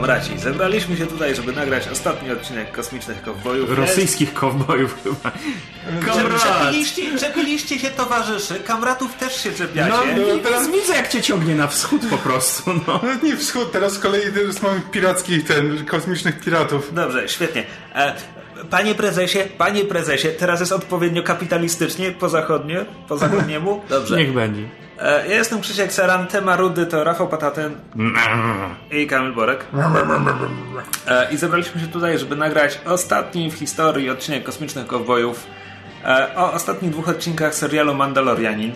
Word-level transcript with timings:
Kamraci, 0.00 0.38
zebraliśmy 0.38 0.96
się 0.96 1.06
tutaj, 1.06 1.34
żeby 1.34 1.52
nagrać 1.52 1.88
ostatni 1.88 2.30
odcinek 2.30 2.72
Kosmicznych 2.72 3.22
Kowbojów. 3.22 3.78
Rosyjskich 3.78 4.34
kowbojów 4.34 4.96
chyba. 5.02 5.32
Kamrat! 6.06 6.42
Czepiliście, 6.42 7.18
czepiliście 7.18 7.78
się 7.78 7.90
towarzyszy, 7.90 8.54
kamratów 8.54 9.14
też 9.14 9.42
się 9.42 9.52
czepiacie. 9.52 9.90
No, 9.90 10.24
no 10.28 10.38
teraz 10.42 10.70
widzę 10.70 10.96
jak 10.96 11.08
cię 11.08 11.22
ciągnie 11.22 11.54
na 11.54 11.66
wschód 11.66 12.02
po 12.10 12.18
prostu, 12.18 12.70
no. 12.86 13.00
No 13.02 13.28
nie 13.28 13.36
wschód, 13.36 13.72
teraz 13.72 13.92
z 13.92 13.98
kolei 13.98 14.32
teraz 14.34 14.62
mamy 14.62 14.80
pirackich, 14.90 15.46
ten, 15.46 15.86
kosmicznych 15.86 16.40
piratów. 16.40 16.94
Dobrze, 16.94 17.28
świetnie. 17.28 17.64
E, 17.94 18.14
panie 18.70 18.94
prezesie, 18.94 19.38
panie 19.58 19.84
prezesie, 19.84 20.28
teraz 20.28 20.60
jest 20.60 20.72
odpowiednio 20.72 21.22
kapitalistycznie, 21.22 22.12
po 22.12 22.28
zachodnie, 22.28 22.84
po 23.08 23.18
zachodniemu? 23.18 23.82
Dobrze. 23.88 24.16
Niech 24.16 24.32
będzie. 24.32 24.62
E, 24.98 25.28
ja 25.28 25.34
jestem 25.34 25.60
Krzysiek 25.60 25.92
Seran, 25.92 26.26
tema 26.26 26.56
Rudy 26.56 26.86
to 26.86 27.04
Rafał 27.04 27.28
Pataten 27.28 27.74
i 29.00 29.06
Kamil 29.06 29.32
Borek. 29.32 29.64
E, 31.06 31.32
I 31.32 31.36
zebraliśmy 31.36 31.80
się 31.80 31.86
tutaj, 31.86 32.18
żeby 32.18 32.36
nagrać 32.36 32.80
ostatni 32.86 33.50
w 33.50 33.54
historii 33.54 34.10
odcinek 34.10 34.44
Kosmicznych 34.44 34.86
Kowbojów 34.86 35.46
e, 36.04 36.36
o 36.36 36.52
ostatnich 36.52 36.90
dwóch 36.90 37.08
odcinkach 37.08 37.54
serialu 37.54 37.94
Mandalorianin. 37.94 38.72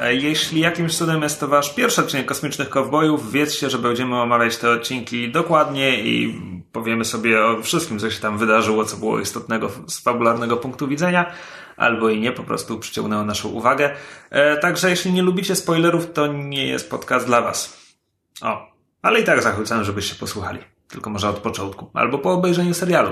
E, 0.00 0.14
Jeśli 0.14 0.60
jakimś 0.60 0.96
cudem 0.96 1.22
jest 1.22 1.40
to 1.40 1.48
wasz 1.48 1.74
pierwszy 1.74 2.00
odcinek 2.00 2.26
Kosmicznych 2.26 2.68
Kowbojów, 2.68 3.32
wiedzcie, 3.32 3.70
że 3.70 3.78
będziemy 3.78 4.20
omawiać 4.20 4.56
te 4.56 4.70
odcinki 4.70 5.32
dokładnie 5.32 6.02
i 6.02 6.40
powiemy 6.72 7.04
sobie 7.04 7.44
o 7.44 7.62
wszystkim, 7.62 7.98
co 7.98 8.10
się 8.10 8.20
tam 8.20 8.38
wydarzyło, 8.38 8.84
co 8.84 8.96
było 8.96 9.20
istotnego 9.20 9.70
z 9.88 10.00
fabularnego 10.00 10.56
punktu 10.56 10.88
widzenia, 10.88 11.32
albo 11.76 12.08
i 12.08 12.20
nie, 12.20 12.32
po 12.32 12.42
prostu 12.42 12.78
przyciągnęło 12.78 13.24
naszą 13.24 13.48
uwagę. 13.48 13.90
E, 14.30 14.56
Także 14.56 14.90
jeśli 14.90 15.12
nie 15.12 15.22
lubicie 15.22 15.56
spoilerów, 15.56 16.12
to 16.12 16.26
nie 16.26 16.66
jest 16.66 16.90
podcast 16.90 17.26
dla 17.26 17.40
was. 17.40 17.82
O, 18.42 18.72
ale 19.02 19.20
i 19.20 19.24
tak 19.24 19.42
zachęcam, 19.42 19.84
żebyście 19.84 20.14
posłuchali. 20.14 20.58
Tylko 20.88 21.10
może 21.10 21.28
od 21.28 21.38
początku, 21.38 21.90
albo 21.94 22.18
po 22.18 22.32
obejrzeniu 22.32 22.74
serialu. 22.74 23.10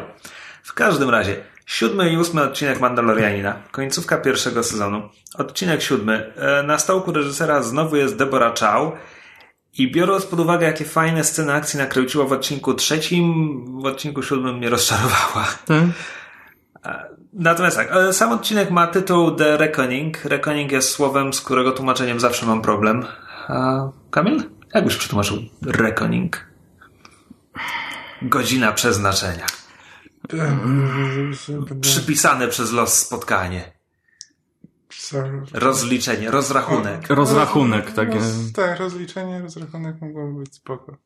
W 0.62 0.74
każdym 0.74 1.10
razie, 1.10 1.44
siódmy 1.70 2.10
i 2.12 2.16
ósmy 2.16 2.42
odcinek 2.42 2.80
Mandalorianina, 2.80 3.56
końcówka 3.70 4.16
pierwszego 4.18 4.62
sezonu. 4.62 5.08
Odcinek 5.34 5.82
siódmy. 5.82 6.32
E, 6.36 6.62
Na 6.62 6.78
stołku 6.78 7.12
reżysera 7.12 7.62
znowu 7.62 7.96
jest 7.96 8.16
Deborah 8.16 8.58
Chow. 8.58 8.92
I 9.78 9.92
biorąc 9.92 10.26
pod 10.26 10.40
uwagę, 10.40 10.66
jakie 10.66 10.84
fajne 10.84 11.24
sceny 11.24 11.52
akcji 11.52 11.78
nakręciła 11.78 12.24
w 12.24 12.32
odcinku 12.32 12.74
trzecim, 12.74 13.34
w 13.82 13.84
odcinku 13.84 14.22
siódmym 14.22 14.56
mnie 14.56 14.70
rozczarowała. 14.70 15.46
Tak? 15.66 15.82
Natomiast 17.32 17.76
tak, 17.76 17.88
e, 17.92 18.12
sam 18.12 18.32
odcinek 18.32 18.70
ma 18.70 18.86
tytuł 18.86 19.30
The 19.30 19.56
Reckoning. 19.56 20.24
Reckoning 20.24 20.72
jest 20.72 20.90
słowem, 20.90 21.32
z 21.32 21.40
którego 21.40 21.72
tłumaczeniem 21.72 22.20
zawsze 22.20 22.46
mam 22.46 22.62
problem. 22.62 23.04
A 23.48 23.88
Kamil? 24.10 24.42
Jak 24.74 24.84
byś 24.84 24.96
przetłumaczył 24.96 25.36
Reckoning? 25.66 26.46
Godzina 28.22 28.72
przeznaczenia. 28.72 29.59
Przypisane 31.80 32.48
przez 32.48 32.72
los 32.72 32.98
spotkanie. 32.98 33.72
Rozliczenie, 35.52 36.30
rozrachunek. 36.30 37.08
Rozrachunek, 37.08 37.92
tak. 37.92 38.14
Roz, 38.14 38.52
tak, 38.54 38.78
rozliczenie, 38.78 39.40
rozrachunek 39.40 40.00
mogłoby 40.00 40.40
być 40.40 40.54
spoko. 40.54 40.96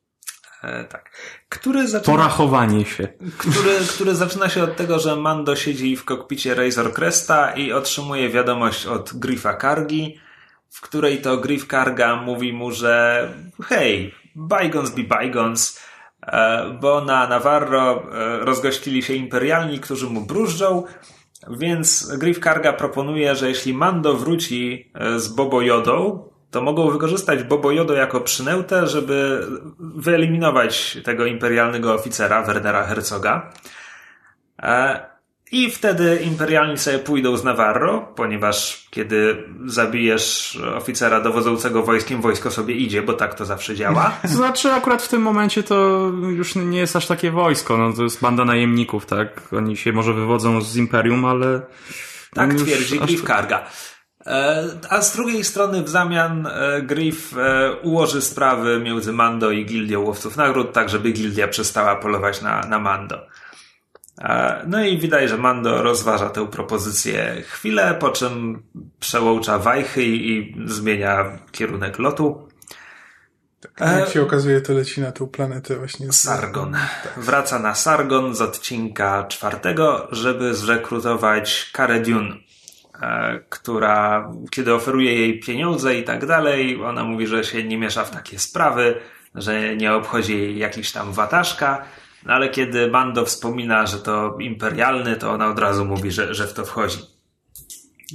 E, 0.63 0.85
tak. 0.85 1.11
Który 1.49 1.89
zaczyna, 1.89 2.17
Porachowanie 2.17 2.85
się. 2.85 3.09
który, 3.39 3.79
który 3.89 4.15
zaczyna 4.15 4.49
się 4.49 4.63
od 4.63 4.77
tego, 4.77 4.99
że 4.99 5.17
Mando 5.17 5.57
siedzi 5.57 5.97
w 5.97 6.05
kokpicie 6.05 6.55
Razor 6.55 6.93
Cresta 6.93 7.53
i 7.53 7.73
otrzymuje 7.73 8.29
wiadomość 8.31 8.87
od 8.87 9.13
Griffa 9.15 9.55
Kargi, 9.55 10.21
w 10.71 10.81
której 10.81 11.23
to 11.23 11.37
Griff 11.37 11.67
Karga 11.67 12.17
mówi 12.17 12.53
mu, 12.53 12.71
że 12.73 13.29
hej, 13.65 14.15
bygons 14.35 14.91
be 14.91 15.03
bygons, 15.03 15.79
e, 15.79 15.81
bo 16.81 17.01
na 17.01 17.29
Navarro 17.29 18.03
e, 18.13 18.39
rozgościli 18.39 19.03
się 19.03 19.15
imperialni, 19.15 19.81
którzy 19.81 20.07
mu 20.07 20.21
brużdżą, 20.21 20.85
więc 21.51 22.17
Griff 22.17 22.41
Karga 22.41 22.73
proponuje, 22.73 23.37
że 23.37 23.49
jeśli 23.49 23.75
Mando 23.75 24.15
wróci 24.15 24.91
e, 24.95 25.19
z 25.19 25.29
Bobo 25.29 25.63
Jodą, 25.63 26.29
to 26.51 26.61
mogą 26.61 26.91
wykorzystać 26.91 27.43
Bobo 27.43 27.73
Jodo 27.73 27.95
jako 27.95 28.21
przynętę, 28.21 28.87
żeby 28.87 29.47
wyeliminować 29.79 30.99
tego 31.05 31.27
imperialnego 31.27 31.95
oficera, 31.95 32.43
Wernera 32.43 32.85
Herzoga. 32.85 33.53
I 35.53 35.71
wtedy 35.71 36.17
imperialni 36.17 36.79
sobie 36.79 36.99
pójdą 36.99 37.37
z 37.37 37.45
Navarro, 37.45 38.13
ponieważ 38.17 38.87
kiedy 38.91 39.45
zabijesz 39.67 40.59
oficera 40.77 41.21
dowodzącego 41.21 41.83
wojskiem, 41.83 42.21
wojsko 42.21 42.51
sobie 42.51 42.75
idzie, 42.75 43.03
bo 43.03 43.13
tak 43.13 43.35
to 43.35 43.45
zawsze 43.45 43.75
działa. 43.75 44.13
Znaczy 44.25 44.73
akurat 44.73 45.03
w 45.03 45.09
tym 45.09 45.23
momencie 45.23 45.63
to 45.63 46.11
już 46.29 46.55
nie 46.55 46.79
jest 46.79 46.97
aż 46.97 47.07
takie 47.07 47.31
wojsko, 47.31 47.77
no 47.77 47.93
to 47.93 48.03
jest 48.03 48.21
banda 48.21 48.45
najemników, 48.45 49.07
tak? 49.07 49.41
Oni 49.53 49.77
się 49.77 49.93
może 49.93 50.15
wywodzą 50.15 50.61
z 50.61 50.77
Imperium, 50.77 51.25
ale... 51.25 51.61
Tak 52.35 52.55
twierdzi 52.55 53.01
Griff 53.01 53.25
Karga. 53.25 53.67
E, 54.27 54.65
A 54.91 55.03
z 55.03 55.17
drugiej 55.17 55.45
strony 55.45 55.83
w 55.83 55.89
zamian 55.89 56.47
e, 56.47 56.83
Griff 56.83 57.39
e, 57.39 57.73
ułoży 57.83 58.23
sprawy 58.23 58.81
między 58.81 59.13
Mando 59.13 59.51
i 59.51 59.65
Gildią 59.65 60.01
Łowców 60.01 60.37
Nagród, 60.37 60.73
tak 60.73 60.89
żeby 60.89 61.13
Gildia 61.13 61.49
przestała 61.49 61.97
polować 61.97 62.43
na, 62.43 62.61
na 62.61 62.79
Mando. 62.79 63.27
E, 64.19 64.63
No 64.67 64.85
i 64.85 64.99
widać, 64.99 65.31
że 65.31 65.39
Mando 65.39 65.83
rozważa 65.83 66.31
tę 66.31 66.47
propozycję 66.47 67.43
chwilę, 67.49 67.97
po 68.01 68.11
czym 68.11 68.63
przełącza 69.01 69.59
wajchy 69.59 70.05
i 70.05 70.57
zmienia 70.67 71.39
kierunek 71.53 71.99
lotu. 71.99 72.49
Jak 73.81 74.09
się 74.09 74.23
okazuje, 74.23 74.61
to 74.61 74.73
leci 74.73 75.01
na 75.01 75.13
tą 75.13 75.27
planetę 75.27 75.77
właśnie. 75.77 76.13
Sargon. 76.13 76.77
Wraca 77.17 77.59
na 77.59 77.75
Sargon 77.75 78.35
z 78.35 78.41
odcinka 78.41 79.25
czwartego, 79.29 80.09
żeby 80.13 80.55
zrekrutować 80.55 81.71
Karę 81.73 82.01
Dune, 82.01 82.37
e, 83.03 83.41
która, 83.49 84.29
kiedy 84.51 84.75
oferuje 84.75 85.15
jej 85.15 85.41
pieniądze 85.41 85.95
i 85.95 86.05
tak 86.05 86.27
dalej, 86.27 86.83
ona 86.85 87.05
mówi, 87.05 87.27
że 87.27 87.45
się 87.45 87.65
nie 87.65 87.79
miesza 87.79 88.05
w 88.05 88.11
takie 88.11 88.39
sprawy, 88.39 89.01
że 89.35 89.77
nie 89.77 89.95
obchodzi 89.95 90.39
jej 90.39 90.59
jakiś 90.59 90.93
tam 90.93 91.13
wataszka, 91.13 91.85
no 92.25 92.35
ale 92.35 92.49
kiedy 92.49 92.91
Mando 92.91 93.25
wspomina, 93.25 93.87
że 93.87 93.99
to 93.99 94.37
imperialny, 94.41 95.17
to 95.17 95.31
ona 95.31 95.49
od 95.49 95.59
razu 95.59 95.85
mówi, 95.85 96.11
że, 96.11 96.35
że 96.35 96.47
w 96.47 96.53
to 96.53 96.65
wchodzi. 96.65 96.99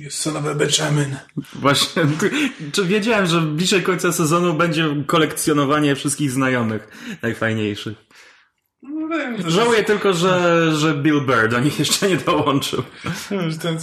Son 0.09 0.37
of 0.37 0.45
a 0.45 0.53
Benjamin. 0.53 1.15
Właśnie, 1.53 2.03
czy 2.71 2.85
wiedziałem, 2.85 3.25
że 3.25 3.41
bliżej 3.41 3.83
końca 3.83 4.11
sezonu 4.11 4.53
będzie 4.53 5.03
kolekcjonowanie 5.07 5.95
wszystkich 5.95 6.31
znajomych 6.31 6.87
najfajniejszych. 7.21 8.09
No 8.81 9.17
Żałuję 9.47 9.83
tylko, 9.83 10.13
że, 10.13 10.65
że 10.75 10.93
Bill 10.93 11.21
Burr 11.21 11.49
do 11.49 11.59
nich 11.59 11.79
jeszcze 11.79 12.09
nie 12.09 12.17
dołączył. 12.17 12.83
że 13.49 13.57
ten, 13.57 13.77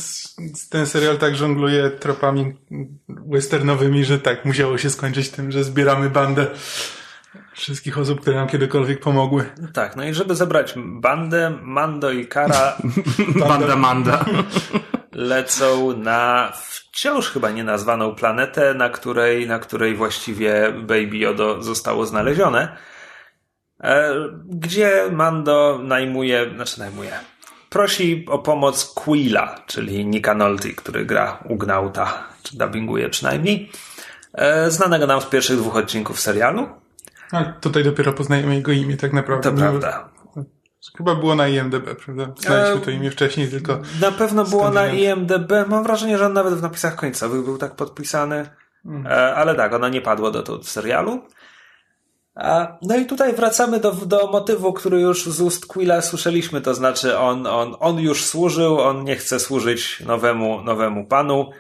ten 0.71 0.87
serial 0.87 1.19
tak 1.19 1.37
żongluje 1.37 1.91
tropami 1.91 2.55
westernowymi, 3.09 4.05
że 4.05 4.19
tak, 4.19 4.45
musiało 4.45 4.79
się 4.79 4.91
skończyć 4.91 5.29
tym, 5.29 5.53
że 5.53 5.65
zbieramy 5.65 6.11
bandę 6.11 6.47
wszystkich 7.57 7.99
osób, 7.99 8.21
które 8.21 8.37
nam 8.37 8.49
kiedykolwiek 8.49 9.01
pomogły. 9.01 9.45
Tak, 9.73 9.97
no 9.97 10.05
i 10.05 10.15
żeby 10.15 10.35
zebrać 10.35 10.75
bandę, 10.77 11.59
Mando 11.63 12.11
i 12.11 12.27
Kara 12.27 12.77
Banda 13.49 13.77
Manda. 13.77 14.25
lecą 15.17 15.97
na 15.97 16.53
wciąż 16.57 17.31
chyba 17.31 17.51
nienazwaną 17.51 18.15
planetę, 18.15 18.75
na 18.75 18.89
której, 18.89 19.47
na 19.47 19.59
której 19.59 19.95
właściwie 19.95 20.73
Baby 20.73 21.17
Yodo 21.17 21.63
zostało 21.63 22.07
znalezione, 22.07 22.77
e, 23.81 24.15
gdzie 24.45 25.03
Mando 25.13 25.81
najmuje, 25.83 26.51
znaczy 26.55 26.79
najmuje, 26.79 27.13
prosi 27.71 28.27
o 28.29 28.39
pomoc 28.39 28.95
Quilla, 28.95 29.63
czyli 29.67 30.07
Nika 30.07 30.35
Nolte, 30.35 30.69
który 30.69 31.05
gra 31.05 31.39
Ugnauta, 31.49 32.25
czy 32.43 32.59
dubbinguje 32.59 33.09
przynajmniej, 33.09 33.71
e, 34.33 34.71
znanego 34.71 35.07
nam 35.07 35.21
z 35.21 35.27
pierwszych 35.27 35.57
dwóch 35.57 35.77
odcinków 35.77 36.21
serialu. 36.21 36.69
A 37.33 37.45
tutaj 37.45 37.85
dopiero 37.85 38.13
poznajemy 38.13 38.55
jego 38.55 38.73
imię 38.73 38.97
tak 38.97 39.13
naprawdę. 39.13 39.51
To 39.51 39.57
Nie- 39.57 39.63
prawda. 39.63 40.09
Chyba 40.97 41.15
było 41.15 41.35
na 41.35 41.49
IMDB, 41.49 41.95
prawda? 42.05 42.33
Znaliśmy 42.39 42.77
E, 42.77 42.85
to 42.85 42.91
imię 42.91 43.11
wcześniej, 43.11 43.49
tylko 43.49 43.79
Na 44.01 44.13
pewno 44.13 44.45
było 44.45 44.71
na. 44.71 44.87
IMDB. 44.87 45.53
Mam 45.69 45.85
wrażenie, 45.85 46.19
że 46.19 46.27
on 46.27 46.33
nawet 46.33 46.55
w 46.55 46.63
napisach 46.63 46.97
końcowych 46.97 47.45
był 47.45 47.59
tak 47.59 47.77
podpisany. 47.77 48.51
E, 49.05 49.35
Ale 49.35 49.55
tak, 49.55 49.73
ono 49.73 49.89
nie 49.89 50.01
padło 50.01 50.31
do, 50.31 50.43
do 50.43 50.63
serialu. 50.63 51.23
No 52.83 52.97
i 52.97 53.07
tutaj 53.07 53.33
wracamy 53.35 53.81
do, 53.81 53.93
do 53.93 54.27
motywu, 54.31 54.73
który 54.73 55.01
już 55.01 55.27
z 55.27 55.41
ust 55.41 55.67
Quilla 55.67 56.03
słyszeliśmy, 56.03 56.61
to 56.61 56.75
znaczy 56.75 57.19
on, 57.19 57.47
on, 57.47 57.77
on 57.81 57.99
już 57.99 58.25
służył, 58.25 58.81
on 58.81 59.05
nie 59.05 59.17
chce 59.17 59.41
służyć 59.41 60.01
nowemu, 60.01 60.63
nowemu 60.63 61.07
panu, 61.07 61.51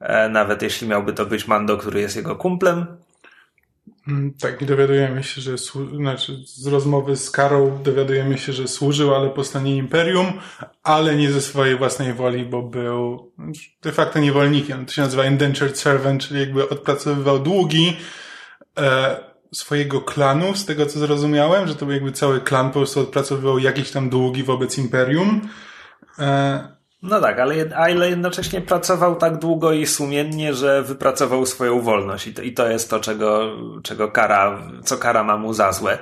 e, 0.00 0.28
nawet 0.28 0.62
jeśli 0.62 0.88
miałby 0.88 1.12
to 1.12 1.26
być 1.26 1.48
Mando, 1.48 1.76
który 1.76 2.00
jest 2.00 2.16
jego 2.16 2.36
kumplem. 2.36 2.86
Mm, 4.08 4.34
Tak, 4.40 4.62
i 4.62 4.66
dowiadujemy 4.66 5.22
się, 5.24 5.40
że 5.40 5.56
znaczy 5.96 6.36
z 6.46 6.66
rozmowy 6.66 7.16
z 7.16 7.30
Karą 7.30 7.82
dowiadujemy 7.82 8.38
się, 8.38 8.52
że 8.52 8.68
służył, 8.68 9.14
ale 9.14 9.30
po 9.30 9.44
stronie 9.44 9.76
Imperium, 9.76 10.32
ale 10.82 11.16
nie 11.16 11.32
ze 11.32 11.40
swojej 11.40 11.76
własnej 11.76 12.14
woli, 12.14 12.44
bo 12.44 12.62
był 12.62 13.32
de 13.82 13.92
facto 13.92 14.18
niewolnikiem. 14.18 14.86
To 14.86 14.92
się 14.92 15.02
nazywa 15.02 15.26
indentured 15.26 15.78
servant, 15.78 16.22
czyli 16.22 16.40
jakby 16.40 16.68
odpracowywał 16.68 17.38
długi, 17.38 17.96
e, 18.78 19.16
swojego 19.54 20.00
klanu, 20.00 20.54
z 20.54 20.64
tego 20.64 20.86
co 20.86 20.98
zrozumiałem, 20.98 21.68
że 21.68 21.74
to 21.74 21.86
był 21.86 21.94
jakby 21.94 22.12
cały 22.12 22.40
klan 22.40 22.66
po 22.66 22.72
prostu 22.72 23.00
odpracowywał 23.00 23.58
jakieś 23.58 23.90
tam 23.90 24.10
długi 24.10 24.42
wobec 24.42 24.78
Imperium. 24.78 25.48
E, 26.18 26.75
no 27.02 27.20
tak, 27.20 27.38
ale, 27.38 27.54
ale 27.76 28.10
jednocześnie 28.10 28.60
pracował 28.60 29.16
tak 29.16 29.38
długo 29.38 29.72
i 29.72 29.86
sumiennie, 29.86 30.54
że 30.54 30.82
wypracował 30.82 31.46
swoją 31.46 31.80
wolność. 31.80 32.26
I 32.26 32.34
to, 32.34 32.42
i 32.42 32.52
to 32.52 32.68
jest 32.68 32.90
to, 32.90 33.00
czego, 33.00 33.56
czego 33.82 34.10
kara, 34.10 34.62
co 34.84 34.98
kara 34.98 35.24
ma 35.24 35.36
mu 35.36 35.52
za 35.52 35.72
złe, 35.72 35.98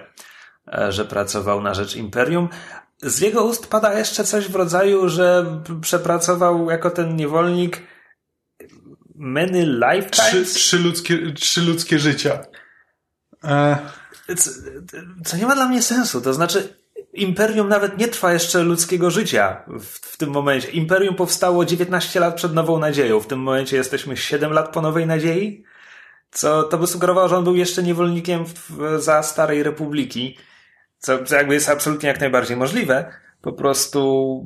e, 0.72 0.92
że 0.92 1.04
pracował 1.04 1.62
na 1.62 1.74
rzecz 1.74 1.96
imperium. 1.96 2.48
Z 3.02 3.20
jego 3.20 3.44
ust 3.44 3.66
pada 3.66 3.98
jeszcze 3.98 4.24
coś 4.24 4.48
w 4.48 4.54
rodzaju, 4.54 5.08
że 5.08 5.60
przepracował 5.80 6.70
jako 6.70 6.90
ten 6.90 7.16
niewolnik 7.16 7.82
many 9.14 9.66
lifetimes. 9.66 10.10
Trzy, 10.10 10.44
trzy, 10.44 10.78
ludzkie, 10.78 11.32
trzy 11.32 11.62
ludzkie 11.62 11.98
życia. 11.98 12.38
E... 13.44 13.78
Co, 14.36 14.50
co 15.24 15.36
nie 15.36 15.46
ma 15.46 15.54
dla 15.54 15.68
mnie 15.68 15.82
sensu. 15.82 16.20
To 16.20 16.34
znaczy, 16.34 16.83
Imperium 17.14 17.68
nawet 17.68 17.98
nie 17.98 18.08
trwa 18.08 18.32
jeszcze 18.32 18.62
ludzkiego 18.62 19.10
życia 19.10 19.62
w, 19.66 19.84
w, 19.84 20.16
tym 20.16 20.30
momencie. 20.30 20.70
Imperium 20.70 21.14
powstało 21.14 21.64
19 21.64 22.20
lat 22.20 22.34
przed 22.34 22.54
Nową 22.54 22.78
Nadzieją. 22.78 23.20
W 23.20 23.26
tym 23.26 23.38
momencie 23.38 23.76
jesteśmy 23.76 24.16
7 24.16 24.52
lat 24.52 24.72
po 24.72 24.82
Nowej 24.82 25.06
Nadziei. 25.06 25.64
Co 26.30 26.62
to 26.62 26.78
by 26.78 26.86
sugerowało, 26.86 27.28
że 27.28 27.36
on 27.36 27.44
był 27.44 27.56
jeszcze 27.56 27.82
niewolnikiem 27.82 28.44
w, 28.46 28.98
za 28.98 29.22
Starej 29.22 29.62
Republiki. 29.62 30.38
Co, 30.98 31.24
co 31.24 31.36
jakby 31.36 31.54
jest 31.54 31.68
absolutnie 31.68 32.08
jak 32.08 32.20
najbardziej 32.20 32.56
możliwe. 32.56 33.12
Po 33.40 33.52
prostu 33.52 34.40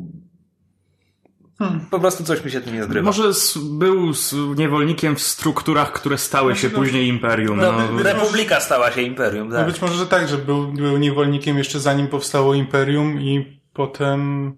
Hmm. 1.59 1.81
Po 1.91 2.01
prostu 2.01 2.25
coś 2.25 2.45
mi 2.45 2.51
się 2.51 2.61
tu 2.61 2.71
nie 2.71 2.85
zgrywa. 2.85 3.07
Może 3.07 3.31
był 3.71 4.13
niewolnikiem 4.57 5.17
w 5.17 5.23
strukturach, 5.23 5.93
które 5.93 6.19
stały 6.19 6.57
się 6.57 6.69
no, 6.69 6.75
później 6.75 7.09
imperium. 7.09 7.57
No, 7.57 7.73
no. 7.73 8.03
Republika 8.03 8.61
stała 8.61 8.93
się 8.93 9.03
imperium, 9.03 9.51
tak. 9.51 9.61
No 9.61 9.67
być 9.73 9.83
może, 9.83 9.95
że 9.95 10.07
tak, 10.07 10.29
że 10.29 10.39
był, 10.39 10.73
był 10.73 10.99
niewolnikiem 10.99 11.59
jeszcze 11.59 11.81
zanim 11.81 12.09
powstało 12.09 12.55
imperium 12.55 13.21
i 13.21 13.61
potem 13.73 14.53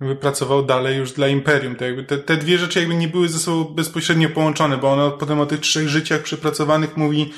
wypracował 0.00 0.62
dalej 0.62 0.98
już 0.98 1.12
dla 1.12 1.28
imperium. 1.28 1.76
To 1.76 1.84
jakby 1.84 2.04
te, 2.04 2.18
te 2.18 2.36
dwie 2.36 2.58
rzeczy 2.58 2.78
jakby 2.78 2.94
nie 2.94 3.08
były 3.08 3.28
ze 3.28 3.38
sobą 3.38 3.64
bezpośrednio 3.64 4.28
połączone, 4.28 4.76
bo 4.76 4.92
on 4.92 5.18
potem 5.18 5.40
o 5.40 5.46
tych 5.46 5.60
trzech 5.60 5.88
życiach 5.88 6.22
przepracowanych 6.22 6.96
mówi 6.96 7.32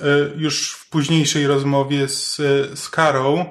y, 0.00 0.04
już 0.36 0.72
w 0.72 0.90
późniejszej 0.90 1.46
rozmowie 1.46 2.08
z, 2.08 2.36
z 2.78 2.88
Karą, 2.88 3.44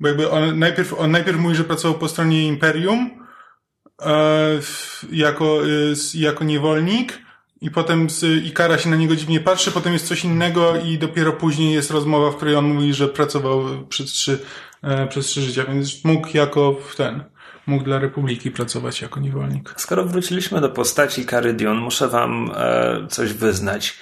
bo 0.00 0.08
jakby 0.08 0.30
on 0.30 0.58
najpierw, 0.58 0.94
on 0.94 1.10
najpierw 1.10 1.38
mówi, 1.38 1.54
że 1.54 1.64
pracował 1.64 1.98
po 1.98 2.08
stronie 2.08 2.46
imperium, 2.46 3.10
E, 3.10 3.25
jako, 5.12 5.60
e, 5.64 5.94
jako 6.14 6.44
niewolnik 6.44 7.18
i 7.60 7.70
potem 7.70 8.10
z, 8.10 8.44
Ikara 8.44 8.78
się 8.78 8.90
na 8.90 8.96
niego 8.96 9.16
dziwnie 9.16 9.40
patrzy, 9.40 9.72
potem 9.72 9.92
jest 9.92 10.06
coś 10.06 10.24
innego 10.24 10.76
i 10.76 10.98
dopiero 10.98 11.32
później 11.32 11.74
jest 11.74 11.90
rozmowa, 11.90 12.30
w 12.30 12.36
której 12.36 12.54
on 12.54 12.64
mówi, 12.64 12.94
że 12.94 13.08
pracował 13.08 13.86
przez 13.88 14.06
trzy, 14.12 14.38
e, 14.82 15.06
przez 15.06 15.26
trzy 15.26 15.40
życia, 15.40 15.64
więc 15.64 16.04
mógł 16.04 16.28
jako 16.34 16.76
ten, 16.96 17.24
mógł 17.66 17.84
dla 17.84 17.98
Republiki 17.98 18.50
pracować 18.50 19.02
jako 19.02 19.20
niewolnik. 19.20 19.74
Skoro 19.76 20.04
wróciliśmy 20.04 20.60
do 20.60 20.68
postaci 20.68 21.26
Karydion, 21.26 21.76
muszę 21.76 22.08
wam 22.08 22.52
e, 22.56 23.06
coś 23.10 23.32
wyznać. 23.32 23.98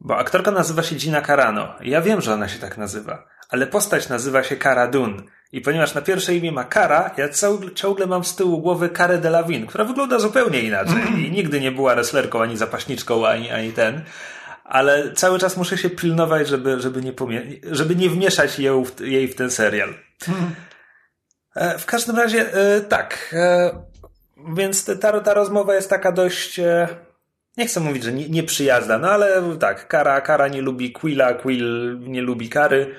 Bo 0.00 0.16
aktorka 0.16 0.50
nazywa 0.50 0.82
się 0.82 0.96
Gina 0.96 1.22
Carano. 1.22 1.68
Ja 1.82 2.02
wiem, 2.02 2.20
że 2.20 2.34
ona 2.34 2.48
się 2.48 2.58
tak 2.58 2.78
nazywa, 2.78 3.26
ale 3.48 3.66
postać 3.66 4.08
nazywa 4.08 4.42
się 4.42 4.56
Cara 4.56 4.88
Dune. 4.88 5.22
I 5.52 5.60
ponieważ 5.60 5.94
na 5.94 6.02
pierwsze 6.02 6.34
imię 6.34 6.52
ma 6.52 6.64
Kara, 6.64 7.14
ja 7.16 7.28
ciągle 7.74 8.06
mam 8.06 8.24
z 8.24 8.36
tyłu 8.36 8.58
głowy 8.58 8.88
Karę 8.88 9.18
Delavin, 9.18 9.66
która 9.66 9.84
wygląda 9.84 10.18
zupełnie 10.18 10.60
inaczej 10.60 11.02
i 11.26 11.30
nigdy 11.36 11.60
nie 11.60 11.72
była 11.72 11.94
wrestlerką, 11.94 12.42
ani 12.42 12.56
zapaśniczką, 12.56 13.26
ani, 13.26 13.50
ani 13.50 13.72
ten. 13.72 14.02
Ale 14.64 15.12
cały 15.12 15.38
czas 15.38 15.56
muszę 15.56 15.78
się 15.78 15.90
pilnować, 15.90 16.48
żeby, 16.48 16.80
żeby, 16.80 17.02
nie, 17.02 17.12
żeby 17.62 17.96
nie 17.96 18.10
wmieszać 18.10 18.58
jej 18.58 18.84
w, 18.84 19.00
jej 19.00 19.28
w 19.28 19.34
ten 19.34 19.50
serial. 19.50 19.94
E, 21.54 21.78
w 21.78 21.86
każdym 21.86 22.16
razie, 22.16 22.52
e, 22.54 22.80
tak. 22.80 23.30
E, 23.32 23.70
więc 24.56 24.84
ta, 25.00 25.20
ta 25.20 25.34
rozmowa 25.34 25.74
jest 25.74 25.90
taka 25.90 26.12
dość, 26.12 26.60
nie 27.56 27.66
chcę 27.66 27.80
mówić, 27.80 28.04
że 28.04 28.12
nieprzyjazna, 28.12 28.98
no 28.98 29.10
ale 29.10 29.56
tak, 29.58 29.88
Kara, 29.88 30.20
Kara 30.20 30.48
nie 30.48 30.62
lubi 30.62 30.92
Quilla, 30.92 31.34
Quill 31.34 31.98
nie 32.00 32.22
lubi 32.22 32.48
Kary. 32.48 32.94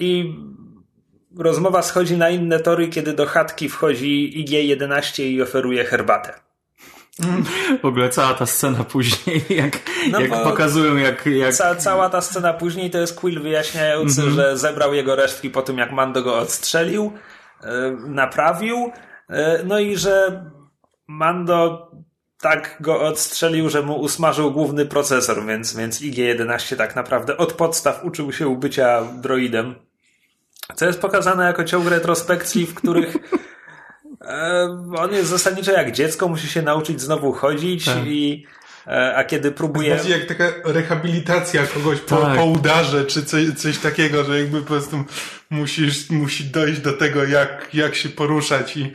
I 0.00 0.34
rozmowa 1.38 1.82
schodzi 1.82 2.16
na 2.16 2.30
inne 2.30 2.60
tory, 2.60 2.88
kiedy 2.88 3.12
do 3.12 3.26
chatki 3.26 3.68
wchodzi 3.68 4.32
IG-11 4.36 5.22
i 5.22 5.42
oferuje 5.42 5.84
herbatę. 5.84 6.32
W 7.82 7.84
ogóle 7.84 8.08
cała 8.08 8.34
ta 8.34 8.46
scena 8.46 8.84
później, 8.84 9.44
jak, 9.62 9.78
no 10.10 10.20
jak 10.20 10.30
pokazują, 10.30 10.96
jak. 10.96 11.26
jak... 11.26 11.54
Ca, 11.54 11.74
cała 11.74 12.08
ta 12.08 12.20
scena 12.20 12.52
później 12.52 12.90
to 12.90 12.98
jest 12.98 13.20
Quill 13.20 13.40
wyjaśniający, 13.40 14.20
mm 14.20 14.32
-hmm. 14.32 14.36
że 14.36 14.58
zebrał 14.58 14.94
jego 14.94 15.16
resztki 15.16 15.50
po 15.50 15.62
tym, 15.62 15.78
jak 15.78 15.92
Mando 15.92 16.22
go 16.22 16.38
odstrzelił, 16.38 17.12
yy, 17.62 17.68
naprawił, 18.08 18.92
yy, 19.28 19.36
no 19.64 19.78
i 19.78 19.96
że 19.96 20.44
Mando 21.08 21.90
tak 22.40 22.76
go 22.80 23.00
odstrzelił, 23.00 23.70
że 23.70 23.82
mu 23.82 24.00
usmażył 24.00 24.52
główny 24.52 24.86
procesor, 24.86 25.46
więc, 25.46 25.76
więc 25.76 26.00
IG-11 26.00 26.76
tak 26.76 26.96
naprawdę 26.96 27.36
od 27.36 27.52
podstaw 27.52 28.04
uczył 28.04 28.32
się 28.32 28.60
bycia 28.60 29.02
droidem. 29.02 29.74
Co 30.76 30.86
jest 30.86 31.00
pokazane 31.00 31.44
jako 31.44 31.64
ciąg 31.64 31.88
retrospekcji, 31.88 32.66
w 32.66 32.74
których 32.74 33.16
e, 34.20 34.64
on 34.96 35.12
jest 35.12 35.28
zasadniczo 35.28 35.72
jak 35.72 35.92
dziecko, 35.92 36.28
musi 36.28 36.48
się 36.48 36.62
nauczyć 36.62 37.00
znowu 37.00 37.32
chodzić 37.32 37.84
tak. 37.84 38.06
i 38.06 38.46
e, 38.86 39.16
a 39.16 39.24
kiedy 39.24 39.52
próbuje... 39.52 39.94
Bardziej 39.94 40.12
jak 40.12 40.26
taka 40.26 40.44
rehabilitacja 40.64 41.66
kogoś 41.66 42.00
po, 42.00 42.16
tak. 42.16 42.36
po 42.36 42.44
udarze, 42.44 43.04
czy 43.04 43.24
coś, 43.24 43.54
coś 43.56 43.78
takiego, 43.78 44.24
że 44.24 44.40
jakby 44.40 44.60
po 44.60 44.66
prostu 44.66 45.04
musisz, 45.50 46.10
musi 46.10 46.44
dojść 46.44 46.80
do 46.80 46.92
tego, 46.92 47.24
jak, 47.24 47.68
jak 47.74 47.94
się 47.94 48.08
poruszać 48.08 48.76
i 48.76 48.92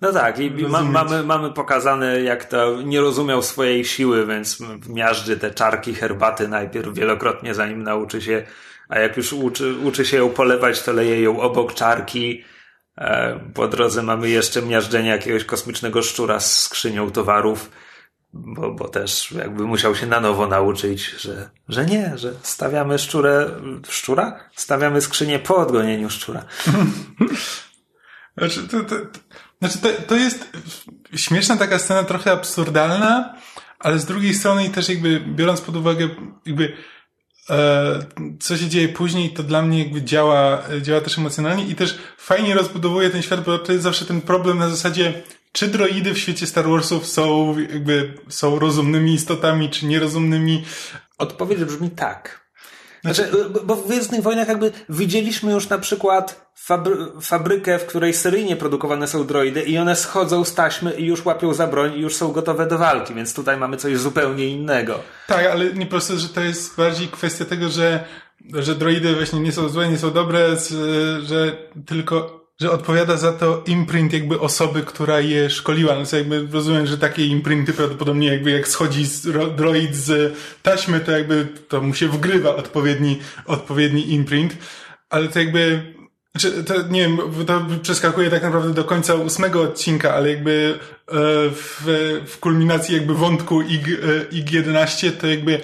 no 0.00 0.12
tak, 0.12 0.38
i 0.38 0.50
ma, 0.50 0.82
mamy, 0.82 1.22
mamy 1.22 1.52
pokazane, 1.52 2.22
jak 2.22 2.44
to 2.44 2.82
nie 2.82 3.00
rozumiał 3.00 3.42
swojej 3.42 3.84
siły, 3.84 4.26
więc 4.26 4.58
miażdży 4.88 5.36
te 5.36 5.50
czarki 5.50 5.94
herbaty 5.94 6.48
najpierw 6.48 6.94
wielokrotnie, 6.94 7.54
zanim 7.54 7.82
nauczy 7.82 8.22
się 8.22 8.42
a 8.88 8.98
jak 8.98 9.16
już 9.16 9.32
uczy, 9.32 9.74
uczy 9.78 10.04
się 10.04 10.16
ją 10.16 10.30
polewać, 10.30 10.82
to 10.82 10.92
leje 10.92 11.22
ją 11.22 11.40
obok 11.40 11.74
czarki. 11.74 12.44
E, 12.98 13.40
po 13.54 13.68
drodze 13.68 14.02
mamy 14.02 14.30
jeszcze 14.30 14.62
miażdżenie 14.62 15.08
jakiegoś 15.08 15.44
kosmicznego 15.44 16.02
szczura 16.02 16.40
z 16.40 16.60
skrzynią 16.60 17.10
towarów, 17.10 17.70
bo, 18.32 18.70
bo 18.70 18.88
też 18.88 19.32
jakby 19.32 19.64
musiał 19.64 19.94
się 19.94 20.06
na 20.06 20.20
nowo 20.20 20.46
nauczyć, 20.46 21.10
że, 21.10 21.50
że 21.68 21.86
nie, 21.86 22.12
że 22.18 22.32
stawiamy 22.42 22.98
szczurę, 22.98 23.50
szczura? 23.88 24.40
Stawiamy 24.56 25.00
skrzynię 25.00 25.38
po 25.38 25.56
odgonieniu 25.56 26.10
szczura. 26.10 26.44
Znaczy, 28.38 28.68
to, 28.68 28.84
to, 28.84 28.96
znaczy 29.58 29.78
to, 29.78 29.88
to 30.06 30.16
jest 30.16 30.56
śmieszna 31.16 31.56
taka 31.56 31.78
scena, 31.78 32.04
trochę 32.04 32.32
absurdalna, 32.32 33.34
ale 33.78 33.98
z 33.98 34.04
drugiej 34.04 34.34
strony 34.34 34.70
też 34.70 34.88
jakby 34.88 35.20
biorąc 35.20 35.60
pod 35.60 35.76
uwagę 35.76 36.08
jakby 36.46 36.72
co 38.40 38.56
się 38.56 38.68
dzieje 38.68 38.88
później, 38.88 39.30
to 39.30 39.42
dla 39.42 39.62
mnie 39.62 39.78
jakby 39.78 40.02
działa, 40.02 40.62
działa 40.82 41.00
też 41.00 41.18
emocjonalnie 41.18 41.66
i 41.66 41.74
też 41.74 41.98
fajnie 42.16 42.54
rozbudowuje 42.54 43.10
ten 43.10 43.22
świat, 43.22 43.44
bo 43.44 43.58
to 43.58 43.72
jest 43.72 43.84
zawsze 43.84 44.04
ten 44.04 44.20
problem 44.20 44.58
na 44.58 44.68
zasadzie, 44.68 45.22
czy 45.52 45.68
droidy 45.68 46.14
w 46.14 46.18
świecie 46.18 46.46
Star 46.46 46.68
Warsów 46.68 47.06
są 47.06 47.56
jakby, 47.58 48.14
są 48.28 48.58
rozumnymi 48.58 49.14
istotami, 49.14 49.70
czy 49.70 49.86
nierozumnymi? 49.86 50.64
Odpowiedź 51.18 51.64
brzmi 51.64 51.90
tak. 51.90 52.41
Znaczy, 53.04 53.30
bo 53.64 53.76
w 53.76 53.86
Gwiezdnych 53.86 54.22
Wojnach 54.22 54.48
jakby 54.48 54.72
widzieliśmy 54.88 55.52
już 55.52 55.68
na 55.68 55.78
przykład 55.78 56.50
fabry 56.54 56.96
fabrykę, 57.20 57.78
w 57.78 57.86
której 57.86 58.14
seryjnie 58.14 58.56
produkowane 58.56 59.08
są 59.08 59.26
droidy 59.26 59.62
i 59.62 59.78
one 59.78 59.96
schodzą 59.96 60.44
z 60.44 60.54
taśmy 60.54 60.92
i 60.92 61.04
już 61.04 61.24
łapią 61.24 61.54
za 61.54 61.66
broń 61.66 61.94
i 61.94 62.00
już 62.00 62.16
są 62.16 62.32
gotowe 62.32 62.66
do 62.66 62.78
walki, 62.78 63.14
więc 63.14 63.34
tutaj 63.34 63.56
mamy 63.56 63.76
coś 63.76 63.98
zupełnie 63.98 64.46
innego. 64.46 64.98
Tak, 65.26 65.46
ale 65.46 65.72
nie 65.72 65.86
proszę, 65.86 66.16
że 66.16 66.28
to 66.28 66.40
jest 66.40 66.76
bardziej 66.76 67.08
kwestia 67.08 67.44
tego, 67.44 67.68
że, 67.68 68.04
że 68.54 68.74
droidy 68.74 69.14
właśnie 69.14 69.40
nie 69.40 69.52
są 69.52 69.68
złe, 69.68 69.88
nie 69.88 69.98
są 69.98 70.10
dobre, 70.10 70.56
że 71.22 71.56
tylko 71.86 72.41
że 72.62 72.70
odpowiada 72.70 73.16
za 73.16 73.32
to 73.32 73.62
imprint 73.66 74.12
jakby 74.12 74.40
osoby, 74.40 74.82
która 74.82 75.20
je 75.20 75.50
szkoliła. 75.50 75.94
No 75.94 76.18
jakby 76.18 76.46
rozumiem, 76.52 76.86
że 76.86 76.98
takie 76.98 77.26
imprinty 77.26 77.72
prawdopodobnie 77.72 78.28
jakby 78.28 78.50
jak 78.50 78.68
schodzi 78.68 79.04
droid 79.56 79.96
z 79.96 80.36
taśmy, 80.62 81.00
to 81.00 81.12
jakby 81.12 81.48
to 81.68 81.80
mu 81.80 81.94
się 81.94 82.08
wgrywa 82.08 82.56
odpowiedni, 82.56 83.18
odpowiedni 83.46 84.12
imprint. 84.12 84.56
Ale 85.10 85.28
to 85.28 85.38
jakby, 85.38 85.94
znaczy, 86.34 86.64
to 86.64 86.82
nie 86.88 87.00
wiem, 87.00 87.18
to 87.46 87.66
przeskakuje 87.82 88.30
tak 88.30 88.42
naprawdę 88.42 88.74
do 88.74 88.84
końca 88.84 89.14
ósmego 89.14 89.62
odcinka, 89.62 90.14
ale 90.14 90.28
jakby 90.28 90.78
e, 91.08 91.14
w, 91.50 91.82
w 92.26 92.38
kulminacji 92.38 92.94
jakby 92.94 93.14
wątku 93.14 93.62
IG, 93.62 93.86
IG-11 94.32 95.12
to 95.12 95.26
jakby 95.26 95.60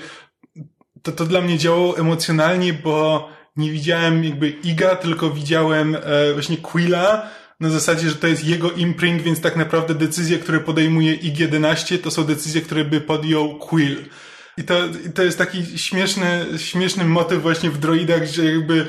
to, 1.03 1.13
to 1.13 1.25
dla 1.25 1.41
mnie 1.41 1.59
działało 1.59 1.99
emocjonalnie, 1.99 2.73
bo 2.73 3.29
nie 3.59 3.71
widziałem 3.71 4.25
jakby 4.25 4.49
Iga, 4.49 4.97
tylko 4.97 5.31
widziałem 5.31 5.97
e, 6.03 6.33
właśnie 6.33 6.57
Quilla 6.57 7.31
na 7.61 7.71
zasadzie, 7.71 8.09
że 8.09 8.15
to 8.15 8.27
jest 8.27 8.45
jego 8.45 8.71
imprint, 8.71 9.23
więc 9.23 9.41
tak 9.41 9.57
naprawdę 9.57 9.95
decyzje, 9.95 10.39
które 10.39 10.61
podejmuje 10.61 11.17
IG-11 11.17 11.99
to 11.99 12.11
są 12.11 12.25
decyzje, 12.25 12.61
które 12.61 12.85
by 12.85 13.01
podjął 13.01 13.59
Quill. 13.59 14.05
I 14.57 14.65
to, 14.65 14.75
i 15.07 15.13
to 15.13 15.23
jest 15.23 15.39
taki 15.39 15.79
śmieszny, 15.79 16.47
śmieszny 16.59 17.05
motyw 17.05 17.43
właśnie 17.43 17.71
w 17.71 17.79
droidach, 17.79 18.27
że 18.27 18.45
jakby 18.45 18.87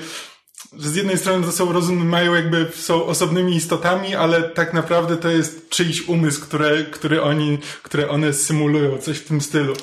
że 0.79 0.89
z 0.89 0.95
jednej 0.95 1.17
strony 1.17 1.45
to 1.45 1.51
są 1.51 1.73
rozumy, 1.73 2.05
mają 2.05 2.33
jakby, 2.33 2.67
są 2.75 3.05
osobnymi 3.05 3.55
istotami, 3.55 4.15
ale 4.15 4.43
tak 4.43 4.73
naprawdę 4.73 5.17
to 5.17 5.29
jest 5.29 5.69
czyjś 5.69 6.07
umysł, 6.07 6.41
które, 6.41 6.83
który 6.83 7.21
oni, 7.21 7.57
które 7.83 8.09
one 8.09 8.33
symulują, 8.33 8.97
coś 8.97 9.17
w 9.17 9.27
tym 9.27 9.41
stylu. 9.41 9.73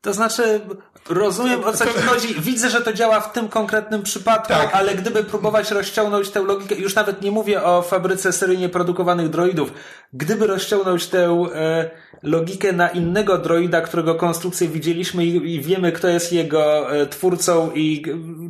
To 0.00 0.12
znaczy, 0.12 0.60
rozumiem 1.10 1.64
o 1.64 1.72
co 1.72 1.86
ci 1.86 1.98
chodzi. 2.08 2.34
Widzę, 2.40 2.70
że 2.70 2.80
to 2.80 2.92
działa 2.92 3.20
w 3.20 3.32
tym 3.32 3.48
konkretnym 3.48 4.02
przypadku, 4.02 4.48
Tak. 4.48 4.70
ale 4.72 4.94
gdyby 4.94 5.24
próbować 5.24 5.70
rozciągnąć 5.70 6.30
tę 6.30 6.40
logikę, 6.42 6.74
już 6.74 6.94
nawet 6.94 7.22
nie 7.22 7.30
mówię 7.30 7.62
o 7.62 7.82
fabryce 7.82 8.32
seryjnie 8.32 8.68
produkowanych 8.68 9.28
droidów, 9.28 9.72
gdyby 10.12 10.46
rozciągnąć 10.46 11.06
tę 11.06 11.46
e, 11.54 11.90
logikę 12.22 12.72
na 12.72 12.88
innego 12.88 13.38
droida, 13.38 13.80
którego 13.80 14.14
konstrukcję 14.14 14.68
widzieliśmy 14.68 15.24
i, 15.24 15.54
i 15.54 15.60
wiemy, 15.60 15.92
kto 15.92 16.08
jest 16.08 16.32
jego 16.32 16.94
e, 16.96 17.06
twórcą 17.06 17.70
i 17.74 18.02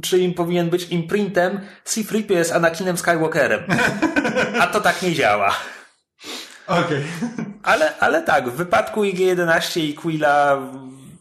czy 0.03 0.19
im 0.19 0.35
powinien 0.35 0.71
być 0.71 0.89
imprintem, 0.89 1.61
C-3PO 1.85 2.33
jest 2.33 2.53
Anakinem 2.53 2.97
Skywalkerem. 2.99 3.61
A 4.61 4.67
to 4.67 4.81
tak 4.81 5.03
nie 5.03 5.13
działa. 5.13 5.55
Okej. 6.67 7.03
Ale, 7.63 7.99
ale 7.99 8.23
tak, 8.23 8.49
w 8.49 8.57
wypadku 8.57 9.03
IG-11 9.03 9.81
i 9.81 9.95
Quilla 9.95 10.59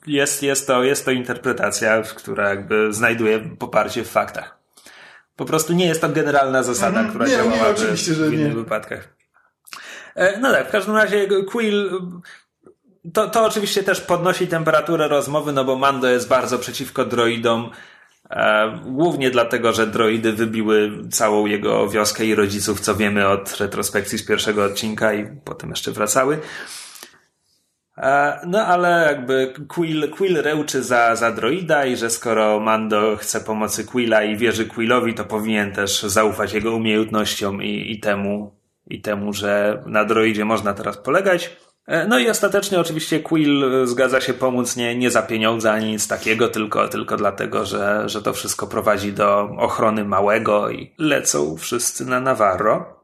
jest, 0.09 0.43
jest, 0.43 0.67
to, 0.67 0.83
jest 0.83 1.05
to 1.05 1.11
interpretacja, 1.11 2.01
która 2.01 2.49
jakby 2.49 2.93
znajduje 2.93 3.39
poparcie 3.39 4.03
w 4.03 4.09
faktach. 4.09 4.57
Po 5.35 5.45
prostu 5.45 5.73
nie 5.73 5.85
jest 5.85 6.01
to 6.01 6.09
generalna 6.09 6.63
zasada, 6.63 7.03
która 7.03 7.25
Mhm. 7.25 7.41
Nie, 7.41 7.47
nie, 7.47 7.51
działałaby 7.57 7.79
oczywiście, 7.81 8.11
w 8.13 8.33
innych 8.33 8.47
nie. 8.47 8.55
wypadkach. 8.55 9.07
E, 10.15 10.39
No 10.39 10.51
tak, 10.51 10.67
w 10.67 10.71
każdym 10.71 10.95
razie 10.95 11.27
Quill 11.51 11.91
to, 13.13 13.29
to 13.29 13.45
oczywiście 13.45 13.83
też 13.83 14.01
podnosi 14.01 14.47
temperaturę 14.47 15.07
rozmowy, 15.07 15.51
no 15.53 15.65
bo 15.65 15.75
Mando 15.75 16.07
jest 16.09 16.27
bardzo 16.27 16.59
przeciwko 16.59 17.05
droidom. 17.05 17.71
E, 18.29 18.79
głównie 18.85 19.31
dlatego, 19.31 19.73
że 19.73 19.87
droidy 19.87 20.33
wybiły 20.33 20.91
całą 21.11 21.45
jego 21.45 21.89
wioskę 21.89 22.25
i 22.25 22.35
rodziców, 22.35 22.79
co 22.79 22.95
wiemy 22.95 23.27
od 23.27 23.57
retrospekcji 23.59 24.17
z 24.17 24.25
pierwszego 24.25 24.63
odcinka 24.63 25.13
i 25.13 25.27
potem 25.45 25.69
jeszcze 25.69 25.91
wracały. 25.91 26.39
E, 27.99 28.39
no 28.47 28.65
ale 28.65 29.05
jakby 29.07 29.53
Quill, 29.67 30.09
Quill 30.11 30.41
rełczy 30.41 30.83
za, 30.83 31.15
za 31.15 31.31
droida 31.31 31.85
i 31.85 31.95
że 31.95 32.09
skoro 32.09 32.59
Mando 32.59 33.17
chce 33.17 33.41
pomocy 33.41 33.85
Quilla 33.85 34.23
i 34.23 34.37
wierzy 34.37 34.65
Quillowi, 34.65 35.13
to 35.13 35.25
powinien 35.25 35.71
też 35.71 36.03
zaufać 36.03 36.53
jego 36.53 36.75
umiejętnościom 36.75 37.63
i, 37.63 37.91
i 37.91 37.99
temu, 37.99 38.55
i 38.87 39.01
temu, 39.01 39.33
że 39.33 39.83
na 39.85 40.05
droidzie 40.05 40.45
można 40.45 40.73
teraz 40.73 40.97
polegać. 40.97 41.57
E, 41.87 42.07
No 42.07 42.19
i 42.19 42.29
ostatecznie 42.29 42.79
oczywiście 42.79 43.19
Quill 43.19 43.65
zgadza 43.83 44.21
się 44.21 44.33
pomóc 44.33 44.75
nie, 44.75 44.95
nie 44.95 45.11
za 45.11 45.21
pieniądze 45.21 45.71
ani 45.71 45.91
nic 45.91 46.07
takiego, 46.07 46.47
tylko, 46.47 46.87
tylko 46.87 47.17
dlatego, 47.17 47.65
że, 47.65 48.09
że 48.09 48.21
to 48.21 48.33
wszystko 48.33 48.67
prowadzi 48.67 49.13
do 49.13 49.49
ochrony 49.57 50.05
małego 50.05 50.69
i 50.69 50.93
lecą 50.97 51.57
wszyscy 51.57 52.05
na 52.05 52.19
Navarro 52.19 52.98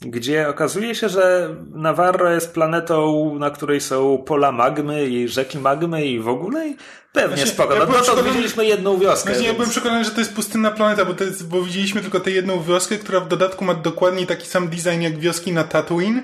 gdzie 0.00 0.48
okazuje 0.48 0.94
się, 0.94 1.08
że 1.08 1.54
Navarro 1.74 2.30
jest 2.30 2.54
planetą, 2.54 3.34
na 3.38 3.50
której 3.50 3.80
są 3.80 4.18
pola 4.26 4.52
magmy 4.52 5.06
i 5.06 5.28
rzeki 5.28 5.58
magmy 5.58 6.06
i 6.06 6.20
w 6.20 6.28
ogóle 6.28 6.68
i 6.68 6.76
pewnie 7.12 7.28
Właśnie, 7.36 7.46
spoko. 7.52 7.74
ja 7.74 7.80
No, 7.80 7.86
no 7.86 8.14
to 8.14 8.22
widzieliśmy 8.22 8.66
jedną 8.66 8.98
wioskę. 8.98 9.32
Ja 9.32 9.38
więc- 9.40 9.54
byłem 9.56 9.70
przekonany, 9.70 10.04
że 10.04 10.10
to 10.10 10.20
jest 10.20 10.34
pustynna 10.34 10.70
planeta, 10.70 11.04
bo, 11.04 11.24
jest, 11.24 11.48
bo 11.48 11.62
widzieliśmy 11.62 12.00
tylko 12.00 12.20
tę 12.20 12.30
jedną 12.30 12.62
wioskę, 12.62 12.96
która 12.96 13.20
w 13.20 13.28
dodatku 13.28 13.64
ma 13.64 13.74
dokładnie 13.74 14.26
taki 14.26 14.46
sam 14.46 14.68
design 14.68 15.00
jak 15.00 15.18
wioski 15.18 15.52
na 15.52 15.64
Tatooine. 15.64 16.22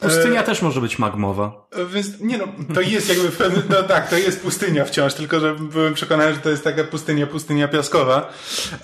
Pustynia 0.00 0.42
też 0.42 0.62
może 0.62 0.80
być 0.80 0.98
magmowa. 0.98 1.66
E, 1.72 1.86
Więc 1.86 2.20
nie 2.20 2.38
no, 2.38 2.44
to 2.74 2.80
jest 2.80 3.08
jakby 3.08 3.30
w 3.30 3.36
pewnym, 3.36 3.62
no 3.70 3.82
tak, 3.82 4.10
to 4.10 4.16
jest 4.16 4.42
pustynia 4.42 4.84
wciąż, 4.84 5.14
tylko 5.14 5.40
że 5.40 5.54
byłem 5.54 5.94
przekonany, 5.94 6.34
że 6.34 6.40
to 6.40 6.50
jest 6.50 6.64
taka 6.64 6.84
pustynia, 6.84 7.26
pustynia 7.26 7.68
piaskowa. 7.68 8.32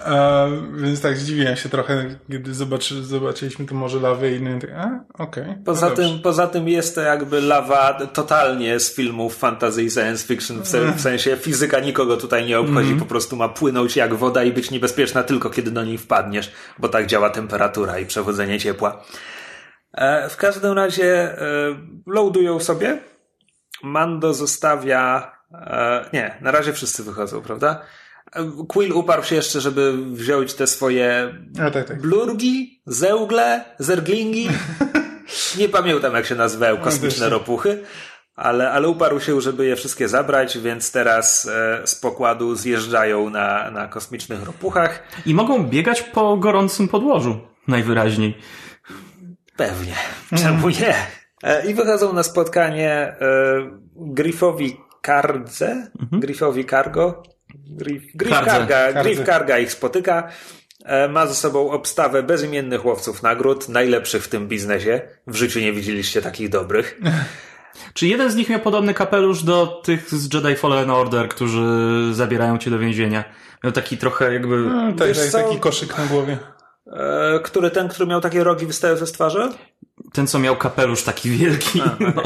E, 0.06 0.50
więc 0.76 1.00
tak 1.00 1.18
zdziwiłem 1.18 1.56
się 1.56 1.68
trochę, 1.68 2.16
kiedy 2.30 2.54
zobaczy, 2.54 3.04
zobaczyliśmy 3.04 3.66
tu 3.66 3.74
morze 3.74 4.00
lawy 4.00 4.32
i 4.32 4.36
inne. 4.36 4.60
tak, 4.60 4.70
A, 4.70 5.00
okej. 5.22 5.44
Poza, 5.64 5.88
no 5.88 5.94
tym, 5.94 6.18
poza 6.22 6.46
tym 6.46 6.68
jest 6.68 6.94
to 6.94 7.00
jakby 7.00 7.40
lawa 7.40 8.06
totalnie 8.06 8.80
z 8.80 8.94
filmów 8.94 9.36
fantasy 9.36 9.82
i 9.82 9.90
science 9.90 10.26
fiction, 10.26 10.62
w, 10.62 10.68
se, 10.68 10.92
w 10.92 11.00
sensie 11.00 11.36
fizyka 11.36 11.80
nikogo 11.80 12.16
tutaj 12.16 12.46
nie 12.46 12.58
obchodzi, 12.58 12.94
po 12.94 13.04
prostu 13.06 13.36
ma 13.36 13.48
płynąć 13.48 13.96
jak 13.96 14.14
woda 14.14 14.44
i 14.44 14.52
być 14.52 14.70
niebezpieczna 14.70 15.22
tylko 15.22 15.50
kiedy 15.50 15.70
do 15.70 15.84
niej 15.84 15.98
wpadniesz, 15.98 16.52
bo 16.78 16.88
tak 16.88 17.06
działa 17.06 17.30
temperatura 17.30 17.98
i 17.98 18.06
przechodzenie 18.06 18.60
ciepła. 18.60 19.02
E, 19.94 20.28
w 20.28 20.36
każdym 20.36 20.72
razie 20.72 21.06
e, 21.06 21.36
loadują 22.06 22.60
sobie. 22.60 22.98
Mando 23.82 24.34
zostawia. 24.34 25.32
E, 25.52 26.08
nie, 26.12 26.38
na 26.40 26.50
razie 26.50 26.72
wszyscy 26.72 27.04
wychodzą, 27.04 27.42
prawda? 27.42 27.80
Quill 28.68 28.92
uparł 28.92 29.22
się 29.22 29.34
jeszcze, 29.34 29.60
żeby 29.60 29.92
wziąć 30.12 30.54
te 30.54 30.66
swoje 30.66 31.34
A, 31.66 31.70
tak, 31.70 31.88
tak. 31.88 32.00
blurgi, 32.00 32.82
zełgle, 32.86 33.64
zerglingi. 33.78 34.48
Nie 35.58 35.68
pamiętam, 35.68 36.14
jak 36.14 36.26
się 36.26 36.34
nazywają 36.34 36.76
kosmiczne 36.76 37.10
też 37.10 37.20
nie. 37.20 37.28
ropuchy, 37.28 37.82
ale, 38.36 38.70
ale 38.70 38.88
uparł 38.88 39.20
się, 39.20 39.40
żeby 39.40 39.66
je 39.66 39.76
wszystkie 39.76 40.08
zabrać, 40.08 40.58
więc 40.58 40.92
teraz 40.92 41.50
z 41.84 41.94
pokładu 41.94 42.54
zjeżdżają 42.54 43.30
na, 43.30 43.70
na 43.70 43.88
kosmicznych 43.88 44.42
ropuchach. 44.42 45.02
I 45.26 45.34
mogą 45.34 45.64
biegać 45.66 46.02
po 46.02 46.36
gorącym 46.36 46.88
podłożu. 46.88 47.40
Najwyraźniej. 47.68 48.38
Pewnie. 49.56 49.94
Czemu 50.36 50.68
nie? 50.68 50.94
E, 51.42 51.66
I 51.66 51.74
wychodzą 51.74 52.12
na 52.12 52.22
spotkanie 52.22 52.90
e, 52.90 53.16
Griffowi 53.96 54.76
Kardze, 55.02 55.90
Griffowi 56.12 56.64
Cargo. 56.64 57.22
Griff, 57.54 58.04
Griff, 58.14 58.32
Kardze, 58.34 58.50
Karga, 58.50 58.92
Kardze. 58.92 59.02
Griff 59.02 59.24
Karga 59.26 59.58
ich 59.58 59.72
spotyka. 59.72 60.28
E, 60.84 61.08
Ma 61.08 61.26
ze 61.26 61.34
sobą 61.34 61.70
obstawę 61.70 62.22
bezimiennych 62.22 62.84
łowców 62.84 63.22
nagród, 63.22 63.68
najlepszych 63.68 64.24
w 64.24 64.28
tym 64.28 64.48
biznesie. 64.48 65.00
W 65.26 65.34
życiu 65.34 65.60
nie 65.60 65.72
widzieliście 65.72 66.22
takich 66.22 66.48
dobrych. 66.48 67.00
Czy 67.94 68.06
jeden 68.06 68.30
z 68.30 68.36
nich 68.36 68.48
miał 68.48 68.60
podobny 68.60 68.94
kapelusz 68.94 69.42
do 69.42 69.66
tych 69.66 70.14
z 70.14 70.34
Jedi 70.34 70.56
Fallen 70.56 70.90
Order, 70.90 71.28
którzy 71.28 71.64
zabierają 72.12 72.58
cię 72.58 72.70
do 72.70 72.78
więzienia? 72.78 73.24
Miał 73.64 73.72
taki 73.72 73.98
trochę 73.98 74.32
jakby... 74.32 74.56
No, 74.56 74.92
tak, 74.92 75.08
tak, 75.16 75.42
taki 75.44 75.60
koszyk 75.60 75.98
na 75.98 76.06
głowie. 76.06 76.38
E, 76.94 77.40
Który 77.40 77.70
ten, 77.70 77.88
który 77.88 78.06
miał 78.06 78.20
takie 78.20 78.44
rogi 78.44 78.66
wystające 78.66 79.06
z 79.06 79.12
twarzy? 79.12 79.48
Ten, 80.12 80.26
co 80.26 80.38
miał 80.38 80.56
kapelusz 80.56 81.02
taki 81.02 81.30
wielki. 81.30 81.82
No. 82.00 82.22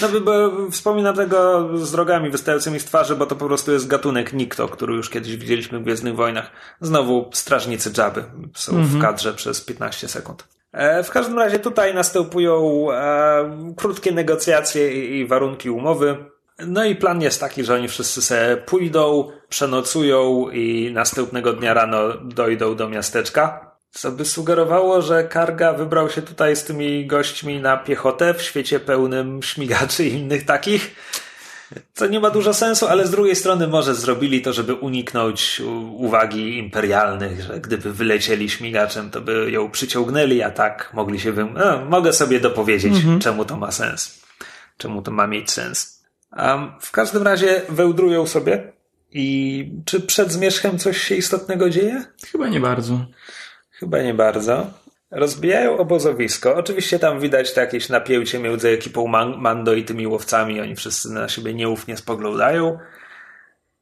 No 0.00 0.08
bo- 0.20 0.70
wspominam 0.70 1.16
tego 1.16 1.68
z 1.78 1.94
rogami 1.94 2.30
wystającymi 2.30 2.80
z 2.80 2.84
twarzy, 2.84 3.16
bo 3.16 3.26
to 3.26 3.36
po 3.36 3.46
prostu 3.46 3.72
jest 3.72 3.86
gatunek 3.86 4.32
Nikto, 4.32 4.68
który 4.68 4.94
już 4.94 5.10
kiedyś 5.10 5.36
widzieliśmy 5.36 5.78
w 5.78 5.82
Gwiezdnych 5.82 6.16
Wojnach. 6.16 6.50
Znowu 6.80 7.30
strażnicy 7.32 7.90
Jabby 7.98 8.24
są 8.54 8.84
w 8.84 9.00
kadrze 9.00 9.34
przez 9.34 9.60
15 9.60 10.08
sekund. 10.08 10.44
E, 10.72 11.02
W 11.04 11.10
każdym 11.10 11.38
razie 11.38 11.58
tutaj 11.58 11.94
następują 11.94 12.86
e, 12.92 13.74
krótkie 13.76 14.12
negocjacje 14.12 14.92
i, 15.04 15.18
i 15.18 15.26
warunki 15.26 15.70
umowy. 15.70 16.16
No 16.66 16.84
i 16.84 16.96
plan 16.96 17.22
jest 17.22 17.40
taki, 17.40 17.64
że 17.64 17.74
oni 17.74 17.88
wszyscy 17.88 18.22
se 18.22 18.62
pójdą, 18.66 19.30
przenocują 19.48 20.48
i 20.50 20.90
następnego 20.94 21.52
dnia 21.52 21.74
rano 21.74 21.98
dojdą 22.24 22.74
do 22.76 22.88
miasteczka. 22.88 23.71
Co 23.92 24.12
by 24.12 24.24
sugerowało, 24.24 25.02
że 25.02 25.24
Karga 25.24 25.72
wybrał 25.72 26.10
się 26.10 26.22
tutaj 26.22 26.56
z 26.56 26.64
tymi 26.64 27.06
gośćmi 27.06 27.60
na 27.60 27.76
piechotę 27.76 28.34
w 28.34 28.42
świecie 28.42 28.80
pełnym 28.80 29.42
śmigaczy 29.42 30.04
i 30.04 30.12
innych 30.12 30.44
takich. 30.44 30.96
Co 31.94 32.06
nie 32.06 32.20
ma 32.20 32.30
dużo 32.30 32.54
sensu, 32.54 32.86
ale 32.86 33.06
z 33.06 33.10
drugiej 33.10 33.36
strony 33.36 33.68
może 33.68 33.94
zrobili 33.94 34.42
to, 34.42 34.52
żeby 34.52 34.74
uniknąć 34.74 35.62
uwagi 35.96 36.58
imperialnych, 36.58 37.42
że 37.42 37.60
gdyby 37.60 37.92
wylecieli 37.92 38.50
śmigaczem, 38.50 39.10
to 39.10 39.20
by 39.20 39.50
ją 39.50 39.70
przyciągnęli, 39.70 40.42
a 40.42 40.50
tak 40.50 40.90
mogli 40.94 41.20
się 41.20 41.32
wym... 41.32 41.54
No, 41.54 41.84
mogę 41.84 42.12
sobie 42.12 42.40
dopowiedzieć, 42.40 42.94
czemu 43.20 43.44
to 43.44 43.56
ma 43.56 43.72
sens. 43.72 44.22
Czemu 44.76 45.02
to 45.02 45.10
ma 45.10 45.26
mieć 45.26 45.50
sens. 45.50 46.04
Um, 46.36 46.72
w 46.80 46.90
każdym 46.90 47.22
razie 47.22 47.62
wełdrują 47.68 48.26
sobie 48.26 48.72
i 49.10 49.72
czy 49.84 50.00
przed 50.00 50.32
zmierzchem 50.32 50.78
coś 50.78 51.00
się 51.00 51.14
istotnego 51.14 51.70
dzieje? 51.70 52.04
Chyba 52.32 52.48
nie 52.48 52.60
bardzo. 52.60 53.06
Chyba 53.82 54.02
nie 54.02 54.14
bardzo. 54.14 54.66
Rozbijają 55.10 55.78
obozowisko. 55.78 56.54
Oczywiście 56.54 56.98
tam 56.98 57.20
widać 57.20 57.56
jakieś 57.56 57.88
napięcie 57.88 58.38
między 58.38 58.68
ekipą 58.68 59.06
Man- 59.06 59.36
Mando 59.38 59.74
i 59.74 59.84
tymi 59.84 60.06
łowcami. 60.06 60.60
Oni 60.60 60.76
wszyscy 60.76 61.12
na 61.12 61.28
siebie 61.28 61.54
nieufnie 61.54 61.96
spoglądają. 61.96 62.78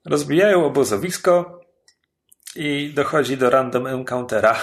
Rozbijają 0.05 0.65
obozowisko 0.67 1.61
i 2.57 2.93
dochodzi 2.95 3.37
do 3.37 3.51
random 3.51 3.87
encountera. 3.87 4.57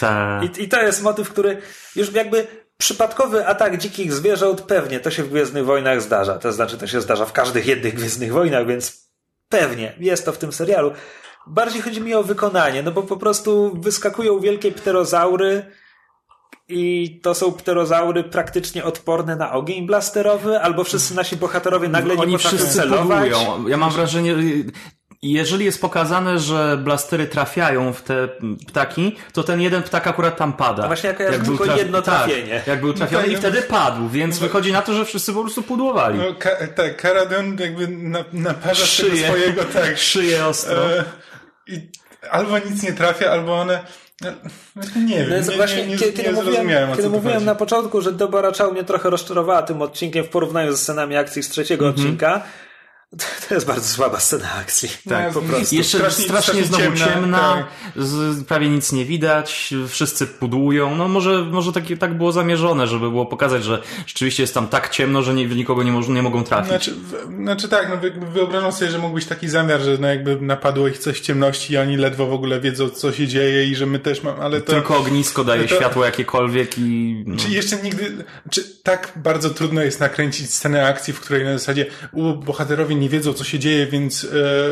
Tak. 0.00 0.58
I, 0.58 0.62
I 0.62 0.68
to 0.68 0.82
jest 0.82 1.02
motyw, 1.02 1.30
który 1.30 1.62
już 1.96 2.12
jakby 2.12 2.46
przypadkowy 2.78 3.46
atak 3.46 3.78
dzikich 3.78 4.12
zwierząt 4.12 4.60
pewnie 4.60 5.00
to 5.00 5.10
się 5.10 5.22
w 5.22 5.30
Gwiezdnych 5.30 5.64
Wojnach 5.64 6.02
zdarza. 6.02 6.38
To 6.38 6.52
znaczy 6.52 6.78
to 6.78 6.86
się 6.86 7.00
zdarza 7.00 7.26
w 7.26 7.32
każdych 7.32 7.66
jednych 7.66 7.94
Gwiezdnych 7.94 8.32
Wojnach, 8.32 8.66
więc 8.66 9.10
pewnie 9.48 9.92
jest 10.00 10.24
to 10.24 10.32
w 10.32 10.38
tym 10.38 10.52
serialu. 10.52 10.92
Bardziej 11.46 11.82
chodzi 11.82 12.00
mi 12.00 12.14
o 12.14 12.22
wykonanie, 12.22 12.82
no 12.82 12.92
bo 12.92 13.02
po 13.02 13.16
prostu 13.16 13.76
wyskakują 13.80 14.40
wielkie 14.40 14.72
pterozaury 14.72 15.62
i 16.68 17.20
to 17.22 17.34
są 17.34 17.52
pterozaury 17.52 18.24
praktycznie 18.24 18.84
odporne 18.84 19.36
na 19.36 19.52
ogień 19.52 19.86
blasterowy, 19.86 20.60
albo 20.60 20.84
wszyscy 20.84 21.14
nasi 21.14 21.36
bohaterowie 21.36 21.88
nagle 21.88 22.16
nie 22.16 22.22
Oni 22.22 22.32
potrafią 22.32 22.56
wszyscy 22.58 22.74
celować. 22.76 23.30
pudłują. 23.30 23.68
Ja 23.68 23.76
mam 23.76 23.90
wrażenie, 23.90 24.34
jeżeli 25.22 25.64
jest 25.64 25.80
pokazane, 25.80 26.38
że 26.38 26.76
blastery 26.84 27.26
trafiają 27.26 27.92
w 27.92 28.02
te 28.02 28.28
ptaki, 28.68 29.16
to 29.32 29.42
ten 29.42 29.60
jeden 29.60 29.82
ptak 29.82 30.06
akurat 30.06 30.36
tam 30.36 30.52
pada. 30.52 30.82
No 30.82 30.86
właśnie, 30.88 31.08
jak 31.08 31.20
ja 31.20 31.30
był 31.30 31.56
tylko 31.56 31.64
traf- 31.64 31.76
jedno 31.78 32.02
trafienie. 32.02 32.56
Tak, 32.58 32.66
jak 32.66 32.80
był 32.80 32.92
trafiony 32.94 33.22
tak, 33.22 33.30
i 33.30 33.34
no. 33.34 33.38
wtedy 33.40 33.62
padł, 33.62 34.08
więc 34.08 34.38
wychodzi 34.38 34.72
na 34.72 34.82
to, 34.82 34.92
że 34.94 35.04
wszyscy 35.04 35.32
po 35.32 35.40
prostu 35.42 35.62
pudłowali. 35.62 36.18
No, 36.18 36.34
ka, 36.38 36.50
tak, 36.76 36.96
Karadon 36.96 37.56
jakby 37.58 37.88
na, 37.88 38.24
naparza 38.32 38.86
Szyję. 38.86 39.26
swojego, 39.28 39.64
tak. 39.64 39.98
Szyję 40.10 40.46
ostro. 40.46 40.96
E, 40.96 41.04
I 41.66 41.80
albo 42.30 42.58
nic 42.58 42.82
nie 42.82 42.92
trafia, 42.92 43.30
albo 43.30 43.60
one... 43.60 43.80
No, 44.20 44.30
nie 45.06 45.16
wiem, 45.18 45.28
No 45.28 45.34
więc 45.34 45.48
nie, 45.48 45.56
właśnie, 45.56 45.86
nie, 45.86 45.96
nie, 45.96 45.98
kiedy, 45.98 46.32
mówiłem, 46.32 46.68
kiedy 46.96 47.08
mówiłem 47.08 47.44
na 47.44 47.54
początku, 47.54 48.00
że 48.00 48.12
Dobora 48.12 48.52
Chow 48.58 48.72
mnie 48.72 48.84
trochę 48.84 49.10
rozczarowała 49.10 49.62
tym 49.62 49.82
odcinkiem 49.82 50.24
w 50.24 50.28
porównaniu 50.28 50.72
ze 50.72 50.78
scenami 50.78 51.16
akcji 51.16 51.42
z 51.42 51.48
trzeciego 51.48 51.86
Mhm. 51.86 52.04
odcinka, 52.06 52.42
to, 53.48 53.54
jest 53.54 53.66
bardzo 53.66 53.88
słaba 53.88 54.20
scena 54.20 54.54
akcji. 54.54 54.88
Tak, 55.08 55.32
po 55.32 55.42
prostu. 55.42 55.74
Jeszcze 55.74 55.98
strasznie, 55.98 56.24
strasznie 56.24 56.64
znowu 56.64 56.82
ciemna, 56.82 57.06
ciemna, 57.06 57.38
tak. 57.38 58.04
z, 58.04 58.44
prawie 58.44 58.68
nic 58.68 58.92
nie 58.92 59.04
widać, 59.04 59.74
wszyscy 59.88 60.26
pudłują. 60.26 60.96
No 60.96 61.08
może, 61.08 61.44
może 61.44 61.72
tak, 61.72 61.84
tak 62.00 62.16
było 62.16 62.32
zamierzone, 62.32 62.86
żeby 62.86 63.10
było 63.10 63.26
pokazać, 63.26 63.64
że 63.64 63.82
rzeczywiście 64.06 64.42
jest 64.42 64.54
tam 64.54 64.68
tak 64.68 64.88
ciemno, 64.88 65.22
że 65.22 65.34
nie, 65.34 65.46
nikogo 65.46 65.82
nie, 65.82 65.92
może, 65.92 66.12
nie 66.12 66.22
mogą 66.22 66.44
trafić. 66.44 66.68
Znaczy, 66.68 66.94
w, 66.94 67.34
znaczy 67.42 67.68
tak, 67.68 67.88
no 67.88 67.96
wy- 67.96 68.32
wyobrażam 68.32 68.72
sobie, 68.72 68.90
że 68.90 68.98
mógł 68.98 69.14
być 69.14 69.26
taki 69.26 69.48
zamiar, 69.48 69.80
że 69.80 69.98
no 70.00 70.08
jakby 70.08 70.40
napadło 70.40 70.88
ich 70.88 70.98
coś 70.98 71.18
w 71.18 71.20
ciemności 71.20 71.72
i 71.72 71.78
oni 71.78 71.96
ledwo 71.96 72.26
w 72.26 72.32
ogóle 72.32 72.60
wiedzą, 72.60 72.88
co 72.88 73.12
się 73.12 73.26
dzieje 73.28 73.66
i 73.66 73.76
że 73.76 73.86
my 73.86 73.98
też 73.98 74.22
mamy, 74.22 74.42
ale 74.42 74.60
to... 74.60 74.72
Tylko 74.72 74.98
ognisko 74.98 75.44
daje 75.44 75.64
to- 75.68 75.74
światło 75.76 76.04
jakiekolwiek 76.04 76.78
i... 76.78 77.22
No. 77.26 77.36
Czy 77.36 77.48
jeszcze 77.48 77.76
nigdy, 77.76 78.24
czy 78.50 78.82
tak 78.82 79.12
bardzo 79.16 79.50
trudno 79.50 79.82
jest 79.82 80.00
nakręcić 80.00 80.54
scenę 80.54 80.86
akcji, 80.86 81.12
w 81.12 81.20
której 81.20 81.44
na 81.44 81.58
zasadzie 81.58 81.86
u, 82.12 82.34
bohaterowie 82.34 82.99
nie 83.00 83.08
wiedzą, 83.08 83.32
co 83.34 83.44
się 83.44 83.58
dzieje, 83.58 83.86
więc 83.86 84.24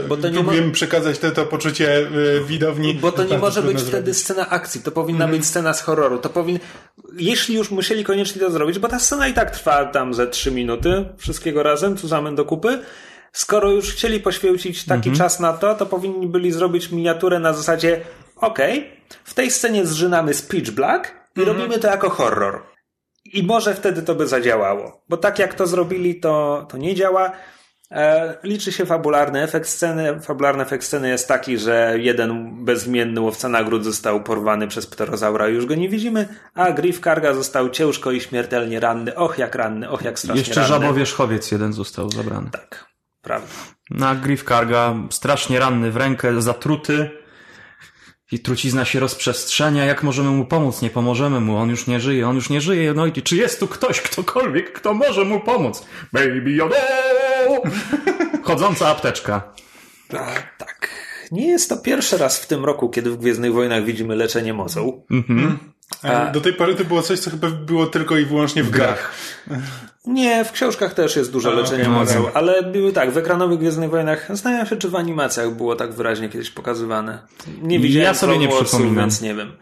e, 0.05 0.09
Bo 0.09 0.17
to 0.17 0.29
nie 0.29 0.35
próbujemy 0.35 0.67
mo- 0.67 0.73
przekazać 0.73 1.19
to, 1.19 1.31
to 1.31 1.47
poczucie 1.47 1.99
e, 1.99 2.45
widowni. 2.45 2.95
Bo 2.95 3.13
to 3.13 3.25
nie 3.25 3.39
może 3.39 3.63
być 3.63 3.79
wtedy 3.79 3.91
zrobić. 3.93 4.17
scena 4.17 4.49
akcji, 4.49 4.83
to 4.83 4.91
powinna 4.91 5.25
Mhm. 5.25 5.39
być 5.41 5.49
scena 5.49 5.75
z 5.75 5.81
horroru. 5.83 6.19
To 6.19 6.29
powin... 6.29 6.59
Jeśli 7.19 7.55
już 7.55 7.71
musieli 7.71 8.05
koniecznie 8.05 8.41
to 8.41 8.51
zrobić, 8.51 8.79
bo 8.79 8.89
ta 8.89 8.99
scena 8.99 9.29
i 9.29 9.35
tak 9.35 9.51
trwa 9.51 9.85
tam 9.85 10.15
ze 10.15 10.27
trzy 10.27 10.51
minuty, 10.51 11.05
wszystkiego 11.17 11.63
razem, 11.63 11.97
cuzamen 11.97 12.35
do 12.35 12.45
kupy. 12.45 12.79
Skoro 13.33 13.71
już 13.71 13.93
chcieli 13.93 14.21
poświęcić 14.21 14.85
taki 14.85 15.09
Mhm. 15.09 15.17
czas 15.17 15.41
na 15.41 15.53
to, 15.53 15.75
to 15.75 15.87
powinni 15.87 16.27
byli 16.27 16.53
zrobić 16.53 16.91
miniaturę 16.91 17.39
na 17.39 17.53
zasadzie 17.53 18.01
okej, 18.37 18.91
w 19.25 19.35
tej 19.35 19.51
scenie 19.51 19.87
zżynamy 19.87 20.35
z 20.35 20.43
Pitch 20.43 20.71
Black 20.71 21.15
i 21.37 21.41
Mhm. 21.41 21.57
robimy 21.59 21.79
to 21.79 21.89
jako 21.89 22.11
horror. 22.11 22.63
I 23.33 23.43
może 23.43 23.75
wtedy 23.75 24.03
to 24.03 24.15
by 24.15 24.27
zadziałało. 24.27 25.03
Bo 25.09 25.17
tak 25.17 25.39
jak 25.39 25.55
to 25.55 25.67
zrobili, 25.67 26.21
to, 26.21 26.67
to 26.71 26.77
nie 26.79 26.95
działa. 26.95 27.33
E, 27.93 28.35
liczy 28.43 28.73
się 28.73 28.87
fabularny 28.87 29.43
efekt 29.43 29.69
sceny. 29.69 30.21
Fabularny 30.21 30.63
efekt 30.63 30.85
sceny 30.85 31.09
jest 31.09 31.29
taki, 31.29 31.59
że 31.59 31.95
jeden 31.99 32.65
bezimienny 32.65 33.21
łowca 33.21 33.49
nagród 33.49 33.85
został 33.85 34.23
porwany 34.23 34.69
przez 34.69 34.87
pterozaura 34.87 35.49
i 35.49 35.55
już 35.55 35.67
go 35.67 35.75
nie 35.75 35.89
widzimy, 35.89 36.29
a 36.55 36.73
Griff 36.73 37.01
Karga 37.01 37.35
został 37.35 37.71
ciężko 37.71 38.11
i 38.11 38.21
śmiertelnie 38.21 38.81
ranny. 38.81 39.15
Och, 39.15 39.39
jak 39.39 39.55
ranny, 39.55 39.91
och, 39.91 40.03
jak 40.03 40.19
strasznie 40.19 40.41
Jeszcze 40.41 40.55
ranny. 40.55 40.69
żabowierzchowiec 40.69 41.51
jeden 41.51 41.73
został 41.73 42.11
zabrany. 42.11 42.51
Tak, 42.51 42.87
prawda. 43.23 43.49
Na 43.91 44.15
Griff 44.15 44.45
Karga 44.45 44.95
strasznie 45.11 45.59
ranny 45.59 45.91
w 45.91 45.97
rękę, 45.97 46.43
zatruty. 46.43 47.11
I 48.33 48.39
trucizna 48.41 48.85
się 48.85 49.01
rozprzestrzenia. 49.01 49.85
Jak 49.85 50.03
możemy 50.03 50.31
mu 50.31 50.45
pomóc? 50.47 50.83
Nie 50.83 50.91
pomożemy 50.91 51.41
mu. 51.41 51.57
On 51.57 51.71
już 51.71 51.87
nie 51.87 52.01
żyje, 52.01 52.29
on 52.29 52.35
już 52.35 52.51
nie 52.51 52.61
żyje. 52.61 52.95
No 52.95 53.07
i 53.07 53.13
czy 53.13 53.37
jest 53.37 53.61
tu 53.61 53.69
ktoś, 53.69 54.01
ktokolwiek, 54.01 54.73
kto 54.73 54.95
może 54.95 55.25
mu 55.25 55.41
pomóc? 55.41 55.87
Baby 56.13 56.51
Yoda! 56.53 56.77
Chodząca 58.45 58.89
apteczka. 58.89 59.53
Tak, 60.09 60.57
tak. 60.59 60.89
Nie 61.33 61.47
jest 61.49 61.69
to 61.69 61.77
pierwszy 61.77 62.19
raz 62.19 62.39
w 62.41 62.47
tym 62.47 62.65
roku, 62.65 62.89
kiedy 62.89 63.11
w 63.11 63.17
Gwiezdnych 63.17 63.53
Wojnach 63.53 63.85
widzimy 63.85 64.17
leczenie 64.17 64.55
mocą. 64.55 65.03
A 66.03 66.27
Do 66.27 66.41
tej 66.41 66.53
pory 66.53 66.75
to 66.75 66.85
było 66.85 67.03
coś, 67.03 67.19
co 67.19 67.31
chyba 67.31 67.51
było 67.51 67.87
tylko 67.87 68.17
i 68.17 68.25
wyłącznie 68.25 68.63
w 68.63 68.71
grach. 68.71 69.13
Nie, 70.07 70.45
w 70.45 70.53
książkach 70.53 70.95
też 70.95 71.17
jest 71.17 71.33
dużo 71.33 71.51
leczenia 71.51 71.89
mocą, 71.89 72.19
okej. 72.21 72.31
ale 72.35 72.63
były 72.63 72.93
tak, 72.93 73.11
w 73.11 73.17
ekranowych 73.19 73.59
Gwiezdnych 73.59 73.91
Wojnach, 73.91 74.27
zastanawiam 74.29 74.67
się, 74.67 74.77
czy 74.77 74.89
w 74.89 74.95
animacjach 74.97 75.51
było 75.51 75.77
tak 75.77 75.93
wyraźnie 75.93 76.29
kiedyś 76.29 76.51
pokazywane. 76.51 77.19
Nie 77.63 77.81
widziałem 77.81 78.07
Ja 78.07 78.15
sobie 78.15 78.39
nie 78.39 78.49
przypominam. 78.49 78.95
więc 78.97 79.21
nie 79.21 79.35
wiem. 79.35 79.53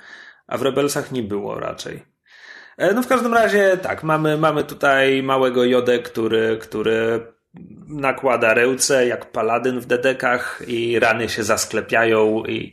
A 0.47 0.59
w 0.59 0.63
Rebelsach 0.63 1.13
nie 1.13 1.23
było 1.23 1.61
raczej. 1.61 2.03
E, 2.79 2.95
No 2.95 3.03
w 3.03 3.07
każdym 3.07 3.35
razie 3.35 3.77
tak, 3.83 4.03
mamy, 4.03 4.37
mamy 4.39 4.65
tutaj 4.65 5.23
małego 5.23 5.65
Jodę, 5.65 5.99
który, 5.99 6.59
który 6.63 7.27
nakłada 7.89 8.55
ręce 8.55 9.07
jak 9.07 9.33
paladyn 9.33 9.81
w 9.81 9.87
dedekach 9.87 10.63
i 10.67 10.99
rany 10.99 11.29
się 11.29 11.45
zasklepiają 11.45 12.45
i 12.45 12.73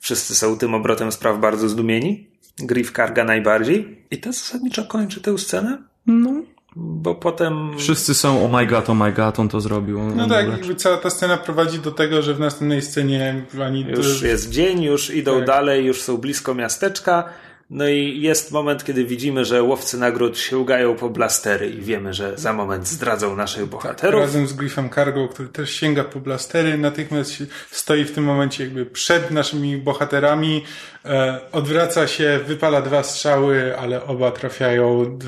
wszyscy 0.00 0.34
są 0.34 0.58
tym 0.58 0.74
obrotem 0.74 1.12
spraw 1.12 1.38
bardzo 1.38 1.68
zdumieni. 1.68 2.26
Griff 2.58 2.92
Karga 2.92 3.24
najbardziej. 3.24 3.98
I 4.10 4.18
to 4.18 4.32
zasadniczo 4.32 4.84
kończy 4.84 5.20
tę 5.20 5.38
scenę. 5.38 5.78
No. 6.06 6.30
Bo 6.78 7.14
potem. 7.14 7.78
Wszyscy 7.78 8.14
są, 8.14 8.44
oh 8.44 8.58
my 8.58 8.66
god, 8.66 8.90
oh 8.90 9.04
my 9.04 9.12
god, 9.12 9.38
on 9.40 9.48
to 9.48 9.60
zrobił. 9.60 9.98
No 10.02 10.22
On 10.24 10.30
tak, 10.30 10.46
leczy. 10.46 10.58
jakby 10.58 10.74
cała 10.74 10.96
ta 10.96 11.10
scena 11.10 11.36
prowadzi 11.36 11.78
do 11.78 11.90
tego, 11.90 12.22
że 12.22 12.34
w 12.34 12.40
następnej 12.40 12.82
scenie 12.82 13.44
ani 13.64 13.80
Już 13.82 14.22
jest 14.22 14.50
dzień, 14.50 14.82
już 14.82 15.14
idą 15.14 15.36
Tak. 15.38 15.46
dalej, 15.46 15.84
już 15.86 16.02
są 16.02 16.16
blisko 16.16 16.54
miasteczka. 16.54 17.24
No 17.70 17.88
i 17.88 18.20
jest 18.20 18.52
moment, 18.52 18.84
kiedy 18.84 19.04
widzimy, 19.04 19.44
że 19.44 19.62
łowcy 19.62 19.98
nagród 19.98 20.38
sięgają 20.38 20.96
po 20.96 21.10
blastery 21.10 21.70
i 21.70 21.80
wiemy, 21.80 22.14
że 22.14 22.38
za 22.38 22.52
moment 22.52 22.88
zdradzą 22.88 23.36
naszych 23.36 23.66
bohaterów. 23.66 24.20
razem 24.20 24.46
z 24.46 24.52
Griffem 24.52 24.90
Cargo, 24.90 25.28
który 25.28 25.48
też 25.48 25.70
sięga 25.70 26.04
po 26.04 26.20
blastery, 26.20 26.78
natychmiast 26.78 27.42
stoi 27.70 28.04
w 28.04 28.12
tym 28.12 28.24
momencie 28.24 28.64
jakby 28.64 28.86
przed 28.86 29.30
naszymi 29.30 29.76
bohaterami, 29.76 30.64
e, 31.04 31.40
odwraca 31.52 32.06
się, 32.06 32.40
wypala 32.46 32.82
dwa 32.82 33.02
strzały, 33.02 33.78
ale 33.78 34.04
oba 34.04 34.30
trafiają 34.30 35.18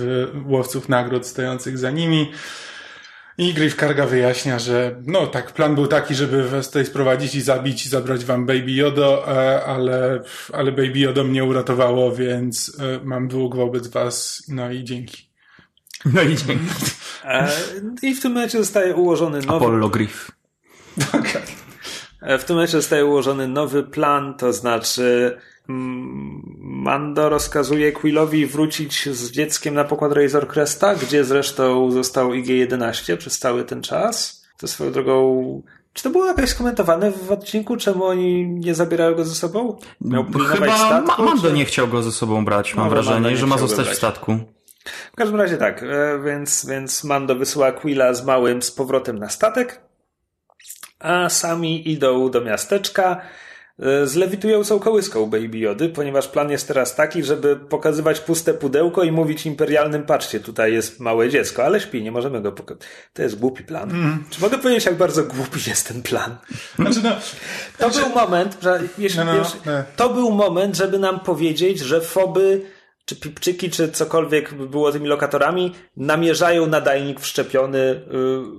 łowców 0.47 0.89
nagród 0.89 1.27
stojących 1.27 1.79
za 1.79 1.91
nimi. 1.91 2.33
I 3.39 3.55
Griff 3.55 3.77
Karga 3.77 4.07
wyjaśnia, 4.07 4.59
że 4.59 5.03
no 5.07 5.27
tak, 5.27 5.53
plan 5.53 5.75
był 5.75 5.87
taki, 5.87 6.15
żeby 6.15 6.49
was 6.49 6.67
tutaj 6.67 6.87
sprowadzić 6.87 7.35
i 7.35 7.41
zabić 7.41 7.87
i 7.87 7.89
zabrać 7.89 8.25
wam 8.25 8.47
Baby 8.47 8.73
Yodo, 8.73 9.25
e, 9.29 9.65
ale, 9.65 10.23
ale 10.53 10.73
Baby 10.73 10.99
Yodo 10.99 11.25
mnie 11.25 11.45
uratowało, 11.45 12.13
więc 12.17 12.81
e, 12.81 13.01
mam 13.05 13.29
dług 13.29 13.57
wobec 13.57 13.89
was, 13.89 14.45
no 14.49 14.71
i 14.71 14.85
dzięki. 14.85 15.29
No 16.05 16.23
i 16.23 16.37
dzięki. 16.37 16.67
E, 17.25 17.49
I 18.03 18.15
w 18.15 18.23
tym 18.23 18.33
momencie 18.33 18.59
zostaje 18.59 18.95
ułożony 18.95 19.41
nowy 19.41 19.65
Apollo 19.67 19.89
Griff. 19.89 20.31
E, 22.23 22.39
W 22.39 22.45
tym 22.45 22.57
momencie 22.57 22.77
zostaje 22.77 23.07
ułożony 23.07 23.49
nowy 23.49 23.83
plan, 23.83 24.35
to 24.35 24.53
znaczy 24.53 25.37
Mando 25.69 27.29
rozkazuje 27.29 27.93
Quillowi 27.93 28.47
wrócić 28.47 29.09
z 29.09 29.31
dzieckiem 29.31 29.75
na 29.75 29.85
pokład 29.85 30.13
Razor 30.13 30.49
Cresta, 30.49 30.95
gdzie 30.95 31.25
zresztą 31.25 31.91
został 31.91 32.29
IG-11 32.31 33.17
przez 33.17 33.39
cały 33.39 33.65
ten 33.65 33.83
czas. 33.83 34.45
To 34.59 34.69
swoją 34.69 34.93
drogą... 34.93 35.63
Czy 35.93 36.03
to 36.03 36.11
było 36.11 36.27
jakoś 36.27 36.49
skomentowane 36.51 37.11
w 37.11 37.33
odcinku, 37.33 37.77
czemu 37.77 38.05
oni 38.05 38.47
nie 38.49 38.75
zabierają 38.75 39.15
go 39.15 39.25
ze 39.25 39.35
sobą? 39.35 39.79
Miał 40.01 40.25
Chyba 40.25 40.77
statku, 40.77 41.23
Ma- 41.23 41.29
Mando 41.31 41.49
czy- 41.49 41.53
nie 41.57 41.65
chciał 41.65 41.89
go 41.89 42.03
ze 42.03 42.13
sobą 42.13 42.45
brać, 42.45 42.75
mam 42.75 42.87
Mando 42.87 43.03
wrażenie, 43.03 43.31
nie 43.31 43.37
że 43.37 43.47
ma 43.47 43.59
zostać 43.59 43.85
w 43.85 43.89
brać. 43.89 43.97
statku. 43.99 44.39
W 45.13 45.17
każdym 45.17 45.37
razie 45.41 45.57
tak, 45.57 45.83
e, 45.83 46.19
więc, 46.25 46.67
więc 46.67 47.05
Mando 47.05 47.35
wysyła 47.35 47.73
Quilla 47.73 48.15
z 48.15 48.25
małym 48.27 48.63
z 48.63 48.71
powrotem 48.71 49.19
na 49.19 49.29
statek, 49.29 49.81
a 51.01 51.29
sami 51.29 51.91
idą 51.93 52.31
do 52.31 52.41
miasteczka 52.41 53.21
e, 53.79 54.07
z 54.07 54.15
lewitującą 54.15 54.79
kołyską 54.79 55.27
Baby 55.27 55.59
Jody, 55.59 55.89
ponieważ 55.89 56.29
plan 56.29 56.51
jest 56.51 56.69
teraz 56.69 56.95
taki, 56.95 57.23
żeby 57.25 57.57
pokazywać 57.57 58.21
puste 58.21 58.55
pudełko 58.55 59.03
i 59.05 59.13
mówić 59.13 59.47
imperialnym, 59.47 60.03
patrzcie, 60.03 60.41
tutaj 60.41 60.73
jest 60.73 61.01
małe 61.01 61.29
dziecko, 61.29 61.65
ale 61.65 61.81
śpi, 61.81 62.03
nie 62.03 62.13
możemy 62.13 62.43
go 62.43 62.53
pokazać. 62.53 62.83
To 63.13 63.23
jest 63.23 63.39
głupi 63.39 63.65
plan. 63.65 63.91
Mm. 63.91 64.25
Czy 64.31 64.41
mogę 64.41 64.59
powiedzieć, 64.59 64.85
jak 64.85 64.97
bardzo 64.97 65.25
głupi 65.25 65.61
jest 65.71 65.89
ten 65.89 66.03
plan? 66.03 66.37
Znaczy 66.79 67.01
no, 67.03 67.11
To 67.79 67.91
był 67.91 68.09
moment, 68.15 68.59
że 68.63 68.81
jeśli, 68.99 69.19
No, 69.19 69.25
no, 69.25 69.43
no. 69.67 69.73
to 69.97 70.09
był 70.09 70.31
moment, 70.31 70.77
żeby 70.77 70.99
nam 70.99 71.21
powiedzieć, 71.21 71.79
że 71.79 72.01
foby, 72.01 72.78
czy 73.09 73.17
pipczyki, 73.17 73.71
czy 73.71 73.89
cokolwiek 73.89 74.55
by 74.55 74.69
było 74.69 74.93
tymi 74.93 75.09
lokatorami, 75.09 75.75
namierzają 75.97 76.67
nadajnik 76.67 77.21
wszczepiony 77.21 77.79
y, 77.79 78.03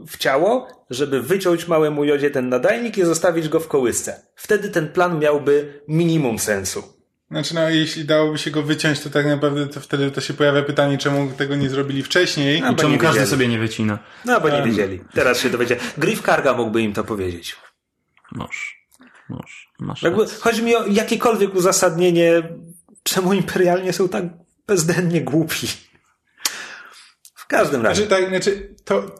w 0.07 0.17
ciało, 0.17 0.67
żeby 0.89 1.21
wyciąć 1.21 1.67
małemu 1.67 2.03
jodzie 2.03 2.31
ten 2.31 2.49
nadajnik 2.49 2.97
i 2.97 3.03
zostawić 3.03 3.49
go 3.49 3.59
w 3.59 3.67
kołysce. 3.67 4.21
Wtedy 4.35 4.69
ten 4.69 4.87
plan 4.87 5.19
miałby 5.19 5.81
minimum 5.87 6.39
sensu. 6.39 6.83
Znaczy, 7.31 7.55
no, 7.55 7.69
jeśli 7.69 8.05
dałoby 8.05 8.37
się 8.37 8.51
go 8.51 8.63
wyciąć, 8.63 8.99
to 8.99 9.09
tak 9.09 9.25
naprawdę 9.25 9.67
to 9.67 9.79
wtedy 9.79 10.11
to 10.11 10.21
się 10.21 10.33
pojawia 10.33 10.61
pytanie, 10.63 10.97
czemu 10.97 11.31
tego 11.37 11.55
nie 11.55 11.69
zrobili 11.69 12.03
wcześniej. 12.03 12.63
A, 12.65 12.71
bo 12.71 12.81
Czemu 12.81 12.97
każdy 12.97 13.07
wiedzieli. 13.07 13.29
sobie 13.31 13.47
nie 13.47 13.59
wycina? 13.59 13.99
No, 14.25 14.41
bo 14.41 14.49
nie 14.49 14.63
wiedzieli. 14.63 14.99
Teraz 15.13 15.39
się 15.39 15.49
dowiedzieli. 15.49 15.81
Griff 15.97 16.21
Karga 16.21 16.53
mógłby 16.53 16.81
im 16.81 16.93
to 16.93 17.03
powiedzieć. 17.03 17.55
Noż. 18.31 18.85
Noż. 19.29 19.69
Masz 19.79 20.01
Jakby, 20.03 20.25
chodzi 20.39 20.63
mi 20.63 20.75
o 20.75 20.85
jakiekolwiek 20.85 21.55
uzasadnienie, 21.55 22.43
czemu 23.03 23.33
imperialnie 23.33 23.93
są 23.93 24.09
tak 24.09 24.23
bezdennie 24.67 25.21
głupi. 25.21 25.67
W 27.35 27.47
każdym 27.47 27.81
razie. 27.81 28.05
Znaczy, 28.05 28.21
tak, 28.21 28.29
znaczy, 28.29 28.75
to 28.85 29.15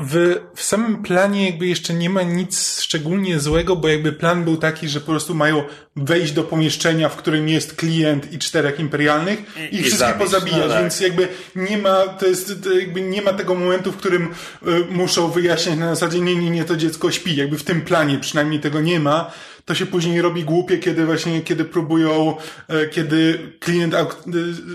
w, 0.00 0.40
w 0.54 0.62
samym 0.62 1.02
planie 1.02 1.46
jakby 1.50 1.66
jeszcze 1.66 1.94
nie 1.94 2.10
ma 2.10 2.22
nic 2.22 2.80
szczególnie 2.80 3.40
złego, 3.40 3.76
bo 3.76 3.88
jakby 3.88 4.12
plan 4.12 4.44
był 4.44 4.56
taki, 4.56 4.88
że 4.88 5.00
po 5.00 5.06
prostu 5.06 5.34
mają 5.34 5.62
wejść 5.96 6.32
do 6.32 6.42
pomieszczenia, 6.44 7.08
w 7.08 7.16
którym 7.16 7.48
jest 7.48 7.74
klient 7.76 8.32
i 8.32 8.38
czterech 8.38 8.80
imperialnych 8.80 9.38
i, 9.38 9.76
i 9.76 9.78
wszystkich 9.78 9.98
zabić. 9.98 10.22
pozabijać, 10.22 10.60
No 10.60 10.68
tak. 10.68 10.82
więc 10.82 11.00
jakby 11.00 11.28
nie 11.56 11.78
ma, 11.78 12.08
to 12.08 12.26
jest, 12.26 12.62
to 12.64 12.72
jakby 12.72 13.00
nie 13.00 13.22
ma 13.22 13.32
tego 13.32 13.54
momentu, 13.54 13.92
w 13.92 13.96
którym 13.96 14.22
y, 14.24 14.84
muszą 14.90 15.30
wyjaśniać 15.30 15.78
na 15.78 15.94
zasadzie 15.94 16.20
nie, 16.20 16.36
nie, 16.36 16.50
nie, 16.50 16.64
to 16.64 16.76
dziecko 16.76 17.10
śpi. 17.10 17.36
Jakby 17.36 17.58
w 17.58 17.64
tym 17.64 17.80
planie 17.80 18.18
przynajmniej 18.18 18.60
tego 18.60 18.80
nie 18.80 19.00
ma. 19.00 19.30
To 19.64 19.74
się 19.74 19.86
później 19.86 20.22
robi 20.22 20.44
głupie, 20.44 20.78
kiedy 20.78 21.06
właśnie, 21.06 21.40
kiedy 21.40 21.64
próbują, 21.64 22.36
e, 22.68 22.88
kiedy 22.88 23.38
klient 23.60 23.94
y, 23.94 23.98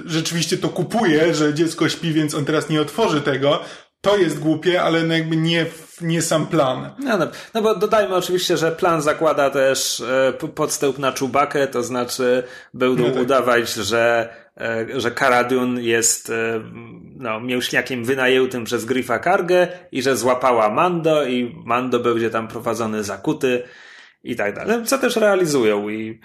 rzeczywiście 0.06 0.58
to 0.58 0.70
kupuje, 0.70 1.34
że 1.36 1.54
dziecko 1.54 1.90
śpi, 1.90 2.14
więc 2.14 2.36
on 2.36 2.46
teraz 2.46 2.70
nie 2.70 2.82
otworzy 2.82 3.22
tego. 3.22 3.64
To 4.06 4.18
jest 4.18 4.40
głupie, 4.40 4.82
ale 4.82 5.04
no 5.04 5.14
jakby 5.14 5.36
nie, 5.36 5.66
nie 6.02 6.22
sam 6.22 6.48
plan. 6.48 6.90
No, 7.00 7.18
no, 7.18 7.28
no 7.54 7.62
bo 7.62 7.76
dodajmy 7.76 8.16
oczywiście, 8.16 8.58
że 8.58 8.72
plan 8.72 9.02
zakłada 9.02 9.50
też 9.50 10.02
e, 10.02 10.34
podstęp 10.48 11.00
na 11.00 11.12
czubakę, 11.12 11.68
to 11.68 11.84
znaczy 11.84 12.44
będą 12.74 13.04
No 13.04 13.12
tak. 13.12 13.22
udawać, 13.22 13.74
że, 13.74 14.30
e, 14.58 14.86
że 15.00 15.12
Karadun 15.12 15.80
jest 15.80 16.30
e, 16.30 16.62
no, 17.16 17.40
mięśniakiem 17.40 18.06
wynajętym 18.06 18.64
przez 18.64 18.86
Griffa 18.86 19.20
Kargę 19.20 19.68
i 19.92 20.02
że 20.02 20.18
złapała 20.18 20.70
Mando 20.70 21.26
i 21.26 21.56
Mando 21.66 22.00
będzie 22.00 22.30
tam 22.30 22.48
prowadzony 22.48 23.04
zakuty 23.04 23.64
i 24.24 24.36
tak 24.36 24.56
dalej. 24.56 24.86
Co 24.86 24.98
też 24.98 25.16
realizują 25.16 25.90
i 25.90 26.20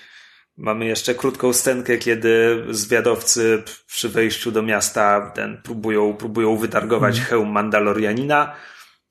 mamy 0.60 0.86
jeszcze 0.86 1.14
krótką 1.14 1.52
scenkę, 1.52 1.98
kiedy 1.98 2.64
zwiadowcy 2.70 3.62
przy 3.86 4.08
wejściu 4.08 4.52
do 4.52 4.62
miasta 4.62 5.30
ten 5.34 5.62
próbują, 5.62 6.14
próbują 6.14 6.56
wytargować 6.56 7.20
hełm 7.20 7.48
Mandalorianina. 7.48 8.52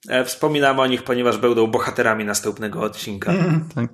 E, 0.08 0.24
Wspominam 0.24 0.78
o 0.78 0.86
nich, 0.86 1.02
ponieważ 1.02 1.38
będą 1.38 1.66
bohaterami 1.66 2.24
następnego 2.24 2.82
odcinka. 2.82 3.32
Tak. 3.74 3.90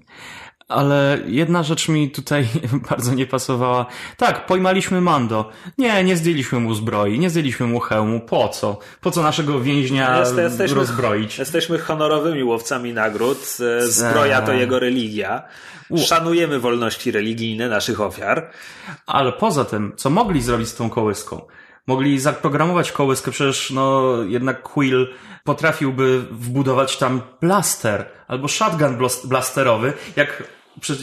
Ale 0.68 1.18
jedna 1.26 1.62
rzecz 1.62 1.88
mi 1.88 2.10
tutaj 2.10 2.48
bardzo 2.90 3.14
nie 3.14 3.26
pasowała. 3.26 3.86
Tak, 4.16 4.46
pojmaliśmy 4.46 5.00
Mando. 5.00 5.50
Nie, 5.78 6.04
nie 6.04 6.16
zdjęliśmy 6.16 6.60
mu 6.60 6.74
zbroi, 6.74 7.18
nie 7.18 7.30
zdjęliśmy 7.30 7.66
mu 7.66 7.80
hełmu. 7.80 8.20
Po 8.20 8.48
co? 8.48 8.78
Po 9.00 9.10
co 9.10 9.22
naszego 9.22 9.60
więźnia 9.60 10.18
Jest- 10.18 10.36
jesteśmy- 10.38 10.76
rozbroić? 10.76 11.38
Jesteśmy 11.38 11.78
honorowymi 11.78 12.44
łowcami 12.44 12.92
nagród. 12.92 13.38
E, 13.78 13.86
Zbroja 13.86 14.42
to 14.42 14.52
jego 14.52 14.78
religia. 14.78 15.42
Szanujemy 15.96 16.58
wolności 16.60 17.10
religijne 17.10 17.68
naszych 17.68 18.00
ofiar. 18.00 18.50
Ale 19.06 19.32
poza 19.32 19.64
tym, 19.64 19.92
co 19.96 20.10
mogli 20.10 20.42
zrobić 20.42 20.68
z 20.68 20.74
tą 20.74 20.90
kołyską? 20.90 21.40
Mogli 21.86 22.18
zaprogramować 22.20 22.92
kołyskę, 22.92 23.30
przecież 23.30 23.70
no 23.70 24.12
jednak 24.28 24.62
Quill 24.62 25.08
potrafiłby 25.44 26.22
wbudować 26.30 26.96
tam 26.96 27.20
blaster 27.40 28.06
albo 28.28 28.48
shotgun 28.48 28.98
blas- 28.98 29.26
blasterowy, 29.26 29.92
jak, 30.16 30.42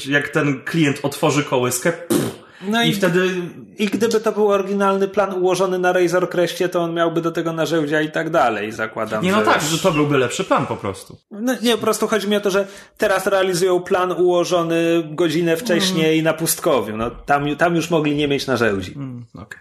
jak 0.09 0.29
ten 0.29 0.62
klient 0.65 0.99
otworzy 1.03 1.43
kołyskę 1.43 1.91
pff, 1.91 2.43
No 2.67 2.83
i, 2.83 2.89
i- 2.89 2.93
wtedy 2.93 3.29
I 3.77 3.86
gdyby 3.88 4.19
to 4.19 4.31
był 4.31 4.49
oryginalny 4.49 5.07
plan 5.07 5.33
ułożony 5.33 5.79
na 5.79 5.93
Razor 5.93 6.29
Crestie, 6.29 6.69
to 6.69 6.81
on 6.81 6.93
miałby 6.93 7.21
do 7.21 7.31
tego 7.31 7.53
narzędzia 7.53 8.01
i 8.01 8.12
tak 8.12 8.29
dalej, 8.29 8.71
zakładam. 8.71 9.23
nie 9.23 9.31
no 9.31 9.39
że- 9.39 9.45
tak, 9.45 9.62
że 9.62 9.77
to 9.77 9.91
byłby 9.91 10.17
lepszy 10.17 10.43
plan 10.43 10.65
po 10.65 10.75
prostu. 10.77 11.17
No, 11.31 11.55
nie, 11.62 11.71
po 11.71 11.77
prostu 11.81 12.07
chodzi 12.07 12.27
mi 12.29 12.36
o 12.36 12.39
to, 12.41 12.49
że 12.51 12.67
teraz 12.97 13.27
realizują 13.27 13.79
plan 13.79 14.12
ułożony 14.12 15.03
godzinę 15.12 15.57
wcześniej 15.57 16.23
na 16.23 16.33
pustkowiu. 16.33 16.97
No, 16.97 17.09
tam, 17.12 17.55
tam 17.55 17.75
już 17.75 17.89
mogli 17.89 18.15
nie 18.15 18.27
mieć 18.27 18.47
narzędzi. 18.47 18.93
Mm, 18.95 19.25
okej. 19.36 19.59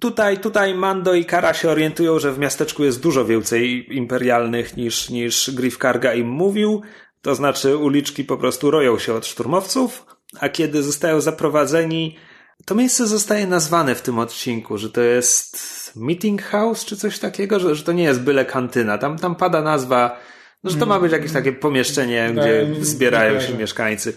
Tutaj, 0.00 0.38
tutaj 0.38 0.74
Mando 0.74 1.14
i 1.14 1.24
Kara 1.24 1.54
się 1.54 1.70
orientują, 1.70 2.18
że 2.18 2.32
w 2.32 2.38
miasteczku 2.38 2.84
jest 2.84 3.02
dużo 3.02 3.24
więcej 3.24 3.96
imperialnych 3.96 4.76
niż, 4.76 5.10
niż 5.10 5.50
Griff 5.54 5.78
Karga 5.78 6.14
im 6.14 6.28
mówił. 6.28 6.82
To 7.22 7.34
znaczy 7.34 7.76
uliczki 7.76 8.24
po 8.24 8.36
prostu 8.36 8.70
roją 8.70 8.98
się 8.98 9.14
od 9.14 9.26
szturmowców, 9.26 10.06
a 10.40 10.48
kiedy 10.48 10.82
zostają 10.82 11.20
zaprowadzeni, 11.20 12.16
to 12.64 12.74
miejsce 12.74 13.06
zostaje 13.06 13.46
nazwane 13.46 13.94
w 13.94 14.02
tym 14.02 14.18
odcinku, 14.18 14.78
że 14.78 14.90
to 14.90 15.00
jest 15.00 15.92
meeting 15.96 16.42
house 16.42 16.84
czy 16.84 16.96
coś 16.96 17.18
takiego, 17.18 17.60
że, 17.60 17.74
że 17.74 17.82
to 17.82 17.92
nie 17.92 18.02
jest 18.04 18.20
byle 18.20 18.44
kantyna. 18.44 18.98
Tam, 18.98 19.18
tam 19.18 19.34
pada 19.36 19.62
nazwa, 19.62 20.18
no, 20.64 20.70
że 20.70 20.76
to 20.76 20.86
ma 20.86 21.00
być 21.00 21.12
jakieś 21.12 21.32
takie 21.32 21.52
pomieszczenie, 21.52 22.30
gdzie 22.32 22.66
nie- 22.78 22.84
zbierają 22.84 23.40
się 23.40 23.54
mieszkańcy. 23.54 24.16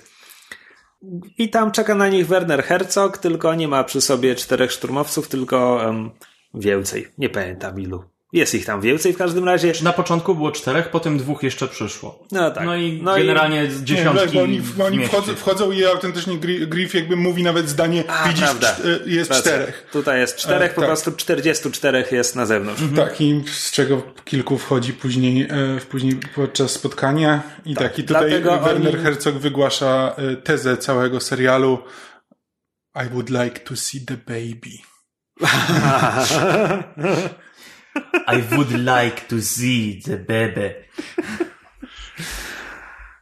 I 1.37 1.49
tam 1.49 1.71
czeka 1.71 1.95
na 1.95 2.07
nich 2.09 2.27
Werner 2.27 2.63
Herzog, 2.63 3.17
tylko 3.17 3.55
nie 3.55 3.67
ma 3.67 3.83
przy 3.83 4.01
sobie 4.01 4.35
czterech 4.35 4.71
szturmowców, 4.71 5.27
tylko 5.27 5.85
em, 5.89 6.11
więcej. 6.53 7.07
Nie 7.17 7.29
pamiętam 7.29 7.79
ilu. 7.79 8.03
Jest 8.33 8.55
ich 8.55 8.65
tam 8.65 8.81
więcej 8.81 9.13
w 9.13 9.17
każdym 9.17 9.45
razie. 9.45 9.73
Na 9.83 9.93
początku 9.93 10.35
było 10.35 10.51
czterech, 10.51 10.89
potem 10.89 11.17
dwóch 11.17 11.43
jeszcze 11.43 11.67
przyszło. 11.67 12.23
No 12.31 12.51
tak. 12.51 12.65
No 12.65 12.75
i 12.75 12.99
No 13.03 13.17
i- 13.17 13.21
generalnie 13.21 13.71
z 13.71 13.79
Nie, 13.79 13.85
dziesiątki 13.85 14.37
bo 14.37 14.43
oni, 14.43 14.61
w 14.61 14.81
oni 14.81 15.05
wchodzą, 15.07 15.35
wchodzą 15.35 15.71
i 15.71 15.85
autentycznie 15.85 16.37
Gri- 16.39 16.67
Griff 16.67 16.93
jakby 16.93 17.15
mówi 17.15 17.43
nawet 17.43 17.69
zdanie, 17.69 18.03
A, 18.07 18.27
widzisz, 18.27 18.45
czt- 18.45 19.07
jest 19.07 19.31
czterech. 19.31 19.87
Tutaj 19.91 20.19
jest 20.19 20.35
czterech, 20.37 20.71
E, 20.71 20.75
po 20.75 20.81
tak. 20.81 20.89
prostu 20.89 21.11
44 21.11 22.05
jest 22.11 22.35
na 22.35 22.45
zewnątrz. 22.45 22.81
Tak, 22.95 23.21
i 23.21 23.43
z 23.47 23.71
czego 23.71 24.01
kilku 24.25 24.57
wchodzi 24.57 24.93
później, 24.93 25.41
e, 25.43 25.47
później 25.89 26.19
podczas 26.35 26.71
spotkania. 26.71 27.43
I 27.65 27.75
tak, 27.75 27.99
i 27.99 28.03
tutaj 28.03 28.29
dlatego 28.29 28.59
Werner 28.59 28.93
oni- 28.95 29.03
Herzog 29.03 29.35
wygłasza 29.35 30.15
e, 30.17 30.35
tezę 30.35 30.77
całego 30.77 31.19
serialu 31.19 31.79
I 33.05 33.09
would 33.09 33.29
like 33.29 33.59
to 33.59 33.75
see 33.75 34.05
the 34.05 34.15
baby. 34.27 34.77
I 38.37 38.41
would 38.55 38.71
like 38.71 39.21
to 39.29 39.41
see 39.41 40.01
the 40.05 40.17
baby. 40.17 40.75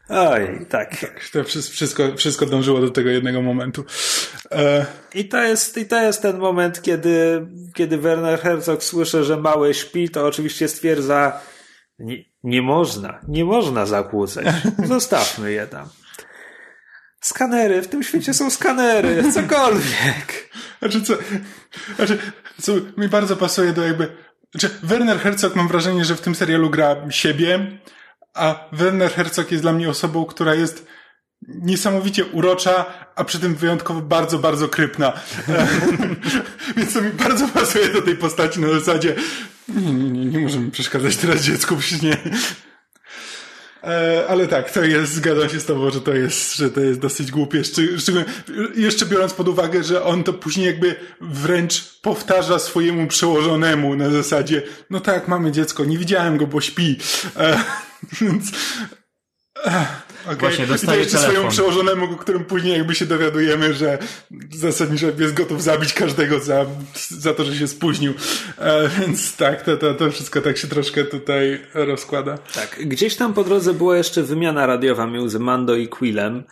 Oj, 0.10 0.66
tak. 0.70 0.96
To 1.34 1.44
wszy- 1.44 1.62
wszystko, 1.72 2.16
wszystko 2.16 2.46
dążyło 2.46 2.82
do 2.82 2.90
tego 2.90 3.10
jednego 3.10 3.42
momentu. 3.42 3.86
E, 4.52 4.86
I 5.14 5.26
to 5.28 5.38
jest, 5.44 5.78
i 5.78 5.86
to 5.86 6.02
jest 6.02 6.22
ten 6.22 6.38
moment, 6.38 6.82
kiedy, 6.82 7.48
kiedy 7.74 7.98
Werner 7.98 8.40
Herzog 8.40 8.84
słyszy, 8.84 9.24
że 9.24 9.38
mały 9.38 9.74
śpi, 9.74 10.10
to 10.10 10.26
oczywiście 10.28 10.68
stwierdza, 10.68 11.42
nie, 12.00 12.18
nie 12.44 12.62
można, 12.62 13.20
nie 13.28 13.46
można 13.46 13.86
zakłócać. 13.86 14.46
Zostawmy 14.86 15.52
je 15.52 15.68
tam. 15.68 15.90
Skanery, 17.22 17.82
w 17.82 17.88
tym 17.88 18.04
świecie 18.04 18.34
są 18.34 18.50
skanery, 18.50 19.32
cokolwiek. 19.34 20.50
Znaczy, 20.80 21.02
co, 21.02 21.14
znaczy, 21.96 22.18
co 22.62 22.74
mi 22.98 23.08
bardzo 23.08 23.36
pasuje 23.36 23.74
do 23.74 23.84
jakby. 23.84 24.29
Znaczy, 24.52 24.70
Werner 24.84 25.20
Herzog 25.20 25.56
mam 25.56 25.68
wrażenie, 25.68 26.06
że 26.06 26.16
w 26.16 26.22
tym 26.22 26.36
serialu 26.36 26.70
gra 26.70 26.96
siebie, 27.10 27.80
a 28.34 28.70
Werner 28.72 29.12
Herzog 29.12 29.52
jest 29.52 29.64
dla 29.64 29.74
mnie 29.74 29.90
osobą, 29.90 30.26
która 30.26 30.56
jest 30.56 30.88
niesamowicie 31.48 32.26
urocza, 32.26 32.86
a 33.16 33.24
przy 33.24 33.40
tym 33.40 33.56
wyjątkowo 33.56 34.02
bardzo, 34.02 34.40
bardzo 34.40 34.68
krypna. 34.68 35.14
Więc 36.78 36.94
to 36.94 37.02
mi 37.02 37.10
bardzo 37.10 37.48
pasuje 37.48 37.90
do 37.90 38.02
tej 38.02 38.16
postaci 38.16 38.60
na 38.60 38.70
zasadzie 38.80 39.16
nie, 39.76 39.94
nie, 39.94 40.10
nie, 40.10 40.26
nie 40.26 40.40
możemy 40.40 40.72
przeszkadzać 40.72 41.18
teraz 41.18 41.42
dziecku 41.42 41.76
w 41.76 41.86
śnie. 41.86 42.18
E, 43.84 44.26
ale 44.30 44.48
tak, 44.48 44.72
to 44.72 44.84
jest, 44.84 45.14
zgadzam 45.14 45.50
się 45.50 45.60
z 45.60 45.66
tobą, 45.66 45.92
że 45.92 46.02
to 46.02 46.14
jest, 46.14 46.56
że 46.56 46.70
to 46.70 46.80
jest 46.82 47.00
dosyć 47.00 47.32
głupie. 47.32 47.62
Szczeg- 47.62 48.00
Szczególnie, 48.00 48.28
jeszcze 48.76 49.06
biorąc 49.06 49.34
pod 49.34 49.48
uwagę, 49.48 49.84
że 49.84 50.04
on 50.04 50.24
to 50.24 50.34
później 50.34 50.66
jakby 50.66 50.96
wręcz 51.22 52.00
powtarza 52.02 52.60
swojemu 52.60 53.08
przełożonemu 53.08 53.96
na 53.96 54.10
zasadzie, 54.10 54.62
no 54.90 55.00
tak, 55.00 55.28
mamy 55.28 55.52
dziecko, 55.52 55.86
nie 55.86 55.98
widziałem 55.98 56.38
go, 56.38 56.48
bo 56.48 56.62
śpi. 56.62 57.00
E, 57.38 57.64
więc... 58.22 58.52
e, 59.66 59.86
Okay. 60.26 60.36
Właśnie, 60.36 60.64
I 60.64 60.68
to 60.68 60.74
dostaje 60.74 61.00
jeszcze 61.00 61.18
telefon. 61.18 61.32
swojemu 61.32 61.52
przełożonemu, 61.52 62.14
o 62.14 62.18
którym 62.18 62.46
później 62.46 62.78
jakby 62.78 62.96
się 62.96 63.06
dowiadujemy, 63.06 63.74
że 63.74 63.98
zasadniczo 64.52 65.08
jest 65.20 65.34
gotów 65.34 65.64
zabić 65.64 65.94
każdego 65.94 66.40
za, 66.40 66.66
za 67.10 67.34
to, 67.34 67.44
że 67.44 67.56
się 67.56 67.68
spóźnił. 67.68 68.14
E, 68.58 68.90
więc 69.00 69.36
tak, 69.36 69.62
to, 69.62 69.78
to, 69.78 69.94
to 69.94 70.12
wszystko 70.12 70.42
tak 70.42 70.58
się 70.58 70.68
troszkę 70.68 71.04
tutaj 71.04 71.62
rozkłada. 71.74 72.38
Tak, 72.38 72.80
gdzieś 72.86 73.16
tam 73.16 73.34
po 73.34 73.44
drodze 73.44 73.74
była 73.74 73.98
jeszcze 73.98 74.24
wymiana 74.24 74.66
radiowa 74.66 75.08
między 75.08 75.40
Mando 75.40 75.76
i 75.76 75.88
Quillem. 75.88 76.44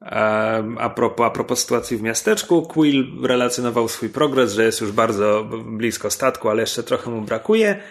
Em, 0.00 0.78
A 0.78 0.90
propos, 0.90 1.26
a 1.26 1.30
propos 1.30 1.60
sytuacji 1.60 1.96
w 1.96 2.02
miasteczku, 2.02 2.62
Quill 2.62 3.26
relacjonował 3.26 3.88
swój 3.88 4.08
progres, 4.08 4.52
że 4.52 4.64
jest 4.64 4.80
już 4.80 4.92
bardzo 4.92 5.44
blisko 5.66 6.10
statku, 6.10 6.48
ale 6.48 6.60
jeszcze 6.60 6.82
trochę 6.82 7.10
mu 7.10 7.22
brakuje. 7.22 7.82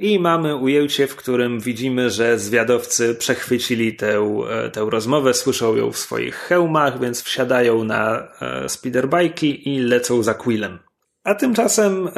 I 0.00 0.18
mamy 0.18 0.56
ujęcie, 0.56 1.06
w 1.06 1.16
którym 1.16 1.60
widzimy, 1.60 2.10
że 2.10 2.38
zwiadowcy 2.38 3.14
przechwycili 3.14 3.94
tę, 3.94 4.42
e, 4.50 4.70
tę 4.70 4.86
rozmowę, 4.90 5.34
słyszą 5.34 5.76
ją 5.76 5.92
w 5.92 5.98
swoich 5.98 6.34
hełmach, 6.34 7.00
więc 7.00 7.22
wsiadają 7.22 7.84
na 7.84 8.28
e, 8.40 8.68
speederbajki 8.68 9.74
i 9.74 9.78
lecą 9.78 10.22
za 10.22 10.34
Quillem. 10.34 10.78
A 11.24 11.34
tymczasem 11.34 12.08
e, 12.08 12.10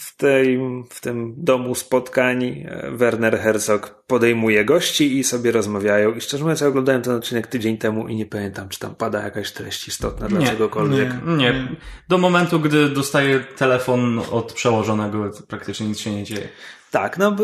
w, 0.00 0.16
tej, 0.16 0.60
w 0.90 1.00
tym 1.00 1.34
domu 1.36 1.74
spotkań 1.74 2.66
Werner 2.92 3.38
Herzog 3.38 4.04
podejmuje 4.06 4.64
gości 4.64 5.18
i 5.18 5.24
sobie 5.24 5.52
rozmawiają. 5.52 6.14
I 6.14 6.20
szczerze 6.20 6.44
mówiąc, 6.44 6.60
ja 6.60 6.66
oglądałem 6.66 7.02
ten 7.02 7.14
odcinek 7.14 7.46
tydzień 7.46 7.78
temu 7.78 8.08
i 8.08 8.16
nie 8.16 8.26
pamiętam, 8.26 8.68
czy 8.68 8.78
tam 8.78 8.94
pada 8.94 9.22
jakaś 9.22 9.52
treść 9.52 9.88
istotna 9.88 10.28
dla 10.28 10.40
Nie, 10.40 10.46
czegokolwiek. 10.46 11.08
nie. 11.26 11.36
Nie. 11.36 11.68
Do 12.08 12.18
momentu, 12.18 12.60
gdy 12.60 12.88
dostaję 12.88 13.40
telefon 13.40 14.20
od 14.30 14.52
przełożonego, 14.52 15.30
praktycznie 15.48 15.86
nic 15.86 15.98
się 15.98 16.10
nie 16.14 16.24
dzieje. 16.24 16.48
Tak, 16.90 17.18
no 17.18 17.36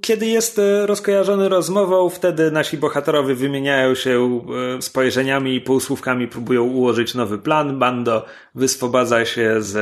kiedy 0.00 0.26
jest 0.26 0.58
e, 0.58 0.86
rozkojarzony 0.86 1.48
rozmową, 1.48 2.08
wtedy 2.08 2.50
nasi 2.50 2.78
bohaterowie 2.78 3.34
wymieniają 3.34 3.94
się 3.94 4.40
e, 4.78 4.82
spojrzeniami 4.82 5.54
i 5.54 5.60
półsłówkami, 5.60 6.28
próbują 6.28 6.62
ułożyć 6.62 7.14
nowy 7.14 7.38
plan. 7.38 7.78
Bando 7.78 8.26
wyswobadza 8.54 9.24
się 9.24 9.62
z, 9.62 9.76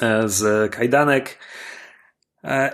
e, 0.00 0.28
z 0.28 0.72
kajdanek 0.72 1.38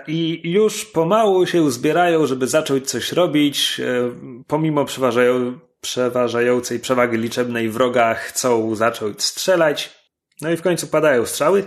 i 0.07 0.41
już 0.43 0.85
pomału 0.85 1.45
się 1.45 1.71
zbierają, 1.71 2.25
żeby 2.25 2.47
zacząć 2.47 2.89
coś 2.89 3.11
robić. 3.11 3.81
Pomimo 4.47 4.85
przeważają, 4.85 5.59
przeważającej 5.81 6.79
przewagi 6.79 7.17
liczebnej 7.17 7.69
wroga 7.69 8.13
chcą 8.13 8.75
zacząć 8.75 9.23
strzelać. 9.23 9.95
No 10.41 10.51
i 10.51 10.57
w 10.57 10.61
końcu 10.61 10.87
padają 10.87 11.25
strzały, 11.25 11.65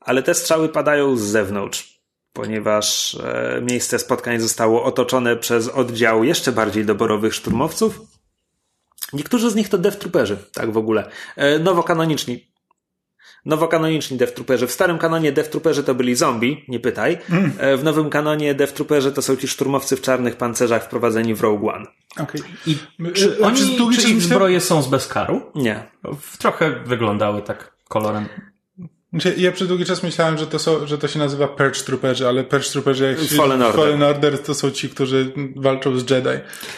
ale 0.00 0.22
te 0.22 0.34
strzały 0.34 0.68
padają 0.68 1.16
z 1.16 1.20
zewnątrz 1.20 1.97
ponieważ 2.38 3.14
e, 3.14 3.60
miejsce 3.62 3.98
spotkań 3.98 4.40
zostało 4.40 4.84
otoczone 4.84 5.36
przez 5.36 5.68
oddział 5.68 6.24
jeszcze 6.24 6.52
bardziej 6.52 6.84
doborowych 6.84 7.34
szturmowców. 7.34 8.00
Niektórzy 9.12 9.50
z 9.50 9.54
nich 9.54 9.68
to 9.68 9.78
Death 9.78 9.98
Trooperzy, 9.98 10.36
tak 10.52 10.72
w 10.72 10.76
ogóle. 10.76 11.10
E, 11.36 11.58
nowokanoniczni. 11.58 12.52
Nowokanoniczni 13.44 14.16
Death 14.16 14.34
Trooperzy. 14.34 14.66
W 14.66 14.72
starym 14.72 14.98
kanonie 14.98 15.32
Death 15.32 15.50
Trooperzy 15.50 15.84
to 15.84 15.94
byli 15.94 16.14
zombie, 16.14 16.64
nie 16.68 16.80
pytaj. 16.80 17.18
E, 17.58 17.76
w 17.76 17.84
nowym 17.84 18.10
kanonie 18.10 18.54
Death 18.54 18.72
Trooperzy 18.72 19.12
to 19.12 19.22
są 19.22 19.36
ci 19.36 19.48
szturmowcy 19.48 19.96
w 19.96 20.00
czarnych 20.00 20.36
pancerzach 20.36 20.84
wprowadzeni 20.84 21.34
w 21.34 21.40
Rogue 21.40 21.68
One. 21.68 21.86
Okej. 22.18 22.42
I 22.66 22.78
czy, 23.14 23.36
e, 23.40 23.46
oni, 23.46 23.58
czy 24.00 24.10
ich 24.10 24.22
zbroje 24.22 24.60
są 24.60 24.82
z 24.82 24.88
bezkaru? 24.88 25.42
Nie. 25.54 25.82
Trochę 26.38 26.70
wyglądały 26.70 27.42
tak 27.42 27.72
kolorem. 27.88 28.28
Znaczy, 29.12 29.34
Ja 29.36 29.52
przez 29.52 29.68
długi 29.68 29.84
czas 29.84 30.02
myślałem, 30.02 30.38
że 30.38 30.46
to, 30.46 30.58
są, 30.58 30.86
że 30.86 30.98
to 30.98 31.08
się 31.08 31.18
nazywa 31.18 31.48
Purge 31.48 31.82
Trooperzy, 31.84 32.28
ale 32.28 32.44
Purge 32.44 32.68
Trooperzy 32.68 33.04
jak 33.04 33.18
się, 33.18 33.36
Fallen 33.36 33.62
Order. 33.62 33.80
Fallen 33.80 34.02
Order 34.02 34.38
to 34.38 34.54
są 34.54 34.70
ci, 34.70 34.88
którzy 34.88 35.32
walczą 35.56 35.98
z 35.98 36.10
Jedi. 36.10 36.28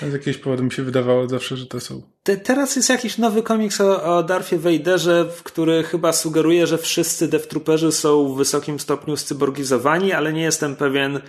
Z 0.09 0.13
jakiegoś 0.13 0.37
powodu 0.37 0.63
mi 0.63 0.73
się 0.73 0.83
wydawało 0.83 1.29
zawsze, 1.29 1.57
że 1.57 1.67
to 1.67 1.81
są... 1.81 2.03
Te, 2.23 2.37
teraz 2.37 2.77
jest 2.77 2.89
jakiś 2.89 3.19
nowy 3.19 3.43
komiks 3.43 3.81
o, 3.81 4.17
o 4.17 4.23
Darthie 4.23 4.59
Vaderze, 4.59 5.25
w 5.37 5.43
który 5.43 5.83
chyba 5.83 6.13
sugeruje, 6.13 6.67
że 6.67 6.79
wszyscy 6.79 7.29
Death 7.29 7.47
Trooperzy 7.47 7.93
są 7.93 8.35
w 8.35 8.37
wysokim 8.37 8.81
stopniu 8.81 9.17
scyborgizowani, 9.17 10.13
ale 10.13 10.33
nie 10.33 10.43
jestem 10.43 10.77
pewien. 10.77 11.21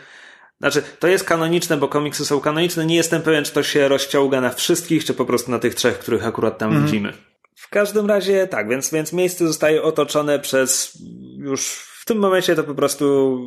Znaczy, 0.60 0.84
to 1.00 1.08
jest 1.08 1.24
kanoniczne, 1.24 1.78
bo 1.78 1.88
komiksy 1.88 2.26
są 2.26 2.40
kanoniczne. 2.40 2.86
Nie 2.86 2.96
jestem 2.96 3.22
pewien, 3.22 3.44
czy 3.44 3.52
to 3.52 3.64
się 3.64 3.88
rozciąga 3.88 4.42
na 4.42 4.50
wszystkich, 4.50 5.06
czy 5.06 5.14
po 5.14 5.26
prostu 5.26 5.52
na 5.52 5.60
tych 5.60 5.76
trzech, 5.76 6.00
których 6.00 6.26
akurat 6.26 6.58
tam 6.58 6.84
widzimy. 6.86 7.14
W 7.62 7.70
każdym 7.70 8.08
razie 8.08 8.48
tak, 8.48 8.70
więc, 8.70 8.92
więc 8.92 9.14
miejsce 9.14 9.48
zostaje 9.48 9.84
otoczone 9.84 10.40
przez 10.40 10.98
już 11.38 11.92
w 12.02 12.06
tym 12.06 12.18
momencie 12.18 12.56
to 12.56 12.64
po 12.64 12.76
prostu 12.76 13.38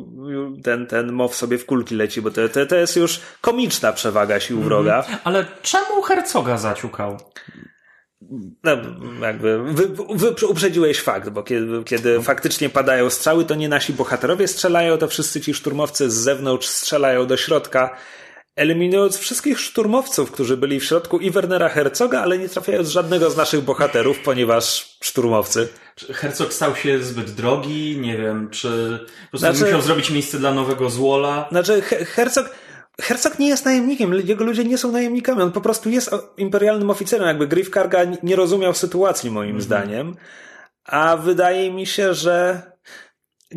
ten, 0.63 0.87
ten 0.87 1.11
mow 1.11 1.35
sobie 1.35 1.57
w 1.57 1.65
kulki 1.65 1.95
leci, 1.95 2.21
bo 2.21 2.31
to, 2.31 2.49
to, 2.49 2.65
to 2.65 2.75
jest 2.75 2.95
już 2.95 3.19
komiczna 3.41 3.93
przewaga 3.93 4.39
sił 4.39 4.61
wroga. 4.61 5.03
Ale 5.23 5.45
czemu 5.61 6.01
hercoga 6.01 6.57
zaciukał? 6.57 7.17
No, 8.63 8.71
jakby 9.21 9.63
wy, 9.63 9.87
wy 10.15 10.47
uprzedziłeś 10.47 11.01
fakt, 11.01 11.29
bo 11.29 11.43
kiedy, 11.43 11.83
kiedy 11.83 12.21
faktycznie 12.21 12.69
padają 12.69 13.09
strzały, 13.09 13.45
to 13.45 13.55
nie 13.55 13.69
nasi 13.69 13.93
bohaterowie 13.93 14.47
strzelają, 14.47 14.97
to 14.97 15.07
wszyscy 15.07 15.41
ci 15.41 15.53
szturmowcy 15.53 16.11
z 16.11 16.13
zewnątrz 16.13 16.67
strzelają 16.67 17.27
do 17.27 17.37
środka, 17.37 17.97
eliminując 18.55 19.17
wszystkich 19.17 19.59
szturmowców, 19.59 20.31
którzy 20.31 20.57
byli 20.57 20.79
w 20.79 20.83
środku 20.83 21.19
i 21.19 21.31
Wernera 21.31 21.69
Herzoga, 21.69 22.21
ale 22.21 22.37
nie 22.37 22.49
trafiając 22.49 22.89
żadnego 22.89 23.29
z 23.29 23.37
naszych 23.37 23.61
bohaterów, 23.61 24.19
ponieważ 24.19 24.97
szturmowcy. 25.01 25.67
Hercog 26.13 26.53
stał 26.53 26.75
się 26.75 26.99
zbyt 27.03 27.31
drogi? 27.31 27.97
Nie 28.01 28.17
wiem, 28.17 28.49
czy 28.49 28.99
po 28.99 29.29
prostu 29.29 29.37
Znaczy- 29.37 29.63
musiał 29.65 29.81
zrobić 29.81 30.09
miejsce 30.09 30.39
dla 30.39 30.53
nowego 30.53 30.89
złola? 30.89 31.47
Znaczy, 31.51 31.81
He- 31.81 32.05
Herzog, 32.05 32.49
Herzog 33.01 33.39
nie 33.39 33.47
jest 33.47 33.65
najemnikiem, 33.65 34.13
jego 34.25 34.43
ludzie 34.45 34.63
nie 34.63 34.77
są 34.77 34.91
najemnikami, 34.91 35.41
on 35.41 35.51
po 35.51 35.61
prostu 35.61 35.89
jest 35.89 36.11
imperialnym 36.37 36.89
oficerem, 36.89 37.27
jakby 37.27 37.47
Griff 37.47 37.69
Karga 37.69 37.99
nie 38.23 38.35
rozumiał 38.35 38.73
sytuacji 38.73 39.31
moim 39.31 39.61
zdaniem, 39.61 40.15
a 40.85 41.17
wydaje 41.17 41.71
mi 41.71 41.85
się, 41.85 42.13
że 42.13 42.61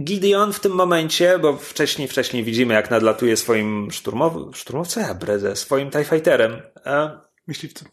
Gideon 0.00 0.52
w 0.52 0.60
tym 0.60 0.72
momencie, 0.72 1.38
bo 1.38 1.56
wcześniej, 1.56 2.08
wcześniej 2.08 2.44
widzimy 2.44 2.74
jak 2.74 2.90
nadlatuje 2.90 3.36
swoim 3.36 3.90
szturmow... 3.90 4.32
szturmowcem, 4.56 5.02
ja 5.02 5.14
bredzę, 5.14 5.56
swoim 5.56 5.90
TIE 5.90 6.04
Fighterem, 6.04 6.62
a 6.84 7.20
Myśliwcy. 7.46 7.84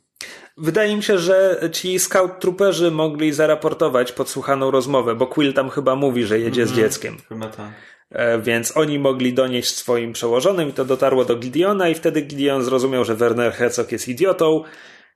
Wydaje 0.58 0.96
mi 0.96 1.04
się, 1.04 1.20
że 1.20 1.70
ci 1.72 2.00
scout 2.00 2.40
trooperzy 2.40 2.92
mogli 2.92 3.34
zaraportować 3.34 4.12
podsłuchaną 4.12 4.72
rozmowę, 4.72 5.16
bo 5.16 5.28
Quill 5.28 5.54
tam 5.54 5.70
chyba 5.70 5.96
mówi, 5.96 6.24
że 6.24 6.40
jedzie 6.40 6.68
z 6.68 6.74
dzieckiem. 6.74 7.18
Chyba 7.30 7.48
tak. 7.48 7.72
E, 8.10 8.40
Więc 8.42 8.78
oni 8.78 9.00
mogli 9.00 9.34
donieść 9.34 9.76
swoim 9.76 10.14
przełożonym 10.14 10.70
i 10.70 10.74
to 10.74 10.86
dotarło 10.86 11.26
do 11.26 11.36
Gideona 11.36 11.90
i 11.90 11.96
wtedy 11.96 12.22
Gideon 12.22 12.64
zrozumiał, 12.64 13.06
że 13.06 13.16
Werner 13.16 13.54
Herzog 13.54 13.92
jest 13.92 14.08
idiotą 14.08 14.64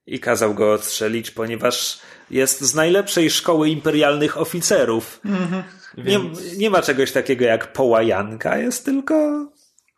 i 0.05 0.19
kazał 0.19 0.53
go 0.53 0.73
odstrzelić, 0.73 1.31
ponieważ 1.31 1.99
jest 2.31 2.61
z 2.61 2.75
najlepszej 2.75 3.29
szkoły 3.29 3.69
imperialnych 3.69 4.37
oficerów. 4.37 5.21
Nie, 5.97 6.19
nie 6.57 6.69
ma 6.69 6.81
czegoś 6.81 7.11
takiego 7.11 7.45
jak 7.45 7.73
połajanka, 7.73 8.57
jest 8.57 8.85
tylko... 8.85 9.45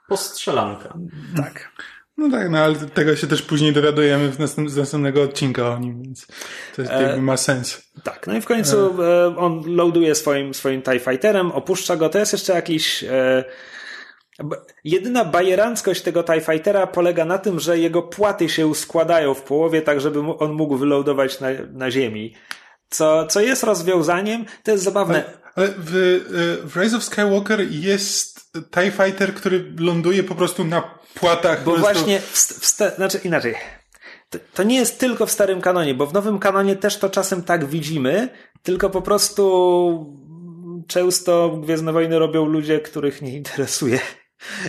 Postrzelanka. 0.09 0.93
Tak. 1.37 1.71
No 2.17 2.31
tak, 2.31 2.49
no 2.49 2.57
ale 2.57 2.75
tego 2.75 3.15
się 3.15 3.27
też 3.27 3.41
później 3.41 3.73
dowiadujemy 3.73 4.31
w 4.31 4.39
następ, 4.39 4.69
z 4.69 4.77
następnego 4.77 5.21
odcinka 5.21 5.69
o 5.69 5.79
nim, 5.79 6.03
więc 6.03 6.27
to 6.75 6.81
jest, 6.81 6.93
jakby 6.93 7.21
ma 7.21 7.37
sens. 7.37 7.91
Tak, 8.03 8.27
no 8.27 8.37
i 8.37 8.41
w 8.41 8.45
końcu 8.45 9.03
e, 9.03 9.37
on 9.37 9.63
loaduje 9.75 10.15
swoim, 10.15 10.53
swoim 10.53 10.81
TIE 10.81 10.99
Fighterem, 10.99 11.51
opuszcza 11.51 11.95
go. 11.95 12.09
To 12.09 12.19
jest 12.19 12.33
jeszcze 12.33 12.53
jakiś... 12.53 13.03
E, 13.03 13.43
jedyna 14.83 15.25
bajeranckość 15.25 16.01
tego 16.01 16.23
TIE 16.23 16.41
Fightera 16.41 16.87
polega 16.87 17.25
na 17.25 17.37
tym, 17.37 17.59
że 17.59 17.79
jego 17.79 18.01
płaty 18.01 18.49
się 18.49 18.75
składają 18.75 19.33
w 19.33 19.41
połowie, 19.41 19.81
tak 19.81 20.01
żeby 20.01 20.19
on 20.19 20.51
mógł 20.53 20.77
wylądować 20.77 21.39
na, 21.39 21.47
na 21.71 21.91
ziemi. 21.91 22.33
Co, 22.89 23.27
co 23.27 23.41
jest 23.41 23.63
rozwiązaniem, 23.63 24.45
to 24.63 24.71
jest 24.71 24.83
zabawne. 24.83 25.23
Ale 25.55 25.67
w, 25.77 25.95
y, 25.95 26.67
w 26.67 26.75
Rise 26.75 26.97
of 26.97 27.03
Skywalker 27.03 27.71
jest 27.71 28.51
TIE 28.71 28.91
Fighter, 28.91 29.33
który 29.33 29.73
ląduje 29.79 30.23
po 30.23 30.35
prostu 30.35 30.63
na 30.63 30.99
płatach. 31.13 31.63
Bo 31.63 31.75
właśnie, 31.77 32.19
w, 32.19 32.37
st- 32.37 32.59
w 32.59 32.65
sta- 32.65 32.89
znaczy 32.89 33.19
inaczej. 33.23 33.55
To, 34.29 34.39
to 34.53 34.63
nie 34.63 34.75
jest 34.75 34.99
tylko 34.99 35.25
w 35.25 35.31
starym 35.31 35.61
kanonie, 35.61 35.93
bo 35.93 36.05
w 36.05 36.13
nowym 36.13 36.39
kanonie 36.39 36.75
też 36.75 36.97
to 36.97 37.09
czasem 37.09 37.43
tak 37.43 37.65
widzimy, 37.65 38.29
tylko 38.63 38.89
po 38.89 39.01
prostu 39.01 40.21
często 40.87 41.49
Gwiezdne 41.63 41.93
Wojny 41.93 42.19
robią 42.19 42.45
ludzie, 42.45 42.79
których 42.79 43.21
nie 43.21 43.35
interesuje, 43.35 43.99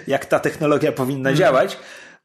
jak 0.06 0.26
ta 0.26 0.40
technologia 0.40 0.92
powinna 0.92 1.32
działać. 1.32 1.78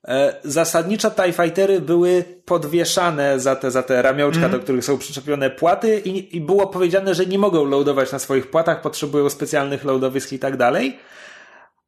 E, 0.08 0.36
Zasadniczo 0.44 1.12
TIE 1.12 1.34
Fightery 1.34 1.82
były 1.82 2.24
podwieszane 2.46 3.40
za 3.40 3.56
te, 3.56 3.72
za 3.72 3.84
te 3.84 4.02
ramionczka, 4.02 4.50
do 4.50 4.60
których 4.60 4.86
są 4.86 4.98
przyczepione 4.98 5.50
płaty 5.50 6.00
i, 6.00 6.38
i 6.38 6.42
było 6.42 6.68
powiedziane, 6.68 7.16
że 7.16 7.26
nie 7.26 7.40
mogą 7.40 7.66
loadować 7.66 8.12
na 8.12 8.20
swoich 8.20 8.50
płatach, 8.50 8.82
potrzebują 8.82 9.30
specjalnych 9.30 9.84
loadowisk 9.84 10.32
i 10.32 10.40
tak 10.40 10.58
dalej. 10.58 11.00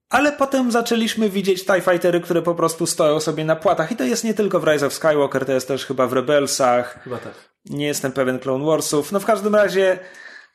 Ale 0.10 0.32
potem 0.32 0.72
zaczęliśmy 0.72 1.30
widzieć 1.30 1.66
TIE 1.66 1.82
Fightery, 1.82 2.22
które 2.22 2.42
po 2.42 2.56
prostu 2.56 2.86
stoją 2.86 3.20
sobie 3.20 3.46
na 3.46 3.56
płatach. 3.56 3.92
I 3.92 3.96
to 3.96 4.04
jest 4.04 4.24
nie 4.24 4.34
tylko 4.34 4.60
w 4.60 4.68
Rise 4.68 4.88
of 4.88 4.94
Skywalker, 4.94 5.46
to 5.46 5.52
jest 5.52 5.68
też 5.68 5.86
chyba 5.86 6.08
w 6.08 6.14
Rebelsach. 6.14 7.04
Chyba 7.04 7.18
tak. 7.18 7.34
Nie 7.66 7.88
jestem 7.88 8.12
pewien 8.12 8.40
Clone 8.40 8.66
Warsów. 8.66 9.12
No 9.12 9.20
w 9.20 9.26
każdym 9.26 9.56
razie, 9.56 10.00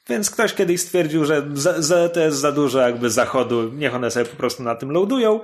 więc 0.09 0.31
ktoś 0.31 0.55
kiedyś 0.55 0.81
stwierdził, 0.81 1.25
że 1.25 1.47
za, 1.55 1.83
za, 1.83 2.09
to 2.09 2.21
jest 2.21 2.39
za 2.39 2.53
dużo 2.53 2.81
jakby 2.81 3.11
zachodu. 3.11 3.73
Niech 3.73 3.95
one 3.95 4.11
sobie 4.11 4.27
po 4.27 4.37
prostu 4.37 4.63
na 4.63 4.75
tym 4.75 4.91
loadują. 4.91 5.41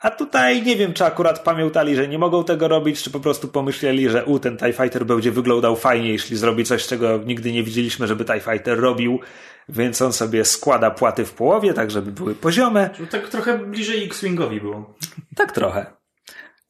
A 0.00 0.10
tutaj 0.10 0.62
nie 0.62 0.76
wiem, 0.76 0.92
czy 0.92 1.04
akurat 1.04 1.38
pamiętali, 1.44 1.96
że 1.96 2.08
nie 2.08 2.18
mogą 2.18 2.44
tego 2.44 2.68
robić, 2.68 3.02
czy 3.02 3.10
po 3.10 3.20
prostu 3.20 3.48
pomyśleli, 3.48 4.10
że 4.10 4.24
u, 4.24 4.38
ten 4.38 4.56
TIE 4.56 4.72
Fighter 4.72 5.06
będzie 5.06 5.30
wyglądał 5.32 5.76
fajnie, 5.76 6.08
jeśli 6.12 6.36
zrobi 6.36 6.64
coś, 6.64 6.86
czego 6.86 7.18
nigdy 7.26 7.52
nie 7.52 7.62
widzieliśmy, 7.62 8.06
żeby 8.06 8.24
TIE 8.24 8.40
Fighter 8.40 8.80
robił. 8.80 9.20
Więc 9.68 10.02
on 10.02 10.12
sobie 10.12 10.44
składa 10.44 10.90
płaty 10.90 11.24
w 11.24 11.32
połowie, 11.32 11.74
tak 11.74 11.90
żeby 11.90 12.12
były 12.12 12.34
poziome. 12.34 12.90
Tak 13.10 13.28
trochę 13.28 13.58
bliżej 13.58 14.04
X-Wingowi 14.04 14.60
było. 14.60 14.94
Tak 15.36 15.52
trochę. 15.52 15.86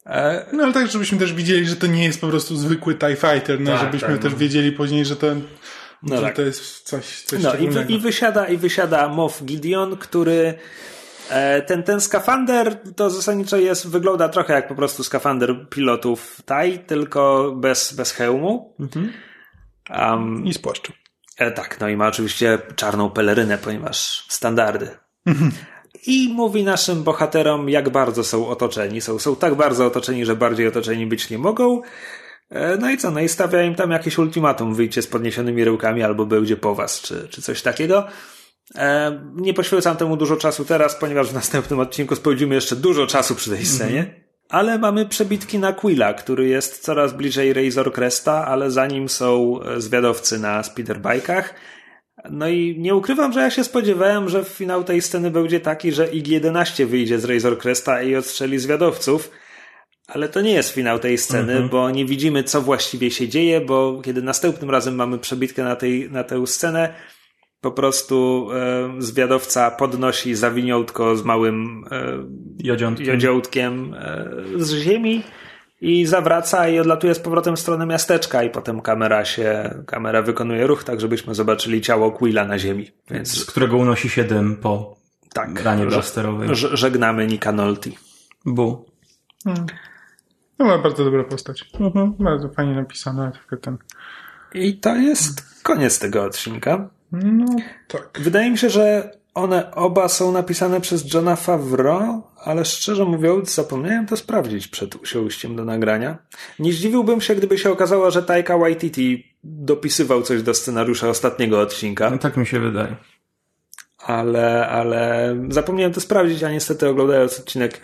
E, 0.07 0.47
No 0.53 0.65
ale 0.65 0.73
tak, 0.73 0.87
żebyśmy 0.91 1.19
też 1.19 1.33
widzieli, 1.33 1.67
że 1.67 1.77
to 1.77 1.87
nie 1.87 2.05
jest 2.05 2.21
po 2.21 2.29
prostu 2.29 2.57
zwykły 2.57 2.95
TIE 2.95 3.17
Fighter, 3.17 3.61
no 3.61 3.71
Tak, 3.71 3.81
żebyśmy 3.81 4.09
tak, 4.09 4.19
też 4.19 4.33
no. 4.33 4.39
wiedzieli 4.39 4.73
później, 4.73 5.05
że 5.05 5.17
to, 5.17 5.27
No 6.03 6.17
że 6.17 6.23
tak. 6.23 6.37
to 6.37 6.43
jest 6.43 6.83
coś, 6.83 7.23
coś 7.23 7.43
No 7.43 7.55
i, 7.55 7.69
wy, 7.69 7.87
i 7.89 7.99
wysiada, 7.99 8.49
i 8.49 8.57
wysiada 8.57 9.09
Moff 9.09 9.45
Gideon, 9.45 9.97
który 9.97 10.55
e, 11.31 11.63
ten, 11.63 11.83
ten 11.83 12.01
skafander 12.01 12.77
to 12.97 13.11
zasadniczo 13.11 13.57
jest, 13.57 13.89
wygląda 13.89 14.29
trochę 14.29 14.55
jak 14.55 14.69
po 14.69 14.75
prostu 14.75 15.05
skafander 15.05 15.69
pilotów 15.71 16.43
TAI, 16.45 16.79
tylko 16.79 17.53
bez, 17.57 17.93
bez 17.93 18.13
hełmu. 18.13 18.77
Um, 19.91 20.47
I 20.47 20.55
z 20.55 20.59
płaszczu. 20.59 20.93
E, 21.39 21.51
tak, 21.51 21.81
no 21.81 21.89
i 21.89 21.97
ma 21.97 22.09
oczywiście 22.09 22.59
czarną 22.77 23.11
pelerynę, 23.11 23.59
ponieważ 23.59 24.25
standardy. 24.29 24.91
I 26.07 26.33
mówi 26.35 26.65
naszym 26.65 27.03
bohaterom, 27.03 27.69
jak 27.69 27.89
bardzo 27.89 28.25
są 28.25 28.49
otoczeni. 28.49 29.01
Są, 29.01 29.19
są 29.19 29.37
tak 29.37 29.55
bardzo 29.55 29.87
otoczeni, 29.87 30.25
że 30.25 30.37
bardziej 30.37 30.67
otoczeni 30.67 31.07
być 31.07 31.31
nie 31.31 31.39
mogą. 31.39 31.83
E, 32.51 32.77
no 32.77 32.91
i 32.91 32.97
co? 32.97 33.11
No 33.11 33.21
i 33.21 33.29
stawia 33.29 33.63
im 33.63 33.75
tam 33.75 33.91
jakieś 33.91 34.19
ultimatum. 34.19 34.75
Wyjdźcie 34.75 35.03
z 35.03 35.07
podniesionymi 35.07 35.65
ryłkami 35.65 36.03
albo 36.03 36.27
będzie 36.27 36.57
po 36.57 36.75
was, 36.75 37.01
czy, 37.01 37.29
czy 37.29 37.43
coś 37.43 37.63
takiego. 37.63 38.07
E, 38.75 39.21
nie 39.35 39.55
poświęcam 39.55 39.97
temu 39.97 40.17
dużo 40.17 40.37
czasu 40.37 40.65
teraz, 40.65 40.95
ponieważ 40.95 41.31
w 41.31 41.35
następnym 41.35 41.81
odcinku 41.81 42.17
spędzimy 42.17 42.55
jeszcze 42.55 42.77
dużo 42.77 43.07
czasu 43.07 43.35
przy 43.35 43.51
tej 43.51 43.67
scenie. 43.67 43.99
Mhm. 43.99 44.29
Ale 44.49 44.79
mamy 44.79 45.07
przebitki 45.07 45.59
na 45.59 45.73
Quilla, 45.73 46.15
który 46.15 46.49
jest 46.49 46.83
coraz 46.83 47.13
bliżej 47.13 47.53
Razor 47.53 47.93
Cresta, 47.93 48.47
ale 48.47 48.71
za 48.71 48.87
nim 48.87 49.09
są 49.09 49.61
e, 49.63 49.81
zwiadowcy 49.81 50.39
na 50.39 50.63
speederbikach. 50.63 51.55
No 52.31 52.49
i 52.49 52.77
nie 52.79 52.95
ukrywam, 52.95 53.33
że 53.33 53.41
ja 53.41 53.51
się 53.51 53.65
spodziewałem, 53.65 54.29
że 54.29 54.45
finał 54.45 54.85
tej 54.85 55.03
sceny 55.03 55.31
będzie 55.31 55.61
taki, 55.61 55.93
że 55.93 56.07
IG-11 56.07 56.87
wyjdzie 56.87 57.19
z 57.19 57.25
Razor 57.25 57.59
Cresta 57.59 58.03
i 58.03 58.17
odstrzeli 58.17 58.59
zwiadowców. 58.59 59.31
Ale 60.09 60.29
to 60.29 60.41
nie 60.41 60.53
jest 60.53 60.71
finał 60.71 60.99
tej 60.99 61.19
sceny, 61.19 61.53
mhm. 61.53 61.69
bo 61.69 61.91
nie 61.91 62.05
widzimy, 62.05 62.45
co 62.45 62.63
właściwie 62.63 63.11
się 63.11 63.29
dzieje, 63.29 63.61
bo 63.61 64.01
kiedy 64.05 64.23
następnym 64.23 64.71
razem 64.71 64.95
mamy 64.95 65.19
przebitkę 65.19 65.65
na, 65.65 65.77
tej, 65.77 66.11
na 66.11 66.25
tę 66.25 66.47
scenę, 66.47 66.95
po 67.61 67.73
prostu 67.73 68.49
e, 68.53 69.03
zwiadowca 69.03 69.71
podnosi 69.71 70.35
zawiniątko 70.35 71.17
z 71.17 71.25
małym 71.25 71.85
e, 71.91 72.05
jodziątkiem, 72.59 73.07
jodziątkiem 73.07 73.95
e, 73.95 74.31
z 74.57 74.73
ziemi 74.73 75.23
i 75.81 76.07
zawraca 76.07 76.69
i 76.69 76.79
odlatuje 76.79 77.15
z 77.15 77.19
powrotem 77.19 77.57
w 77.57 77.61
stronę 77.61 77.87
miasteczka 77.87 78.43
i 78.43 78.51
potem 78.51 78.81
kamera 78.81 79.25
się, 79.25 79.75
kamera 79.87 80.23
wykonuje 80.23 80.67
ruch 80.67 80.85
tak, 80.85 81.01
żebyśmy 81.01 81.35
zobaczyli 81.35 81.81
ciało 81.81 82.13
Quilla 82.13 82.45
na 82.45 82.59
ziemi. 82.59 82.91
Więc... 83.11 83.29
Z 83.29 83.45
którego 83.45 83.77
unosi 83.77 84.09
się 84.09 84.25
dym 84.25 84.57
po 84.57 84.97
tak, 85.35 85.63
ranie 85.63 85.87
blasterowej. 85.87 86.49
Żegnamy 86.53 87.27
Nika 87.27 87.53
Nolte. 87.53 87.91
Bu. 88.47 88.87
Hmm. 89.45 89.67
No 90.59 90.67
ma 90.67 90.79
bardzo 90.79 91.05
dobra 91.05 91.25
postać. 91.25 91.71
Mhm. 91.81 92.15
Bardzo 92.19 92.49
fajnie 92.49 92.75
napisana. 92.75 93.33
Ten... 93.61 93.79
I 94.55 94.77
to 94.77 94.97
jest 94.97 95.63
koniec 95.63 95.99
tego 95.99 96.25
odcinka. 96.25 96.89
No, 97.13 97.47
tak. 97.89 98.19
Wydaje 98.23 98.51
mi 98.51 98.59
się, 98.59 98.71
że 98.71 99.11
one 99.35 99.75
oba 99.75 100.09
są 100.09 100.33
napisane 100.33 100.81
przez 100.81 101.15
Johna 101.15 101.37
Favreau, 101.37 102.23
ale 102.45 102.65
szczerze 102.65 103.05
mówiąc 103.05 103.55
zapomniałem 103.55 104.07
to 104.07 104.17
sprawdzić 104.17 104.69
przed 104.69 104.95
usiąściem 104.95 105.57
do 105.57 105.65
nagrania. 105.65 106.19
Nie 106.59 106.73
zdziwiłbym 106.73 107.21
się, 107.21 107.35
gdyby 107.35 107.59
się 107.59 107.71
okazało, 107.71 108.11
że 108.11 108.23
Taika 108.23 108.59
Waititi 108.59 109.37
dopisywał 109.45 110.23
coś 110.23 110.43
do 110.43 110.55
scenariusza 110.55 111.09
ostatniego 111.09 111.61
odcinka. 111.61 112.11
No 112.11 112.19
tak 112.19 112.37
mi 112.37 112.47
się 112.47 112.61
wydaje. 112.61 112.97
Ale, 113.99 114.69
ale 114.69 115.35
zapomniałem 115.49 115.93
to 115.93 116.01
sprawdzić, 116.01 116.43
a 116.43 116.51
niestety 116.51 116.89
oglądając 116.89 117.41
odcinek 117.41 117.81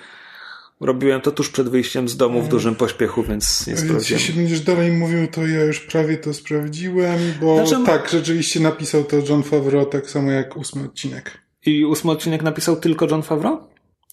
Robiłem 0.84 1.20
to 1.20 1.30
tuż 1.30 1.50
przed 1.50 1.68
wyjściem 1.68 2.08
z 2.08 2.16
domu 2.16 2.42
w 2.42 2.48
dużym 2.48 2.74
pośpiechu, 2.74 3.22
więc 3.22 3.66
nie 3.66 3.76
sprawdziłem. 3.76 4.20
Jeśli 4.20 4.34
będziesz 4.34 4.60
dalej 4.60 4.92
mówił, 4.92 5.28
to 5.28 5.46
ja 5.46 5.64
już 5.64 5.80
prawie 5.80 6.18
to 6.18 6.34
sprawdziłem, 6.34 7.18
bo 7.40 7.66
znaczy... 7.66 7.86
tak, 7.86 8.08
rzeczywiście 8.08 8.60
napisał 8.60 9.04
to 9.04 9.16
John 9.28 9.42
Favreau 9.42 9.86
tak 9.86 10.10
samo 10.10 10.30
jak 10.30 10.56
ósmy 10.56 10.84
odcinek. 10.84 11.38
I 11.66 11.84
ósmy 11.84 12.10
odcinek 12.10 12.42
napisał 12.42 12.76
tylko 12.76 13.06
John 13.10 13.22
Favreau? 13.22 13.58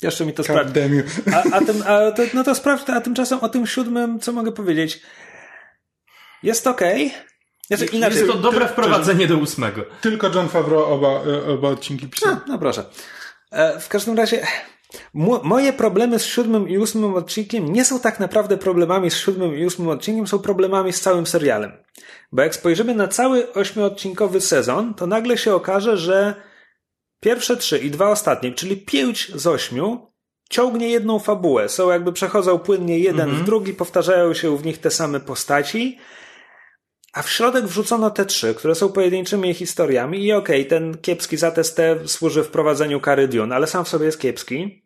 Jeszcze 0.02 0.26
mi 0.26 0.34
to 0.34 0.44
sprawdzi. 0.44 0.80
A, 1.34 1.56
a, 1.56 1.62
tym, 1.62 1.84
a 1.86 2.12
to, 2.12 2.24
no 2.34 2.44
to 2.44 2.56
sprawdź, 2.56 2.90
a 2.90 3.02
tymczasem 3.02 3.40
o 3.40 3.50
tym 3.50 3.68
siódmym, 3.68 4.20
co 4.20 4.32
mogę 4.32 4.52
powiedzieć? 4.52 5.02
Jest 6.44 6.68
okej. 6.68 7.08
Okay. 7.08 7.22
Znaczy, 7.68 7.86
inaczej, 7.86 8.18
jest 8.18 8.32
to 8.32 8.38
dobre 8.38 8.68
wprowadzenie 8.68 9.28
do 9.28 9.38
ósmego. 9.38 9.86
Tylko 10.02 10.30
John 10.36 10.50
Favreau 10.50 10.84
oba, 10.84 11.08
e, 11.08 11.46
oba 11.46 11.70
odcinki 11.70 12.08
pisał. 12.08 12.36
No, 12.36 12.42
no 12.48 12.60
proszę. 12.60 12.86
E, 13.52 13.80
w 13.80 13.88
każdym 13.88 14.18
razie 14.18 14.48
moje 15.44 15.74
problemy 15.74 16.20
z 16.20 16.26
siódmym 16.26 16.70
i 16.70 16.78
ósmym 16.78 17.16
odcinkiem 17.16 17.74
nie 17.74 17.86
są 17.86 18.00
tak 18.00 18.20
naprawdę 18.20 18.58
problemami 18.58 19.12
z 19.12 19.18
siódmym 19.18 19.58
i 19.58 19.66
ósmym 19.66 19.90
odcinkiem, 19.90 20.28
są 20.28 20.40
problemami 20.40 20.94
z 20.94 21.02
całym 21.02 21.28
serialem. 21.28 21.72
Bo 22.32 22.42
jak 22.42 22.56
spojrzymy 22.56 22.96
na 22.96 23.08
cały 23.08 23.54
ośmiodcinkowy 23.54 24.42
sezon, 24.42 24.94
to 24.94 25.08
nagle 25.08 25.38
się 25.38 25.56
okaże, 25.56 25.98
że 25.98 26.36
pierwsze 27.20 27.58
trzy 27.58 27.78
i 27.78 27.92
dwa 27.92 28.10
ostatnie, 28.10 28.52
czyli 28.52 28.78
pięć 28.78 29.32
z 29.36 29.48
ośmiu, 29.48 30.12
ciągnie 30.50 30.90
jedną 30.90 31.20
fabułę. 31.20 31.70
Są 31.70 31.90
jakby 31.90 32.14
przechodzą 32.14 32.60
płynnie 32.60 33.00
jeden 33.00 33.30
mhm. 33.30 33.44
w 33.44 33.46
drugi, 33.46 33.74
powtarzają 33.74 34.34
się 34.34 34.58
w 34.58 34.66
nich 34.66 34.78
te 34.78 34.92
same 34.92 35.20
postaci. 35.20 35.98
A 37.14 37.22
w 37.22 37.30
środek 37.30 37.66
wrzucono 37.66 38.10
te 38.10 38.26
trzy, 38.26 38.56
które 38.56 38.76
są 38.76 38.90
pojedynczymi 38.92 39.54
historiami 39.54 40.26
i 40.26 40.34
okej, 40.34 40.62
okay, 40.62 40.70
ten 40.70 40.98
kiepski 40.98 41.38
zatest 41.38 41.78
T 41.78 42.00
służy 42.06 42.44
wprowadzeniu 42.44 43.00
kary 43.00 43.28
Dune, 43.28 43.56
ale 43.56 43.68
sam 43.68 43.86
w 43.86 43.90
sobie 43.90 44.06
jest 44.06 44.20
kiepski. 44.20 44.86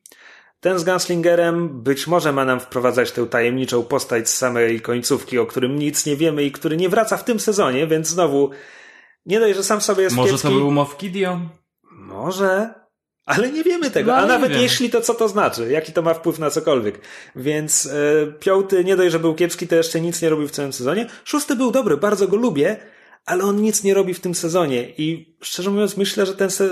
Ten 0.60 0.80
z 0.80 0.84
Gunslingerem 0.84 1.84
być 1.84 2.08
może 2.08 2.34
ma 2.34 2.46
nam 2.46 2.60
wprowadzać 2.60 3.12
tę 3.12 3.26
tajemniczą 3.26 3.84
postać 3.84 4.30
z 4.30 4.38
samej 4.38 4.82
końcówki, 4.82 5.40
o 5.40 5.46
którym 5.46 5.80
nic 5.80 6.06
nie 6.06 6.16
wiemy 6.16 6.44
i 6.44 6.52
który 6.52 6.78
nie 6.78 6.90
wraca 6.90 7.18
w 7.18 7.24
tym 7.24 7.40
sezonie, 7.40 7.88
więc 7.88 8.08
znowu 8.08 8.50
nie 9.26 9.40
dość, 9.40 9.56
że 9.56 9.64
sam 9.64 9.82
sobie 9.82 10.04
jest 10.04 10.16
Może 10.16 10.30
kiepski. 10.32 10.48
to 10.48 10.54
był 10.54 10.72
Moff 10.72 10.98
Gideon? 10.98 11.50
Może, 11.92 12.74
ale 13.26 13.52
nie 13.52 13.64
wiemy 13.64 13.92
tego. 13.92 14.12
No, 14.12 14.18
A 14.18 14.26
nawet 14.26 14.52
jeśli, 14.52 14.90
to 14.90 15.02
co 15.02 15.14
to 15.14 15.28
znaczy? 15.28 15.72
Jaki 15.72 15.92
to 15.92 16.02
ma 16.02 16.14
wpływ 16.14 16.40
na 16.40 16.50
cokolwiek? 16.50 17.00
Więc 17.36 17.86
e, 17.86 17.92
piąty 18.40 18.84
nie 18.84 18.96
dość, 18.96 19.12
że 19.12 19.20
był 19.20 19.36
kiepski, 19.36 19.68
to 19.68 19.76
jeszcze 19.76 20.02
nic 20.02 20.22
nie 20.22 20.30
robił 20.30 20.48
w 20.48 20.52
całym 20.52 20.74
sezonie. 20.74 21.08
Szósty 21.24 21.56
był 21.56 21.72
dobry, 21.72 21.98
bardzo 21.98 22.28
go 22.28 22.38
lubię, 22.38 22.78
ale 23.26 23.44
on 23.44 23.62
nic 23.62 23.84
nie 23.84 23.94
robi 23.94 24.14
w 24.14 24.20
tym 24.20 24.36
sezonie. 24.36 24.90
I 24.98 25.36
szczerze 25.42 25.72
mówiąc, 25.72 25.98
myślę, 25.98 26.26
że 26.26 26.36
ten, 26.36 26.52
se 26.52 26.70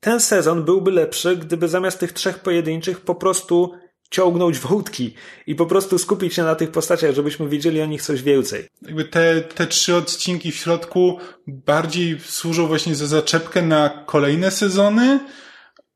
ten 0.00 0.20
sezon 0.20 0.64
byłby 0.64 0.90
lepszy, 0.90 1.36
gdyby 1.36 1.68
zamiast 1.68 1.98
tych 1.98 2.12
trzech 2.12 2.38
pojedynczych 2.38 3.00
po 3.00 3.14
prostu 3.14 3.72
ciągnąć 4.10 4.58
wątki 4.58 5.14
i 5.46 5.54
po 5.54 5.66
prostu 5.66 5.98
skupić 5.98 6.34
się 6.34 6.42
na 6.42 6.54
tych 6.54 6.70
postaciach, 6.70 7.14
żebyśmy 7.14 7.48
wiedzieli 7.48 7.80
o 7.80 7.86
nich 7.86 8.02
coś 8.02 8.22
więcej. 8.22 8.68
Jakby 8.82 9.04
te, 9.04 9.40
te 9.40 9.66
trzy 9.66 9.96
odcinki 9.96 10.52
w 10.52 10.56
środku 10.56 11.18
bardziej 11.46 12.20
służą 12.20 12.66
właśnie 12.66 12.94
za 12.94 13.06
zaczepkę 13.06 13.62
na 13.62 14.04
kolejne 14.06 14.50
sezony, 14.50 15.20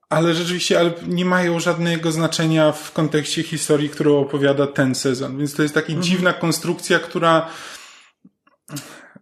ale 0.09 0.35
rzeczywiście 0.35 0.81
ale 0.81 0.93
nie 1.07 1.25
mają 1.25 1.61
żadnego 1.61 2.13
znaczenia 2.13 2.73
w 2.73 2.93
kontekście 2.93 3.43
historii, 3.43 3.89
którą 3.89 4.19
opowiada 4.21 4.67
ten 4.67 4.95
sezon. 4.95 5.39
Więc 5.39 5.55
to 5.55 5.63
jest 5.63 5.75
taka 5.75 5.87
mhm. 5.87 6.03
dziwna 6.03 6.33
konstrukcja, 6.33 6.99
która 6.99 7.49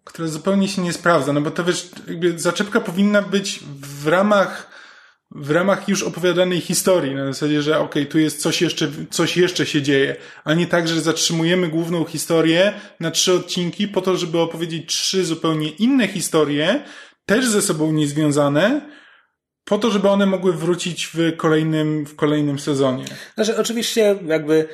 która 0.05 0.29
zupełnie 0.29 0.69
się 0.69 0.83
nie 0.83 0.93
sprawdza, 0.93 1.33
no 1.33 1.41
bo 1.41 1.51
to 1.51 1.65
wiesz, 1.65 1.91
jakby 2.09 2.39
zaczepka 2.39 2.81
powinna 2.81 3.23
być 3.23 3.61
w 3.81 4.07
ramach 4.07 4.77
w 5.31 5.51
ramach 5.51 5.89
już 5.89 6.03
opowiadanej 6.03 6.61
historii, 6.61 7.15
na 7.15 7.27
zasadzie, 7.27 7.63
że 7.63 7.79
okej, 7.79 8.03
okay, 8.03 8.13
tu 8.13 8.19
jest 8.19 8.43
coś 8.43 8.63
jeszcze, 8.63 8.89
coś 9.11 9.37
jeszcze 9.37 9.67
się 9.67 9.83
dzieje, 9.83 10.17
a 10.45 10.55
nie 10.55 10.67
tak, 10.67 10.89
że 10.89 11.01
zatrzymujemy 11.01 11.69
główną 11.69 12.05
historię 12.05 12.73
na 13.01 13.11
trzy 13.11 13.35
odcinki 13.35 13.89
po 13.89 14.01
to, 14.01 14.17
żeby 14.17 14.39
opowiedzieć 14.39 14.87
trzy 14.87 15.25
zupełnie 15.25 15.69
inne 15.69 16.09
historie, 16.09 16.85
też 17.27 17.47
ze 17.47 17.63
sobą 17.63 17.93
niezwiązane, 17.93 18.81
po 19.67 19.79
to, 19.79 19.91
żeby 19.91 20.09
one 20.09 20.27
mogły 20.27 20.53
wrócić 20.53 21.11
w 21.15 21.37
kolejnym, 21.37 22.07
w 22.07 22.17
kolejnym 22.17 22.59
sezonie. 22.59 23.05
Znaczy, 23.35 23.59
oczywiście 23.59 24.19
jakby 24.27 24.69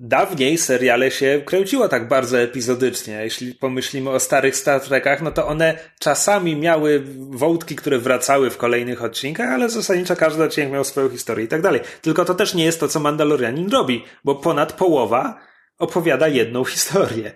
Dawniej 0.00 0.58
seriale 0.58 1.10
się 1.10 1.42
kręciło 1.46 1.88
tak 1.88 2.08
bardzo 2.08 2.40
epizodycznie. 2.40 3.14
Jeśli 3.14 3.54
pomyślimy 3.54 4.10
o 4.10 4.20
starych 4.20 4.56
Star 4.56 4.80
Trekach, 4.80 5.22
no 5.22 5.30
to 5.30 5.46
one 5.46 5.78
czasami 5.98 6.56
miały 6.56 7.04
wątki, 7.30 7.76
które 7.76 7.98
wracały 7.98 8.50
w 8.50 8.56
kolejnych 8.56 9.04
odcinkach, 9.04 9.48
ale 9.48 9.70
zasadniczo 9.70 10.16
każdy 10.16 10.44
odcinek 10.44 10.72
miał 10.72 10.84
swoją 10.84 11.08
historię 11.08 11.44
i 11.44 11.48
tak 11.48 11.62
dalej. 11.62 11.80
Tylko 12.02 12.24
to 12.24 12.34
też 12.34 12.54
nie 12.54 12.64
jest 12.64 12.80
to, 12.80 12.88
co 12.88 13.00
Mandalorianin 13.00 13.70
robi, 13.70 14.04
bo 14.24 14.34
ponad 14.34 14.72
połowa 14.72 15.40
opowiada 15.78 16.28
jedną 16.28 16.64
historię. 16.64 17.32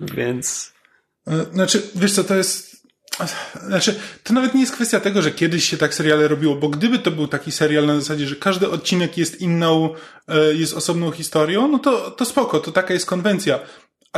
Więc. 0.00 0.72
E, 1.26 1.44
znaczy, 1.52 1.82
wiesz 1.94 2.12
co, 2.12 2.24
to 2.24 2.34
jest 2.34 2.77
znaczy, 3.66 4.00
to 4.22 4.34
nawet 4.34 4.54
nie 4.54 4.60
jest 4.60 4.72
kwestia 4.72 5.00
tego, 5.00 5.22
że 5.22 5.30
kiedyś 5.30 5.64
się 5.64 5.76
tak 5.76 5.94
seriale 5.94 6.28
robiło, 6.28 6.54
bo 6.54 6.68
gdyby 6.68 6.98
to 6.98 7.10
był 7.10 7.28
taki 7.28 7.52
serial 7.52 7.86
na 7.86 8.00
zasadzie, 8.00 8.26
że 8.26 8.36
każdy 8.36 8.70
odcinek 8.70 9.18
jest 9.18 9.40
inną, 9.40 9.94
e, 10.28 10.54
jest 10.54 10.74
osobną 10.74 11.10
historią, 11.10 11.68
no 11.68 11.78
to, 11.78 12.10
to 12.10 12.24
spoko, 12.24 12.60
to 12.60 12.72
taka 12.72 12.94
jest 12.94 13.06
konwencja 13.06 13.58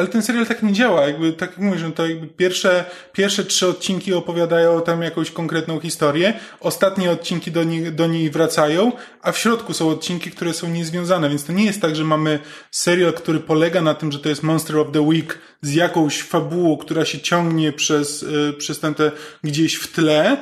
ale 0.00 0.08
ten 0.08 0.22
serial 0.22 0.46
tak 0.46 0.62
nie 0.62 0.72
działa, 0.72 1.06
jakby, 1.06 1.32
tak 1.32 1.50
jak 1.50 1.58
mówisz, 1.58 1.82
no 1.82 1.90
to 1.90 2.06
jakby 2.06 2.26
pierwsze, 2.26 2.84
pierwsze 3.12 3.44
trzy 3.44 3.68
odcinki 3.68 4.14
opowiadają 4.14 4.82
tam 4.82 5.02
jakąś 5.02 5.30
konkretną 5.30 5.80
historię, 5.80 6.34
ostatnie 6.60 7.10
odcinki 7.10 7.50
do, 7.50 7.64
niej, 7.64 7.92
do 7.92 8.06
niej 8.06 8.30
wracają, 8.30 8.92
a 9.22 9.32
w 9.32 9.38
środku 9.38 9.74
są 9.74 9.88
odcinki, 9.88 10.30
które 10.30 10.54
są 10.54 10.70
niezwiązane, 10.70 11.28
więc 11.28 11.44
to 11.44 11.52
nie 11.52 11.64
jest 11.64 11.80
tak, 11.80 11.96
że 11.96 12.04
mamy 12.04 12.38
serial, 12.70 13.12
który 13.12 13.40
polega 13.40 13.82
na 13.82 13.94
tym, 13.94 14.12
że 14.12 14.18
to 14.18 14.28
jest 14.28 14.42
Monster 14.42 14.78
of 14.78 14.92
the 14.92 15.00
Week 15.00 15.38
z 15.62 15.74
jakąś 15.74 16.22
fabułą, 16.22 16.76
która 16.76 17.04
się 17.04 17.20
ciągnie 17.20 17.72
przez, 17.72 18.22
yy, 18.22 18.52
przez 18.52 18.80
ten 18.80 18.94
te 18.94 19.12
gdzieś 19.44 19.74
w 19.74 19.92
tle, 19.92 20.36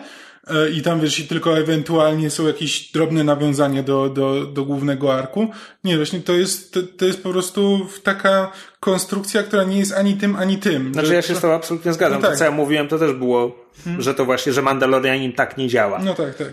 i 0.75 0.83
tam 0.83 1.01
wiesz, 1.01 1.19
i 1.19 1.29
tylko 1.29 1.59
ewentualnie 1.59 2.31
są 2.31 2.47
jakieś 2.47 2.93
drobne 2.93 3.25
nawiązania 3.25 3.83
do, 3.83 4.09
do, 4.09 4.47
do 4.47 4.65
głównego 4.65 5.15
arku. 5.15 5.49
Nie, 5.85 5.97
właśnie 5.97 6.21
to 6.21 6.33
jest, 6.33 6.73
to, 6.75 6.81
to 6.99 7.05
jest 7.05 7.23
po 7.23 7.31
prostu 7.31 7.87
taka 8.03 8.53
konstrukcja, 8.81 9.43
która 9.43 9.65
nie 9.65 9.79
jest 9.79 9.93
ani 9.93 10.15
tym, 10.17 10.37
ani 10.37 10.59
tym. 10.59 10.93
Znaczy 10.93 11.09
że- 11.09 11.15
ja 11.15 11.23
się 11.23 11.35
z 11.35 11.41
tobą 11.41 11.55
absolutnie 11.55 11.93
zgadzam. 11.93 12.17
No 12.21 12.23
tak. 12.23 12.31
To 12.33 12.39
co 12.39 12.45
ja 12.45 12.51
mówiłem, 12.51 12.89
to 12.89 12.99
też 12.99 13.13
było, 13.13 13.65
że 13.99 14.15
to 14.15 14.25
właśnie, 14.25 14.53
że 14.53 14.63
Mandalorianin 14.63 15.33
tak 15.33 15.57
nie 15.59 15.69
działa. 15.69 15.99
No 15.99 16.15
tak, 16.15 16.35
tak. 16.35 16.53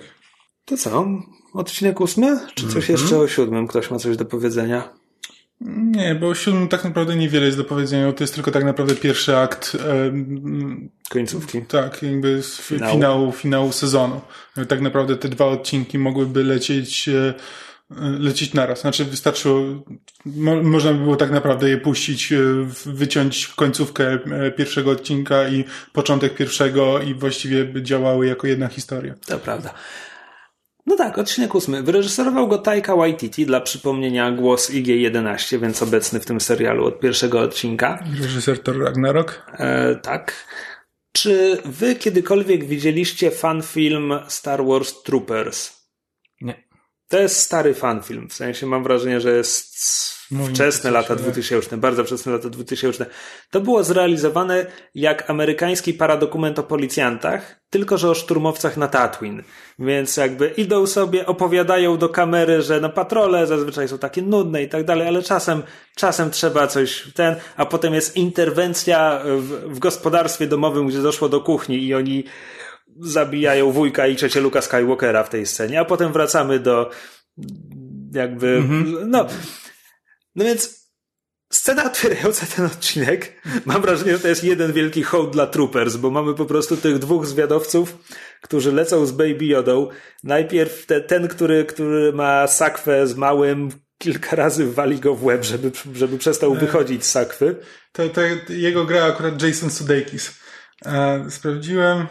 To 0.65 0.77
co? 0.77 1.05
Odcinek 1.53 2.01
ósmy? 2.01 2.39
Czy 2.55 2.67
coś 2.67 2.89
jeszcze 2.89 3.17
o 3.17 3.27
siódmym? 3.27 3.67
Ktoś 3.67 3.91
ma 3.91 3.97
coś 3.99 4.17
do 4.17 4.25
powiedzenia? 4.25 4.89
Nie, 5.61 6.15
bo 6.15 6.27
o 6.27 6.35
siódmym 6.35 6.67
tak 6.67 6.83
naprawdę 6.83 7.15
niewiele 7.15 7.45
jest 7.45 7.57
do 7.57 7.63
powiedzenia, 7.63 8.11
to 8.13 8.23
jest 8.23 8.35
tylko 8.35 8.51
tak 8.51 8.63
naprawdę 8.63 8.95
pierwszy 8.95 9.37
akt, 9.37 9.77
em, 9.89 10.89
Końcówki. 11.09 11.61
tak, 11.61 12.03
jakby 12.03 12.41
Finału. 12.61 12.93
finału, 12.93 13.31
finału 13.31 13.71
sezonu. 13.71 14.21
Tak 14.67 14.81
naprawdę 14.81 15.17
te 15.17 15.29
dwa 15.29 15.45
odcinki 15.45 15.99
mogłyby 15.99 16.43
lecieć, 16.43 17.09
e, 17.09 17.33
lecieć 18.19 18.53
naraz. 18.53 18.81
Znaczy 18.81 19.05
wystarczyło, 19.05 19.61
mo, 20.25 20.63
można 20.63 20.93
by 20.93 20.99
było 20.99 21.15
tak 21.15 21.31
naprawdę 21.31 21.69
je 21.69 21.77
puścić, 21.77 22.31
e, 22.31 22.37
wyciąć 22.85 23.47
końcówkę 23.47 24.13
e, 24.13 24.51
pierwszego 24.51 24.91
odcinka 24.91 25.47
i 25.47 25.63
początek 25.93 26.35
pierwszego 26.35 26.99
i 27.01 27.13
właściwie 27.13 27.65
by 27.65 27.81
działały 27.81 28.27
jako 28.27 28.47
jedna 28.47 28.67
historia. 28.67 29.13
To 29.25 29.39
prawda. 29.39 29.73
No 30.85 30.95
tak, 30.95 31.17
odcinek 31.17 31.55
ósmy. 31.55 31.83
Wyreżyserował 31.83 32.47
go 32.47 32.57
Taika 32.57 32.95
Waititi, 32.95 33.45
dla 33.45 33.61
przypomnienia 33.61 34.31
głos 34.31 34.71
IG-11, 34.71 35.59
więc 35.59 35.83
obecny 35.83 36.19
w 36.19 36.25
tym 36.25 36.41
serialu 36.41 36.85
od 36.85 36.99
pierwszego 36.99 37.39
odcinka. 37.39 38.03
Reżyser 38.21 38.63
Thor 38.63 38.79
Ragnarok. 38.79 39.51
E, 39.57 39.95
tak. 39.95 40.45
Czy 41.11 41.57
wy 41.65 41.95
kiedykolwiek 41.95 42.65
widzieliście 42.65 43.31
fanfilm 43.31 44.13
Star 44.27 44.65
Wars 44.65 45.03
Troopers? 45.03 45.87
Nie. 46.41 46.63
To 47.07 47.19
jest 47.19 47.39
stary 47.39 47.73
fanfilm, 47.73 48.29
w 48.29 48.33
sensie 48.33 48.65
mam 48.65 48.83
wrażenie, 48.83 49.21
że 49.21 49.31
jest 49.31 49.77
wczesne 50.43 50.91
lata 50.91 51.07
coś, 51.07 51.17
ale- 51.17 51.31
2000, 51.31 51.77
bardzo 51.77 52.03
wczesne 52.03 52.31
lata 52.31 52.49
2000. 52.49 53.05
To 53.51 53.61
było 53.61 53.83
zrealizowane 53.83 54.65
jak 54.95 55.29
amerykański 55.29 55.93
paradokument 55.93 56.59
o 56.59 56.63
policjantach, 56.63 57.59
tylko 57.69 57.97
że 57.97 58.09
o 58.09 58.13
szturmowcach 58.13 58.77
na 58.77 58.87
Tatooine. 58.87 59.43
Więc 59.79 60.17
jakby 60.17 60.47
idą 60.47 60.87
sobie, 60.87 61.25
opowiadają 61.25 61.97
do 61.97 62.09
kamery, 62.09 62.61
że 62.61 62.81
no 62.81 62.89
patrole 62.89 63.47
zazwyczaj 63.47 63.87
są 63.87 63.97
takie 63.97 64.21
nudne 64.21 64.63
i 64.63 64.69
tak 64.69 64.83
dalej, 64.83 65.07
ale 65.07 65.23
czasem, 65.23 65.63
czasem 65.95 66.31
trzeba 66.31 66.67
coś 66.67 67.11
ten, 67.13 67.35
a 67.57 67.65
potem 67.65 67.93
jest 67.93 68.15
interwencja 68.15 69.21
w, 69.25 69.75
w 69.75 69.79
gospodarstwie 69.79 70.47
domowym, 70.47 70.87
gdzie 70.87 71.01
doszło 71.01 71.29
do 71.29 71.41
kuchni 71.41 71.83
i 71.83 71.93
oni 71.93 72.23
zabijają 72.99 73.71
wujka 73.71 74.07
i 74.07 74.15
ciocię 74.15 74.41
Luka 74.41 74.61
Skywalkera 74.61 75.23
w 75.23 75.29
tej 75.29 75.45
scenie, 75.45 75.79
a 75.79 75.85
potem 75.85 76.13
wracamy 76.13 76.59
do 76.59 76.89
jakby, 78.13 78.63
no, 79.05 79.27
no 80.35 80.45
więc 80.45 80.85
scena 81.53 81.85
otwierająca 81.85 82.45
ten 82.55 82.65
odcinek, 82.65 83.41
mam 83.65 83.81
wrażenie, 83.81 84.11
że 84.11 84.19
to 84.19 84.27
jest 84.27 84.43
jeden 84.43 84.73
wielki 84.73 85.03
hołd 85.03 85.31
dla 85.31 85.47
Troopers, 85.47 85.95
bo 85.95 86.09
mamy 86.11 86.33
po 86.33 86.45
prostu 86.45 86.77
tych 86.77 86.99
dwóch 86.99 87.25
zwiadowców, 87.25 87.97
którzy 88.41 88.71
lecą 88.71 89.05
z 89.05 89.11
Baby 89.11 89.45
Yodą. 89.45 89.89
Najpierw 90.23 90.85
te, 90.85 91.01
ten, 91.01 91.27
który, 91.27 91.65
który 91.65 92.13
ma 92.13 92.47
sakwę 92.47 93.07
z 93.07 93.15
małym, 93.15 93.69
kilka 93.97 94.35
razy 94.35 94.71
wali 94.71 94.99
go 94.99 95.15
w 95.15 95.23
łeb, 95.23 95.43
żeby, 95.43 95.71
żeby 95.93 96.17
przestał 96.17 96.53
wychodzić 96.55 97.05
z 97.05 97.11
sakwy. 97.11 97.55
To, 97.91 98.09
to 98.09 98.21
jego 98.49 98.85
gra 98.85 99.03
akurat 99.03 99.41
Jason 99.41 99.69
Sudeikis. 99.69 100.39
E, 100.85 101.25
sprawdziłem 101.29 101.99
e, 102.01 102.07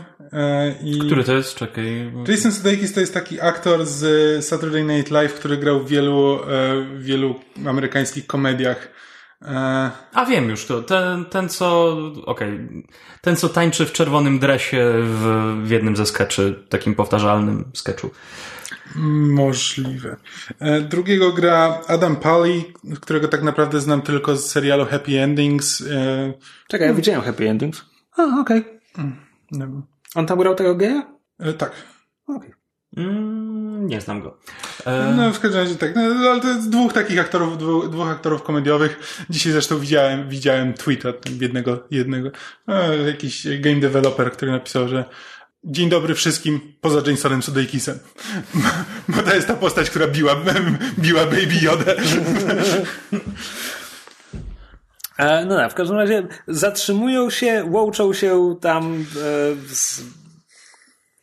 i... 0.82 0.98
Który 0.98 1.24
to 1.24 1.32
jest? 1.32 1.54
Czekaj. 1.54 2.12
Jason 2.28 2.52
Sudeikis 2.52 2.92
to 2.92 3.00
jest 3.00 3.14
taki 3.14 3.40
aktor 3.40 3.86
z 3.86 4.44
Saturday 4.44 4.84
Night 4.84 5.10
Live, 5.10 5.34
który 5.34 5.56
grał 5.56 5.80
w 5.80 5.88
wielu, 5.88 6.34
e, 6.42 6.46
w 6.84 7.02
wielu 7.02 7.40
amerykańskich 7.66 8.26
komediach. 8.26 8.88
E, 9.42 9.90
A 10.14 10.24
wiem 10.24 10.48
już 10.48 10.66
to. 10.66 10.82
Ten, 10.82 11.24
ten 11.24 11.48
co. 11.48 11.96
Okej. 12.26 12.68
Ten, 13.20 13.36
co 13.36 13.48
tańczy 13.48 13.86
w 13.86 13.92
czerwonym 13.92 14.38
dresie 14.38 14.92
w, 15.02 15.22
w 15.64 15.70
jednym 15.70 15.96
ze 15.96 16.06
skeczy, 16.06 16.64
takim 16.68 16.94
powtarzalnym 16.94 17.70
sketchu. 17.74 18.10
możliwe. 19.30 20.16
E, 20.60 20.80
drugiego 20.80 21.32
gra 21.32 21.80
Adam 21.88 22.16
Pally, 22.16 22.64
którego 23.00 23.28
tak 23.28 23.42
naprawdę 23.42 23.80
znam 23.80 24.02
tylko 24.02 24.36
z 24.36 24.46
serialu 24.50 24.84
Happy 24.86 25.20
Endings. 25.20 25.80
E, 25.80 26.32
Czekaj, 26.68 26.88
ja 26.88 26.94
widziałem 26.94 27.22
Happy 27.22 27.48
Endings. 27.50 27.84
A, 28.16 28.40
okej. 28.40 28.64
nie 29.52 29.60
wiem. 29.60 29.93
On 30.14 30.26
tam 30.26 30.38
grał 30.38 30.54
tego 30.54 30.74
geja? 30.74 31.02
E, 31.38 31.52
tak. 31.52 31.72
Okej. 32.26 32.50
Mm, 32.96 33.86
nie 33.86 34.00
znam 34.00 34.22
go. 34.22 34.38
E, 34.86 35.14
No 35.16 35.32
w 35.32 35.40
każdym 35.40 35.60
razie 35.60 35.76
tak, 35.76 35.96
no, 35.96 36.02
ale 36.02 36.40
to 36.40 36.48
jest 36.48 36.70
dwóch 36.70 36.92
takich 36.92 37.20
aktorów, 37.20 37.58
dwóch, 37.58 37.90
dwóch 37.90 38.08
aktorów 38.08 38.42
komediowych. 38.42 39.24
Dzisiaj 39.30 39.52
zresztą 39.52 39.78
widziałem, 39.78 40.28
widziałem 40.28 40.74
tweeta 40.74 41.08
jednego, 41.40 41.86
jednego, 41.90 42.30
e, 42.68 42.96
jakiś 42.96 43.46
game 43.60 43.80
developer, 43.80 44.32
który 44.32 44.52
napisał, 44.52 44.88
że 44.88 45.04
Dzień 45.66 45.88
dobry 45.88 46.14
wszystkim, 46.14 46.60
poza 46.80 47.10
Jasonem 47.10 47.42
Sudeikisem. 47.42 47.98
Bo 49.08 49.22
to 49.22 49.34
jest 49.34 49.46
ta 49.46 49.54
postać, 49.54 49.90
która 49.90 50.06
biła, 50.06 50.36
biła 50.98 51.24
Baby 51.24 51.54
Yoda. 51.62 51.92
E, 55.18 55.44
no 55.44 55.56
tak, 55.56 55.72
w 55.72 55.74
każdym 55.74 55.96
razie 55.96 56.26
zatrzymują 56.48 57.30
się, 57.30 57.64
łączą 57.70 58.12
się 58.12 58.56
tam 58.60 59.06
e, 59.16 59.74
z 59.74 60.02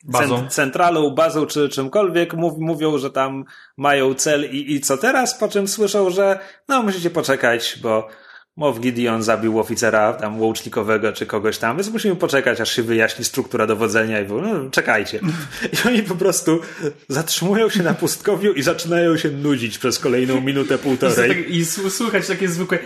Bazą. 0.04 0.36
cent- 0.36 0.48
centralą, 0.48 1.10
bazą 1.10 1.46
czy 1.46 1.68
czymkolwiek, 1.68 2.34
mów, 2.34 2.58
mówią, 2.58 2.98
że 2.98 3.10
tam 3.10 3.44
mają 3.76 4.14
cel 4.14 4.50
i, 4.50 4.72
i 4.74 4.80
co 4.80 4.96
teraz, 4.96 5.34
po 5.38 5.48
czym 5.48 5.68
słyszą, 5.68 6.10
że 6.10 6.38
no 6.68 6.82
musicie 6.82 7.10
poczekać, 7.10 7.78
bo 7.82 8.08
Mow 8.56 8.80
Gideon 8.80 9.22
zabił 9.22 9.60
oficera 9.60 10.12
tam 10.12 10.40
łucznikowego 10.40 11.12
czy 11.12 11.26
kogoś 11.26 11.58
tam, 11.58 11.76
więc 11.76 11.90
musimy 11.90 12.16
poczekać, 12.16 12.60
aż 12.60 12.72
się 12.72 12.82
wyjaśni 12.82 13.24
struktura 13.24 13.66
dowodzenia 13.66 14.20
i 14.20 14.28
no 14.28 14.70
czekajcie. 14.70 15.20
I 15.72 15.88
oni 15.88 16.02
po 16.02 16.14
prostu 16.14 16.60
zatrzymują 17.08 17.68
się 17.68 17.82
na 17.82 17.94
pustkowiu 17.94 18.52
i 18.52 18.62
zaczynają 18.62 19.16
się 19.16 19.30
nudzić 19.30 19.78
przez 19.78 19.98
kolejną 19.98 20.40
minutę, 20.40 20.78
półtorej. 20.78 21.56
I, 21.56 21.64
słuchać 21.64 22.26
takie 22.26 22.48
zwykłe 22.48 22.78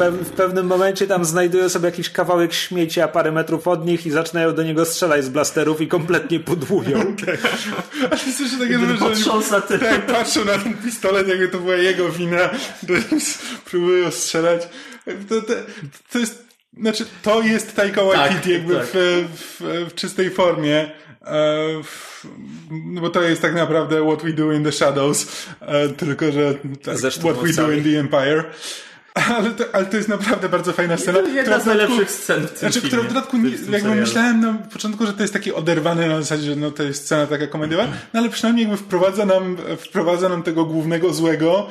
w 0.00 0.30
pewnym 0.36 0.66
momencie 0.66 1.06
tam 1.06 1.24
znajdują 1.24 1.68
sobie 1.68 1.86
jakiś 1.86 2.10
kawałek 2.10 2.52
śmieci, 2.52 3.00
a 3.00 3.08
parę 3.08 3.32
metrów 3.32 3.68
od 3.68 3.86
nich 3.86 4.06
i 4.06 4.10
zaczynają 4.10 4.54
do 4.54 4.62
niego 4.62 4.84
strzelać 4.84 5.24
z 5.24 5.28
blasterów 5.28 5.80
i 5.80 5.88
kompletnie 5.88 6.40
pudłują. 6.40 7.16
Aż 8.10 8.26
mi 8.26 8.32
słyszy 8.32 8.58
takie, 8.58 8.78
tak, 9.78 10.06
patrzą 10.06 10.44
na 10.44 10.58
ten 10.58 10.74
pistolet, 10.74 11.28
jakby 11.28 11.48
to 11.48 11.58
była 11.58 11.74
jego 11.74 11.93
wina, 12.10 12.50
że 12.88 12.94
próbują 13.64 14.10
strzelać. 14.10 14.68
To, 15.28 15.42
to, 15.42 15.52
to 16.12 16.18
jest, 16.18 16.44
znaczy, 16.80 17.06
to 17.22 17.42
jest 17.42 17.76
Taika 17.76 18.04
Waititi 18.04 18.34
Tak, 18.34 18.46
jakby 18.46 18.74
tak. 18.74 18.86
W, 18.86 19.28
w, 19.34 19.90
w 19.90 19.94
czystej 19.94 20.30
formie. 20.30 20.90
E, 21.26 21.82
w, 21.82 22.26
no 22.70 23.00
bo 23.00 23.10
to 23.10 23.22
jest 23.22 23.42
tak 23.42 23.54
naprawdę 23.54 24.06
What 24.06 24.22
We 24.22 24.32
Do 24.32 24.52
in 24.52 24.64
the 24.64 24.72
Shadows, 24.72 25.46
e, 25.60 25.88
tylko 25.88 26.32
że 26.32 26.54
tak, 26.82 26.96
What 26.98 27.36
We 27.36 27.52
Do 27.52 27.72
in 27.72 27.84
the 27.84 28.00
Empire. 28.00 28.44
Ale 29.14 29.50
to, 29.50 29.64
ale 29.72 29.86
to 29.86 29.96
jest 29.96 30.08
naprawdę 30.08 30.48
bardzo 30.48 30.72
fajna 30.72 30.96
scena. 30.96 31.18
Jedna 31.18 31.42
która 31.42 31.60
z 31.60 31.66
najlepszych 31.66 32.10
scen 32.10 32.46
w 32.46 32.50
tym 32.50 32.58
znaczy, 32.58 32.80
filmie. 32.80 33.04
w 33.04 33.08
dodatku, 33.08 33.36
nie, 33.36 33.50
jakby 33.50 33.66
serialu. 33.66 34.00
myślałem 34.00 34.40
na 34.40 34.54
początku, 34.54 35.06
że 35.06 35.12
to 35.12 35.22
jest 35.22 35.32
taki 35.32 35.52
oderwany 35.52 36.08
na 36.08 36.20
zasadzie, 36.20 36.42
że 36.42 36.56
no 36.56 36.70
to 36.70 36.82
jest 36.82 37.04
scena 37.04 37.26
taka 37.26 37.46
komediowa, 37.46 37.86
no 38.14 38.20
ale 38.20 38.28
przynajmniej 38.28 38.68
jakby 38.68 38.84
wprowadza 38.84 39.26
nam, 39.26 39.56
wprowadza 39.78 40.28
nam 40.28 40.42
tego 40.42 40.64
głównego 40.64 41.14
złego 41.14 41.68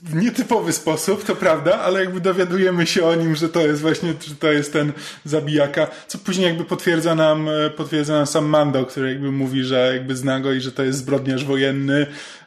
w 0.00 0.14
nietypowy 0.14 0.72
sposób, 0.72 1.24
to 1.24 1.36
prawda, 1.36 1.80
ale 1.80 2.00
jakby 2.00 2.20
dowiadujemy 2.20 2.86
się 2.86 3.04
o 3.04 3.14
nim, 3.14 3.36
że 3.36 3.48
to 3.48 3.60
jest 3.60 3.80
właśnie, 3.80 4.14
że 4.20 4.34
to 4.34 4.52
jest 4.52 4.72
ten 4.72 4.92
zabijaka, 5.24 5.86
co 6.06 6.18
później 6.18 6.46
jakby 6.46 6.64
potwierdza 6.64 7.14
nam, 7.14 7.48
e, 7.48 7.70
potwierdza 7.70 8.12
nam 8.12 8.26
sam 8.26 8.44
Mando, 8.44 8.86
który 8.86 9.08
jakby 9.08 9.32
mówi, 9.32 9.64
że 9.64 9.92
jakby 9.94 10.16
zna 10.16 10.40
go 10.40 10.52
i 10.52 10.60
że 10.60 10.72
to 10.72 10.82
jest 10.82 10.98
zbrodniarz 10.98 11.44
wojenny, 11.44 12.06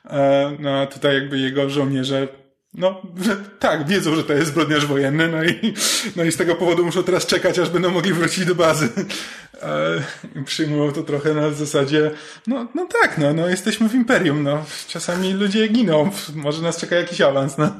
e, 0.09 0.51
no 0.59 0.81
a 0.81 0.87
tutaj 0.87 1.15
jakby 1.15 1.39
jego 1.39 1.69
żołnierze 1.69 2.27
no, 2.73 3.01
że 3.21 3.37
tak, 3.59 3.87
wiedzą, 3.87 4.15
że 4.15 4.23
to 4.23 4.33
jest 4.33 4.47
zbrodniarz 4.47 4.85
wojenny, 4.85 5.27
no 5.27 5.43
i, 5.43 5.73
no 6.15 6.23
i 6.23 6.31
z 6.31 6.37
tego 6.37 6.55
powodu 6.55 6.85
muszą 6.85 7.03
teraz 7.03 7.25
czekać, 7.25 7.59
aż 7.59 7.69
będą 7.69 7.91
mogli 7.91 8.13
wrócić 8.13 8.45
do 8.45 8.55
bazy. 8.55 8.89
E, 9.61 10.03
przyjmują 10.45 10.91
to 10.91 11.03
trochę 11.03 11.33
na 11.33 11.51
zasadzie, 11.51 12.11
no, 12.47 12.67
no 12.75 12.87
tak, 13.01 13.17
no, 13.17 13.33
no 13.33 13.49
jesteśmy 13.49 13.89
w 13.89 13.95
imperium, 13.95 14.43
no, 14.43 14.65
czasami 14.87 15.33
ludzie 15.33 15.67
giną, 15.67 16.09
może 16.35 16.61
nas 16.61 16.77
czeka 16.77 16.95
jakiś 16.95 17.21
awans, 17.21 17.57
no. 17.57 17.71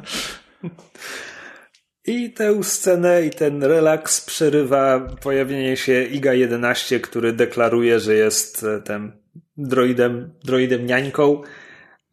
I 2.06 2.34
tę 2.34 2.64
scenę 2.64 3.26
i 3.26 3.30
ten 3.30 3.64
relaks 3.64 4.22
przerywa 4.22 5.00
pojawienie 5.22 5.78
się 5.78 6.08
IGA-11, 6.12 7.02
który 7.02 7.34
deklaruje, 7.34 8.00
że 8.00 8.16
jest 8.16 8.64
e, 8.64 8.82
tym 8.82 9.12
droidem, 9.58 10.34
droidem 10.44 10.86
niańką 10.86 11.42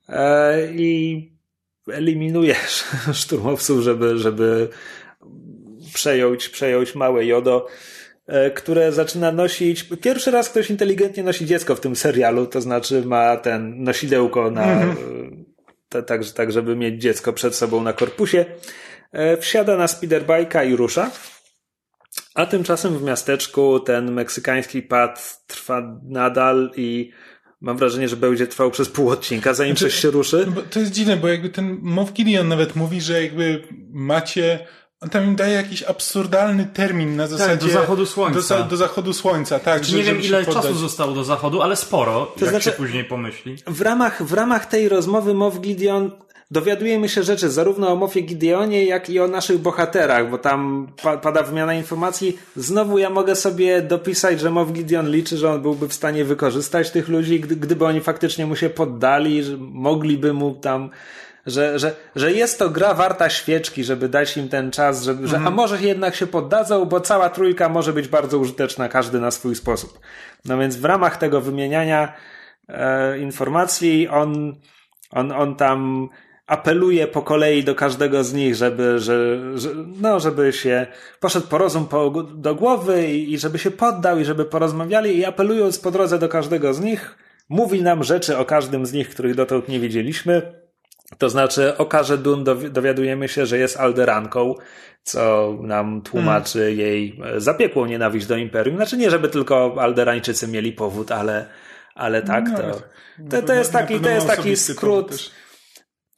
e, 0.09 0.73
i 0.73 1.38
eliminuje 1.93 2.57
szturmowców, 3.13 3.81
żeby, 3.81 4.19
żeby 4.19 4.69
przejąć, 5.95 6.49
przejąć 6.49 6.95
małe 6.95 7.27
Jodo. 7.27 7.67
e, 8.27 8.51
które 8.51 8.93
zaczyna 8.93 9.33
nosić. 9.33 9.83
Pierwszy 10.03 10.31
raz 10.31 10.51
ktoś 10.51 10.71
inteligentnie 10.71 11.23
nosi 11.23 11.47
dziecko 11.47 11.75
w 11.75 11.81
tym 11.81 11.97
serialu, 11.97 12.47
to 12.47 12.61
znaczy 12.61 13.03
ma 13.07 13.37
ten 13.37 13.83
nosidełko 13.83 14.51
na. 14.51 14.65
Mm 14.65 14.95
-hmm. 14.95 15.45
Tak, 16.07 16.25
tak, 16.35 16.53
żeby 16.53 16.77
mieć 16.77 17.03
dziecko 17.03 17.33
przed 17.33 17.55
sobą 17.55 17.83
na 17.83 17.93
korpusie. 17.93 18.45
Wsiada 19.41 19.77
na 19.77 19.87
speederbike'a 19.87 20.67
i 20.67 20.77
rusza. 20.77 21.11
A 22.35 22.47
tymczasem 22.47 22.99
w 22.99 23.03
miasteczku 23.03 23.81
ten 23.81 24.13
meksykański 24.13 24.83
pad 24.83 25.45
trwa 25.47 26.01
nadal 26.03 26.71
i 26.77 27.13
mam 27.61 27.77
wrażenie, 27.77 28.09
że 28.09 28.17
będzie 28.17 28.47
trwał 28.47 28.71
przez 28.71 28.89
pół 28.89 29.11
odcinka, 29.11 29.55
zanim 29.55 29.77
znaczy, 29.77 29.93
coś 29.93 30.03
się 30.03 30.11
ruszy. 30.11 30.47
No 30.57 30.63
to 30.71 30.81
jest 30.81 30.93
dziwne, 30.93 31.17
bo 31.17 31.29
jakby 31.29 31.49
ten 31.49 31.79
Mow 31.83 32.13
Gideon 32.13 32.49
nawet 32.49 32.77
mówi, 32.77 33.01
że 33.01 33.23
jakby 33.23 33.63
macie 33.93 34.67
on 35.01 35.11
tam 35.11 35.25
im 35.25 35.37
daje 35.37 35.55
jakiś 35.55 35.83
absurdalny 35.83 36.67
termin 36.67 37.17
na 37.17 37.27
zasadzie... 37.27 37.51
Tak, 37.51 37.61
do 37.61 37.69
zachodu 37.69 38.07
słońca. 38.07 38.59
Do, 38.59 38.65
do 38.65 38.77
zachodu 38.77 39.13
słońca, 39.13 39.59
tak. 39.59 39.85
Znaczy, 39.85 39.97
nie 39.97 40.03
wiem, 40.03 40.23
ile 40.23 40.47
czasu 40.47 40.75
zostało 40.75 41.13
do 41.13 41.25
zachodu, 41.25 41.63
ale 41.63 41.77
sporo, 41.77 42.27
to 42.27 42.45
jak 42.45 42.51
znaczy, 42.51 42.65
się 42.65 42.77
później 42.77 43.05
pomyśli. 43.05 43.57
W 43.67 43.81
ramach, 43.81 44.23
w 44.23 44.33
ramach 44.33 44.67
tej 44.67 44.89
rozmowy 44.89 45.35
Mow 45.35 45.61
Gideon 45.61 46.11
dowiadujemy 46.51 47.09
się 47.09 47.23
rzeczy 47.23 47.51
zarówno 47.51 47.93
o 47.93 47.97
Mofie 47.97 48.21
Gideonie, 48.23 48.85
jak 48.85 49.11
i 49.11 49.21
o 49.21 49.29
naszych 49.29 49.59
bohaterach, 49.59 50.31
bo 50.31 50.39
tam 50.39 50.89
pa 51.03 51.17
pada 51.17 51.43
wymiana 51.43 51.75
informacji. 51.75 52.39
Znowu 52.57 52.99
ja 52.99 53.11
mogę 53.11 53.37
sobie 53.37 53.83
dopisać, 53.83 54.41
że 54.41 54.51
Moff 54.51 54.73
Gideon 54.73 55.11
liczy, 55.11 55.37
że 55.37 55.51
on 55.51 55.63
byłby 55.63 55.89
w 55.89 55.95
stanie 55.95 56.25
wykorzystać 56.25 56.91
tych 56.91 57.09
ludzi, 57.09 57.41
gdy, 57.41 57.57
gdyby 57.57 57.87
oni 57.87 58.01
faktycznie 58.01 58.47
mu 58.47 58.57
się 58.57 58.71
poddali, 58.71 59.43
że 59.43 59.57
mogliby 59.57 60.33
mu 60.33 60.55
tam 60.55 60.91
że, 61.47 61.79
że, 61.79 61.97
że 62.17 62.33
jest 62.33 62.59
to 62.59 62.71
gra 62.71 62.95
warta 62.95 63.31
świeczki, 63.31 63.85
żeby 63.85 64.09
dać 64.09 64.37
im 64.37 64.49
ten 64.49 64.71
czas, 64.71 65.03
żeby, 65.03 65.29
że, 65.29 65.37
a 65.37 65.39
mhm. 65.39 65.55
może 65.55 65.83
jednak 65.83 66.15
się 66.15 66.27
poddadzą, 66.27 66.85
bo 66.85 67.01
cała 67.01 67.31
trójka 67.31 67.69
może 67.69 67.93
być 67.93 68.09
bardzo 68.09 68.39
użyteczna, 68.39 68.89
każdy 68.89 69.21
na 69.21 69.31
swój 69.31 69.55
sposób. 69.55 70.01
No 70.45 70.59
więc 70.59 70.77
w 70.77 70.85
ramach 70.85 71.17
tego 71.17 71.41
wymieniania 71.41 72.13
e, 72.69 73.19
informacji 73.19 74.09
on, 74.09 74.55
on, 75.11 75.33
on 75.33 75.57
tam 75.57 76.09
apeluje 76.49 77.07
po 77.07 77.23
kolei 77.23 77.65
do 77.65 77.75
każdego 77.75 78.25
z 78.25 78.33
nich, 78.33 78.55
żeby, 78.55 78.99
że, 78.99 79.39
że, 79.55 79.71
no, 80.01 80.21
żeby 80.21 80.53
się 80.53 80.87
poszedł 81.21 81.47
po 81.47 81.59
rozum 81.59 81.87
po, 81.87 82.11
do 82.23 82.55
głowy 82.55 83.09
i, 83.09 83.33
i 83.33 83.39
żeby 83.39 83.59
się 83.59 83.71
poddał 83.71 84.19
i 84.19 84.25
żeby 84.25 84.45
porozmawiali 84.45 85.19
i 85.19 85.25
apelując 85.25 85.79
po 85.79 85.91
drodze 85.91 86.19
do 86.19 86.29
każdego 86.29 86.75
z 86.75 86.81
nich, 86.81 87.17
mówi 87.49 87.83
nam 87.83 88.05
rzeczy 88.05 88.39
o 88.39 88.45
każdym 88.45 88.87
z 88.87 88.93
nich, 88.93 89.11
których 89.11 89.35
dotąd 89.35 89.69
nie 89.69 89.81
wiedzieliśmy. 89.81 90.53
To 91.19 91.31
znaczy 91.31 91.77
o 91.77 91.87
Karze 91.87 92.19
Dun 92.19 92.45
dowiadujemy 92.71 93.29
się, 93.29 93.47
że 93.47 93.59
jest 93.59 93.77
alderanką, 93.77 94.55
co 95.03 95.55
nam 95.63 96.03
tłumaczy 96.03 96.59
hmm. 96.59 96.79
jej 96.79 97.21
zapiekłą 97.37 97.87
nienawiść 97.87 98.27
do 98.27 98.37
Imperium. 98.37 98.77
Znaczy 98.77 98.97
nie, 98.97 99.11
żeby 99.11 99.29
tylko 99.29 99.77
alderańczycy 99.81 100.49
mieli 100.49 100.73
powód, 100.73 101.13
ale, 101.13 101.47
ale 101.95 102.23
tak, 102.23 102.45
no, 102.53 102.59
to, 102.59 102.81
to, 103.31 103.43
to 103.47 103.55
jest 103.55 103.73
taki, 103.73 104.01
to 104.01 104.11
jest 104.11 104.27
taki 104.27 104.57
skrót 104.57 105.31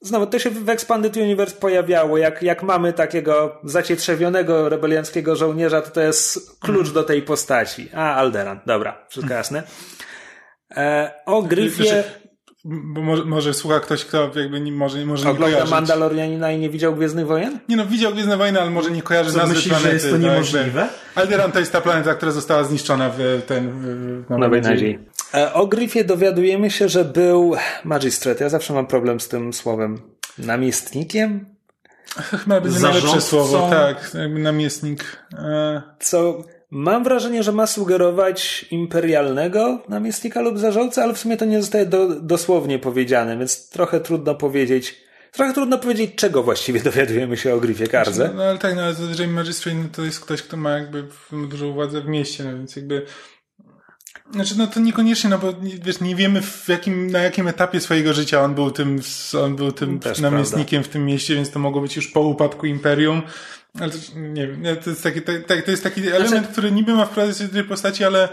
Znowu, 0.03 0.27
to 0.27 0.39
się 0.39 0.51
w 0.51 0.69
Expanded 0.69 1.17
Universe 1.17 1.57
pojawiało. 1.57 2.19
Jak, 2.19 2.43
jak 2.43 2.63
mamy 2.63 2.93
takiego 2.93 3.61
zacietrzewionego 3.65 4.69
rebelianckiego 4.69 5.37
żołnierza, 5.37 5.83
to 5.83 5.91
to 5.91 6.01
jest 6.01 6.61
klucz 6.61 6.91
do 6.91 7.03
tej 7.03 7.23
postaci. 7.23 7.89
A, 7.95 8.15
Alderan. 8.15 8.61
Dobra, 8.67 9.07
wszystko 9.09 9.35
jasne. 9.35 9.63
E, 10.77 11.13
o 11.27 11.43
Gryfie... 11.43 12.05
Bo 12.65 13.03
może, 13.03 13.25
może 13.25 13.55
słucha 13.55 13.81
ktoś, 13.81 14.05
kto 14.05 14.31
jakby 14.35 14.61
nie, 14.61 14.73
może, 14.73 15.05
może 15.05 15.25
nie 15.25 15.31
Ogląda 15.31 15.65
Mandalorianina 15.65 16.53
i 16.53 16.59
nie 16.59 16.71
widział 16.71 16.95
Gwiezdnych 16.95 17.27
Wojen? 17.27 17.59
Nie 17.69 17.77
no, 17.77 17.87
widział 17.87 18.13
Gwiezdne 18.13 18.37
Wojny, 18.37 18.61
ale 18.61 18.71
może 18.71 18.91
nie 18.91 19.03
kojarzy 19.03 19.33
Co, 19.33 19.39
nazwy 19.39 19.55
myślisz, 19.55 19.69
planety. 19.69 19.89
że 19.89 19.95
jest 19.95 20.11
to 20.11 20.17
niemożliwe? 20.17 20.89
Alderan 21.15 21.53
to 21.53 21.59
jest 21.59 21.73
ta 21.73 21.81
planeta, 21.81 22.15
która 22.15 22.33
została 22.33 22.65
zniszczona 22.65 23.11
w 23.19 23.43
ten... 23.47 23.73
W 24.29 24.39
Nowej 24.39 24.63
Nadziei. 24.63 24.99
E, 25.35 25.53
o 25.53 25.67
Gryfie 25.67 26.05
dowiadujemy 26.05 26.71
się, 26.71 26.89
że 26.89 27.05
był 27.05 27.55
magistrate. 27.85 28.45
Ja 28.45 28.51
zawsze 28.51 28.75
mam 28.75 28.87
problem 28.87 29.21
z 29.21 29.29
tym 29.29 29.53
słowem. 29.53 29.99
Namiestnikiem? 30.39 31.47
Chyba 32.17 32.61
będzie 32.61 32.81
najlepsze 32.81 33.21
słowo, 33.21 33.71
tak. 33.71 34.11
Jakby 34.15 34.41
namiestnik. 34.41 35.05
E... 35.39 35.83
Co 36.01 36.45
mam 36.71 37.05
wrażenie, 37.05 37.43
że 37.43 37.53
ma 37.53 37.67
sugerować 37.67 38.67
imperialnego 38.71 39.83
namiestnika 39.89 40.41
lub 40.41 40.59
zarządcę, 40.59 41.03
ale 41.03 41.15
w 41.15 41.19
sumie 41.19 41.37
to 41.37 41.45
nie 41.45 41.61
zostaje 41.61 41.87
do, 41.87 42.21
dosłownie 42.21 42.79
powiedziane, 42.79 43.39
więc 43.39 43.69
trochę 43.69 44.01
trudno 44.01 44.35
powiedzieć. 44.35 45.11
Trochę 45.33 45.55
trudno 45.55 45.79
powiedzieć, 45.79 46.15
czego 46.15 46.43
właściwie 46.43 46.81
dowiadujemy 46.91 47.37
się 47.37 47.55
o 47.55 47.61
Gryfie 47.61 47.87
Karze. 47.87 48.29
No, 48.29 48.35
no 48.35 48.43
ale 48.43 48.59
tak, 48.59 48.77
no 48.77 48.83
ale 48.83 48.95
zazwyczaj 48.95 49.29
Magistrate 49.29 49.79
no, 49.79 49.89
to 49.93 50.05
jest 50.05 50.21
ktoś, 50.21 50.43
kto 50.43 50.57
ma 50.57 50.71
jakby 50.71 51.05
dużą 51.33 51.73
władzę 51.73 52.01
w 52.01 52.07
mieście, 52.07 52.45
no 52.45 52.57
więc 52.57 52.77
jakby 52.77 53.07
znaczy, 54.33 54.55
no 54.59 54.67
to 54.67 54.81
niekoniecznie, 54.81 55.31
no 55.31 55.39
bo 55.39 55.53
wiesz, 55.83 56.01
nie 56.01 56.17
wiemy 56.17 56.43
w 56.43 56.69
jakim, 56.69 57.11
na 57.11 57.19
jakim 57.19 57.49
etapie 57.49 57.81
swojego 57.81 58.13
życia 58.13 58.43
on 58.43 58.55
był 58.55 58.71
tym, 58.71 59.01
on 59.45 59.57
był 59.57 59.73
tym 59.73 59.99
Też 60.01 60.19
namiestnikiem 60.19 60.81
prawda. 60.81 60.91
w 60.91 60.93
tym 60.93 61.07
mieście, 61.07 61.35
więc 61.35 61.51
to 61.51 61.59
mogło 61.59 61.81
być 61.83 61.97
już 61.97 62.09
po 62.09 62.21
upadku 62.21 62.67
imperium. 62.67 63.23
Ale 63.81 63.91
to, 63.91 63.97
nie 64.17 64.47
wiem, 64.47 64.77
to 64.85 64.91
jest 64.91 65.03
taki, 65.03 65.23
tak, 65.23 65.63
to 65.65 65.71
jest 65.71 65.83
taki 65.83 66.01
znaczy, 66.01 66.17
element, 66.17 66.47
który 66.47 66.73
niby 66.73 66.95
ma 66.95 67.07
wprowadzać 67.07 67.49
do 67.49 67.55
tej 67.55 67.65
postaci, 67.65 68.05
ale 68.05 68.29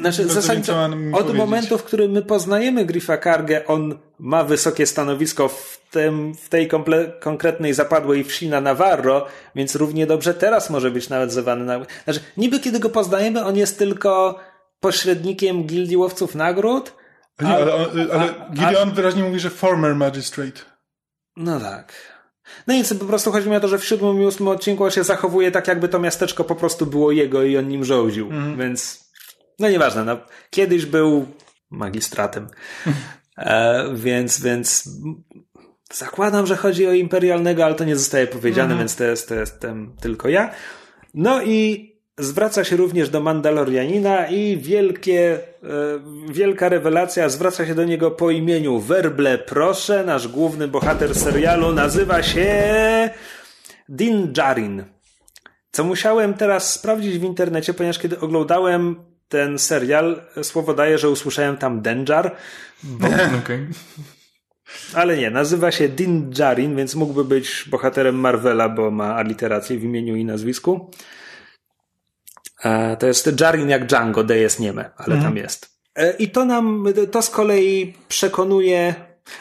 znaczy, 0.00 0.28
zasadniczo 0.28 0.84
od 0.84 0.90
powiedzieć. 0.90 1.36
momentu, 1.36 1.78
w 1.78 1.84
którym 1.84 2.10
my 2.10 2.22
poznajemy 2.22 2.84
Griffa 2.84 3.16
Kargę, 3.16 3.66
on 3.66 3.98
ma 4.18 4.44
wysokie 4.44 4.86
stanowisko 4.86 5.48
w, 5.48 5.80
tym, 5.90 6.34
w 6.34 6.48
tej 6.48 6.68
komple- 6.68 7.18
konkretnej 7.20 7.74
zapadłej 7.74 8.24
wsi 8.24 8.48
na 8.48 8.60
Navarro, 8.60 9.26
więc 9.54 9.74
równie 9.74 10.06
dobrze 10.06 10.34
teraz 10.34 10.70
może 10.70 10.90
być 10.90 11.08
nawet 11.08 11.32
zwany 11.32 11.64
na... 11.64 11.80
Znaczy, 12.04 12.20
niby 12.36 12.60
kiedy 12.60 12.78
go 12.78 12.88
poznajemy, 12.88 13.44
on 13.44 13.56
jest 13.56 13.78
tylko 13.78 14.40
pośrednikiem 14.80 15.64
gildii 15.64 15.96
łowców 15.96 16.34
nagród. 16.34 16.94
Nie, 17.40 17.48
ale, 17.48 17.72
ale 18.12 18.34
Gideon 18.52 18.90
wyraźnie 18.90 19.22
mówi, 19.22 19.40
że 19.40 19.50
former 19.50 19.94
magistrate. 19.94 20.60
No 21.36 21.60
tak. 21.60 21.92
No 22.66 22.74
nic, 22.74 22.94
po 22.94 23.04
prostu 23.04 23.32
chodzi 23.32 23.50
mi 23.50 23.56
o 23.56 23.60
to, 23.60 23.68
że 23.68 23.78
w 23.78 23.84
siódmym 23.84 24.22
i 24.22 24.24
ósmym 24.24 24.48
odcinku 24.48 24.84
on 24.84 24.90
się 24.90 25.04
zachowuje 25.04 25.50
tak, 25.50 25.68
jakby 25.68 25.88
to 25.88 25.98
miasteczko 25.98 26.44
po 26.44 26.54
prostu 26.54 26.86
było 26.86 27.12
jego 27.12 27.42
i 27.42 27.56
on 27.56 27.68
nim 27.68 27.84
rządził. 27.84 28.26
Mhm. 28.26 28.58
Więc, 28.58 29.10
no 29.58 29.70
nieważne, 29.70 30.04
no, 30.04 30.18
kiedyś 30.50 30.86
był 30.86 31.26
magistratem. 31.70 32.48
e, 33.36 33.84
więc, 33.94 34.40
więc 34.40 34.88
zakładam, 35.92 36.46
że 36.46 36.56
chodzi 36.56 36.86
o 36.86 36.92
imperialnego, 36.92 37.64
ale 37.64 37.74
to 37.74 37.84
nie 37.84 37.96
zostaje 37.96 38.26
powiedziane, 38.26 38.64
mhm. 38.64 38.78
więc 38.78 38.96
to 38.96 39.04
jest, 39.04 39.28
to 39.28 39.34
jestem 39.34 39.96
tylko 40.00 40.28
ja. 40.28 40.50
No 41.14 41.42
i 41.42 41.89
zwraca 42.20 42.64
się 42.64 42.76
również 42.76 43.10
do 43.10 43.20
Mandalorianina 43.20 44.26
i 44.26 44.56
wielkie, 44.56 45.32
e, 45.34 45.40
wielka 46.32 46.68
rewelacja 46.68 47.28
zwraca 47.28 47.66
się 47.66 47.74
do 47.74 47.84
niego 47.84 48.10
po 48.10 48.30
imieniu 48.30 48.78
Werble 48.78 49.38
Proszę. 49.38 50.04
Nasz 50.04 50.28
główny 50.28 50.68
bohater 50.68 51.14
serialu 51.14 51.72
nazywa 51.72 52.22
się 52.22 53.10
Din 53.88 54.32
Djarin. 54.32 54.84
Co 55.72 55.84
musiałem 55.84 56.34
teraz 56.34 56.72
sprawdzić 56.72 57.18
w 57.18 57.24
internecie, 57.24 57.74
ponieważ 57.74 57.98
kiedy 57.98 58.20
oglądałem 58.20 58.96
ten 59.28 59.58
serial, 59.58 60.22
słowo 60.42 60.74
daje, 60.74 60.98
że 60.98 61.10
usłyszałem 61.10 61.56
tam 61.56 61.82
Denjar. 61.82 62.36
Bo... 62.82 63.06
okay. 63.42 63.68
Ale 64.94 65.16
nie, 65.16 65.30
nazywa 65.30 65.70
się 65.70 65.88
Din 65.88 66.30
Djarin, 66.30 66.76
więc 66.76 66.94
mógłby 66.94 67.24
być 67.24 67.64
bohaterem 67.70 68.14
Marvela, 68.14 68.68
bo 68.68 68.90
ma 68.90 69.14
aliterację 69.14 69.78
w 69.78 69.84
imieniu 69.84 70.16
i 70.16 70.24
nazwisku. 70.24 70.90
E, 72.64 72.96
to 72.96 73.06
jest 73.06 73.40
Jarin 73.40 73.68
jak 73.68 73.86
Django, 73.86 74.24
D 74.24 74.38
jest 74.38 74.60
nieme, 74.60 74.90
ale 74.96 75.14
mhm. 75.14 75.22
tam 75.22 75.36
jest. 75.36 75.70
E, 75.96 76.12
I 76.12 76.28
to 76.28 76.44
nam, 76.44 76.84
to 77.10 77.22
z 77.22 77.30
kolei 77.30 77.94
przekonuje 78.08 78.94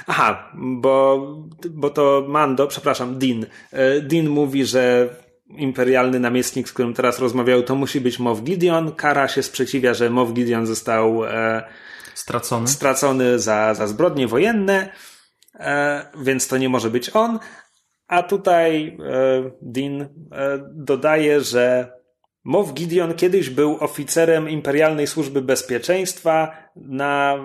Aha, 0.08 0.52
bo, 0.56 1.28
bo 1.70 1.90
to 1.90 2.26
Mando, 2.28 2.68
przepraszam, 2.68 3.20
Din. 3.20 3.46
E, 3.72 4.02
Din 4.02 4.30
mówi, 4.30 4.66
że 4.66 5.10
imperialny 5.50 6.20
namiestnik, 6.20 6.70
z 6.70 6.74
którym 6.74 6.94
teraz 6.94 7.20
rozmawiał, 7.20 7.64
to 7.64 7.76
musi 7.76 8.02
być 8.02 8.20
Mow 8.20 8.42
Gideon. 8.42 8.96
Kara 8.96 9.28
się 9.28 9.44
sprzeciwia, 9.44 9.94
że 9.94 10.10
Mow 10.10 10.34
Gideon 10.34 10.66
został 10.66 11.26
e, 11.26 11.64
stracony, 12.14 12.68
stracony 12.68 13.40
za, 13.40 13.74
za 13.74 13.88
zbrodnie 13.88 14.28
wojenne, 14.28 14.90
e, 15.60 16.06
więc 16.22 16.48
to 16.48 16.58
nie 16.58 16.70
może 16.70 16.90
być 16.90 17.16
on. 17.16 17.40
A 18.08 18.24
tutaj 18.24 18.88
e, 18.88 19.52
Din 19.62 20.08
dodaje, 20.74 21.42
że 21.42 21.92
Mow 22.44 22.74
Gideon 22.74 23.14
kiedyś 23.14 23.50
był 23.50 23.78
oficerem 23.80 24.50
Imperialnej 24.50 25.08
Służby 25.08 25.42
Bezpieczeństwa 25.42 26.52
na, 26.76 27.38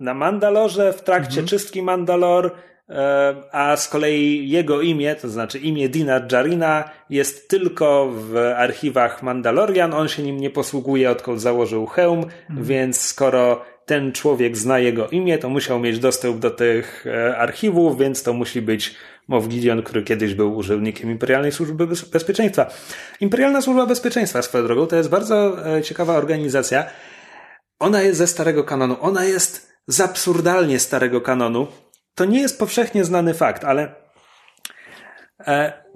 na 0.00 0.14
Mandalorze 0.14 0.92
w 0.92 1.02
trakcie 1.02 1.28
mhm. 1.40 1.46
czystki 1.46 1.82
Mandalor, 1.82 2.50
e, 2.88 3.34
a 3.52 3.76
z 3.76 3.88
kolei 3.88 4.50
jego 4.50 4.82
imię, 4.82 5.14
to 5.14 5.28
znaczy 5.28 5.58
imię 5.58 5.88
Dina 5.88 6.26
Jarina, 6.32 6.90
jest 7.10 7.48
tylko 7.48 8.10
w 8.12 8.36
archiwach 8.36 9.22
Mandalorian. 9.22 9.94
On 9.94 10.08
się 10.08 10.22
nim 10.22 10.40
nie 10.40 10.50
posługuje, 10.50 11.10
odkąd 11.10 11.40
założył 11.40 11.86
hełm, 11.86 12.18
mhm. 12.18 12.64
więc 12.66 13.00
skoro 13.00 13.64
ten 13.86 14.12
człowiek 14.12 14.56
zna 14.56 14.78
jego 14.78 15.08
imię, 15.08 15.38
to 15.38 15.48
musiał 15.48 15.80
mieć 15.80 15.98
dostęp 15.98 16.38
do 16.38 16.50
tych 16.50 17.06
e, 17.06 17.38
archiwów, 17.38 17.98
więc 17.98 18.22
to 18.22 18.32
musi 18.32 18.62
być 18.62 18.94
Moff 19.28 19.48
Gideon, 19.48 19.82
który 19.82 20.02
kiedyś 20.02 20.34
był 20.34 20.56
urzędnikiem 20.56 21.10
Imperialnej 21.10 21.52
Służby 21.52 21.86
Bezpieczeństwa. 21.86 22.70
Imperialna 23.20 23.62
Służba 23.62 23.86
Bezpieczeństwa, 23.86 24.42
swoją 24.42 24.64
drogą, 24.64 24.86
to 24.86 24.96
jest 24.96 25.08
bardzo 25.08 25.66
e, 25.76 25.82
ciekawa 25.82 26.16
organizacja. 26.16 26.86
Ona 27.78 28.02
jest 28.02 28.18
ze 28.18 28.26
starego 28.26 28.64
kanonu. 28.64 28.96
Ona 29.00 29.24
jest 29.24 29.72
z 29.86 30.00
absurdalnie 30.00 30.78
starego 30.78 31.20
kanonu. 31.20 31.66
To 32.14 32.24
nie 32.24 32.40
jest 32.40 32.58
powszechnie 32.58 33.04
znany 33.04 33.34
fakt, 33.34 33.64
ale 33.64 33.94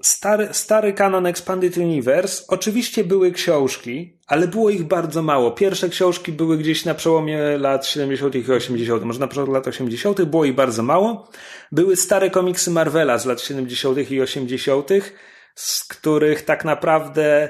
stary, 0.03 0.49
stary 0.53 0.93
kanon 0.93 1.27
Expanded 1.27 1.77
Universe, 1.77 2.45
oczywiście 2.49 3.05
były 3.05 3.33
książki, 3.33 4.19
ale 4.27 4.49
było 4.49 4.71
ich 4.71 4.83
bardzo 4.83 5.23
mało. 5.23 5.51
Pierwsze 5.51 5.89
książki 5.89 6.33
były 6.33 6.59
gdzieś 6.59 6.85
na 6.85 6.95
przełomie 6.95 7.59
lat 7.59 7.87
70. 7.87 8.35
i 8.35 8.53
80., 8.53 9.05
może 9.05 9.21
na 9.21 9.29
początku 9.29 9.53
lat 9.53 9.67
80., 9.67 10.23
było 10.23 10.45
ich 10.45 10.55
bardzo 10.55 10.83
mało. 10.83 11.31
Były 11.73 11.97
stare 11.97 12.31
komiksy 12.31 12.71
Marvela 12.71 13.19
z 13.19 13.27
lat 13.27 13.41
70. 13.41 14.11
i 14.11 14.21
80., 14.21 14.89
z 15.55 15.85
których 15.85 16.43
tak 16.43 16.65
naprawdę 16.65 17.49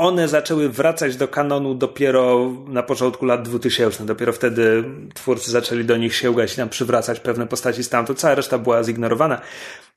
one 0.00 0.28
zaczęły 0.28 0.68
wracać 0.68 1.16
do 1.16 1.28
kanonu 1.28 1.74
dopiero 1.74 2.52
na 2.66 2.82
początku 2.82 3.26
lat 3.26 3.42
2000. 3.42 4.06
Dopiero 4.06 4.32
wtedy 4.32 4.84
twórcy 5.14 5.50
zaczęli 5.50 5.84
do 5.84 5.96
nich 5.96 6.14
sięgać 6.14 6.56
i 6.56 6.58
nam 6.58 6.68
przywracać 6.68 7.20
pewne 7.20 7.46
postaci 7.46 7.84
stamtąd. 7.84 8.18
Cała 8.18 8.34
reszta 8.34 8.58
była 8.58 8.82
zignorowana. 8.84 9.40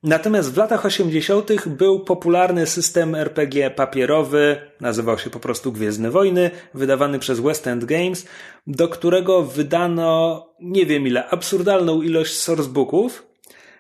Natomiast 0.04 0.54
w 0.54 0.58
latach 0.58 0.86
80. 0.86 1.68
był 1.68 1.99
popularny 1.99 2.68
system 2.68 3.16
RPG 3.16 3.70
papierowy, 3.70 4.58
nazywał 4.82 5.20
się 5.20 5.30
po 5.30 5.39
prostu 5.39 5.72
Gwiezdne 5.72 6.12
Wojny, 6.12 6.51
wydawany 6.74 7.20
przez 7.20 7.39
West 7.39 7.68
End 7.68 7.86
Games, 7.86 8.26
do 8.68 8.88
którego 8.88 9.43
wydano 9.43 10.45
nie 10.62 10.86
wiem 10.86 11.08
ile, 11.08 11.30
absurdalną 11.30 12.01
ilość 12.01 12.39
sourcebooków, 12.39 13.33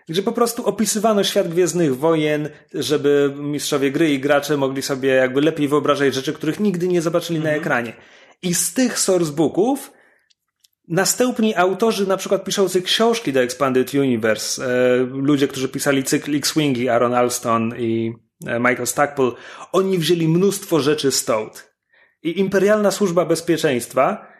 gdzie 0.09 0.23
po 0.23 0.31
prostu 0.31 0.65
opisywano 0.65 1.23
świat 1.23 1.47
Gwiezdnych 1.47 1.97
Wojen, 1.97 2.49
żeby 2.73 3.33
mistrzowie 3.37 3.91
gry 3.91 4.13
i 4.13 4.19
gracze 4.19 4.57
mogli 4.57 4.81
sobie 4.81 5.09
jakby 5.09 5.41
lepiej 5.41 5.67
wyobrażać 5.67 6.13
rzeczy, 6.13 6.33
których 6.33 6.59
nigdy 6.59 6.87
nie 6.87 7.01
zobaczyli 7.01 7.37
mhm. 7.37 7.55
na 7.55 7.61
ekranie. 7.61 7.93
I 8.41 8.53
z 8.53 8.73
tych 8.73 8.99
sourcebooków 8.99 9.91
następni 10.87 11.55
autorzy, 11.55 12.07
na 12.07 12.17
przykład 12.17 12.43
piszący 12.43 12.81
książki 12.81 13.33
do 13.33 13.41
Expanded 13.41 13.93
Universe, 13.93 14.65
e, 14.65 14.97
ludzie, 15.03 15.47
którzy 15.47 15.69
pisali 15.69 16.03
cykl 16.03 16.35
X-Wingi, 16.35 16.89
Aaron 16.89 17.13
Alston 17.13 17.73
i 17.77 18.13
e, 18.45 18.59
Michael 18.59 18.87
Stackpole, 18.87 19.31
oni 19.71 19.97
wzięli 19.97 20.27
mnóstwo 20.27 20.79
rzeczy 20.79 21.11
stąd. 21.11 21.73
I 22.23 22.39
Imperialna 22.39 22.91
Służba 22.91 23.25
Bezpieczeństwa 23.25 24.32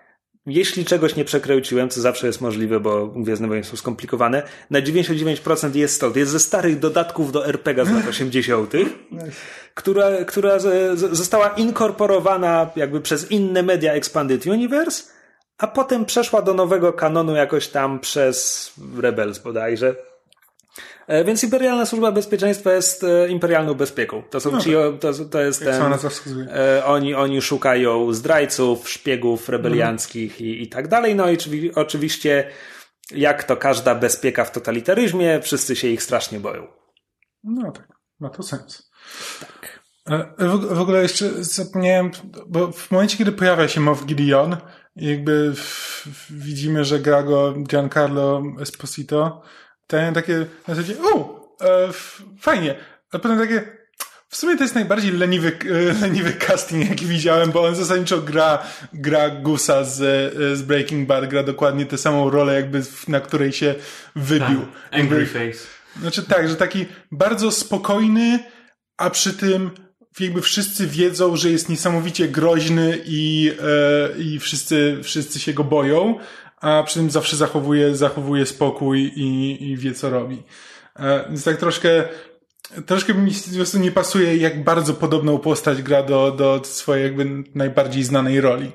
jeśli 0.46 0.86
czegoś 0.86 1.16
nie 1.16 1.26
przekręciłem, 1.26 1.90
co 1.90 2.02
zawsze 2.02 2.28
jest 2.28 2.42
możliwe, 2.42 2.80
bo 2.80 3.08
Gwiezdne 3.08 3.48
Wojny 3.48 3.64
są 3.64 3.78
skomplikowane, 3.78 4.44
na 4.70 4.82
99% 4.82 5.76
jest 5.76 5.96
stąd. 5.96 6.16
Jest 6.16 6.32
ze 6.32 6.40
starych 6.40 6.80
dodatków 6.80 7.32
do 7.32 7.48
RPG 7.48 7.86
z 7.86 7.92
lat 7.92 8.08
80., 8.18 8.74
która, 9.74 10.26
która 10.26 10.60
została 10.96 11.48
inkorporowana 11.48 12.70
jakby 12.76 13.02
przez 13.02 13.32
inne 13.32 13.64
media 13.64 13.94
Expanded 13.94 14.46
Universe, 14.46 15.04
a 15.58 15.68
potem 15.68 16.06
przeszła 16.06 16.42
do 16.42 16.54
nowego 16.54 16.94
kanonu 16.94 17.36
jakoś 17.36 17.68
tam 17.68 18.00
przez 18.00 18.72
Rebels 19.02 19.40
bodajże. 19.40 19.96
E, 21.08 21.24
więc 21.24 21.44
Imperialna 21.44 21.86
Służba 21.86 22.12
Bezpieczeństwa 22.12 22.74
jest 22.74 23.04
e, 23.04 23.30
imperialną 23.30 23.74
bezpieką. 23.74 24.24
To 24.30 24.40
są 24.40 24.52
no 24.52 24.60
ci, 24.60 24.72
tak. 24.74 25.02
to, 25.02 25.26
to 25.26 25.42
jest 25.42 25.64
ten, 25.64 25.94
e, 26.50 26.86
oni, 26.86 27.16
oni 27.16 27.42
szukają 27.42 28.14
zdrajców, 28.14 28.90
szpiegów 28.90 29.50
rebelianckich 29.50 30.42
i, 30.42 30.64
i 30.64 30.70
tak 30.70 30.88
dalej. 30.88 31.16
No 31.16 31.32
i 31.32 31.38
oczywiście, 31.76 32.52
jak 33.12 33.44
to 33.44 33.58
każda 33.58 33.96
bezpieka 33.96 34.46
w 34.46 34.52
totalitaryzmie, 34.52 35.40
wszyscy 35.42 35.76
się 35.76 35.88
ich 35.88 36.04
strasznie 36.04 36.40
boją. 36.40 36.68
No 37.44 37.72
tak, 37.72 37.88
ma 38.20 38.30
to 38.30 38.44
sens. 38.44 38.92
Tak. 39.40 39.84
W, 40.40 40.76
w 40.76 40.82
ogóle 40.82 41.02
jeszcze 41.02 41.44
zapomniałem, 41.44 42.12
bo 42.48 42.72
w 42.72 42.92
momencie, 42.92 43.18
kiedy 43.18 43.32
pojawia 43.32 43.68
się 43.68 43.82
Moff 43.82 44.06
Gideon, 44.06 44.58
jakby 44.96 45.54
w, 45.56 46.06
widzimy, 46.30 46.86
że 46.86 47.00
gra 47.00 47.24
go 47.24 47.54
Giancarlo 47.54 48.44
Esposito, 48.62 49.42
to 49.88 49.98
takie 50.14 50.46
na 50.68 50.76
zasadzie, 50.76 50.96
o, 51.04 51.44
e, 51.62 51.90
fajnie. 52.40 52.76
A 53.12 53.20
potem 53.20 53.38
takie, 53.38 53.64
w 54.30 54.38
sumie 54.38 54.58
to 54.58 54.64
jest 54.64 54.76
najbardziej 54.76 55.12
leniwy, 55.12 55.58
e, 55.66 55.94
leniwy 56.08 56.34
casting, 56.34 56.90
jaki 56.90 57.06
widziałem, 57.06 57.52
bo 57.52 57.64
on 57.64 57.76
zasadniczo 57.76 58.22
gra, 58.22 58.64
gra 58.94 59.30
Gusa 59.30 59.84
z, 59.84 60.02
e, 60.02 60.56
z 60.56 60.62
Breaking 60.62 61.08
Bad, 61.08 61.30
gra 61.30 61.44
dokładnie 61.44 61.86
tę 61.86 61.98
samą 61.98 62.30
rolę, 62.30 62.54
jakby 62.54 62.82
na 63.08 63.20
której 63.20 63.52
się 63.52 63.76
wybił. 64.16 64.62
Tak, 64.62 65.00
angry 65.00 65.26
face. 65.26 65.68
Znaczy 66.00 66.24
tak, 66.24 66.50
że 66.50 66.56
taki 66.56 66.86
bardzo 67.12 67.52
spokojny, 67.52 68.40
a 68.98 69.10
przy 69.10 69.34
tym 69.34 69.72
jakby 70.20 70.42
wszyscy 70.42 70.88
wiedzą, 70.88 71.36
że 71.36 71.52
jest 71.52 71.70
niesamowicie 71.70 72.28
groźny 72.28 73.00
i, 73.06 73.52
e, 73.62 74.22
i 74.22 74.40
wszyscy, 74.40 75.00
wszyscy 75.04 75.40
się 75.40 75.54
go 75.54 75.64
boją, 75.64 76.20
a 76.64 76.84
przy 76.84 77.00
tym 77.00 77.12
zawsze 77.12 77.36
zachowuje, 77.36 77.96
zachowuje 77.96 78.46
spokój 78.46 79.12
i, 79.16 79.58
i 79.70 79.78
wie, 79.78 79.94
co 79.94 80.10
robi. 80.10 80.44
E, 81.00 81.26
więc 81.28 81.44
tak 81.44 81.58
troszkę, 81.58 82.04
troszkę 82.86 83.14
mi 83.14 83.32
po 83.32 83.56
prostu 83.56 83.80
nie 83.80 83.92
pasuje, 83.92 84.38
jak 84.38 84.64
bardzo 84.64 84.94
podobną 84.94 85.38
postać 85.38 85.82
gra 85.82 86.04
do, 86.04 86.32
do 86.32 86.62
swojej 86.64 87.04
jakby 87.04 87.44
najbardziej 87.56 88.04
znanej 88.04 88.42
roli. 88.42 88.72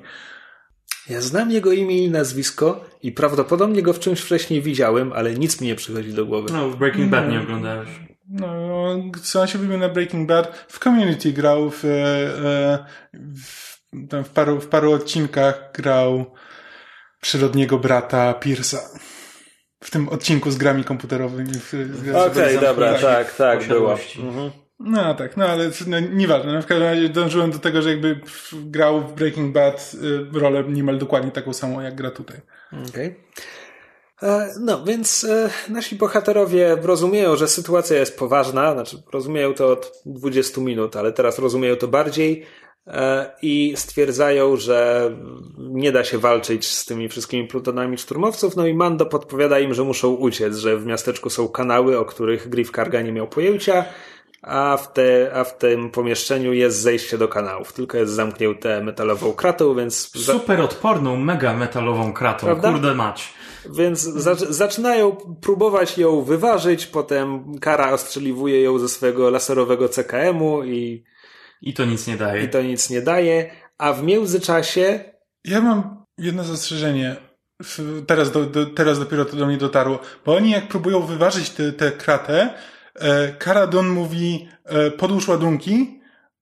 Ja 1.09 1.21
znam 1.21 1.51
jego 1.51 1.71
imię 1.71 2.03
i 2.03 2.11
nazwisko 2.11 2.85
i 3.03 3.11
prawdopodobnie 3.11 3.81
go 3.81 3.93
w 3.93 3.99
czymś 3.99 4.19
wcześniej 4.19 4.61
widziałem, 4.61 5.13
ale 5.13 5.33
nic 5.33 5.61
mi 5.61 5.67
nie 5.67 5.75
przychodzi 5.75 6.13
do 6.13 6.25
głowy. 6.25 6.53
No, 6.53 6.69
w 6.69 6.75
Breaking 6.75 7.11
Bad 7.11 7.31
nie 7.31 7.41
oglądałeś. 7.41 7.89
No, 8.29 8.95
co 9.23 9.41
on 9.41 9.47
się 9.47 9.59
wybił 9.59 9.77
na 9.77 9.89
Breaking 9.89 10.27
Bad? 10.27 10.65
W 10.67 10.79
Community 10.79 11.33
grał 11.33 11.69
w, 11.69 11.85
e, 11.85 12.85
w, 13.13 13.79
tam 14.09 14.23
w, 14.23 14.29
paru, 14.29 14.61
w 14.61 14.67
paru 14.67 14.91
odcinkach 14.91 15.71
grał 15.73 16.25
przyrodniego 17.21 17.79
brata 17.79 18.33
Pierce'a. 18.39 18.99
W 19.83 19.91
tym 19.91 20.09
odcinku 20.09 20.51
z 20.51 20.57
grami 20.57 20.83
komputerowymi. 20.83 21.51
Okej, 22.15 22.57
okay, 22.57 22.57
dobra, 22.61 22.93
tak, 22.93 23.35
tak, 23.35 23.67
było. 23.67 23.91
Mhm. 24.19 24.51
No 24.79 25.13
tak, 25.13 25.37
no 25.37 25.45
ale 25.45 25.69
no, 25.87 25.99
nieważne. 25.99 26.53
No, 26.53 26.61
w 26.61 26.65
każdym 26.65 26.87
razie 26.87 27.09
dążyłem 27.09 27.51
do 27.51 27.59
tego, 27.59 27.81
że 27.81 27.89
jakby 27.89 28.21
grał 28.53 29.01
w 29.01 29.13
Breaking 29.13 29.53
Bad 29.53 29.91
y, 30.33 30.39
rolę 30.39 30.63
niemal 30.63 30.97
dokładnie 30.97 31.31
taką 31.31 31.53
samą, 31.53 31.81
jak 31.81 31.95
gra 31.95 32.11
tutaj. 32.11 32.41
Okej. 32.71 32.87
Okay. 32.89 33.15
E, 34.21 34.53
no, 34.59 34.83
więc 34.83 35.23
e, 35.23 35.49
nasi 35.69 35.95
bohaterowie 35.95 36.77
rozumieją, 36.81 37.35
że 37.35 37.47
sytuacja 37.47 37.97
jest 37.97 38.19
poważna, 38.19 38.73
znaczy 38.73 39.03
rozumieją 39.13 39.53
to 39.53 39.67
od 39.67 39.91
20 40.05 40.61
minut, 40.61 40.95
ale 40.95 41.11
teraz 41.11 41.39
rozumieją 41.39 41.75
to 41.75 41.87
bardziej. 41.87 42.45
E, 42.89 43.31
i 43.41 43.73
stwierdzają, 43.75 44.55
że 44.55 45.11
nie 45.57 45.91
da 45.91 46.03
się 46.03 46.17
walczyć 46.17 46.67
z 46.67 46.85
tymi 46.85 47.09
wszystkimi 47.09 47.47
plutonami 47.47 47.97
szturmowców, 47.97 48.55
no 48.55 48.67
i 48.67 48.73
Mando 48.73 49.05
podpowiada 49.05 49.59
im, 49.59 49.73
że 49.73 49.83
muszą 49.83 50.09
uciec, 50.09 50.57
że 50.57 50.77
w 50.77 50.85
miasteczku 50.85 51.29
są 51.29 51.47
kanały, 51.47 51.99
o 51.99 52.05
których 52.05 52.49
Griff 52.49 52.71
Karga 52.71 53.01
nie 53.01 53.11
miał 53.11 53.27
pojęcia, 53.27 53.85
a 54.41 54.77
w, 54.77 54.93
te, 54.93 55.31
a 55.33 55.43
w 55.43 55.57
tym 55.57 55.91
pomieszczeniu 55.91 56.53
jest 56.53 56.81
zejście 56.81 57.17
do 57.17 57.27
kanałów. 57.27 57.73
Tylko 57.73 57.97
jest 57.97 58.13
zamknięte 58.13 58.83
metalową 58.83 59.33
kratą, 59.33 59.75
więc... 59.75 60.11
Super 60.25 60.61
odporną, 60.61 61.17
mega 61.17 61.53
metalową 61.53 62.13
kratą, 62.13 62.45
Prawda? 62.45 62.71
kurde 62.71 62.95
mać. 62.95 63.33
Więc 63.75 64.01
za, 64.01 64.35
zaczynają 64.35 65.15
próbować 65.41 65.97
ją 65.97 66.21
wyważyć, 66.21 66.87
potem 66.87 67.43
Kara 67.59 67.91
ostrzeliwuje 67.91 68.61
ją 68.61 68.79
ze 68.79 68.89
swojego 68.89 69.29
laserowego 69.29 69.89
CKM-u 69.89 70.63
i 70.63 71.03
i 71.61 71.73
to 71.73 71.85
nic 71.85 72.07
nie 72.07 72.17
daje. 72.17 72.43
I 72.43 72.49
to 72.49 72.61
nic 72.61 72.89
nie 72.89 73.01
daje, 73.01 73.51
a 73.77 73.93
w 73.93 74.03
międzyczasie... 74.03 74.99
Ja 75.45 75.61
mam 75.61 76.05
jedno 76.17 76.43
zastrzeżenie. 76.43 77.15
Teraz, 78.07 78.31
do, 78.31 78.45
do, 78.45 78.65
teraz 78.65 78.99
dopiero 78.99 79.25
to 79.25 79.37
do 79.37 79.45
mnie 79.47 79.57
dotarło. 79.57 79.99
Bo 80.25 80.35
oni 80.35 80.51
jak 80.51 80.67
próbują 80.67 81.01
wyważyć 81.01 81.49
tę 81.77 81.91
kratę, 81.91 82.53
e, 82.95 83.33
Karadon 83.33 83.87
mówi 83.87 84.47
e, 84.65 84.91
podłóż 84.91 85.27
ładunki, 85.27 86.01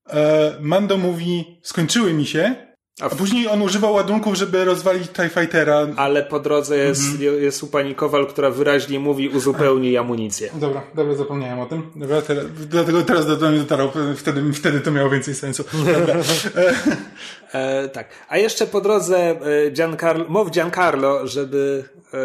e, 0.09 0.53
Mando 0.59 0.97
mówi 0.97 1.59
skończyły 1.63 2.13
mi 2.13 2.25
się, 2.25 2.66
a, 3.01 3.09
później 3.09 3.47
on 3.47 3.61
używał 3.61 3.93
ładunków, 3.93 4.35
żeby 4.35 4.65
rozwalić 4.65 5.09
TIE 5.11 5.29
Fightera. 5.29 5.87
Ale 5.95 6.23
po 6.23 6.39
drodze 6.39 6.77
jest, 6.77 7.01
mhm. 7.01 7.43
jest 7.43 7.63
u 7.63 7.67
pani 7.67 7.95
Kowal, 7.95 8.27
która 8.27 8.49
wyraźnie 8.49 8.99
mówi 8.99 9.29
uzupełnij 9.29 9.97
amunicję. 9.97 10.49
Dobra, 10.53 10.83
dobra, 10.95 11.15
zapomniałem 11.15 11.59
o 11.59 11.65
tym. 11.65 11.91
Dobra, 11.95 12.21
teraz, 12.21 12.45
dlatego 12.69 13.01
teraz 13.01 13.39
do 13.39 13.49
mnie 13.49 13.59
dotarło. 13.59 13.91
Wtedy, 14.15 14.53
wtedy 14.53 14.81
to 14.81 14.91
miało 14.91 15.09
więcej 15.09 15.35
sensu. 15.35 15.63
e, 17.53 17.89
tak. 17.89 18.09
A 18.29 18.37
jeszcze 18.37 18.67
po 18.67 18.81
drodze 18.81 19.17
e, 19.17 19.71
Giancarlo, 19.71 20.25
mow 20.29 20.51
Giancarlo, 20.51 21.27
żeby 21.27 21.83
e, 22.13 22.17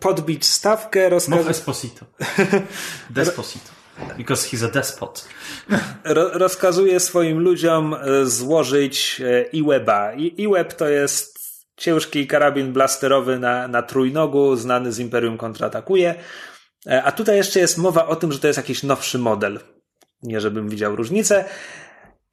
podbić 0.00 0.44
stawkę. 0.46 1.08
Rozkaz... 1.08 1.38
Mow 1.38 1.48
Esposito. 1.48 2.06
Desposito. 3.10 3.81
Because 4.16 4.48
he's 4.48 4.64
a 4.64 4.68
despot. 4.68 5.28
Ro 6.04 6.30
rozkazuje 6.32 7.00
swoim 7.00 7.38
ludziom 7.38 7.94
e, 7.94 8.26
złożyć 8.26 9.22
e-weba. 9.52 10.12
I-web 10.14 10.74
to 10.74 10.88
jest 10.88 11.38
ciężki 11.76 12.26
karabin 12.26 12.72
blasterowy 12.72 13.38
na, 13.38 13.68
na 13.68 13.82
trójnogu, 13.82 14.56
znany 14.56 14.92
z 14.92 14.98
Imperium 14.98 15.38
kontratakuje. 15.38 16.14
E, 16.86 17.02
a 17.02 17.12
tutaj 17.12 17.36
jeszcze 17.36 17.60
jest 17.60 17.78
mowa 17.78 18.06
o 18.06 18.16
tym, 18.16 18.32
że 18.32 18.38
to 18.38 18.46
jest 18.46 18.56
jakiś 18.56 18.82
nowszy 18.82 19.18
model. 19.18 19.60
Nie 20.22 20.40
żebym 20.40 20.68
widział 20.68 20.96
różnicę. 20.96 21.44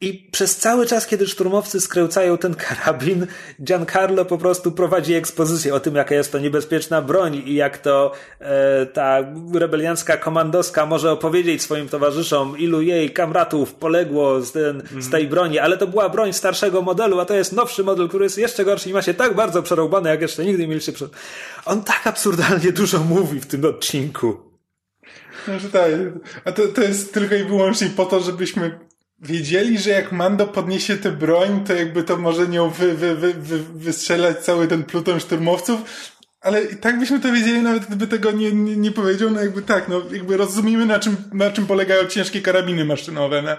I 0.02 0.30
przez 0.32 0.58
cały 0.58 0.86
czas, 0.86 1.08
kiedy 1.08 1.28
szturmowcy 1.28 1.82
skręcają 1.82 2.38
ten 2.38 2.56
karabin, 2.56 3.28
Giancarlo 3.64 4.26
po 4.26 4.38
prostu 4.38 4.72
prowadzi 4.72 5.14
ekspozycję 5.14 5.76
o 5.76 5.80
tym, 5.80 5.96
jaka 5.96 6.16
jest 6.16 6.32
to 6.32 6.40
niebezpieczna 6.40 7.02
broń 7.02 7.44
i 7.46 7.54
jak 7.54 7.78
to 7.78 8.12
e, 8.40 8.86
ta 8.86 9.18
rebeliancka 9.54 10.18
komandoska 10.18 10.86
może 10.86 11.12
opowiedzieć 11.12 11.62
swoim 11.62 11.90
towarzyszom, 11.90 12.58
ilu 12.58 12.82
jej 12.82 13.10
kamratów 13.14 13.74
poległo 13.74 14.42
z, 14.42 14.52
ten, 14.52 14.84
mm. 14.92 15.04
z 15.04 15.10
tej 15.10 15.28
broni, 15.28 15.60
ale 15.60 15.78
to 15.78 15.88
była 15.88 16.10
broń 16.10 16.34
starszego 16.34 16.82
modelu, 16.82 17.20
a 17.20 17.26
to 17.26 17.34
jest 17.34 17.54
nowszy 17.54 17.84
model, 17.84 18.08
który 18.08 18.24
jest 18.24 18.38
jeszcze 18.38 18.66
gorszy 18.66 18.90
i 18.90 18.94
ma 18.94 19.02
się 19.02 19.14
tak 19.14 19.36
bardzo 19.36 19.64
przerąbany, 19.64 20.10
jak 20.10 20.22
jeszcze 20.22 20.46
nigdy 20.46 20.68
mieliście 20.68 20.92
przed... 20.92 21.12
On 21.66 21.84
tak 21.84 22.08
absurdalnie 22.08 22.72
dużo 22.72 23.00
mówi 23.00 23.40
w 23.40 23.46
tym 23.46 23.66
odcinku. 23.66 24.38
No, 25.48 25.60
że 25.60 25.70
tak. 25.70 25.92
A 26.46 26.52
to, 26.52 26.68
to 26.68 26.82
jest 26.82 27.14
tylko 27.14 27.36
i 27.36 27.44
wyłącznie 27.44 27.90
po 27.90 28.06
to, 28.06 28.20
żebyśmy 28.20 28.89
wiedzieli, 29.22 29.78
że 29.78 29.90
jak 29.90 30.12
Mando 30.12 30.48
podniesie 30.48 30.98
tę 30.98 31.12
broń, 31.12 31.64
to 31.68 31.74
jakby 31.74 32.04
to 32.04 32.18
może 32.18 32.48
nią 32.48 32.70
wy, 32.70 32.94
wy, 32.94 33.16
wy, 33.16 33.34
wy, 33.34 33.60
wystrzelać 33.60 34.38
cały 34.38 34.68
ten 34.68 34.84
pluton 34.84 35.20
szturmowców, 35.20 35.80
ale 36.42 36.64
i 36.64 36.76
tak 36.76 37.00
byśmy 37.00 37.20
to 37.20 37.32
wiedzieli, 37.32 37.62
nawet 37.62 37.86
gdyby 37.86 38.08
tego 38.08 38.32
nie, 38.32 38.52
nie, 38.52 38.76
nie 38.78 38.92
powiedział, 38.92 39.30
no 39.32 39.40
jakby 39.40 39.62
tak, 39.62 39.88
no 39.88 40.02
jakby 40.12 40.38
rozumiemy 40.38 40.86
na 40.86 41.00
czym, 41.00 41.18
na 41.34 41.52
czym 41.52 41.66
polegają 41.66 42.06
ciężkie 42.06 42.42
karabiny 42.42 42.86
maszynowe, 42.86 43.42
no. 43.42 43.52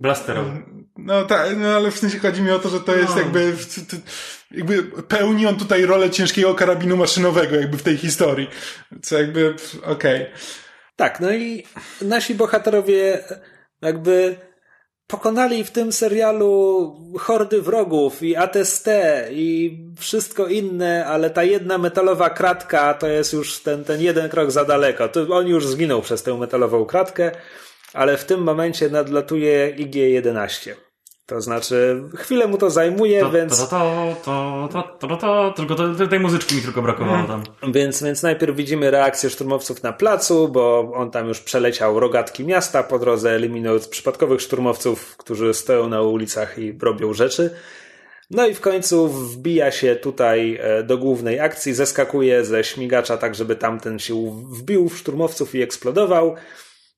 Blasterowe. 0.00 0.62
No 0.98 1.24
tak, 1.24 1.56
no 1.56 1.68
ale 1.68 1.90
w 1.90 1.98
sensie 1.98 2.18
chodzi 2.18 2.42
mi 2.42 2.50
o 2.50 2.58
to, 2.58 2.68
że 2.68 2.80
to 2.80 2.96
jest 2.96 3.14
no. 3.14 3.20
jakby, 3.20 3.52
to, 3.90 3.96
jakby 4.50 4.82
pełni 5.02 5.46
on 5.46 5.56
tutaj 5.56 5.86
rolę 5.86 6.10
ciężkiego 6.10 6.54
karabinu 6.54 6.96
maszynowego 6.96 7.56
jakby 7.56 7.76
w 7.76 7.82
tej 7.82 7.96
historii. 7.96 8.48
Co 9.02 9.18
jakby, 9.18 9.54
okej. 9.82 10.22
Okay. 10.22 10.26
Tak, 10.96 11.20
no 11.20 11.32
i 11.32 11.64
nasi 12.02 12.34
bohaterowie 12.34 13.24
jakby 13.82 14.36
pokonali 15.06 15.64
w 15.64 15.70
tym 15.70 15.92
serialu 15.92 16.96
hordy 17.18 17.62
wrogów 17.62 18.22
i 18.22 18.36
ATST 18.36 18.88
i 19.30 19.78
wszystko 19.98 20.46
inne, 20.46 21.06
ale 21.06 21.30
ta 21.30 21.44
jedna 21.44 21.78
metalowa 21.78 22.30
kratka 22.30 22.94
to 22.94 23.06
jest 23.06 23.32
już 23.32 23.58
ten, 23.58 23.84
ten 23.84 24.00
jeden 24.00 24.28
krok 24.28 24.50
za 24.50 24.64
daleko. 24.64 25.08
To 25.08 25.28
on 25.28 25.46
już 25.46 25.66
zginął 25.66 26.02
przez 26.02 26.22
tę 26.22 26.34
metalową 26.34 26.84
kratkę, 26.84 27.32
ale 27.92 28.16
w 28.16 28.24
tym 28.24 28.42
momencie 28.42 28.88
nadlatuje 28.88 29.74
IG-11. 29.76 30.83
To 31.26 31.40
znaczy, 31.40 32.02
chwilę 32.16 32.46
mu 32.46 32.58
to 32.58 32.70
zajmuje, 32.70 33.20
to, 33.20 33.30
więc. 33.30 33.58
To, 33.58 33.66
to, 33.66 34.16
to, 34.24 34.68
to, 34.72 34.82
to, 34.82 35.08
to, 35.08 35.16
to, 35.16 35.52
tylko 35.56 35.74
to, 35.74 36.06
tej 36.06 36.20
muzyczki 36.20 36.54
mi 36.54 36.62
tylko 36.62 36.82
brakowało 36.82 37.26
tam. 37.28 37.42
Więc, 37.72 38.02
więc 38.02 38.22
najpierw 38.22 38.56
widzimy 38.56 38.90
reakcję 38.90 39.30
szturmowców 39.30 39.82
na 39.82 39.92
placu, 39.92 40.48
bo 40.48 40.92
on 40.94 41.10
tam 41.10 41.28
już 41.28 41.40
przeleciał 41.40 42.00
rogatki 42.00 42.44
miasta, 42.44 42.82
po 42.82 42.98
drodze 42.98 43.30
eliminując 43.30 43.88
przypadkowych 43.88 44.40
szturmowców, 44.40 45.16
którzy 45.16 45.54
stoją 45.54 45.88
na 45.88 46.02
ulicach 46.02 46.58
i 46.58 46.78
robią 46.82 47.12
rzeczy. 47.12 47.50
No 48.30 48.46
i 48.46 48.54
w 48.54 48.60
końcu 48.60 49.08
wbija 49.08 49.70
się 49.70 49.96
tutaj 49.96 50.58
e, 50.60 50.82
do 50.82 50.98
głównej 50.98 51.40
akcji, 51.40 51.74
zeskakuje 51.74 52.44
ze 52.44 52.64
śmigacza 52.64 53.16
tak, 53.16 53.34
żeby 53.34 53.56
tamten 53.56 53.98
się 53.98 54.42
wbił 54.58 54.88
w 54.88 54.98
szturmowców 54.98 55.54
i 55.54 55.62
eksplodował. 55.62 56.34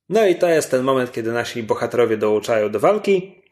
No 0.09 0.27
i 0.27 0.37
to 0.37 0.49
jest 0.49 0.71
ten 0.71 0.83
moment, 0.83 1.13
kiedy 1.13 1.33
nasi 1.33 1.63
bohaterowie 1.63 2.17
dołączają 2.17 2.71
do 2.71 2.81
walki. 2.81 3.43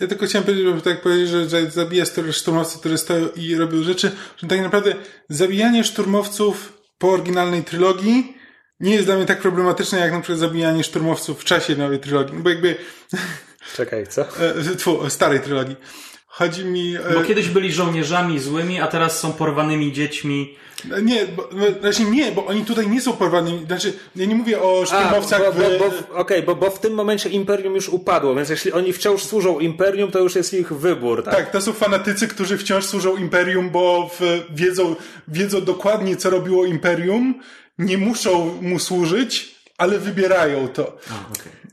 Ja 0.00 0.06
tylko 0.06 0.26
chciałem 0.26 0.44
powiedzieć, 0.44 0.84
tak 0.84 1.02
powiedzieć, 1.02 1.28
że, 1.28 1.48
że 1.48 1.70
zabija 1.70 2.04
szturmowców, 2.32 2.80
którzy 2.80 2.98
stoją 2.98 3.28
i 3.36 3.54
robią 3.54 3.82
rzeczy, 3.82 4.10
że 4.36 4.46
tak 4.46 4.60
naprawdę 4.60 4.94
zabijanie 5.28 5.84
szturmowców 5.84 6.72
po 6.98 7.10
oryginalnej 7.10 7.64
trylogii 7.64 8.36
nie 8.80 8.94
jest 8.94 9.06
dla 9.06 9.16
mnie 9.16 9.26
tak 9.26 9.40
problematyczne, 9.40 9.98
jak 9.98 10.12
na 10.12 10.20
przykład 10.20 10.38
zabijanie 10.38 10.84
szturmowców 10.84 11.40
w 11.40 11.44
czasie 11.44 11.76
nowej 11.76 11.98
trylogii. 11.98 12.38
Bo 12.38 12.50
jakby... 12.50 12.76
Czekaj, 13.76 14.06
co? 14.06 14.22
E, 14.22 14.76
tfu, 14.76 15.10
starej 15.10 15.40
trylogii. 15.40 15.76
Chodzi 16.34 16.64
mi... 16.64 16.96
Bo 17.14 17.22
e, 17.22 17.24
kiedyś 17.24 17.48
byli 17.48 17.72
żołnierzami 17.72 18.38
złymi, 18.38 18.80
a 18.80 18.86
teraz 18.86 19.20
są 19.20 19.32
porwanymi 19.32 19.92
dziećmi 19.92 20.54
nie, 21.02 21.26
bo, 21.26 21.48
znaczy 21.80 22.04
nie, 22.04 22.32
bo 22.32 22.46
oni 22.46 22.64
tutaj 22.64 22.88
nie 22.88 23.00
są 23.00 23.12
porwani. 23.12 23.64
Znaczy, 23.66 23.92
ja 24.16 24.26
nie 24.26 24.34
mówię 24.34 24.62
o 24.62 24.86
szturmowcach. 24.86 25.40
bo, 25.40 25.60
bo, 25.60 25.78
bo, 25.78 25.86
Okej, 25.86 26.14
okay, 26.16 26.42
bo, 26.42 26.54
bo 26.56 26.70
w 26.70 26.80
tym 26.80 26.94
momencie 26.94 27.28
Imperium 27.28 27.74
już 27.74 27.88
upadło, 27.88 28.34
więc 28.34 28.48
jeśli 28.48 28.72
oni 28.72 28.92
wciąż 28.92 29.22
służą 29.22 29.58
Imperium, 29.58 30.10
to 30.10 30.18
już 30.18 30.34
jest 30.34 30.54
ich 30.54 30.72
wybór. 30.72 31.24
Tak, 31.24 31.34
tak 31.34 31.50
to 31.50 31.60
są 31.60 31.72
fanatycy, 31.72 32.28
którzy 32.28 32.58
wciąż 32.58 32.84
służą 32.84 33.16
Imperium, 33.16 33.70
bo 33.70 34.10
w, 34.20 34.42
wiedzą, 34.50 34.96
wiedzą 35.28 35.60
dokładnie, 35.60 36.16
co 36.16 36.30
robiło 36.30 36.64
Imperium, 36.64 37.34
nie 37.78 37.98
muszą 37.98 38.58
mu 38.62 38.78
służyć, 38.78 39.54
ale 39.78 39.98
wybierają 39.98 40.68
to. 40.68 40.98
A, 41.10 41.32
okay. 41.32 41.63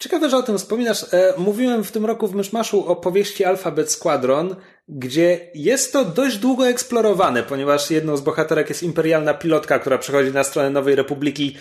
Ciekawe, 0.00 0.30
że 0.30 0.36
o 0.36 0.42
tym 0.42 0.58
wspominasz. 0.58 1.14
E, 1.14 1.34
mówiłem 1.38 1.84
w 1.84 1.92
tym 1.92 2.06
roku 2.06 2.28
w 2.28 2.34
Myszmaszu 2.34 2.86
o 2.86 2.96
powieści 2.96 3.44
Alphabet 3.44 3.90
Squadron, 3.90 4.56
gdzie 4.88 5.50
jest 5.54 5.92
to 5.92 6.04
dość 6.04 6.36
długo 6.36 6.68
eksplorowane, 6.68 7.42
ponieważ 7.42 7.90
jedną 7.90 8.16
z 8.16 8.20
bohaterek 8.20 8.68
jest 8.68 8.82
imperialna 8.82 9.34
pilotka, 9.34 9.78
która 9.78 9.98
przechodzi 9.98 10.32
na 10.32 10.44
stronę 10.44 10.70
Nowej 10.70 10.94
Republiki 10.94 11.56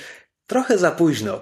trochę 0.48 0.78
za 0.78 0.92
późno. 0.92 1.42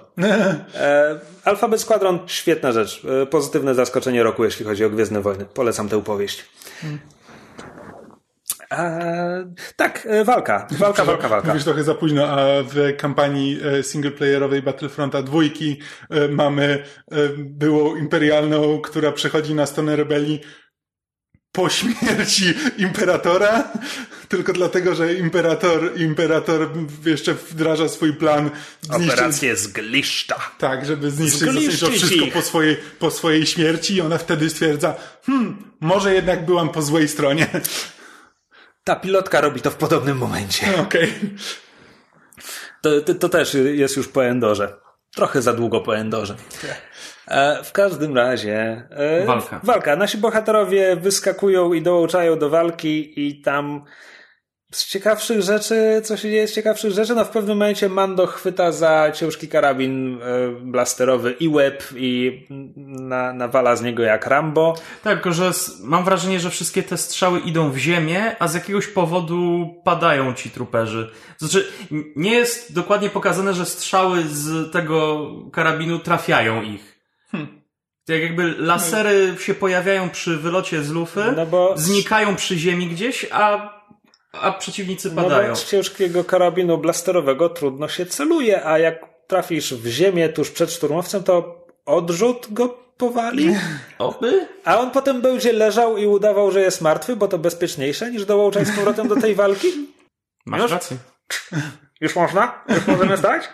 E, 0.74 1.20
Alphabet 1.44 1.80
Squadron, 1.80 2.18
świetna 2.26 2.72
rzecz. 2.72 3.02
E, 3.22 3.26
pozytywne 3.26 3.74
zaskoczenie 3.74 4.22
roku, 4.22 4.44
jeśli 4.44 4.64
chodzi 4.64 4.84
o 4.84 4.90
Gwiezdne 4.90 5.20
Wojny. 5.20 5.44
Polecam 5.44 5.88
tę 5.88 5.96
opowieść. 5.96 6.44
E, 8.72 9.54
tak, 9.76 10.06
e, 10.06 10.24
walka. 10.24 10.66
Walka, 10.70 11.04
walka, 11.04 11.28
walka. 11.28 11.48
Mówisz 11.48 11.64
trochę 11.64 11.84
za 11.84 11.94
późno, 11.94 12.28
a 12.28 12.62
w 12.62 12.96
kampanii 12.96 13.60
e, 13.64 13.82
singleplayerowej 13.82 14.62
Battlefronta 14.62 15.22
dwójki 15.22 15.80
mamy 16.30 16.84
byłą 17.36 17.96
imperialną, 17.96 18.80
która 18.80 19.12
przechodzi 19.12 19.54
na 19.54 19.66
stronę 19.66 19.96
rebelii 19.96 20.40
po 21.52 21.68
śmierci 21.68 22.54
imperatora, 22.78 23.72
tylko 24.28 24.52
dlatego, 24.52 24.94
że 24.94 25.14
imperator, 25.14 26.00
imperator 26.00 26.68
jeszcze 27.06 27.34
wdraża 27.34 27.88
swój 27.88 28.12
plan. 28.12 28.50
Zniszczyć, 28.80 29.12
Operację 29.12 29.56
zgliszcza. 29.56 30.40
Tak, 30.58 30.86
żeby 30.86 31.10
zniszczyć 31.10 31.80
to 31.80 31.90
wszystko 31.90 32.26
po 32.32 32.42
swojej, 32.42 32.76
po 32.98 33.10
swojej 33.10 33.46
śmierci 33.46 33.94
i 33.94 34.00
ona 34.00 34.18
wtedy 34.18 34.50
stwierdza, 34.50 34.94
hmm, 35.26 35.72
może 35.80 36.14
jednak 36.14 36.44
byłam 36.44 36.68
po 36.68 36.82
złej 36.82 37.08
stronie. 37.08 37.46
Ta 38.88 38.96
pilotka 38.96 39.40
robi 39.40 39.60
to 39.60 39.70
w 39.70 39.76
podobnym 39.76 40.18
momencie. 40.18 40.66
Okej. 40.86 41.04
Okay. 41.04 41.30
To, 42.82 43.14
to, 43.14 43.28
też 43.28 43.54
jest 43.54 43.96
już 43.96 44.08
po 44.08 44.24
Endorze. 44.24 44.76
Trochę 45.14 45.42
za 45.42 45.52
długo 45.52 45.80
po 45.80 45.96
Endorze. 45.96 46.36
E, 47.28 47.64
w 47.64 47.72
każdym 47.72 48.16
razie. 48.16 48.88
E, 48.90 49.26
walka. 49.26 49.60
Walka. 49.62 49.96
Nasi 49.96 50.18
bohaterowie 50.18 50.96
wyskakują 50.96 51.72
i 51.72 51.82
dołączają 51.82 52.38
do 52.38 52.50
walki, 52.50 53.26
i 53.26 53.42
tam 53.42 53.84
z 54.72 54.86
ciekawszych 54.86 55.42
rzeczy, 55.42 56.02
co 56.04 56.16
się 56.16 56.30
dzieje 56.30 56.48
z 56.48 56.54
ciekawszych 56.54 56.92
rzeczy? 56.92 57.14
No 57.14 57.24
w 57.24 57.28
pewnym 57.28 57.58
momencie 57.58 57.88
Mando 57.88 58.26
chwyta 58.26 58.72
za 58.72 59.12
ciężki 59.14 59.48
karabin 59.48 60.18
e, 60.22 60.48
blasterowy 60.62 61.36
i 61.40 61.48
łeb 61.48 61.84
i 61.96 62.40
na, 62.76 63.32
nawala 63.32 63.76
z 63.76 63.82
niego 63.82 64.02
jak 64.02 64.26
Rambo. 64.26 64.74
Tak, 65.02 65.14
tylko 65.14 65.32
że 65.32 65.50
mam 65.82 66.04
wrażenie, 66.04 66.40
że 66.40 66.50
wszystkie 66.50 66.82
te 66.82 66.96
strzały 66.96 67.40
idą 67.40 67.70
w 67.70 67.76
ziemię, 67.76 68.36
a 68.38 68.48
z 68.48 68.54
jakiegoś 68.54 68.86
powodu 68.86 69.68
padają 69.84 70.34
ci 70.34 70.50
truperzy. 70.50 71.10
Znaczy, 71.38 71.66
nie 72.16 72.34
jest 72.34 72.74
dokładnie 72.74 73.10
pokazane, 73.10 73.54
że 73.54 73.66
strzały 73.66 74.22
z 74.22 74.72
tego 74.72 75.26
karabinu 75.52 75.98
trafiają 75.98 76.62
ich. 76.62 77.00
Hmm. 77.30 77.62
Jak 78.08 78.22
jakby 78.22 78.54
lasery 78.58 79.34
się 79.38 79.54
pojawiają 79.54 80.10
przy 80.10 80.36
wylocie 80.36 80.82
z 80.82 80.90
lufy, 80.90 81.24
no 81.36 81.46
bo... 81.46 81.74
znikają 81.76 82.36
przy 82.36 82.58
ziemi 82.58 82.86
gdzieś, 82.86 83.26
a 83.32 83.77
a 84.32 84.52
przeciwnicy 84.52 85.10
padają. 85.10 85.48
No 85.48 85.56
z 85.56 85.70
ciężkiego 85.70 86.24
karabinu 86.24 86.78
blasterowego 86.78 87.48
trudno 87.48 87.88
się 87.88 88.06
celuje, 88.06 88.66
a 88.66 88.78
jak 88.78 89.04
trafisz 89.26 89.74
w 89.74 89.86
ziemię 89.86 90.28
tuż 90.28 90.50
przed 90.50 90.72
szturmowcem, 90.72 91.22
to 91.22 91.66
odrzut 91.86 92.46
go 92.50 92.68
powali. 92.96 93.56
Oby? 93.98 94.48
A 94.64 94.78
on 94.78 94.90
potem 94.90 95.20
będzie 95.20 95.52
leżał 95.52 95.96
i 95.96 96.06
udawał, 96.06 96.50
że 96.50 96.60
jest 96.60 96.80
martwy, 96.80 97.16
bo 97.16 97.28
to 97.28 97.38
bezpieczniejsze 97.38 98.10
niż 98.10 98.24
dołączać 98.24 98.68
z 98.68 98.76
powrotem 98.76 99.08
do 99.08 99.16
tej 99.16 99.34
walki. 99.34 99.68
Masz 100.46 100.62
Już? 100.62 100.70
rację. 100.70 100.96
Już 102.00 102.16
można? 102.16 102.64
Już 102.68 102.86
możemy 102.86 103.16
stać? 103.16 103.48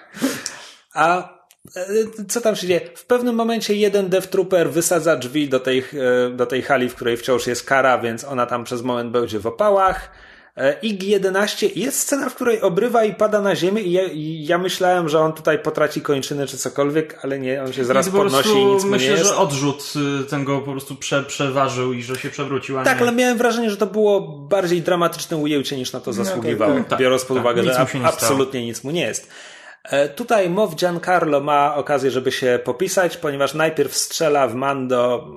A 0.94 1.28
e, 1.76 1.82
co 2.28 2.40
tam 2.40 2.56
się 2.56 2.66
dzieje? 2.66 2.80
W 2.94 3.06
pewnym 3.06 3.34
momencie 3.34 3.74
jeden 3.74 4.08
Death 4.08 4.28
Trooper 4.28 4.70
wysadza 4.70 5.16
drzwi 5.16 5.48
do 5.48 5.60
tej, 5.60 5.78
e, 5.78 6.30
do 6.30 6.46
tej 6.46 6.62
hali, 6.62 6.88
w 6.88 6.94
której 6.94 7.16
wciąż 7.16 7.46
jest 7.46 7.64
kara, 7.64 7.98
więc 7.98 8.24
ona 8.24 8.46
tam 8.46 8.64
przez 8.64 8.82
moment 8.82 9.10
będzie 9.10 9.38
w 9.38 9.46
opałach. 9.46 10.10
E, 10.56 10.80
IG-11 10.80 11.76
jest 11.76 11.98
scena, 11.98 12.28
w 12.28 12.34
której 12.34 12.60
obrywa 12.60 13.04
i 13.04 13.14
pada 13.14 13.40
na 13.40 13.56
ziemię 13.56 13.82
i 13.82 13.92
ja, 13.92 14.02
i 14.02 14.44
ja, 14.46 14.58
myślałem, 14.58 15.08
że 15.08 15.20
on 15.20 15.32
tutaj 15.32 15.58
potraci 15.58 16.00
kończyny 16.00 16.46
czy 16.46 16.58
cokolwiek, 16.58 17.18
ale 17.22 17.38
nie, 17.38 17.62
on 17.62 17.72
się 17.72 17.84
zaraz 17.84 18.08
podnosi 18.08 18.48
i 18.50 18.64
nic 18.64 18.84
mu 18.84 18.90
myślę, 18.90 19.08
nie 19.08 19.14
jest. 19.14 19.28
że 19.28 19.36
odrzut 19.36 19.92
y, 20.22 20.24
ten 20.24 20.44
go 20.44 20.60
po 20.60 20.72
prostu 20.72 20.94
prze, 20.96 21.22
przeważył 21.22 21.92
i 21.92 22.02
że 22.02 22.16
się 22.16 22.30
przewrócił. 22.30 22.76
tak, 22.84 22.96
nie... 22.96 23.02
ale 23.02 23.12
miałem 23.12 23.38
wrażenie, 23.38 23.70
że 23.70 23.76
to 23.76 23.86
było 23.86 24.20
bardziej 24.38 24.82
dramatyczne 24.82 25.36
ujęcie 25.36 25.76
niż 25.76 25.92
na 25.92 26.00
to 26.00 26.12
zasługiwało, 26.12 26.74
no, 26.74 26.84
tak, 26.84 26.98
biorąc 26.98 27.24
pod 27.24 27.36
tak, 27.36 27.44
uwagę, 27.44 27.62
że 27.62 27.86
absolutnie 28.04 28.66
nic 28.66 28.84
mu 28.84 28.90
nie 28.90 29.02
jest. 29.02 29.28
E, 29.84 30.08
tutaj 30.08 30.50
Mow 30.50 30.76
Giancarlo 30.76 31.40
ma 31.40 31.74
okazję, 31.76 32.10
żeby 32.10 32.32
się 32.32 32.58
popisać, 32.64 33.16
ponieważ 33.16 33.54
najpierw 33.54 33.96
strzela 33.96 34.48
w 34.48 34.54
Mando 34.54 35.28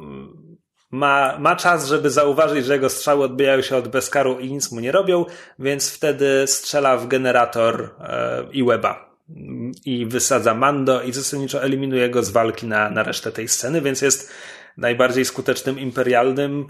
ma, 0.92 1.38
ma 1.40 1.56
czas, 1.56 1.88
żeby 1.88 2.10
zauważyć, 2.10 2.66
że 2.66 2.74
jego 2.74 2.90
strzały 2.90 3.24
odbijają 3.24 3.62
się 3.62 3.76
od 3.76 3.88
bezkaru 3.88 4.40
i 4.40 4.52
nic 4.52 4.72
mu 4.72 4.80
nie 4.80 4.92
robią, 4.92 5.26
więc 5.60 5.92
wtedy 5.92 6.44
strzela 6.48 6.98
w 6.98 7.08
generator 7.08 7.96
e, 8.00 8.44
i 8.52 8.64
weba 8.64 9.08
i 9.86 10.06
wysadza 10.06 10.54
Mando 10.54 11.02
i 11.02 11.14
zasadniczo 11.14 11.64
eliminuje 11.64 12.10
go 12.10 12.24
z 12.24 12.30
walki 12.30 12.68
na, 12.68 12.90
na 12.90 13.04
resztę 13.04 13.32
tej 13.32 13.48
sceny, 13.48 13.82
więc 13.82 14.02
jest 14.02 14.32
najbardziej 14.78 15.26
skutecznym 15.26 15.80
imperialnym 15.80 16.68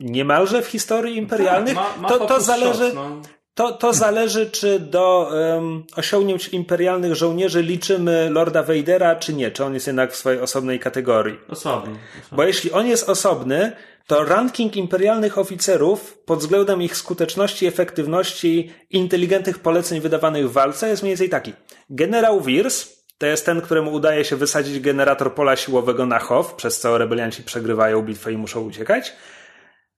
niemalże 0.00 0.62
w 0.62 0.66
historii 0.66 1.16
imperialnych. 1.16 1.74
Tak, 1.74 1.96
ma, 1.96 2.02
ma 2.02 2.08
to, 2.08 2.26
to 2.26 2.40
zależy. 2.40 2.90
Shot, 2.90 2.94
no. 2.94 3.22
To, 3.58 3.72
to 3.72 3.92
zależy, 3.92 4.50
czy 4.50 4.80
do 4.80 5.30
um, 5.32 5.84
osiągnięć 5.96 6.48
imperialnych 6.48 7.14
żołnierzy 7.14 7.62
liczymy 7.62 8.30
Lorda 8.30 8.62
Vadera, 8.62 9.16
czy 9.16 9.34
nie. 9.34 9.50
Czy 9.50 9.64
on 9.64 9.74
jest 9.74 9.86
jednak 9.86 10.12
w 10.12 10.16
swojej 10.16 10.40
osobnej 10.40 10.80
kategorii. 10.80 11.38
Osobny. 11.48 11.90
osobny. 11.90 11.98
Bo 12.32 12.44
jeśli 12.44 12.72
on 12.72 12.86
jest 12.86 13.08
osobny, 13.08 13.72
to 14.06 14.24
ranking 14.24 14.76
imperialnych 14.76 15.38
oficerów 15.38 16.18
pod 16.18 16.38
względem 16.38 16.82
ich 16.82 16.96
skuteczności, 16.96 17.66
efektywności, 17.66 18.72
inteligentnych 18.90 19.58
poleceń 19.58 20.00
wydawanych 20.00 20.50
w 20.50 20.52
walce 20.52 20.88
jest 20.88 21.02
mniej 21.02 21.10
więcej 21.10 21.28
taki. 21.28 21.52
Generał 21.90 22.40
Wirs 22.40 23.04
to 23.18 23.26
jest 23.26 23.46
ten, 23.46 23.60
któremu 23.60 23.92
udaje 23.92 24.24
się 24.24 24.36
wysadzić 24.36 24.80
generator 24.80 25.34
pola 25.34 25.56
siłowego 25.56 26.06
na 26.06 26.18
Hof, 26.18 26.54
przez 26.54 26.80
co 26.80 26.98
rebelianci 26.98 27.42
przegrywają 27.42 28.02
bitwę 28.02 28.32
i 28.32 28.36
muszą 28.36 28.60
uciekać. 28.60 29.12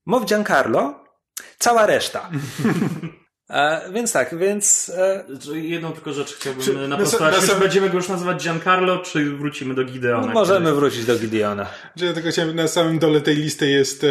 Mow 0.07 0.25
Giancarlo, 0.25 1.05
cała 1.59 1.87
reszta. 1.87 2.31
E, 3.51 3.93
więc 3.93 4.13
tak, 4.13 4.39
więc... 4.39 4.93
E... 4.97 5.25
Jedną 5.55 5.93
tylko 5.93 6.13
rzecz 6.13 6.35
chciałbym 6.35 6.63
czy, 6.63 6.89
naprostować. 6.89 7.35
Czy 7.35 7.47
sam... 7.47 7.61
będziemy 7.61 7.91
go 7.91 7.97
już 7.97 8.09
nazywać 8.09 8.45
Giancarlo, 8.45 8.99
czy 8.99 9.37
wrócimy 9.37 9.75
do 9.75 9.85
Gideona? 9.85 10.27
No, 10.27 10.33
możemy 10.33 10.73
wrócić 10.73 11.05
do 11.05 11.19
Gideona. 11.19 11.67
Czy 11.99 12.05
ja 12.05 12.13
tylko 12.13 12.31
chciałem, 12.31 12.57
na 12.57 12.69
samym 12.69 12.99
dole 12.99 13.21
tej 13.21 13.37
listy 13.37 13.71
jest, 13.71 14.05
e, 14.05 14.07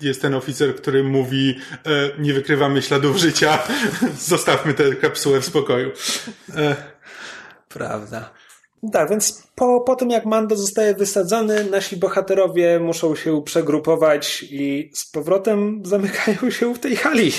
jest 0.00 0.22
ten 0.22 0.34
oficer, 0.34 0.76
który 0.76 1.04
mówi 1.04 1.58
e, 1.86 1.90
nie 2.18 2.34
wykrywamy 2.34 2.82
śladów 2.82 3.16
życia, 3.16 3.58
zostawmy 4.18 4.74
tę 4.74 4.94
kapsułę 4.94 5.40
w 5.40 5.44
spokoju. 5.44 5.90
E. 6.56 6.76
Prawda. 7.68 8.30
Tak, 8.92 9.10
więc 9.10 9.42
po, 9.54 9.80
po 9.80 9.96
tym 9.96 10.10
jak 10.10 10.26
Mando 10.26 10.56
zostaje 10.56 10.94
wysadzony, 10.94 11.64
nasi 11.64 11.96
bohaterowie 11.96 12.80
muszą 12.80 13.16
się 13.16 13.42
przegrupować 13.42 14.44
i 14.50 14.90
z 14.94 15.10
powrotem 15.10 15.82
zamykają 15.84 16.50
się 16.50 16.74
w 16.74 16.78
tej 16.78 16.96
hali 16.96 17.32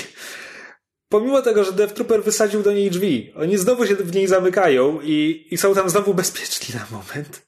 pomimo 1.09 1.41
tego, 1.41 1.63
że 1.63 1.71
Death 1.71 1.93
Trooper 1.93 2.23
wysadził 2.23 2.63
do 2.63 2.73
niej 2.73 2.91
drzwi, 2.91 3.33
oni 3.35 3.57
znowu 3.57 3.85
się 3.85 3.95
w 3.95 4.15
niej 4.15 4.27
zamykają 4.27 4.99
i, 5.03 5.47
i 5.51 5.57
są 5.57 5.75
tam 5.75 5.89
znowu 5.89 6.13
bezpieczni 6.13 6.75
na 6.75 6.97
moment. 6.97 7.47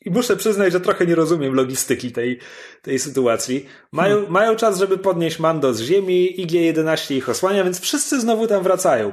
I 0.00 0.10
muszę 0.10 0.36
przyznać, 0.36 0.72
że 0.72 0.80
trochę 0.80 1.06
nie 1.06 1.14
rozumiem 1.14 1.54
logistyki 1.54 2.12
tej, 2.12 2.38
tej 2.82 2.98
sytuacji. 2.98 3.66
Mają, 3.92 4.14
hmm. 4.14 4.32
mają 4.32 4.56
czas, 4.56 4.78
żeby 4.78 4.98
podnieść 4.98 5.38
Mando 5.38 5.74
z 5.74 5.80
ziemi, 5.80 6.34
IG-11 6.38 7.14
ich 7.14 7.28
osłania, 7.28 7.64
więc 7.64 7.80
wszyscy 7.80 8.20
znowu 8.20 8.46
tam 8.46 8.62
wracają. 8.62 9.12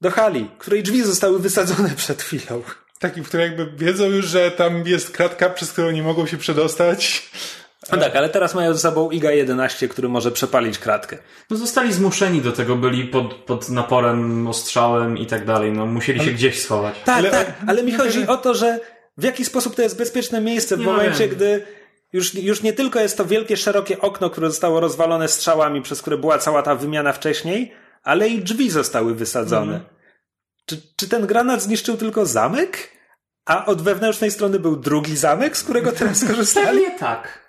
Do 0.00 0.10
hali, 0.10 0.50
której 0.58 0.82
drzwi 0.82 1.02
zostały 1.02 1.38
wysadzone 1.38 1.90
przed 1.96 2.22
chwilą. 2.22 2.62
Taki, 2.98 3.22
w 3.22 3.28
której 3.28 3.46
jakby 3.46 3.84
wiedzą 3.86 4.04
już, 4.06 4.26
że 4.26 4.50
tam 4.50 4.86
jest 4.86 5.10
kratka, 5.10 5.50
przez 5.50 5.72
którą 5.72 5.90
nie 5.90 6.02
mogą 6.02 6.26
się 6.26 6.36
przedostać. 6.36 7.30
No 7.92 7.98
tak, 7.98 8.16
ale 8.16 8.28
teraz 8.28 8.54
mają 8.54 8.72
ze 8.72 8.78
sobą 8.78 9.08
IGA-11, 9.08 9.88
który 9.88 10.08
może 10.08 10.30
przepalić 10.30 10.78
kratkę. 10.78 11.18
No 11.50 11.56
zostali 11.56 11.92
zmuszeni 11.92 12.40
do 12.40 12.52
tego, 12.52 12.76
byli 12.76 13.04
pod, 13.04 13.34
pod 13.34 13.68
naporem, 13.68 14.46
ostrzałem 14.46 15.18
i 15.18 15.26
tak 15.26 15.46
dalej. 15.46 15.72
No 15.72 15.86
musieli 15.86 16.20
ale... 16.20 16.28
się 16.28 16.34
gdzieś 16.34 16.62
schować. 16.62 16.94
Tak, 17.04 17.18
ale, 17.18 17.30
tak, 17.30 17.54
ale 17.66 17.82
mi 17.82 17.92
chodzi 17.92 18.26
o 18.26 18.36
to, 18.36 18.54
że 18.54 18.80
w 19.18 19.24
jaki 19.24 19.44
sposób 19.44 19.74
to 19.74 19.82
jest 19.82 19.98
bezpieczne 19.98 20.40
miejsce 20.40 20.76
w 20.76 20.80
nie 20.80 20.86
momencie, 20.86 21.28
wiem. 21.28 21.36
gdy 21.36 21.66
już, 22.12 22.34
już 22.34 22.62
nie 22.62 22.72
tylko 22.72 23.00
jest 23.00 23.16
to 23.16 23.24
wielkie, 23.24 23.56
szerokie 23.56 24.00
okno, 24.00 24.30
które 24.30 24.50
zostało 24.50 24.80
rozwalone 24.80 25.28
strzałami, 25.28 25.82
przez 25.82 26.00
które 26.00 26.18
była 26.18 26.38
cała 26.38 26.62
ta 26.62 26.74
wymiana 26.74 27.12
wcześniej, 27.12 27.74
ale 28.02 28.28
i 28.28 28.42
drzwi 28.42 28.70
zostały 28.70 29.14
wysadzone. 29.14 29.74
Mhm. 29.74 29.94
Czy, 30.66 30.82
czy 30.96 31.08
ten 31.08 31.26
granat 31.26 31.62
zniszczył 31.62 31.96
tylko 31.96 32.26
zamek? 32.26 32.94
A 33.46 33.66
od 33.66 33.82
wewnętrznej 33.82 34.30
strony 34.30 34.58
był 34.58 34.76
drugi 34.76 35.16
zamek, 35.16 35.56
z 35.56 35.62
którego 35.62 35.92
teraz 35.92 36.18
skorzystali? 36.24 36.80
Pewnie 36.80 36.98
tak. 36.98 37.43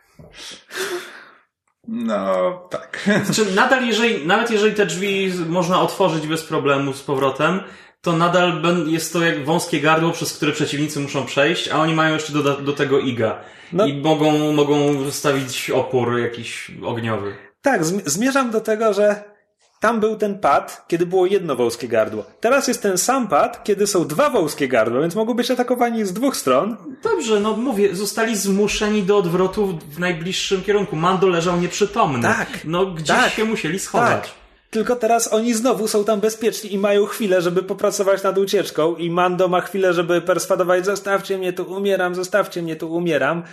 No, 1.88 2.52
tak. 2.72 3.10
Znaczy, 3.24 3.56
nadal 3.56 3.86
jeżeli, 3.86 4.28
nawet 4.28 4.52
jeżeli 4.52 4.76
te 4.76 4.86
drzwi 4.86 5.34
można 5.48 5.82
otworzyć 5.82 6.28
bez 6.28 6.44
problemu 6.44 6.94
z 6.94 7.04
powrotem, 7.04 7.60
to 8.02 8.18
nadal 8.18 8.62
jest 8.88 9.14
to 9.14 9.24
jak 9.24 9.46
wąskie 9.46 9.82
gardło, 9.82 10.12
przez 10.12 10.34
które 10.34 10.52
przeciwnicy 10.52 11.00
muszą 11.00 11.26
przejść, 11.26 11.68
a 11.68 11.80
oni 11.80 11.94
mają 11.94 12.14
jeszcze 12.14 12.34
do, 12.34 12.62
do 12.62 12.74
tego 12.74 13.00
iga. 13.00 13.42
No. 13.74 13.86
I 13.88 14.02
mogą, 14.02 14.54
mogą 14.54 15.12
stawić 15.12 15.70
opór 15.70 16.20
jakiś 16.20 16.72
ogniowy. 16.84 17.36
Tak, 17.62 17.86
zmierzam 17.86 18.52
do 18.52 18.62
tego, 18.62 18.94
że 18.94 19.35
tam 19.80 20.00
był 20.00 20.16
ten 20.16 20.40
pad, 20.40 20.86
kiedy 20.88 21.06
było 21.06 21.26
jedno 21.26 21.56
wąskie 21.56 21.88
gardło. 21.88 22.26
Teraz 22.40 22.68
jest 22.68 22.82
ten 22.82 22.98
sam 22.98 23.28
pad, 23.28 23.64
kiedy 23.64 23.88
są 23.88 24.08
dwa 24.08 24.30
wąskie 24.30 24.68
gardła, 24.68 25.02
więc 25.02 25.16
mogą 25.16 25.34
być 25.34 25.52
atakowani 25.52 26.06
z 26.06 26.14
dwóch 26.14 26.38
stron. 26.38 26.78
Dobrze, 27.04 27.40
no 27.40 27.54
mówię, 27.54 27.96
zostali 27.96 28.38
zmuszeni 28.38 29.04
do 29.04 29.18
odwrotu 29.18 29.80
w 29.90 30.00
najbliższym 30.00 30.64
kierunku. 30.64 30.96
Mando 30.96 31.28
leżał 31.28 31.58
nieprzytomny. 31.58 32.22
Tak. 32.22 32.48
No 32.66 32.86
gdzieś 32.86 33.18
tak, 33.18 33.32
się 33.32 33.46
musieli 33.46 33.80
schować. 33.80 34.22
Tak. 34.22 34.46
Tylko 34.70 34.96
teraz 34.96 35.34
oni 35.34 35.54
znowu 35.54 35.88
są 35.88 36.04
tam 36.04 36.20
bezpieczni 36.20 36.74
i 36.74 36.78
mają 36.78 37.06
chwilę, 37.06 37.42
żeby 37.42 37.64
popracować 37.64 38.24
nad 38.24 38.38
ucieczką 38.38 38.96
i 38.96 39.10
Mando 39.10 39.48
ma 39.48 39.62
chwilę, 39.62 39.94
żeby 39.94 40.22
perswadować 40.22 40.86
zostawcie 40.86 41.38
mnie 41.38 41.54
tu, 41.54 41.64
umieram, 41.74 42.16
zostawcie 42.16 42.62
mnie 42.62 42.76
tu, 42.76 42.94
umieram. 42.94 43.44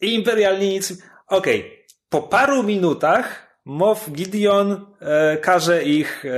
I 0.00 0.14
imperialni 0.14 0.68
nic... 0.68 0.92
Okej, 1.28 1.60
okay. 1.60 1.70
po 2.08 2.22
paru 2.22 2.62
minutach 2.62 3.47
Moff 3.68 4.10
Gideon 4.12 4.86
e, 5.00 5.36
każe 5.36 5.82
ich 5.82 6.24
e, 6.24 6.30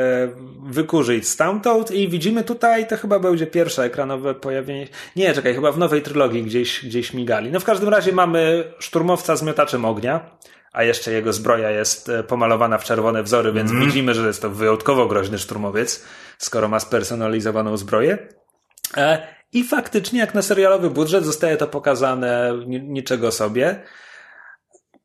wykurzyć 0.62 1.28
stamtąd 1.28 1.90
i 1.90 2.08
widzimy 2.08 2.44
tutaj, 2.44 2.86
to 2.86 2.96
chyba 2.96 3.18
będzie 3.18 3.46
pierwsze 3.46 3.84
ekranowe 3.84 4.34
pojawienie. 4.34 4.88
Nie, 5.16 5.34
czekaj, 5.34 5.54
chyba 5.54 5.72
w 5.72 5.78
nowej 5.78 6.02
trylogii 6.02 6.42
gdzieś, 6.42 6.84
gdzieś 6.84 7.14
migali. 7.14 7.50
No 7.50 7.60
w 7.60 7.64
każdym 7.64 7.88
razie 7.88 8.12
mamy 8.12 8.72
szturmowca 8.78 9.36
z 9.36 9.42
miotaczem 9.42 9.84
ognia, 9.84 10.36
a 10.72 10.82
jeszcze 10.82 11.12
jego 11.12 11.32
zbroja 11.32 11.70
jest 11.70 12.08
e, 12.08 12.22
pomalowana 12.22 12.78
w 12.78 12.84
czerwone 12.84 13.22
wzory, 13.22 13.52
więc 13.52 13.70
mm. 13.70 13.86
widzimy, 13.86 14.14
że 14.14 14.26
jest 14.26 14.42
to 14.42 14.50
wyjątkowo 14.50 15.06
groźny 15.06 15.38
szturmowiec, 15.38 16.04
skoro 16.38 16.68
ma 16.68 16.80
spersonalizowaną 16.80 17.76
zbroję. 17.76 18.18
E, 18.96 19.26
I 19.52 19.64
faktycznie, 19.64 20.20
jak 20.20 20.34
na 20.34 20.42
serialowy 20.42 20.90
budżet, 20.90 21.24
zostaje 21.24 21.56
to 21.56 21.66
pokazane 21.66 22.52
niczego 22.66 23.32
sobie. 23.32 23.82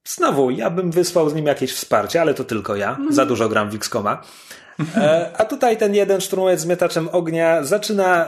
Znowu, 0.05 0.49
ja 0.49 0.69
bym 0.69 0.91
wysłał 0.91 1.29
z 1.29 1.33
nim 1.33 1.45
jakieś 1.45 1.73
wsparcie, 1.73 2.21
ale 2.21 2.33
to 2.33 2.43
tylko 2.43 2.75
ja. 2.75 2.89
Mhm. 2.89 3.13
Za 3.13 3.25
dużo 3.25 3.49
gram 3.49 3.69
w 3.69 3.75
X-Koma. 3.75 4.21
E, 4.97 5.31
a 5.37 5.45
tutaj 5.45 5.77
ten 5.77 5.95
jeden 5.95 6.21
szturmowiec 6.21 6.59
z 6.59 6.65
mietaczem 6.65 7.09
ognia 7.11 7.63
zaczyna 7.63 8.27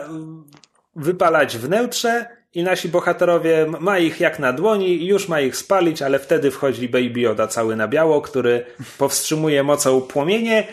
wypalać 0.95 1.57
w 1.57 1.69
neutrze 1.69 2.25
i 2.53 2.63
nasi 2.63 2.89
bohaterowie 2.89 3.65
ma 3.79 3.99
ich 3.99 4.19
jak 4.19 4.39
na 4.39 4.53
dłoni 4.53 5.03
i 5.03 5.07
już 5.07 5.27
ma 5.27 5.41
ich 5.41 5.57
spalić, 5.57 6.01
ale 6.01 6.19
wtedy 6.19 6.51
wchodzi 6.51 6.89
Baby 6.89 7.19
Yoda 7.19 7.47
cały 7.47 7.75
na 7.75 7.87
biało, 7.87 8.21
który 8.21 8.65
powstrzymuje 8.97 9.63
mocą 9.63 10.01
płomienie 10.01 10.67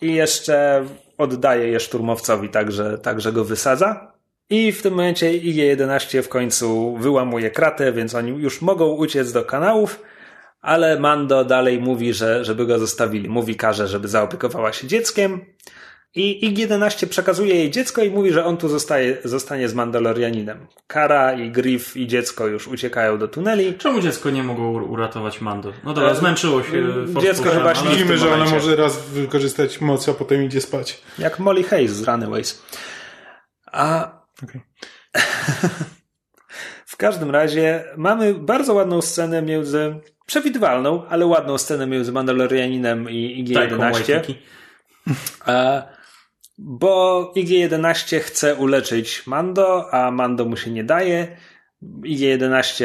i 0.00 0.14
jeszcze 0.14 0.84
oddaje 1.18 1.68
je 1.68 1.80
szturmowcowi, 1.80 2.48
także, 2.48 2.98
także 2.98 3.32
go 3.32 3.44
wysadza. 3.44 4.12
I 4.50 4.72
w 4.72 4.82
tym 4.82 4.94
momencie 4.94 5.32
IG-11 5.32 6.22
w 6.22 6.28
końcu 6.28 6.96
wyłamuje 6.96 7.50
kratę, 7.50 7.92
więc 7.92 8.14
oni 8.14 8.30
już 8.30 8.62
mogą 8.62 8.86
uciec 8.86 9.32
do 9.32 9.44
kanałów 9.44 10.00
ale 10.60 11.00
Mando 11.00 11.44
dalej 11.44 11.80
mówi, 11.80 12.14
że 12.14 12.44
żeby 12.44 12.66
go 12.66 12.78
zostawili. 12.78 13.28
Mówi 13.28 13.56
każe, 13.56 13.88
żeby 13.88 14.08
zaopiekowała 14.08 14.72
się 14.72 14.86
dzieckiem. 14.86 15.40
I 16.14 16.54
IG-11 16.54 17.06
przekazuje 17.06 17.54
jej 17.54 17.70
dziecko 17.70 18.02
i 18.02 18.10
mówi, 18.10 18.32
że 18.32 18.44
on 18.44 18.56
tu 18.56 18.68
zostaje, 18.68 19.18
zostanie 19.24 19.68
z 19.68 19.74
Mandalorianinem. 19.74 20.66
Kara 20.86 21.32
i 21.32 21.50
Griff 21.50 21.96
i 21.96 22.06
dziecko 22.06 22.46
już 22.46 22.68
uciekają 22.68 23.18
do 23.18 23.28
tuneli. 23.28 23.74
Czemu 23.74 24.00
dziecko 24.00 24.30
nie 24.30 24.42
mogło 24.42 24.82
uratować 24.84 25.40
Mando? 25.40 25.72
No 25.84 25.94
dobra, 25.94 26.10
e, 26.10 26.14
zmęczyło 26.14 26.62
się. 26.62 26.86
Dziecko 27.20 27.50
chyba 27.50 27.74
śni 27.74 27.90
Widzimy, 27.90 28.18
że 28.18 28.34
ona 28.34 28.44
może 28.44 28.76
raz 28.76 29.08
wykorzystać 29.08 29.80
moc, 29.80 30.08
a 30.08 30.14
potem 30.14 30.44
idzie 30.44 30.60
spać. 30.60 31.02
Jak 31.18 31.38
Molly 31.38 31.62
Hayes 31.62 31.92
z 31.92 32.08
Runaways. 32.08 32.62
A... 33.72 34.10
Okay. 34.42 34.60
W 36.90 36.96
każdym 36.96 37.30
razie 37.30 37.84
mamy 37.96 38.34
bardzo 38.34 38.74
ładną 38.74 39.02
scenę 39.02 39.42
między, 39.42 39.94
przewidywalną, 40.26 41.06
ale 41.06 41.26
ładną 41.26 41.58
scenę 41.58 41.86
między 41.86 42.12
Mandalorianinem 42.12 43.10
i 43.10 43.44
IG-11. 43.44 44.34
E, 45.46 45.82
bo 46.58 47.32
IG-11 47.36 48.20
chce 48.20 48.54
uleczyć 48.54 49.26
Mando, 49.26 49.94
a 49.94 50.10
Mando 50.10 50.44
mu 50.44 50.56
się 50.56 50.70
nie 50.70 50.84
daje. 50.84 51.36
IG-11 52.04 52.84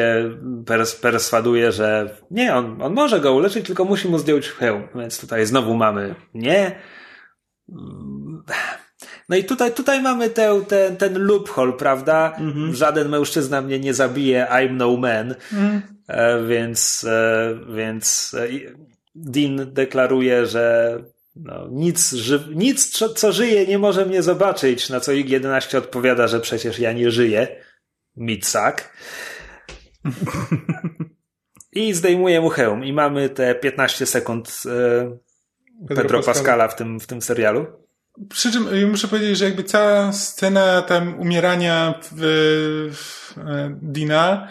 pers 0.66 0.96
perswaduje, 0.96 1.72
że 1.72 2.18
nie, 2.32 2.56
on, 2.56 2.82
on 2.82 2.94
może 2.94 3.20
go 3.20 3.34
uleczyć, 3.34 3.66
tylko 3.66 3.86
musi 3.86 4.08
mu 4.08 4.18
zdjąć 4.20 4.50
hełm. 4.50 4.88
Więc 4.96 5.20
tutaj 5.20 5.46
znowu 5.46 5.76
mamy 5.76 6.16
nie. 6.34 6.76
No 9.30 9.36
i 9.36 9.44
tutaj, 9.44 9.74
tutaj 9.74 10.02
mamy 10.02 10.30
te, 10.30 10.62
te, 10.68 10.92
ten 10.92 11.20
loophole, 11.20 11.74
prawda? 11.74 12.34
Mhm. 12.38 12.76
Żaden 12.76 13.10
mężczyzna 13.10 13.62
mnie 13.62 13.80
nie 13.80 13.94
zabije, 13.94 14.48
I'm 14.52 14.72
no 14.72 14.98
man. 14.98 15.36
Mhm. 15.54 15.82
E, 16.08 16.44
więc, 16.48 17.06
e, 17.10 17.56
więc 17.76 18.36
e, 18.40 18.48
Dean 19.16 19.74
deklaruje, 19.74 20.46
że 20.46 20.98
no, 21.36 21.68
nic, 21.72 22.14
ży 22.14 22.48
nic 22.56 22.90
co, 22.90 23.10
co 23.10 23.32
żyje, 23.32 23.68
nie 23.68 23.80
może 23.80 24.06
mnie 24.06 24.24
zobaczyć. 24.24 24.90
Na 24.90 25.00
co 25.00 25.12
IG-11 25.12 25.78
odpowiada, 25.78 26.28
że 26.28 26.40
przecież 26.40 26.80
ja 26.80 26.94
nie 26.94 27.12
żyję. 27.12 27.48
Mitsak. 28.18 28.98
I 31.72 31.94
zdejmuje 31.94 32.42
mu 32.42 32.50
hełm. 32.50 32.86
I 32.86 32.94
mamy 32.94 33.30
te 33.30 33.56
15 33.56 34.06
sekund 34.06 34.64
e, 34.66 34.70
Pedro, 35.88 36.04
Pedro 36.04 36.24
Pascala 36.24 36.68
w 36.68 36.76
tym, 36.76 37.00
w 37.00 37.08
tym 37.08 37.22
serialu. 37.22 37.85
Przy 38.30 38.52
czym 38.52 38.68
y, 38.68 38.88
muszę 38.88 39.08
powiedzieć, 39.08 39.38
że 39.38 39.46
jakby 39.46 39.64
cała 39.64 40.14
scena 40.14 40.82
tam 40.82 41.20
umierania 41.20 41.94
w, 42.12 42.18
w 42.94 43.38
e, 43.38 43.76
Dina 43.82 44.48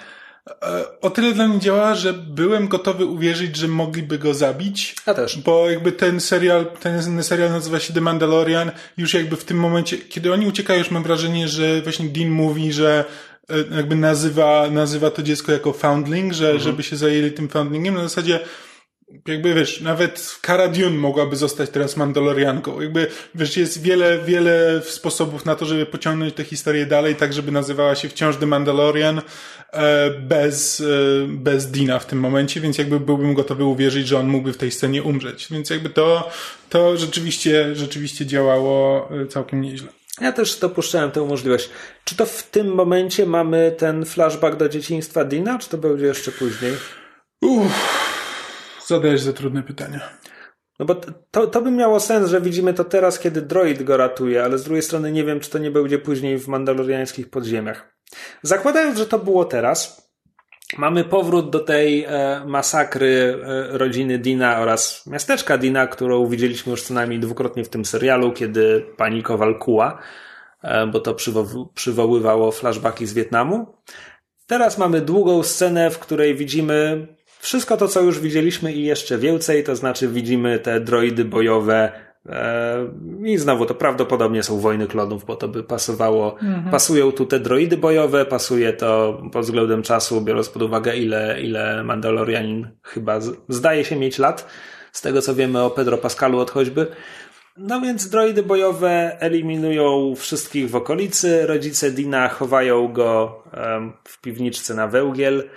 e, 0.63 1.01
o 1.01 1.11
tyle 1.11 1.33
dla 1.33 1.49
mnie 1.49 1.61
działa, 1.61 1.95
że 1.95 2.13
byłem 2.13 2.69
gotowy 2.69 3.07
uwierzyć, 3.07 3.57
że 3.57 3.69
mogliby 3.69 4.19
go 4.19 4.35
zabić. 4.35 4.97
A 5.07 5.15
też. 5.15 5.39
Bo 5.39 5.71
jakby 5.71 5.93
ten 5.93 6.21
serial, 6.21 6.67
ten 6.81 7.23
serial 7.23 7.51
nazywa 7.51 7.81
się 7.81 7.95
The 7.95 8.01
Mandalorian. 8.01 8.71
Już 8.97 9.15
jakby 9.15 9.37
w 9.37 9.45
tym 9.45 9.57
momencie, 9.57 9.99
kiedy 9.99 10.33
oni 10.33 10.47
uciekają, 10.47 10.79
już 10.79 10.91
mam 10.91 11.03
wrażenie, 11.03 11.49
że 11.49 11.83
właśnie 11.83 12.09
Dean 12.09 12.31
mówi, 12.31 12.73
że 12.73 13.05
e, 13.51 13.77
jakby 13.77 13.97
nazywa, 13.97 14.71
nazywa 14.71 15.11
to 15.11 15.23
dziecko 15.23 15.53
jako 15.53 15.73
foundling, 15.73 16.33
że, 16.33 16.47
mhm. 16.47 16.65
żeby 16.65 16.83
się 16.83 16.97
zajęli 16.97 17.33
tym 17.33 17.49
foundlingiem. 17.49 17.95
Na 17.95 18.03
zasadzie, 18.03 18.41
jakby 19.29 19.55
wiesz, 19.55 19.81
nawet 19.81 20.39
Cara 20.47 20.69
Dune 20.69 20.97
mogłaby 20.97 21.37
zostać 21.37 21.71
teraz 21.71 21.97
Mandalorianką. 21.97 22.81
Jakby, 22.81 23.07
wiesz, 23.35 23.57
jest 23.57 23.83
wiele, 23.83 24.19
wiele 24.19 24.83
sposobów 24.85 25.45
na 25.45 25.55
to, 25.55 25.67
żeby 25.67 25.87
pociągnąć 25.87 26.35
tę 26.35 26.45
historię 26.45 26.87
dalej, 26.87 27.17
tak 27.17 27.33
żeby 27.33 27.53
nazywała 27.53 27.95
się 27.95 28.09
wciąż 28.09 28.37
The 28.37 28.47
Mandalorian 28.47 29.23
e, 29.73 30.11
bez, 30.11 30.81
e, 30.81 30.85
bez 31.29 31.71
Dina 31.71 31.99
w 31.99 32.07
tym 32.07 32.21
momencie, 32.21 32.61
więc 32.61 32.79
jakby 32.79 33.01
byłbym 33.01 33.35
gotowy 33.35 33.65
uwierzyć, 33.65 34.09
że 34.09 34.19
on 34.19 34.29
mógłby 34.29 34.53
w 34.53 34.57
tej 34.57 34.71
scenie 34.71 35.03
umrzeć. 35.03 35.49
Więc 35.51 35.71
jakby 35.71 35.91
to, 35.91 36.31
to 36.69 36.97
rzeczywiście, 36.97 37.75
rzeczywiście 37.75 38.27
działało 38.27 39.09
e, 39.23 39.27
całkiem 39.27 39.61
nieźle. 39.61 39.89
Ja 40.21 40.33
też 40.33 40.59
dopuszczałem 40.59 41.11
tę 41.11 41.21
możliwość. 41.21 41.71
Czy 42.05 42.17
to 42.17 42.27
w 42.27 42.43
tym 42.43 42.75
momencie 42.75 43.27
mamy 43.27 43.75
ten 43.79 44.05
flashback 44.05 44.57
do 44.57 44.69
dzieciństwa 44.69 45.25
Dina, 45.25 45.59
czy 45.59 45.69
to 45.69 45.79
będzie 45.79 46.07
jeszcze 46.07 46.33
później? 46.33 46.73
Uff. 47.41 48.14
Zadajesz 48.87 49.21
za 49.21 49.33
trudne 49.33 49.63
pytania. 49.63 50.01
No 50.79 50.87
bo 50.87 50.95
to, 51.31 51.47
to 51.47 51.63
by 51.63 51.71
miało 51.71 52.01
sens, 52.01 52.31
że 52.31 52.41
widzimy 52.41 52.75
to 52.75 52.85
teraz, 52.85 53.19
kiedy 53.19 53.43
droid 53.43 53.83
go 53.83 53.97
ratuje, 53.97 54.45
ale 54.45 54.59
z 54.59 54.65
drugiej 54.65 54.83
strony 54.83 55.13
nie 55.13 55.25
wiem, 55.25 55.41
czy 55.41 55.51
to 55.51 55.59
nie 55.59 55.71
będzie 55.71 55.99
później 55.99 56.39
w 56.39 56.49
mandaloriańskich 56.49 57.31
podziemiach. 57.31 57.95
Zakładając, 58.43 58.99
że 58.99 59.07
to 59.07 59.19
było 59.19 59.45
teraz, 59.45 60.11
mamy 60.79 61.05
powrót 61.05 61.51
do 61.51 61.61
tej 61.61 62.05
e, 62.05 62.43
masakry 62.47 63.41
e, 63.45 63.79
rodziny 63.79 64.19
Dina 64.19 64.59
oraz 64.59 65.07
miasteczka 65.07 65.59
Dina, 65.59 65.87
którą 65.87 66.27
widzieliśmy 66.27 66.71
już 66.71 66.83
co 66.83 66.95
najmniej 66.95 67.21
dwukrotnie 67.21 67.65
w 67.65 67.69
tym 67.69 67.85
serialu, 67.85 68.33
kiedy 68.33 68.87
pani 68.97 69.23
Kowal 69.23 69.59
kuła, 69.59 69.99
e, 70.63 70.87
bo 70.87 71.01
to 71.01 71.15
przywo 71.15 71.71
przywoływało 71.75 72.53
flashbacki 72.53 73.07
z 73.07 73.13
Wietnamu. 73.13 73.67
Teraz 74.47 74.79
mamy 74.79 75.01
długą 75.01 75.43
scenę, 75.43 75.91
w 75.91 75.99
której 75.99 76.35
widzimy 76.35 77.07
wszystko 77.45 77.77
to, 77.77 77.89
co 77.89 78.01
już 78.01 78.21
widzieliśmy 78.21 78.73
i 78.73 78.85
jeszcze 78.85 79.19
więcej, 79.19 79.65
to 79.65 79.77
znaczy 79.77 80.09
widzimy 80.09 80.59
te 80.59 80.81
droidy 80.81 81.25
bojowe 81.25 81.93
e, 82.27 82.77
i 83.25 83.39
znowu 83.39 83.67
to 83.67 83.75
prawdopodobnie 83.75 84.43
są 84.43 84.61
wojny 84.61 84.87
klonów, 84.87 85.25
bo 85.25 85.37
to 85.37 85.49
by 85.49 85.63
pasowało. 85.63 86.33
Mhm. 86.33 86.71
Pasują 86.71 87.13
tu 87.13 87.27
te 87.27 87.41
droidy 87.41 87.77
bojowe, 87.77 88.25
pasuje 88.25 88.73
to 88.73 89.23
pod 89.33 89.45
względem 89.45 89.83
czasu, 89.83 90.21
biorąc 90.21 90.49
pod 90.49 90.63
uwagę, 90.63 90.97
ile, 90.97 91.41
ile 91.43 91.85
Mandalorianin 91.85 92.69
chyba 92.83 93.21
zdaje 93.49 93.85
się 93.85 93.97
mieć 93.97 94.19
lat, 94.19 94.47
z 94.93 95.01
tego 95.01 95.23
co 95.23 95.35
wiemy 95.35 95.63
o 95.63 95.71
Pedro 95.71 95.99
Pascalu 95.99 96.39
od 96.39 96.51
choćby. 96.51 96.87
No 97.57 97.81
więc 97.81 98.09
droidy 98.09 98.43
bojowe 98.43 99.17
eliminują 99.21 100.15
wszystkich 100.17 100.71
w 100.71 100.77
okolicy. 100.77 101.47
Rodzice 101.47 101.91
Dina 101.91 102.29
chowają 102.29 102.93
go 102.93 103.43
um, 103.57 103.93
w 104.05 104.21
piwniczce 104.21 104.75
na 104.75 104.89
wełgiel. 104.89 105.49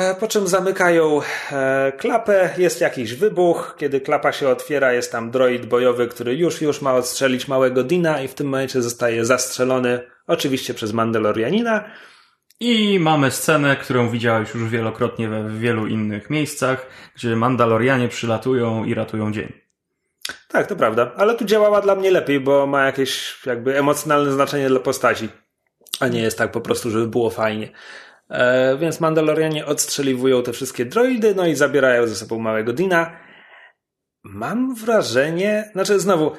E, 0.00 0.14
po 0.14 0.28
czym 0.28 0.46
zamykają 0.46 1.20
e, 1.52 1.92
klapę, 1.98 2.50
jest 2.58 2.80
jakiś 2.80 3.14
wybuch. 3.14 3.74
Kiedy 3.78 4.00
klapa 4.00 4.32
się 4.32 4.48
otwiera, 4.48 4.92
jest 4.92 5.12
tam 5.12 5.30
droid 5.30 5.66
bojowy, 5.66 6.08
który 6.08 6.36
już, 6.36 6.60
już 6.60 6.82
ma 6.82 6.94
odstrzelić 6.94 7.48
małego 7.48 7.84
Dina 7.84 8.22
i 8.22 8.28
w 8.28 8.34
tym 8.34 8.46
momencie 8.46 8.82
zostaje 8.82 9.24
zastrzelony, 9.24 10.00
oczywiście 10.26 10.74
przez 10.74 10.92
Mandalorianina. 10.92 11.84
I 12.60 12.98
mamy 13.00 13.30
scenę, 13.30 13.76
którą 13.76 14.08
widziałeś 14.08 14.54
już 14.54 14.68
wielokrotnie 14.68 15.28
we 15.28 15.58
wielu 15.58 15.86
innych 15.86 16.30
miejscach, 16.30 16.86
gdzie 17.14 17.36
Mandalorianie 17.36 18.08
przylatują 18.08 18.84
i 18.84 18.94
ratują 18.94 19.32
dzień. 19.32 19.52
Tak, 20.48 20.66
to 20.66 20.76
prawda, 20.76 21.12
ale 21.16 21.34
tu 21.34 21.44
działała 21.44 21.80
dla 21.80 21.94
mnie 21.94 22.10
lepiej, 22.10 22.40
bo 22.40 22.66
ma 22.66 22.84
jakieś 22.84 23.38
jakby 23.46 23.78
emocjonalne 23.78 24.32
znaczenie 24.32 24.68
dla 24.68 24.80
postaci, 24.80 25.28
a 26.00 26.08
nie 26.08 26.22
jest 26.22 26.38
tak 26.38 26.52
po 26.52 26.60
prostu, 26.60 26.90
żeby 26.90 27.06
było 27.06 27.30
fajnie. 27.30 27.68
E, 28.30 28.76
więc 28.76 29.00
Mandalorianie 29.00 29.66
odstrzeliwują 29.66 30.42
te 30.42 30.52
wszystkie 30.52 30.84
droidy, 30.84 31.34
no 31.34 31.46
i 31.46 31.54
zabierają 31.54 32.06
ze 32.06 32.14
sobą 32.14 32.38
małego 32.38 32.72
Dina. 32.72 33.12
Mam 34.22 34.74
wrażenie, 34.74 35.70
znaczy 35.72 36.00
znowu, 36.00 36.32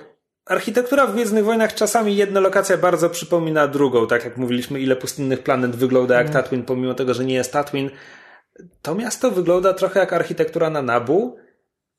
architektura 0.45 1.07
w 1.07 1.13
Gwiezdnych 1.13 1.45
Wojnach 1.45 1.73
czasami 1.73 2.15
jedna 2.15 2.39
lokacja 2.39 2.77
bardzo 2.77 3.09
przypomina 3.09 3.67
drugą, 3.67 4.07
tak 4.07 4.25
jak 4.25 4.37
mówiliśmy, 4.37 4.79
ile 4.79 4.95
pustynnych 4.95 5.43
planet 5.43 5.75
wygląda 5.75 6.15
jak 6.15 6.27
mm. 6.27 6.33
Tatooine, 6.33 6.65
pomimo 6.65 6.93
tego, 6.93 7.13
że 7.13 7.25
nie 7.25 7.33
jest 7.33 7.53
Tatooine. 7.53 7.89
To 8.81 8.95
miasto 8.95 9.31
wygląda 9.31 9.73
trochę 9.73 9.99
jak 9.99 10.13
architektura 10.13 10.69
na 10.69 10.81
Nabu, 10.81 11.37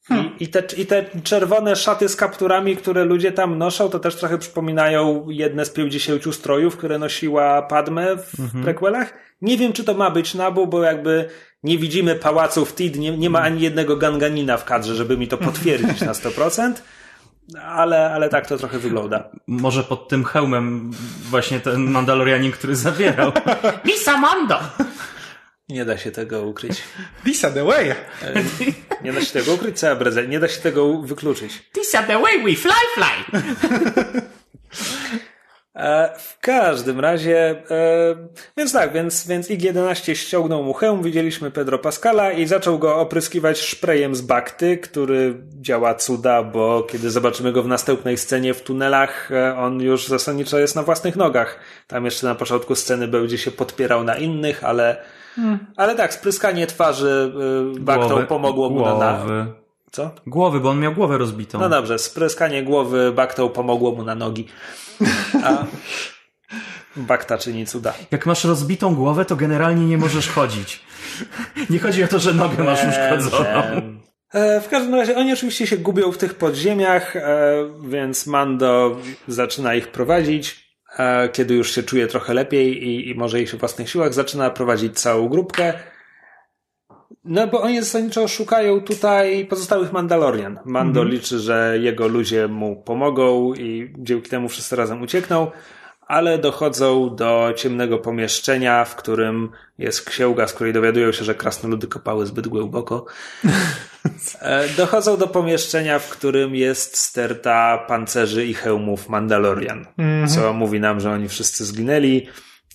Hmm. 0.09 0.30
I, 0.40 0.44
I, 0.44 0.48
te, 0.48 0.62
I 0.76 0.86
te 0.86 1.05
czerwone 1.22 1.76
szaty 1.76 2.09
z 2.09 2.16
kapturami, 2.16 2.76
które 2.76 3.05
ludzie 3.05 3.32
tam 3.32 3.59
noszą, 3.59 3.88
to 3.88 3.98
też 3.98 4.16
trochę 4.16 4.38
przypominają 4.38 5.26
jedne 5.28 5.64
z 5.64 5.70
50 5.70 6.34
strojów, 6.34 6.76
które 6.76 6.98
nosiła 6.98 7.62
Padme 7.62 8.16
w 8.16 8.40
mhm. 8.40 8.64
prequelach. 8.64 9.14
Nie 9.42 9.59
wiem, 9.59 9.72
czy 9.72 9.84
to 9.84 9.94
ma 9.94 10.11
być 10.11 10.34
Nabu, 10.34 10.66
bo 10.66 10.82
jakby 10.82 11.28
nie 11.62 11.78
widzimy 11.78 12.14
pałaców 12.14 12.74
Tid, 12.74 12.98
nie, 12.98 13.18
nie 13.18 13.30
ma 13.30 13.40
ani 13.40 13.61
jednego 13.61 13.96
ganganina 13.96 14.57
w 14.57 14.64
kadrze, 14.64 14.94
żeby 14.94 15.16
mi 15.16 15.28
to 15.28 15.38
potwierdzić 15.38 16.00
na 16.00 16.12
100%. 16.12 16.72
Ale, 17.64 18.12
ale 18.12 18.28
tak 18.28 18.46
to 18.46 18.59
trochę 18.59 18.78
wygląda. 18.78 19.30
Może 19.46 19.84
pod 19.84 20.09
tym 20.09 20.24
hełmem 20.24 20.90
właśnie 21.30 21.61
ten 21.61 21.90
Mandalorianin, 21.90 22.53
który 22.53 22.76
zabierał. 22.76 23.32
Misa 23.86 24.16
Mando! 24.16 24.59
Nie 25.72 25.84
da 25.84 25.98
się 25.98 26.10
tego 26.10 26.42
ukryć. 26.42 26.82
Lisa 27.24 27.50
the 27.50 27.64
way. 27.64 27.90
E, 27.90 27.94
nie 29.04 29.12
da 29.12 29.20
się 29.20 29.32
tego 29.32 29.54
ukryć, 29.54 29.78
cała 29.78 29.96
breze. 29.96 30.28
Nie 30.28 30.40
da 30.40 30.48
się 30.48 30.60
tego 30.60 30.98
wykluczyć. 30.98 31.70
Lisa 31.76 32.02
the 32.02 32.18
way 32.18 32.42
we 32.44 32.54
fly 32.54 32.72
fly. 32.94 34.22
E, 35.74 36.18
w 36.18 36.38
każdym 36.38 37.00
razie, 37.00 37.62
e, 37.70 38.16
więc 38.56 38.72
tak, 38.72 38.92
więc, 38.92 39.26
więc 39.26 39.50
IG-11 39.50 40.14
ściągnął 40.14 40.62
mu 40.62 40.72
hełm, 40.72 41.02
widzieliśmy 41.02 41.50
Pedro 41.50 41.78
Pascala 41.78 42.32
i 42.32 42.46
zaczął 42.46 42.78
go 42.78 42.96
opryskiwać 42.96 43.60
szprejem 43.60 44.14
z 44.14 44.20
bakty, 44.20 44.78
który 44.78 45.34
działa 45.60 45.94
cuda, 45.94 46.42
bo 46.42 46.82
kiedy 46.82 47.10
zobaczymy 47.10 47.52
go 47.52 47.62
w 47.62 47.68
następnej 47.68 48.16
scenie 48.16 48.54
w 48.54 48.62
tunelach, 48.62 49.30
on 49.56 49.80
już 49.80 50.08
zasadniczo 50.08 50.58
jest 50.58 50.76
na 50.76 50.82
własnych 50.82 51.16
nogach. 51.16 51.58
Tam 51.86 52.04
jeszcze 52.04 52.26
na 52.26 52.34
początku 52.34 52.74
sceny 52.74 53.08
będzie 53.08 53.38
się 53.38 53.50
podpierał 53.50 54.04
na 54.04 54.16
innych, 54.16 54.64
ale 54.64 55.02
Hmm. 55.34 55.58
Ale 55.76 55.94
tak, 55.94 56.14
spryskanie 56.14 56.66
twarzy 56.66 57.32
y, 57.76 57.80
baktą 57.80 58.26
pomogło 58.26 58.70
mu 58.70 58.76
głowy. 58.76 59.00
na... 59.00 59.46
Co? 59.92 60.10
Głowy, 60.26 60.60
bo 60.60 60.70
on 60.70 60.80
miał 60.80 60.92
głowę 60.92 61.18
rozbitą. 61.18 61.60
No 61.60 61.68
dobrze, 61.68 61.98
spryskanie 61.98 62.62
głowy 62.62 63.12
baktą 63.12 63.48
pomogło 63.48 63.92
mu 63.92 64.04
na 64.04 64.14
nogi. 64.14 64.48
A 65.44 65.64
bakta 66.96 67.38
czyni 67.38 67.66
cuda. 67.66 67.94
Jak 68.10 68.26
masz 68.26 68.44
rozbitą 68.44 68.94
głowę, 68.94 69.24
to 69.24 69.36
generalnie 69.36 69.86
nie 69.86 69.98
możesz 69.98 70.28
chodzić. 70.28 70.80
Nie 71.70 71.78
chodzi 71.78 72.04
o 72.04 72.08
to, 72.08 72.18
że 72.18 72.34
nogę 72.34 72.64
masz 72.64 72.80
uszkodzoną. 72.84 73.62
E, 74.32 74.60
w 74.60 74.68
każdym 74.68 74.94
razie 74.94 75.16
oni 75.16 75.32
oczywiście 75.32 75.66
się 75.66 75.76
gubią 75.76 76.12
w 76.12 76.18
tych 76.18 76.34
podziemiach, 76.34 77.16
e, 77.16 77.54
więc 77.88 78.26
Mando 78.26 78.96
zaczyna 79.28 79.74
ich 79.74 79.88
prowadzić. 79.88 80.61
Kiedy 81.32 81.55
już 81.55 81.70
się 81.70 81.82
czuje 81.82 82.07
trochę 82.07 82.34
lepiej 82.34 82.84
i, 82.84 83.11
i 83.11 83.14
może 83.14 83.47
się 83.47 83.57
w 83.57 83.61
własnych 83.61 83.90
siłach, 83.90 84.14
zaczyna 84.14 84.51
prowadzić 84.51 85.01
całą 85.01 85.28
grupkę. 85.28 85.72
No 87.24 87.47
bo 87.47 87.62
oni 87.62 87.82
zasadniczo 87.82 88.28
szukają 88.28 88.80
tutaj 88.80 89.47
pozostałych 89.47 89.93
Mandalorian. 89.93 90.59
Mando 90.64 91.01
mhm. 91.01 91.09
liczy, 91.09 91.38
że 91.38 91.78
jego 91.80 92.09
ludzie 92.09 92.49
mu 92.49 92.82
pomogą 92.82 93.55
i 93.55 93.93
dzięki 93.99 94.30
temu 94.30 94.49
wszyscy 94.49 94.76
razem 94.76 95.03
uciekną 95.03 95.51
ale 96.12 96.38
dochodzą 96.38 97.16
do 97.16 97.53
ciemnego 97.57 97.99
pomieszczenia, 97.99 98.84
w 98.84 98.97
którym 98.97 99.51
jest 99.78 100.05
księga, 100.11 100.47
z 100.47 100.53
której 100.53 100.72
dowiadują 100.72 101.12
się, 101.12 101.24
że 101.24 101.34
krasnoludy 101.34 101.86
kopały 101.86 102.26
zbyt 102.26 102.49
głęboko. 102.49 103.05
E, 104.40 104.68
dochodzą 104.68 105.16
do 105.16 105.26
pomieszczenia, 105.26 105.98
w 105.98 106.09
którym 106.09 106.55
jest 106.55 106.98
sterta 106.98 107.78
pancerzy 107.78 108.46
i 108.46 108.55
hełmów 108.55 109.09
Mandalorian, 109.09 109.86
mm 109.98 110.26
-hmm. 110.26 110.34
co 110.34 110.53
mówi 110.53 110.80
nam, 110.80 111.00
że 111.00 111.11
oni 111.11 111.28
wszyscy 111.28 111.64
zginęli. 111.64 112.28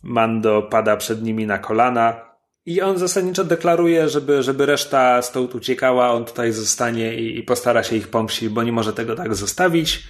Mando 0.04 0.62
pada 0.62 0.98
przed 0.98 1.24
nimi 1.24 1.48
na 1.48 1.58
kolana. 1.58 2.28
I 2.66 2.82
on 2.82 2.98
zasadniczo 2.98 3.44
deklaruje, 3.44 4.10
żeby, 4.10 4.44
żeby 4.44 4.66
reszta 4.66 5.22
stąd 5.22 5.56
uciekała, 5.56 6.12
on 6.12 6.26
tutaj 6.26 6.52
zostanie 6.52 7.16
i, 7.16 7.40
i 7.40 7.44
postara 7.44 7.84
się 7.84 7.96
ich 7.96 8.08
pomścić, 8.08 8.50
bo 8.50 8.64
nie 8.64 8.72
może 8.72 8.94
tego 8.94 9.16
tak 9.16 9.36
zostawić. 9.36 10.08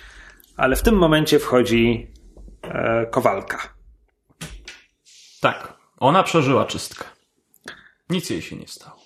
Ale 0.58 0.76
w 0.76 0.82
tym 0.82 0.96
momencie 0.96 1.40
wchodzi 1.40 2.12
e, 2.62 3.06
Kowalka. 3.06 3.74
Tak, 5.42 5.74
ona 6.00 6.24
przeżyła 6.24 6.66
czystkę. 6.66 7.06
Nic 8.10 8.30
jej 8.30 8.42
się 8.42 8.56
nie 8.56 8.68
stało. 8.68 8.97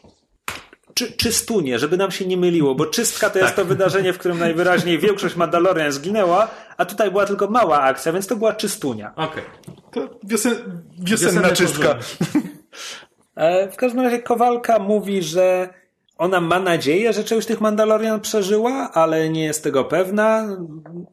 Czy, 0.93 1.11
czystunie, 1.11 1.79
żeby 1.79 1.97
nam 1.97 2.11
się 2.11 2.25
nie 2.25 2.37
myliło, 2.37 2.75
bo 2.75 2.85
czystka 2.85 3.29
to 3.29 3.39
jest 3.39 3.49
tak. 3.49 3.55
to 3.55 3.65
wydarzenie, 3.65 4.13
w 4.13 4.17
którym 4.17 4.39
najwyraźniej 4.47 4.99
większość 4.99 5.35
Mandalorian 5.35 5.91
zginęła, 5.91 6.47
a 6.77 6.85
tutaj 6.85 7.11
była 7.11 7.25
tylko 7.25 7.47
mała 7.47 7.81
akcja, 7.81 8.13
więc 8.13 8.27
to 8.27 8.35
była 8.35 8.53
czystunia. 8.53 9.11
Okej. 9.15 9.43
Okay. 9.67 9.75
To 9.91 10.19
wiosen, 10.23 10.81
wiosenna 10.99 11.49
czystka. 11.49 11.95
E, 13.35 13.71
w 13.71 13.75
każdym 13.75 14.01
razie 14.01 14.19
Kowalka 14.19 14.79
mówi, 14.79 15.23
że 15.23 15.69
ona 16.17 16.41
ma 16.41 16.59
nadzieję, 16.59 17.13
że 17.13 17.23
część 17.23 17.47
tych 17.47 17.61
Mandalorian 17.61 18.19
przeżyła, 18.19 18.91
ale 18.93 19.29
nie 19.29 19.43
jest 19.43 19.63
tego 19.63 19.83
pewna. 19.83 20.57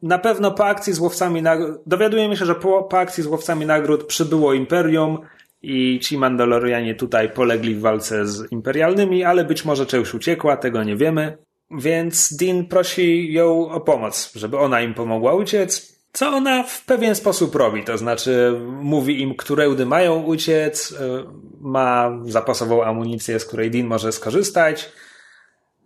Na 0.03 0.17
pewno 0.17 0.51
po 0.51 0.65
akcji 0.65 0.93
z 0.93 0.99
łowcami 0.99 1.41
nagród, 1.41 1.81
dowiadujemy 1.85 2.37
się, 2.37 2.45
że 2.45 2.55
po, 2.55 2.83
po 2.83 2.99
akcji 2.99 3.23
z 3.23 3.27
łowcami 3.27 3.65
nagród 3.65 4.03
przybyło 4.03 4.53
Imperium 4.53 5.17
i 5.61 5.99
ci 5.99 6.17
Mandalorianie 6.17 6.95
tutaj 6.95 7.29
polegli 7.29 7.75
w 7.75 7.79
walce 7.79 8.27
z 8.27 8.51
imperialnymi, 8.51 9.23
ale 9.23 9.45
być 9.45 9.65
może 9.65 9.85
część 9.85 10.13
uciekła, 10.13 10.57
tego 10.57 10.83
nie 10.83 10.95
wiemy. 10.95 11.37
Więc 11.71 12.35
Dean 12.37 12.65
prosi 12.65 13.33
ją 13.33 13.69
o 13.69 13.81
pomoc, 13.81 14.31
żeby 14.35 14.57
ona 14.57 14.81
im 14.81 14.93
pomogła 14.93 15.33
uciec 15.33 15.99
co 16.13 16.29
ona 16.29 16.63
w 16.63 16.85
pewien 16.85 17.15
sposób 17.15 17.55
robi, 17.55 17.83
to 17.83 17.97
znaczy 17.97 18.59
mówi 18.67 19.21
im, 19.21 19.35
którędy 19.35 19.85
mają 19.85 20.23
uciec, 20.23 20.91
e, 20.91 21.23
ma 21.61 22.11
zapasową 22.25 22.83
amunicję, 22.83 23.39
z 23.39 23.45
której 23.45 23.71
Dean 23.71 23.87
może 23.87 24.11
skorzystać. 24.11 24.91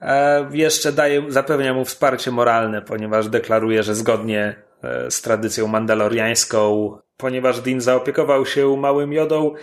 E, 0.02 0.50
jeszcze 0.52 0.92
daje, 0.92 1.24
zapewnia 1.28 1.74
mu 1.74 1.86
wsparcie 1.86 2.32
moralne, 2.32 2.82
ponieważ 2.82 3.28
deklaruje, 3.28 3.84
że 3.84 3.96
zgodnie 3.96 4.56
e, 4.84 5.12
z 5.12 5.22
tradycją 5.22 5.68
mandaloriańską, 5.68 6.92
ponieważ 7.24 7.62
Dean 7.62 7.82
zaopiekował 7.82 8.46
się 8.46 8.78
małym 8.78 9.14
Jodą, 9.14 9.54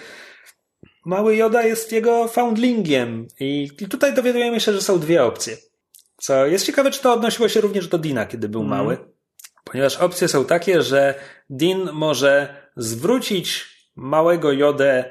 mały 1.04 1.36
Joda 1.36 1.62
jest 1.62 1.92
jego 1.92 2.28
foundlingiem 2.28 3.26
i 3.40 3.68
tutaj 3.90 4.14
dowiadujemy 4.14 4.61
się, 4.61 4.72
że 4.72 4.82
są 4.82 4.98
dwie 4.98 5.24
opcje. 5.24 5.56
Co 6.16 6.46
jest 6.46 6.66
ciekawe, 6.66 6.90
czy 6.90 7.02
to 7.02 7.12
odnosiło 7.12 7.48
się 7.48 7.61
również 7.61 7.88
do 7.88 7.98
Dina, 7.98 8.26
kiedy 8.26 8.48
był 8.48 8.61
mm. 8.61 8.70
mały 8.70 8.96
ponieważ 9.64 9.96
opcje 9.96 10.28
są 10.28 10.44
takie, 10.44 10.82
że 10.82 11.14
Dean 11.50 11.90
może 11.92 12.54
zwrócić 12.76 13.66
małego 13.96 14.52
Jodę 14.52 15.11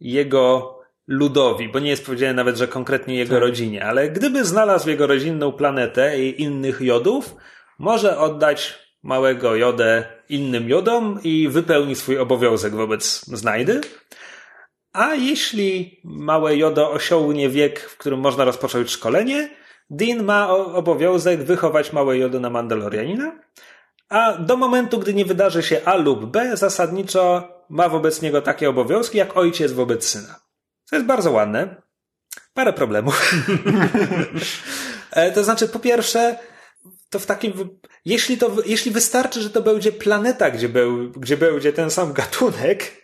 jego 0.00 0.76
ludowi, 1.06 1.68
bo 1.68 1.78
nie 1.78 1.90
jest 1.90 2.06
powiedziane 2.06 2.34
nawet, 2.34 2.56
że 2.56 2.68
konkretnie 2.68 3.14
jego 3.14 3.34
tak. 3.34 3.42
rodzinie, 3.42 3.84
ale 3.84 4.10
gdyby 4.10 4.44
znalazł 4.44 4.88
jego 4.88 5.06
rodzinną 5.06 5.52
planetę 5.52 6.20
i 6.20 6.42
innych 6.42 6.80
jodów, 6.80 7.34
może 7.78 8.18
oddać 8.18 8.89
małego 9.02 9.56
Jodę 9.56 10.04
innym 10.28 10.68
jodom 10.68 11.20
i 11.24 11.48
wypełni 11.48 11.96
swój 11.96 12.18
obowiązek 12.18 12.74
wobec 12.74 13.24
znajdy. 13.26 13.80
A 14.92 15.14
jeśli 15.14 16.00
małe 16.04 16.56
Jodo 16.56 16.90
osiągnie 16.90 17.48
wiek, 17.48 17.80
w 17.80 17.96
którym 17.96 18.20
można 18.20 18.44
rozpocząć 18.44 18.90
szkolenie, 18.90 19.50
Dean 19.90 20.24
ma 20.24 20.48
obowiązek 20.50 21.42
wychować 21.42 21.92
małe 21.92 22.18
Jodo 22.18 22.40
na 22.40 22.50
Mandalorianina, 22.50 23.32
a 24.08 24.32
do 24.32 24.56
momentu, 24.56 24.98
gdy 24.98 25.14
nie 25.14 25.24
wydarzy 25.24 25.62
się 25.62 25.80
A 25.84 25.96
lub 25.96 26.24
B, 26.24 26.56
zasadniczo 26.56 27.48
ma 27.68 27.88
wobec 27.88 28.22
niego 28.22 28.42
takie 28.42 28.68
obowiązki, 28.68 29.18
jak 29.18 29.36
ojciec 29.36 29.72
wobec 29.72 30.08
syna. 30.08 30.40
To 30.90 30.96
jest 30.96 31.06
bardzo 31.06 31.30
ładne. 31.30 31.82
Parę 32.54 32.72
problemów. 32.72 33.20
E, 35.10 35.32
to 35.32 35.44
znaczy, 35.44 35.68
po 35.68 35.78
pierwsze, 35.78 36.38
to 37.10 37.18
w 37.18 37.26
takim, 37.26 37.52
jeśli 38.04 38.38
to, 38.38 38.56
jeśli 38.66 38.90
wystarczy, 38.90 39.42
że 39.42 39.50
to 39.50 39.62
będzie 39.62 39.92
planeta, 39.92 40.50
gdzie, 40.50 40.68
był, 40.68 41.10
gdzie 41.10 41.36
będzie 41.36 41.72
ten 41.72 41.90
sam 41.90 42.12
gatunek, 42.12 43.00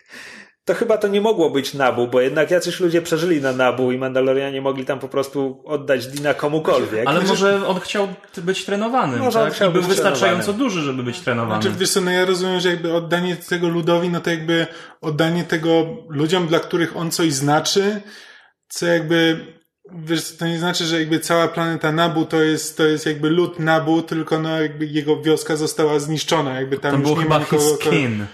to 0.66 0.74
chyba 0.74 0.98
to 0.98 1.08
nie 1.08 1.20
mogło 1.20 1.50
być 1.50 1.74
Nabu, 1.74 2.08
bo 2.08 2.20
jednak 2.20 2.50
jacyś 2.50 2.80
ludzie 2.80 3.02
przeżyli 3.02 3.40
na 3.40 3.52
Nabu 3.52 3.92
i 3.92 3.98
Mandalorianie 3.98 4.60
mogli 4.60 4.84
tam 4.84 4.98
po 4.98 5.08
prostu 5.08 5.62
oddać 5.64 6.06
Dina 6.06 6.34
komukolwiek. 6.34 7.06
Ale 7.06 7.20
może 7.20 7.66
on 7.66 7.80
chciał 7.80 8.08
być 8.36 8.64
trenowany, 8.64 9.16
może 9.16 9.38
tak? 9.38 9.48
on 9.48 9.54
chciał 9.54 9.70
I 9.70 9.72
był 9.72 9.82
wystarczająco 9.82 10.44
trenowany. 10.44 10.58
duży, 10.58 10.82
żeby 10.82 11.02
być 11.02 11.20
trenowany. 11.20 11.62
Znaczy, 11.62 11.78
wiesz 11.78 11.90
co, 11.90 12.00
no 12.00 12.10
ja 12.10 12.24
rozumiem, 12.24 12.60
że 12.60 12.68
jakby 12.68 12.92
oddanie 12.92 13.36
tego 13.36 13.68
ludowi, 13.68 14.08
no 14.08 14.20
to 14.20 14.30
jakby 14.30 14.66
oddanie 15.00 15.44
tego 15.44 15.86
ludziom, 16.08 16.46
dla 16.46 16.60
których 16.60 16.96
on 16.96 17.10
coś 17.10 17.32
znaczy, 17.32 18.00
co 18.68 18.86
jakby 18.86 19.46
Wiesz, 19.92 20.36
to 20.36 20.46
nie 20.46 20.58
znaczy, 20.58 20.84
że 20.84 21.00
jakby 21.00 21.20
cała 21.20 21.48
planeta 21.48 21.92
Nabu 21.92 22.24
to 22.24 22.42
jest, 22.42 22.76
to 22.76 22.86
jest 22.86 23.06
jakby 23.06 23.30
lud 23.30 23.58
Nabu, 23.58 24.02
tylko 24.02 24.38
no 24.38 24.62
jakby 24.62 24.86
jego 24.86 25.22
wioska 25.22 25.56
została 25.56 25.98
zniszczona, 25.98 26.54
jakby 26.54 26.78
tam, 26.78 26.92
tam 26.92 27.00
już 27.00 27.18
nie 27.18 27.24
ma 27.24 27.38
nikogo... 27.38 27.76
Skin. 27.76 28.26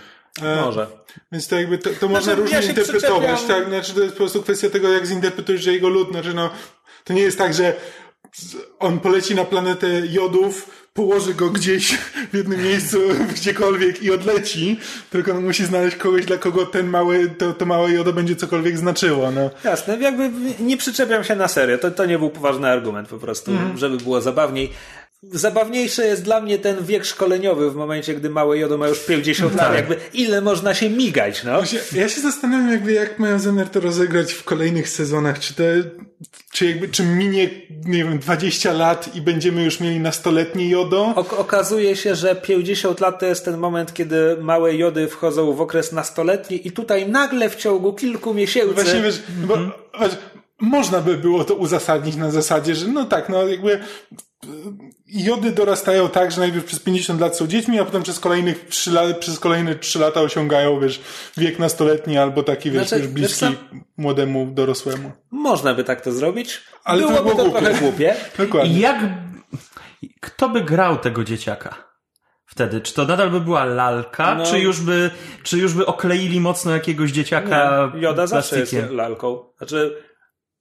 E, 0.43 0.63
Może. 0.63 0.87
Więc 1.33 1.49
to 1.49 1.57
jakby 1.57 1.79
to, 1.79 1.91
to 1.91 1.95
znaczy, 1.95 2.13
można 2.13 2.35
różnie 2.35 2.57
ja 2.57 2.63
interpretować, 2.63 3.43
tak? 3.43 3.69
Znaczy 3.69 3.95
to 3.95 4.01
jest 4.01 4.13
po 4.13 4.19
prostu 4.19 4.43
kwestia 4.43 4.71
tego, 4.71 4.89
jak 4.89 5.07
zinterpretujesz, 5.07 5.63
że 5.63 5.73
jego 5.73 5.89
lud, 5.89 6.11
znaczy 6.11 6.35
no, 6.35 6.51
to 7.05 7.13
nie 7.13 7.23
jest 7.23 7.39
tak, 7.39 7.55
że 7.55 7.75
on 8.79 9.01
poleci 9.01 9.35
na 9.35 9.45
planetę 9.45 10.03
jodów, 10.11 10.82
położy 10.95 11.35
go 11.35 11.51
gdzieś 11.51 11.99
w 12.33 12.37
jednym 12.37 12.63
miejscu, 12.63 12.99
gdziekolwiek 13.37 14.03
i 14.03 14.13
odleci, 14.13 14.81
tylko 15.11 15.33
on 15.33 15.45
musi 15.45 15.65
znaleźć 15.65 15.97
kogoś, 15.97 16.27
dla 16.27 16.39
kogo 16.39 16.67
ten 16.67 16.87
mały, 16.87 17.31
to, 17.39 17.53
to 17.53 17.67
małe 17.67 17.93
jodo 17.93 18.13
będzie 18.13 18.37
cokolwiek 18.37 18.79
znaczyło. 18.79 19.31
No. 19.31 19.51
Jasne, 19.65 19.99
jakby 19.99 20.31
nie 20.61 20.77
przyczepiam 20.77 21.25
się 21.25 21.37
na 21.37 21.49
serio, 21.49 21.79
to, 21.79 21.91
to 21.91 22.07
nie 22.07 22.19
był 22.19 22.31
poważny 22.31 22.69
argument 22.69 23.09
po 23.09 23.19
prostu, 23.19 23.51
mm. 23.51 23.79
żeby 23.79 23.97
było 23.97 24.21
zabawniej. 24.21 24.73
Zabawniejszy 25.23 26.07
jest 26.07 26.23
dla 26.23 26.41
mnie 26.41 26.59
ten 26.59 26.85
wiek 26.85 27.05
szkoleniowy 27.05 27.71
w 27.71 27.75
momencie, 27.75 28.15
gdy 28.15 28.31
małe 28.31 28.59
Jodo 28.59 28.79
ma 28.79 28.89
już 28.89 29.01
50 29.01 29.55
lat. 29.55 29.67
Tak. 29.67 29.75
Jakby 29.75 29.97
ile 30.15 30.41
można 30.41 30.75
się 30.75 30.91
migać, 30.91 31.45
no? 31.45 31.63
Ja 31.93 32.09
się 32.09 32.21
zastanawiam, 32.21 32.71
jakby 32.71 32.93
jak 32.93 33.19
mają 33.19 33.39
zamiar 33.39 33.69
to 33.69 33.81
rozegrać 33.81 34.33
w 34.33 34.45
kolejnych 34.45 34.89
sezonach. 34.89 35.39
Czy 35.39 35.55
to, 35.55 35.63
czy 36.53 36.67
jakby, 36.67 36.89
czy 36.89 37.05
minie, 37.05 37.51
nie 37.85 38.05
wiem, 38.05 38.19
20 38.19 38.73
lat 38.73 39.17
i 39.17 39.21
będziemy 39.21 39.65
już 39.65 39.81
mieli 39.81 40.01
nastoletnie 40.01 40.69
Jodo? 40.69 41.13
O, 41.17 41.39
okazuje 41.39 41.97
się, 41.97 42.15
że 42.15 42.37
50 42.37 43.01
lat 43.01 43.21
to 43.21 43.27
jest 43.27 43.45
ten 43.45 43.57
moment, 43.57 43.95
kiedy 43.95 44.37
małe 44.41 44.77
Jody 44.77 45.09
wchodzą 45.09 45.53
w 45.53 45.61
okres 45.61 45.93
nastoletni 45.93 46.67
i 46.67 46.73
tutaj 46.73 47.09
nagle 47.09 47.51
w 47.51 47.57
ciągu 47.57 47.93
kilku 47.93 48.35
miesięcy... 48.35 48.75
Właśnie 48.75 49.03
wiesz, 49.03 49.23
bo, 49.47 49.55
mm 49.55 49.71
-hmm. 49.71 50.17
można 50.61 51.01
by 51.01 51.17
było 51.17 51.45
to 51.45 51.55
uzasadnić 51.55 52.17
na 52.17 52.31
zasadzie, 52.31 52.75
że 52.75 52.89
no 52.89 53.05
tak, 53.05 53.29
no 53.29 53.49
jakby 53.49 53.81
jody 55.13 55.53
dorastają 55.53 56.09
tak, 56.09 56.33
że 56.33 56.41
najpierw 56.41 56.65
przez 56.65 56.79
50 56.79 57.21
lat 57.21 57.37
są 57.37 57.47
dziećmi, 57.47 57.81
a 57.81 57.85
potem 57.85 58.03
przez 58.03 58.21
kolejnych 58.21 58.69
3 58.69 58.91
lata, 58.91 59.15
przez 59.15 59.39
kolejne 59.41 59.75
3 59.75 59.99
lata 59.99 60.21
osiągają, 60.21 60.81
wiesz, 60.81 61.01
wiek 61.37 61.59
nastoletni 61.59 62.19
albo 62.19 62.43
taki, 62.43 62.71
wiesz, 62.71 62.89
znaczy, 62.89 63.03
wiesz 63.03 63.13
bliski 63.13 63.47
wiesz 63.47 63.83
młodemu 63.97 64.47
dorosłemu. 64.47 65.13
Można 65.31 65.75
by 65.75 65.85
tak 65.85 66.01
to 66.01 66.13
zrobić. 66.13 66.61
Ale 66.85 66.99
Byłoby 66.99 67.17
to, 67.19 67.23
było 67.23 67.37
to 67.37 67.43
głupie. 67.45 67.61
trochę 67.67 67.81
głupie. 67.81 68.15
Dokładnie. 68.39 68.73
I 68.73 68.81
jak, 68.81 68.97
kto 70.21 70.49
by 70.49 70.61
grał 70.61 70.97
tego 70.99 71.25
dzieciaka? 71.25 71.93
Wtedy, 72.47 72.81
czy 72.81 72.95
to 72.95 73.05
nadal 73.05 73.31
by 73.31 73.41
była 73.41 73.65
lalka, 73.65 74.35
no. 74.35 74.47
czy, 74.47 74.59
już 74.59 74.81
by, 74.81 75.11
czy 75.43 75.59
już 75.59 75.75
by 75.75 75.87
okleili 75.87 76.41
mocno 76.41 76.71
jakiegoś 76.71 77.11
dzieciaka 77.11 77.91
nie, 77.95 78.01
Joda 78.01 78.27
plastikiem? 78.27 78.61
zawsze 78.61 78.77
jest 78.77 78.91
lalką. 78.91 79.45
Znaczy, 79.59 80.03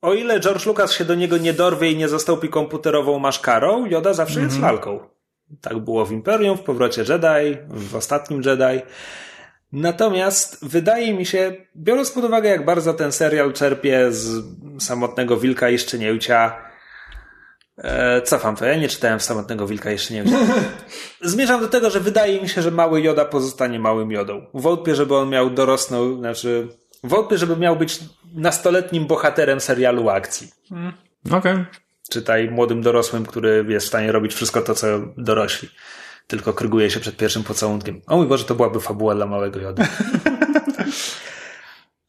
o 0.02 0.14
ile 0.14 0.40
George 0.40 0.66
Lucas 0.66 0.92
się 0.92 1.06
do 1.06 1.16
niego 1.16 1.38
nie 1.38 1.54
dorwie 1.54 1.92
i 1.92 1.98
nie 1.98 2.10
zastąpi 2.10 2.50
komputerową 2.50 3.20
maszkarą, 3.20 3.86
Yoda 3.86 4.14
zawsze 4.14 4.40
mm 4.40 4.50
-hmm. 4.50 4.52
jest 4.52 4.64
mhm. 4.64 4.76
lalką. 4.76 5.00
Tak 5.62 5.80
było 5.80 6.06
w 6.06 6.12
Imperium, 6.12 6.58
w 6.58 6.62
powrocie 6.62 7.02
Jedi, 7.02 7.58
w 7.70 7.96
ostatnim 7.96 8.42
Jedi. 8.46 8.86
Natomiast 9.72 10.66
wydaje 10.66 11.14
mi 11.14 11.26
się, 11.26 11.54
biorąc 11.76 12.12
pod 12.12 12.24
uwagę, 12.24 12.50
jak 12.50 12.66
bardzo 12.66 12.94
ten 12.94 13.12
serial 13.12 13.54
czerpie 13.54 14.12
z 14.12 14.44
samotnego 14.80 15.38
wilka 15.38 15.70
i 15.70 15.78
szczenięcia, 15.78 16.72
E, 17.78 18.22
cofam 18.22 18.56
to, 18.56 18.66
ja 18.66 18.76
nie 18.76 18.90
czytałem 18.90 19.20
Samotnego 19.20 19.68
Wilka, 19.68 19.92
jeszcze 19.92 20.14
nie 20.14 20.24
wiem. 20.24 20.34
Zmierzam 21.22 21.62
do 21.62 21.68
tego, 21.68 21.90
że 21.90 22.00
wydaje 22.00 22.42
mi 22.42 22.50
się, 22.50 22.62
że 22.62 22.72
mały 22.72 23.02
Joda 23.02 23.26
pozostanie 23.26 23.80
małym 23.80 24.12
Jodą. 24.12 24.46
Wątpię, 24.54 24.96
żeby 24.96 25.16
on 25.16 25.30
miał 25.30 25.50
dorosnął, 25.50 26.18
znaczy 26.18 26.68
wątpię, 27.04 27.38
żeby 27.38 27.58
miał 27.58 27.76
być 27.76 28.00
nastoletnim 28.34 29.08
bohaterem 29.08 29.60
serialu 29.60 30.10
akcji. 30.10 30.48
Okej. 31.26 31.38
Okay. 31.38 31.66
Czytaj 32.10 32.50
młodym 32.50 32.82
dorosłym, 32.82 33.26
który 33.26 33.66
jest 33.70 33.86
w 33.86 33.90
stanie 33.90 34.12
robić 34.12 34.34
wszystko 34.34 34.62
to, 34.62 34.76
co 34.76 34.88
dorośli. 35.18 35.70
Tylko 36.28 36.54
kryguje 36.54 36.90
się 36.90 37.00
przed 37.00 37.18
pierwszym 37.18 37.44
pocałunkiem. 37.44 38.02
O 38.08 38.18
mój 38.18 38.28
Boże, 38.28 38.44
to 38.44 38.56
byłaby 38.56 38.80
fabuła 38.80 39.16
dla 39.16 39.26
małego 39.26 39.60
Jody. 39.60 39.84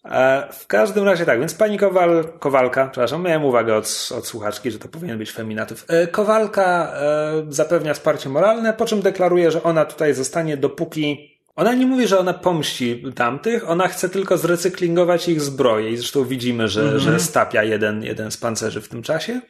E, 0.04 0.48
w 0.60 0.66
każdym 0.66 1.04
razie 1.04 1.24
tak, 1.26 1.40
więc 1.40 1.54
pani 1.54 1.78
Kowal, 1.78 2.24
Kowalka, 2.38 2.88
przepraszam, 2.88 3.22
miałem 3.22 3.44
uwagę 3.44 3.76
od, 3.76 4.08
od 4.18 4.26
słuchaczki, 4.26 4.70
że 4.70 4.78
to 4.78 4.88
powinien 4.88 5.18
być 5.18 5.32
feminatyw. 5.32 5.84
E, 5.88 6.06
Kowalka 6.06 6.92
e, 6.94 7.44
zapewnia 7.48 7.94
wsparcie 7.94 8.28
moralne, 8.28 8.72
po 8.72 8.84
czym 8.84 9.02
deklaruje, 9.02 9.50
że 9.50 9.62
ona 9.62 9.84
tutaj 9.84 10.14
zostanie 10.14 10.56
dopóki 10.56 11.31
ona 11.56 11.74
nie 11.74 11.86
mówi, 11.86 12.06
że 12.06 12.18
ona 12.18 12.34
pomści 12.34 13.04
tamtych, 13.14 13.70
ona 13.70 13.88
chce 13.88 14.08
tylko 14.08 14.38
zrecyklingować 14.38 15.28
ich 15.28 15.40
zbroje 15.40 15.90
i 15.90 15.96
zresztą 15.96 16.24
widzimy, 16.24 16.68
że, 16.68 16.82
mm 16.82 16.94
-hmm. 16.94 16.98
że 16.98 17.20
stapia 17.20 17.62
jeden, 17.62 18.02
jeden 18.02 18.30
z 18.30 18.36
pancerzy 18.36 18.80
w 18.80 18.88
tym 18.88 19.02
czasie. 19.02 19.40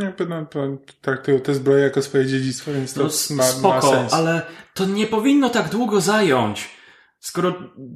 Jakby 0.00 0.26
no, 0.26 0.46
traktują 1.00 1.40
te 1.40 1.54
zbroje 1.54 1.82
jako 1.82 2.02
swoje 2.02 2.26
dziedzictwo, 2.26 2.72
więc 2.72 2.94
to 2.94 3.00
no, 3.02 3.36
ma, 3.36 3.42
spoko, 3.42 3.92
ma 3.92 3.96
sens. 3.96 4.12
ale 4.12 4.42
to 4.74 4.84
nie 4.84 5.06
powinno 5.06 5.50
tak 5.50 5.68
długo 5.68 6.00
zająć. 6.00 6.68
Skoro 7.20 7.54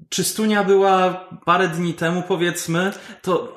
czystunia 0.09 0.65
była 0.65 1.29
parę 1.45 1.69
dni 1.69 1.95
temu, 1.95 2.23
powiedzmy, 2.29 2.93
to 3.23 3.57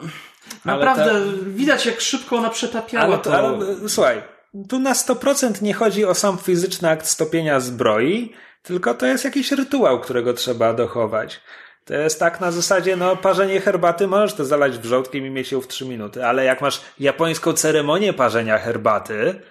naprawdę 0.65 1.05
ta... 1.05 1.45
widać, 1.45 1.85
jak 1.85 2.01
szybko 2.01 2.35
ona 2.35 2.49
przetapiała 2.49 3.05
ale 3.05 3.17
to. 3.17 3.23
to. 3.23 3.37
Ale, 3.37 3.89
słuchaj, 3.89 4.23
tu 4.69 4.79
na 4.79 4.93
100% 4.93 5.61
nie 5.61 5.73
chodzi 5.73 6.05
o 6.05 6.13
sam 6.13 6.37
fizyczny 6.37 6.89
akt 6.89 7.07
stopienia 7.07 7.59
zbroi, 7.59 8.33
tylko 8.63 8.93
to 8.93 9.05
jest 9.05 9.25
jakiś 9.25 9.51
rytuał, 9.51 9.99
którego 9.99 10.33
trzeba 10.33 10.73
dochować. 10.73 11.41
To 11.85 11.93
jest 11.93 12.19
tak 12.19 12.41
na 12.41 12.51
zasadzie, 12.51 12.95
no, 12.95 13.15
parzenie 13.15 13.61
herbaty 13.61 14.07
możesz 14.07 14.33
to 14.33 14.45
zalać 14.45 14.77
wrzątkiem 14.77 15.25
i 15.25 15.29
mieć 15.29 15.51
ją 15.51 15.61
w 15.61 15.67
3 15.67 15.85
minuty, 15.85 16.25
ale 16.25 16.45
jak 16.45 16.61
masz 16.61 16.81
japońską 16.99 17.53
ceremonię 17.53 18.13
parzenia 18.13 18.57
herbaty, 18.57 19.41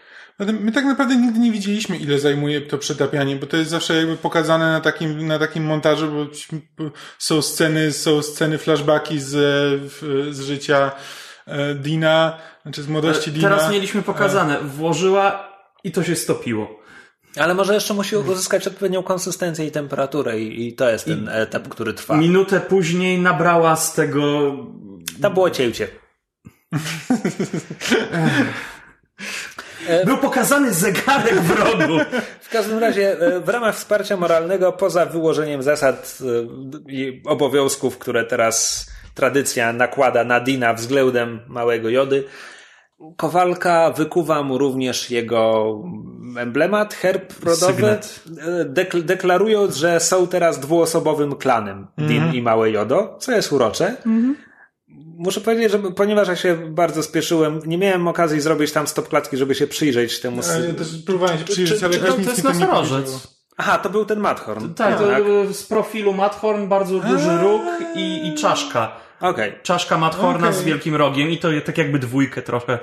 My 0.60 0.72
tak 0.72 0.84
naprawdę 0.84 1.16
nigdy 1.16 1.38
nie 1.38 1.52
widzieliśmy, 1.52 1.96
ile 1.96 2.18
zajmuje 2.18 2.60
to 2.60 2.78
przetapianie, 2.78 3.36
bo 3.36 3.46
to 3.46 3.56
jest 3.56 3.70
zawsze 3.70 3.96
jakby 3.96 4.16
pokazane 4.16 4.72
na 4.72 4.80
takim, 4.80 5.26
na 5.26 5.38
takim 5.38 5.64
montażu, 5.64 6.08
bo 6.08 6.26
są 7.18 7.42
sceny, 7.42 7.92
są 7.92 8.22
sceny 8.22 8.58
flashbacki 8.58 9.20
z, 9.20 9.30
z 10.34 10.40
życia 10.40 10.92
e, 11.46 11.74
Dina, 11.74 12.38
znaczy 12.62 12.82
z 12.82 12.88
młodości 12.88 13.32
Dina. 13.32 13.48
Teraz 13.48 13.70
mieliśmy 13.70 14.02
pokazane, 14.02 14.60
włożyła 14.60 15.48
i 15.84 15.92
to 15.92 16.02
się 16.02 16.16
stopiło. 16.16 16.81
Ale 17.36 17.54
może 17.54 17.74
jeszcze 17.74 17.94
musi 17.94 18.16
uzyskać 18.16 18.66
odpowiednią 18.66 19.02
konsystencję 19.02 19.66
i 19.66 19.70
temperaturę 19.70 20.40
i, 20.40 20.68
i 20.68 20.72
to 20.72 20.90
jest 20.90 21.04
ten 21.04 21.24
I 21.24 21.28
etap, 21.30 21.68
który 21.68 21.94
trwa. 21.94 22.16
Minutę 22.16 22.60
później 22.60 23.18
nabrała 23.18 23.76
z 23.76 23.94
tego... 23.94 24.52
Tam 25.22 25.34
było 25.34 25.50
cięcie. 25.50 25.88
Był 30.04 30.18
pokazany 30.18 30.74
zegarek 30.74 31.40
w 31.40 31.50
rogu. 31.50 31.98
W 32.40 32.48
każdym 32.48 32.78
razie, 32.78 33.20
e, 33.20 33.40
w 33.40 33.48
ramach 33.48 33.76
wsparcia 33.76 34.16
moralnego, 34.16 34.72
poza 34.72 35.06
wyłożeniem 35.06 35.62
zasad 35.62 36.18
e, 36.20 36.24
i 36.92 37.22
obowiązków, 37.26 37.98
które 37.98 38.24
teraz 38.24 38.86
tradycja 39.14 39.72
nakłada 39.72 40.24
na 40.24 40.40
Dina 40.40 40.74
względem 40.74 41.40
małego 41.46 41.88
Jody, 41.88 42.24
Kowalka 43.16 43.90
wykuwa 43.90 44.42
mu 44.42 44.58
również 44.58 45.10
jego 45.10 45.74
emblemat, 46.36 46.94
herb 46.94 47.44
rodowy, 47.44 47.86
e, 47.86 47.98
dek 48.64 49.00
deklarując, 49.00 49.76
że 49.76 50.00
są 50.00 50.26
teraz 50.26 50.60
dwuosobowym 50.60 51.36
klanem 51.36 51.86
Din 51.98 52.16
mm 52.16 52.30
-hmm. 52.30 52.34
i 52.34 52.42
Małe 52.42 52.70
Jodo, 52.70 53.16
co 53.20 53.32
jest 53.32 53.52
urocze. 53.52 53.96
Mm 54.06 54.22
-hmm. 54.22 54.52
Muszę 55.16 55.40
powiedzieć, 55.40 55.72
że 55.72 55.78
ponieważ 55.78 56.28
ja 56.28 56.36
się 56.36 56.56
bardzo 56.56 57.02
spieszyłem, 57.02 57.60
nie 57.66 57.78
miałem 57.78 58.08
okazji 58.08 58.40
zrobić 58.40 58.72
tam 58.72 58.86
stop 58.86 59.08
klatki, 59.08 59.36
żeby 59.36 59.54
się 59.54 59.66
przyjrzeć 59.66 60.20
temu. 60.20 60.36
Ja 60.68 60.74
też 60.74 61.02
próbowałem 61.06 61.38
się 61.38 61.44
przyjrzeć, 61.44 61.80
czy, 61.80 61.86
ale 61.86 61.94
czy, 61.94 62.04
to, 62.04 62.12
to 62.12 62.20
jest 62.20 62.44
nosorożec. 62.44 63.28
Aha, 63.56 63.78
to 63.78 63.90
był 63.90 64.04
ten 64.04 64.20
Madhorn. 64.20 64.74
Tak, 64.74 64.98
to 64.98 65.06
tak. 65.06 65.22
z 65.52 65.62
profilu 65.62 66.12
Madhorn 66.12 66.68
bardzo 66.68 67.00
duży 67.00 67.38
róg 67.38 67.62
i, 67.94 68.28
i 68.28 68.34
czaszka. 68.34 68.92
Okay. 69.22 69.52
Czaszka 69.62 69.98
Madhorna 69.98 70.48
okay. 70.48 70.52
z 70.52 70.62
wielkim 70.62 70.96
rogiem 70.96 71.30
i 71.30 71.38
to 71.38 71.48
tak 71.64 71.78
jakby 71.78 71.98
dwójkę 71.98 72.42
trochę 72.42 72.78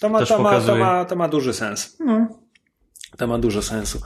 to 0.00 0.08
ma, 0.08 0.18
też 0.18 0.28
to, 0.28 0.38
ma, 0.38 0.60
to, 0.60 0.76
ma, 0.76 1.04
to 1.04 1.16
ma 1.16 1.28
duży 1.28 1.52
sens. 1.52 1.96
No. 2.00 2.28
To 3.16 3.26
ma 3.26 3.38
dużo 3.38 3.62
sensu. 3.62 4.00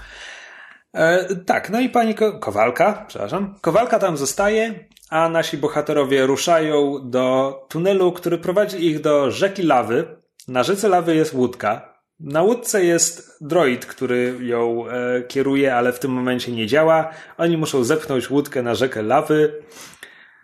E, 0.94 1.34
tak, 1.36 1.70
no 1.70 1.80
i 1.80 1.88
pani 1.88 2.14
Ko 2.14 2.32
Kowalka, 2.32 3.05
przepraszam, 3.09 3.55
Kowalka 3.60 3.98
tam 3.98 4.16
zostaje, 4.16 4.74
a 5.10 5.28
nasi 5.28 5.59
bohaterowie 5.59 6.26
ruszają 6.26 7.10
do 7.10 7.55
tunelu, 7.68 8.12
który 8.12 8.38
prowadzi 8.38 8.86
ich 8.86 9.00
do 9.00 9.30
rzeki 9.30 9.62
lawy. 9.62 10.05
Na 10.48 10.62
rzece 10.62 10.88
lawy 10.88 11.14
jest 11.14 11.34
łódka. 11.34 11.98
Na 12.20 12.42
łódce 12.42 12.84
jest 12.84 13.38
droid, 13.40 13.86
który 13.86 14.36
ją 14.40 14.88
e, 14.88 15.22
kieruje, 15.22 15.74
ale 15.74 15.92
w 15.92 15.98
tym 15.98 16.10
momencie 16.10 16.52
nie 16.52 16.66
działa. 16.66 17.10
Oni 17.38 17.56
muszą 17.56 17.84
zepchnąć 17.84 18.30
łódkę 18.30 18.62
na 18.62 18.74
rzekę 18.74 19.02
lawy. 19.02 19.62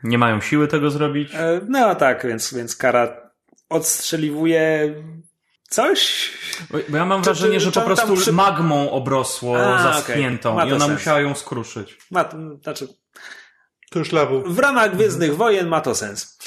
Nie 0.05 0.19
mają 0.19 0.41
siły 0.41 0.69
tego 0.69 0.91
zrobić. 0.91 1.35
E, 1.35 1.61
no 1.69 1.95
tak, 1.95 2.27
więc, 2.27 2.55
więc 2.55 2.77
kara 2.77 3.31
odstrzeliwuje 3.69 4.95
coś. 5.69 6.31
Bo 6.89 6.97
ja 6.97 7.07
mam 7.07 7.23
wrażenie, 7.23 7.61
że 7.61 7.73
po 7.73 7.81
prostu 7.81 8.17
przy... 8.17 8.33
magmą 8.33 8.91
obrosło 8.91 9.59
A, 9.59 9.83
zaschniętą 9.83 10.55
okay. 10.55 10.69
i 10.69 10.73
ona 10.73 10.87
sens. 10.87 10.99
musiała 10.99 11.21
ją 11.21 11.35
skruszyć. 11.35 11.99
Ma, 12.11 12.29
znaczy, 12.63 12.89
to 13.91 13.99
już 13.99 14.13
lawu. 14.13 14.43
W 14.47 14.59
ramach 14.59 14.97
Gwiezdnych 14.97 15.37
Wojen 15.37 15.69
ma 15.69 15.81
to 15.81 15.95
sens. 15.95 16.39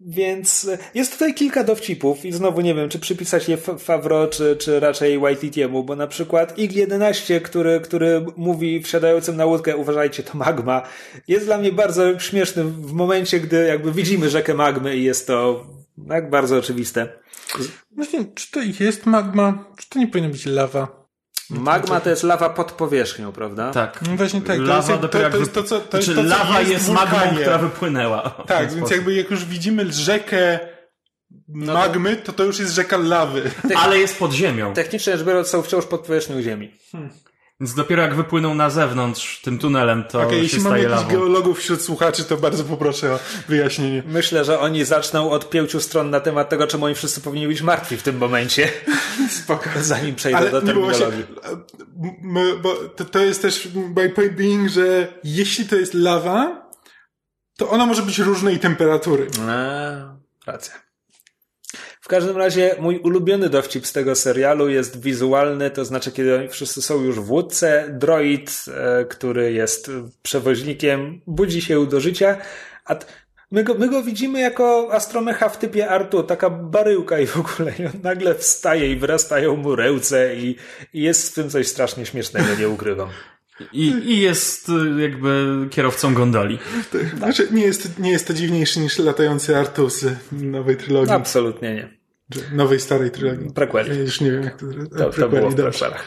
Więc 0.00 0.70
jest 0.94 1.12
tutaj 1.12 1.34
kilka 1.34 1.64
dowcipów 1.64 2.24
i 2.24 2.32
znowu 2.32 2.60
nie 2.60 2.74
wiem, 2.74 2.88
czy 2.88 2.98
przypisać 2.98 3.48
je 3.48 3.56
Favro, 3.56 4.28
czy, 4.28 4.56
czy 4.56 4.80
raczej 4.80 5.18
Waititiemu, 5.18 5.84
bo 5.84 5.96
na 5.96 6.06
przykład 6.06 6.58
IG-11, 6.58 7.40
który, 7.40 7.80
który 7.80 8.24
mówi 8.36 8.82
wsiadającym 8.82 9.36
na 9.36 9.46
łódkę, 9.46 9.76
uważajcie, 9.76 10.22
to 10.22 10.38
magma, 10.38 10.82
jest 11.28 11.46
dla 11.46 11.58
mnie 11.58 11.72
bardzo 11.72 12.18
śmieszny 12.18 12.64
w 12.64 12.92
momencie, 12.92 13.40
gdy 13.40 13.66
jakby 13.66 13.92
widzimy 13.92 14.30
rzekę 14.30 14.54
magmy 14.54 14.96
i 14.96 15.04
jest 15.04 15.26
to 15.26 15.66
tak 16.08 16.30
bardzo 16.30 16.58
oczywiste. 16.58 17.08
Właśnie, 17.90 18.24
czy 18.34 18.50
to 18.50 18.60
jest 18.80 19.06
magma? 19.06 19.64
Czy 19.78 19.88
to 19.88 19.98
nie 19.98 20.06
powinno 20.06 20.30
być 20.30 20.46
lawa? 20.46 20.99
Magma 21.50 22.00
to 22.00 22.10
jest 22.10 22.22
lawa 22.22 22.50
pod 22.50 22.72
powierzchnią, 22.72 23.32
prawda? 23.32 23.72
Tak. 23.72 24.02
No 24.02 24.16
właśnie 24.16 24.40
tak. 24.40 24.58
Lawa 24.58 24.98
to 24.98 25.18
jest, 25.18 25.22
to, 25.22 25.30
to 25.30 25.38
jest 25.38 25.54
to, 25.54 25.62
co, 25.62 25.80
to 25.80 26.02
znaczy, 26.02 26.20
jest 26.20 26.30
to, 26.30 26.36
lawa 26.38 26.60
jest, 26.60 26.72
jest 26.72 26.90
magmą, 26.90 27.18
która 27.40 27.58
wypłynęła. 27.58 28.22
Tak, 28.46 28.60
więc 28.60 28.72
sposób. 28.72 28.96
jakby 28.96 29.14
jak 29.14 29.30
już 29.30 29.44
widzimy 29.44 29.92
rzekę 29.92 30.58
no 31.48 31.74
magmy, 31.74 32.16
to 32.16 32.32
to 32.32 32.44
już 32.44 32.58
jest 32.58 32.74
rzeka 32.74 32.96
lawy. 32.96 33.50
Ale 33.76 33.98
jest 33.98 34.18
pod 34.18 34.32
ziemią. 34.32 34.74
Technicznie 34.74 35.16
rzecz 35.16 35.26
biorąc 35.26 35.48
są 35.48 35.62
wciąż 35.62 35.86
pod 35.86 36.00
powierzchnią 36.00 36.42
ziemi. 36.42 36.74
Hmm. 36.92 37.10
Więc 37.60 37.74
dopiero 37.74 38.02
jak 38.02 38.14
wypłyną 38.14 38.54
na 38.54 38.70
zewnątrz 38.70 39.40
tym 39.42 39.58
tunelem, 39.58 40.04
to 40.04 40.20
okay, 40.20 40.30
się 40.30 40.42
jeśli 40.42 40.60
staje 40.60 40.82
mamy 40.88 40.94
jakichś 40.94 41.12
geologów 41.12 41.58
wśród 41.58 41.82
słuchaczy, 41.82 42.24
to 42.24 42.36
bardzo 42.36 42.64
poproszę 42.64 43.12
o 43.12 43.18
wyjaśnienie. 43.48 44.02
Myślę, 44.06 44.44
że 44.44 44.60
oni 44.60 44.84
zaczną 44.84 45.30
od 45.30 45.50
pięciu 45.50 45.80
stron 45.80 46.10
na 46.10 46.20
temat 46.20 46.48
tego, 46.48 46.66
czemu 46.66 46.84
oni 46.84 46.94
wszyscy 46.94 47.20
powinni 47.20 47.46
być 47.46 47.62
martwi 47.62 47.96
w 47.96 48.02
tym 48.02 48.18
momencie. 48.18 48.68
Spoko. 49.42 49.70
Zanim 49.80 50.14
przejdę 50.14 50.38
Ale 50.38 50.50
do 50.50 50.62
terminologii. 50.62 51.24
Właśnie, 51.34 52.54
bo 52.62 52.74
to, 52.74 53.04
to 53.04 53.18
jest 53.18 53.42
też 53.42 53.68
by 53.68 54.10
point 54.10 54.32
being, 54.32 54.68
że 54.68 55.08
jeśli 55.24 55.64
to 55.64 55.76
jest 55.76 55.94
lawa, 55.94 56.70
to 57.56 57.70
ona 57.70 57.86
może 57.86 58.02
być 58.02 58.18
różnej 58.18 58.58
temperatury. 58.58 59.26
A, 59.48 60.50
racja 60.50 60.89
każdym 62.10 62.36
razie 62.36 62.76
mój 62.80 62.98
ulubiony 62.98 63.48
dowcip 63.48 63.86
z 63.86 63.92
tego 63.92 64.14
serialu 64.14 64.68
jest 64.68 65.02
wizualny, 65.02 65.70
to 65.70 65.84
znaczy 65.84 66.12
kiedy 66.12 66.48
wszyscy 66.48 66.82
są 66.82 67.02
już 67.02 67.20
w 67.20 67.30
łódce, 67.30 67.96
droid, 67.98 68.64
e, 68.74 69.04
który 69.04 69.52
jest 69.52 69.90
przewoźnikiem, 70.22 71.20
budzi 71.26 71.62
się 71.62 71.86
do 71.86 72.00
życia, 72.00 72.36
a 72.84 72.96
my 73.50 73.64
go, 73.64 73.74
my 73.74 73.88
go 73.88 74.02
widzimy 74.02 74.40
jako 74.40 74.88
astromecha 74.92 75.48
w 75.48 75.58
typie 75.58 75.88
Artu, 75.88 76.22
taka 76.22 76.50
baryłka 76.50 77.18
i 77.18 77.26
w 77.26 77.36
ogóle 77.36 77.72
i 77.78 77.86
on 77.86 77.92
nagle 78.02 78.34
wstaje 78.34 78.92
i 78.92 78.96
wyrastają 78.96 79.56
mu 79.56 79.76
ręce 79.76 80.36
i, 80.36 80.56
i 80.94 81.02
jest 81.02 81.30
w 81.30 81.34
tym 81.34 81.50
coś 81.50 81.66
strasznie 81.66 82.06
śmiesznego, 82.06 82.48
nie 82.58 82.68
ukrywam. 82.68 83.08
I, 83.72 83.86
I 83.86 84.20
jest 84.20 84.68
y, 84.68 85.02
jakby 85.02 85.66
kierowcą 85.70 86.14
gondoli. 86.14 86.58
Tak. 86.92 87.18
Znaczy, 87.18 87.48
nie 87.52 87.62
jest, 87.62 87.98
nie 87.98 88.10
jest 88.10 88.26
to 88.26 88.34
dziwniejszy 88.34 88.80
niż 88.80 88.98
latający 88.98 89.56
Artu 89.56 89.90
z 89.90 90.04
nowej 90.32 90.76
trylogii. 90.76 91.12
Absolutnie 91.12 91.74
nie. 91.74 91.99
Nowej, 92.52 92.80
starej 92.80 93.10
trylogii. 93.10 93.50
Prequeli. 93.54 93.88
Ja 93.88 93.94
już 93.94 94.20
nie 94.20 94.30
wiem, 94.30 94.42
jak 94.42 94.56
to... 94.56 94.66
To, 94.98 95.10
to 95.10 95.28
było 95.28 95.50
w 95.50 95.54
prequelach. 95.54 96.04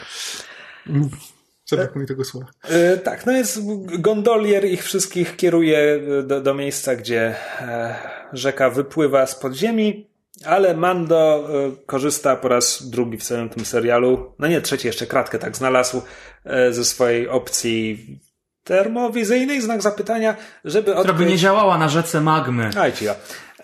Zabrakło 1.66 2.06
tego 2.06 2.24
słowa. 2.24 2.46
E, 2.62 2.96
tak, 2.96 3.26
no 3.26 3.32
jest 3.32 3.60
gondolier 3.98 4.64
ich 4.64 4.84
wszystkich 4.84 5.36
kieruje 5.36 6.00
do, 6.22 6.40
do 6.40 6.54
miejsca, 6.54 6.96
gdzie 6.96 7.34
e, 7.60 7.94
rzeka 8.32 8.70
wypływa 8.70 9.26
z 9.26 9.34
podziemi 9.34 10.08
Ale 10.44 10.76
Mando 10.76 11.48
korzysta 11.86 12.36
po 12.36 12.48
raz 12.48 12.90
drugi 12.90 13.18
w 13.18 13.22
całym 13.22 13.48
tym 13.48 13.64
serialu. 13.64 14.32
No 14.38 14.48
nie, 14.48 14.60
trzeci 14.60 14.86
jeszcze 14.86 15.06
kratkę 15.06 15.38
tak 15.38 15.56
znalazł 15.56 16.02
ze 16.70 16.84
swojej 16.84 17.28
opcji 17.28 18.20
termowizyjnej, 18.64 19.60
znak 19.60 19.82
zapytania, 19.82 20.36
żeby 20.64 20.94
Która 20.94 21.12
by 21.12 21.26
nie 21.26 21.36
działała 21.36 21.78
na 21.78 21.88
rzece 21.88 22.20
magmy. 22.20 22.70
Aj, 22.76 22.92
ci 22.92 23.04
ja. 23.04 23.14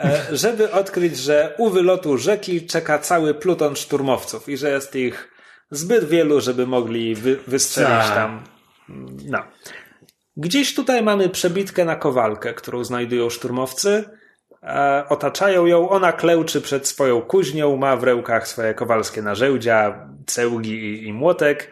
E, 0.05 0.36
żeby 0.36 0.72
odkryć, 0.72 1.16
że 1.16 1.55
u 1.59 1.70
wylotu 1.70 2.18
rzeki 2.18 2.66
czeka 2.66 2.98
cały 2.98 3.35
pluton 3.35 3.77
szturmowców 3.77 4.48
i 4.48 4.56
że 4.56 4.70
jest 4.70 4.97
ich 4.97 5.31
zbyt 5.70 6.05
wielu, 6.05 6.40
żeby 6.40 6.66
mogli 6.66 7.14
wy, 7.14 7.36
wystrzelić 7.47 7.90
Tak. 7.90 8.14
tam. 8.14 8.44
No. 9.27 9.43
Gdzieś 10.36 10.74
tutaj 10.74 11.02
mamy 11.02 11.28
przebitkę 11.28 11.85
na 11.85 11.97
kowalkę, 11.97 12.55
którą 12.55 12.85
znajdują 12.85 13.31
szturmowcy. 13.31 14.05
E, 14.62 15.05
otaczają 15.09 15.66
ją, 15.66 15.89
ona 15.89 16.12
klęczy 16.12 16.60
przed 16.60 16.89
swoją 16.89 17.22
kuźnią, 17.22 17.77
ma 17.77 17.97
w 17.97 18.05
rękach 18.05 18.48
swoje 18.48 18.74
kowalskie 18.74 19.22
narzędzia, 19.22 20.09
cełgi 20.27 20.72
i, 20.72 21.06
i 21.06 21.12
młotek. 21.12 21.70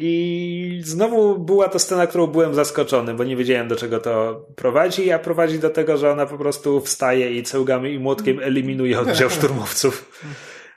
I 0.00 0.80
znowu 0.84 1.38
była 1.38 1.68
to 1.68 1.78
scena, 1.78 2.06
którą 2.06 2.26
byłem 2.26 2.54
zaskoczony, 2.54 3.14
bo 3.14 3.24
nie 3.24 3.36
wiedziałem 3.36 3.68
do 3.68 3.76
czego 3.76 3.98
to 3.98 4.46
prowadzi, 4.56 5.12
a 5.12 5.18
prowadzi 5.18 5.58
do 5.58 5.70
tego, 5.70 5.96
że 5.96 6.10
ona 6.12 6.26
po 6.26 6.38
prostu 6.38 6.80
wstaje 6.80 7.32
i 7.32 7.42
cełgami 7.42 7.92
i 7.94 7.98
młotkiem 7.98 8.40
eliminuje 8.42 9.00
oddział 9.00 9.30
szturmowców. 9.30 10.04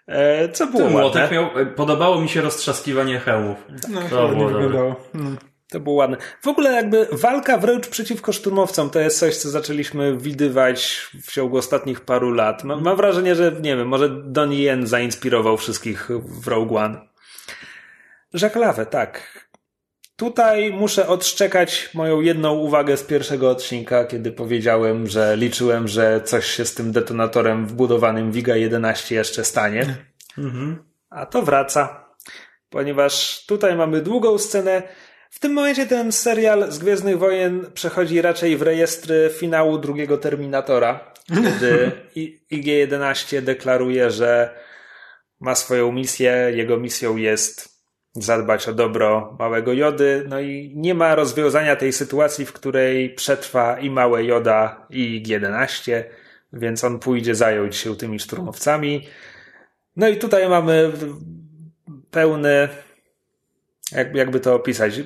E, 0.07 0.49
Co 0.49 0.67
było 0.67 0.83
Ten 0.83 0.91
młotek 0.91 1.31
miał, 1.31 1.49
podobało 1.75 2.21
mi 2.21 2.29
się 2.29 2.41
roztrzaskiwanie 2.41 3.19
hełmów. 3.19 3.57
No, 3.89 4.01
To 4.09 4.27
było 4.29 4.49
wyglądało. 4.49 4.95
No. 5.13 5.31
To 5.69 5.79
było 5.79 5.95
ładne. 5.95 6.17
W 6.41 6.47
ogóle 6.47 6.71
jakby 6.71 7.07
walka 7.11 7.57
wręcz 7.57 7.87
przeciwko 7.87 8.31
szturmowcom 8.31 8.89
to 8.89 8.99
jest 8.99 9.19
coś, 9.19 9.37
co 9.37 9.49
zaczęliśmy 9.49 10.17
widywać 10.17 11.07
w 11.23 11.31
ciągu 11.31 11.57
ostatnich 11.57 12.01
paru 12.01 12.31
lat. 12.31 12.63
Mam, 12.63 12.83
mam 12.83 12.97
wrażenie, 12.97 13.35
że 13.35 13.51
nie 13.61 13.77
wiem, 13.77 13.87
może 13.87 14.09
Donnie 14.09 14.63
Yen 14.63 14.87
zainspirował 14.87 15.57
wszystkich 15.57 16.09
w 16.41 16.47
Rogue 16.47 16.77
One. 16.77 17.10
Żaklawe, 18.33 18.85
tak. 18.85 19.41
Tutaj 20.15 20.73
muszę 20.73 21.07
odszczekać 21.07 21.89
moją 21.93 22.21
jedną 22.21 22.53
uwagę 22.53 22.97
z 22.97 23.03
pierwszego 23.03 23.49
odcinka, 23.49 24.05
kiedy 24.05 24.31
powiedziałem, 24.31 25.07
że 25.07 25.37
liczyłem, 25.37 25.87
że 25.87 26.21
coś 26.25 26.45
się 26.45 26.65
z 26.65 26.73
tym 26.73 26.91
detonatorem 26.91 27.67
wbudowanym 27.67 28.31
Viga 28.31 28.55
11 28.55 29.15
jeszcze 29.15 29.43
stanie. 29.43 29.95
A 31.09 31.25
to 31.25 31.41
wraca, 31.41 32.05
ponieważ 32.69 33.45
tutaj 33.45 33.75
mamy 33.75 34.01
długą 34.01 34.37
scenę. 34.37 34.83
W 35.29 35.39
tym 35.39 35.53
momencie 35.53 35.85
ten 35.85 36.11
serial 36.11 36.71
z 36.71 36.79
Gwiezdnych 36.79 37.17
Wojen 37.19 37.71
przechodzi 37.73 38.21
raczej 38.21 38.57
w 38.57 38.61
rejestry 38.61 39.31
finału 39.39 39.77
drugiego 39.77 40.17
Terminatora, 40.17 41.13
kiedy 41.27 41.91
I- 42.15 42.41
IG-11 42.51 43.41
deklaruje, 43.41 44.11
że 44.11 44.59
ma 45.39 45.55
swoją 45.55 45.91
misję. 45.91 46.51
Jego 46.55 46.77
misją 46.77 47.17
jest 47.17 47.70
zadbać 48.13 48.67
o 48.69 48.73
dobro 48.73 49.35
małego 49.39 49.73
Jody, 49.73 50.25
no 50.29 50.39
i 50.39 50.73
nie 50.75 50.93
ma 50.95 51.15
rozwiązania 51.15 51.75
tej 51.75 51.93
sytuacji, 51.93 52.45
w 52.45 52.53
której 52.53 53.09
przetrwa 53.15 53.79
i 53.79 53.89
małe 53.89 54.23
Joda 54.23 54.87
i 54.89 55.23
IG-11, 55.27 56.03
więc 56.53 56.83
on 56.83 56.99
pójdzie 56.99 57.35
zająć 57.35 57.75
się 57.75 57.95
tymi 57.95 58.19
szturmowcami. 58.19 59.07
No 59.95 60.07
i 60.09 60.17
tutaj 60.17 60.49
mamy 60.49 60.91
pełny, 62.11 62.69
jak, 63.91 64.15
jakby 64.15 64.39
to 64.39 64.55
opisać, 64.55 65.01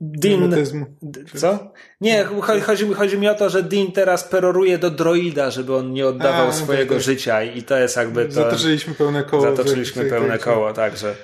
Dean, 0.00 0.38
Dramatyzmu. 0.40 0.86
D- 1.02 1.20
Co? 1.36 1.72
Nie, 2.00 2.24
cho- 2.24 2.60
chodzi, 2.60 2.86
mi- 2.86 2.94
chodzi 2.94 3.18
mi 3.18 3.28
o 3.28 3.34
to, 3.34 3.50
że 3.50 3.62
Dean 3.62 3.92
teraz 3.92 4.24
peroruje 4.24 4.78
do 4.78 4.90
droida, 4.90 5.50
żeby 5.50 5.76
on 5.76 5.92
nie 5.92 6.06
oddawał 6.06 6.48
A, 6.48 6.52
swojego 6.52 6.94
tak, 6.94 6.98
tak. 6.98 7.02
życia 7.04 7.42
i 7.42 7.62
to 7.62 7.78
jest 7.78 7.96
jakby 7.96 8.24
to... 8.24 8.32
Zatoczyliśmy 8.32 8.94
pełne 8.94 9.24
koło. 9.24 9.42
Zatoczyliśmy 9.42 10.04
pełne 10.04 10.38
koło, 10.38 10.72
także 10.72 11.14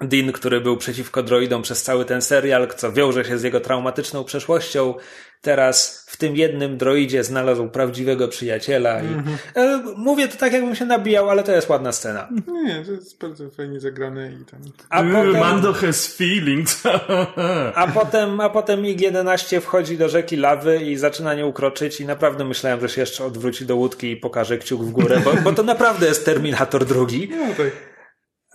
Dean, 0.00 0.32
który 0.32 0.60
był 0.60 0.76
przeciwko 0.76 1.22
droidom 1.22 1.62
przez 1.62 1.82
cały 1.82 2.04
ten 2.04 2.22
serial, 2.22 2.68
co 2.76 2.92
wiąże 2.92 3.24
się 3.24 3.38
z 3.38 3.42
jego 3.42 3.60
traumatyczną 3.60 4.24
przeszłością, 4.24 4.94
teraz 5.40 6.06
w 6.08 6.16
tym 6.16 6.36
jednym 6.36 6.78
droidzie 6.78 7.24
znalazł 7.24 7.68
prawdziwego 7.68 8.28
przyjaciela. 8.28 9.02
I, 9.02 9.06
Mhm. 9.06 9.36
e, 9.56 9.82
mówię 9.96 10.28
to 10.28 10.36
tak, 10.36 10.52
jakbym 10.52 10.74
się 10.74 10.84
nabijał, 10.84 11.30
ale 11.30 11.42
to 11.42 11.52
jest 11.52 11.68
ładna 11.68 11.92
scena. 11.92 12.28
Nie, 12.46 12.62
nie, 12.64 12.84
to 12.84 12.92
jest 12.92 13.18
bardzo 13.18 13.50
fajnie 13.50 13.80
zagrane 13.80 14.32
i 14.32 14.44
tam. 14.44 14.60
A 14.88 15.02
Yy, 15.02 15.12
potem... 15.12 15.40
Mando 15.40 15.72
has 15.72 16.06
feelings. 16.16 16.82
A 17.74 17.86
potem, 17.88 18.40
a 18.40 18.48
potem 18.50 18.82
IG-11 18.82 19.60
wchodzi 19.60 19.98
do 19.98 20.08
rzeki 20.08 20.36
lawy 20.36 20.78
i 20.84 20.96
zaczyna 20.96 21.34
nią 21.34 21.52
kroczyć 21.52 22.00
i 22.00 22.06
naprawdę 22.06 22.44
myślałem, 22.44 22.80
że 22.80 22.88
się 22.88 23.00
jeszcze 23.00 23.24
odwróci 23.24 23.66
do 23.66 23.76
łódki 23.76 24.10
i 24.10 24.16
pokaże 24.16 24.58
kciuk 24.58 24.82
w 24.82 24.90
górę, 24.90 25.20
bo, 25.24 25.32
bo 25.34 25.52
to 25.52 25.62
naprawdę 25.62 26.06
jest 26.06 26.24
Terminator 26.24 26.84
drugi. 26.84 27.28
No 27.30 27.46
tak. 27.56 27.91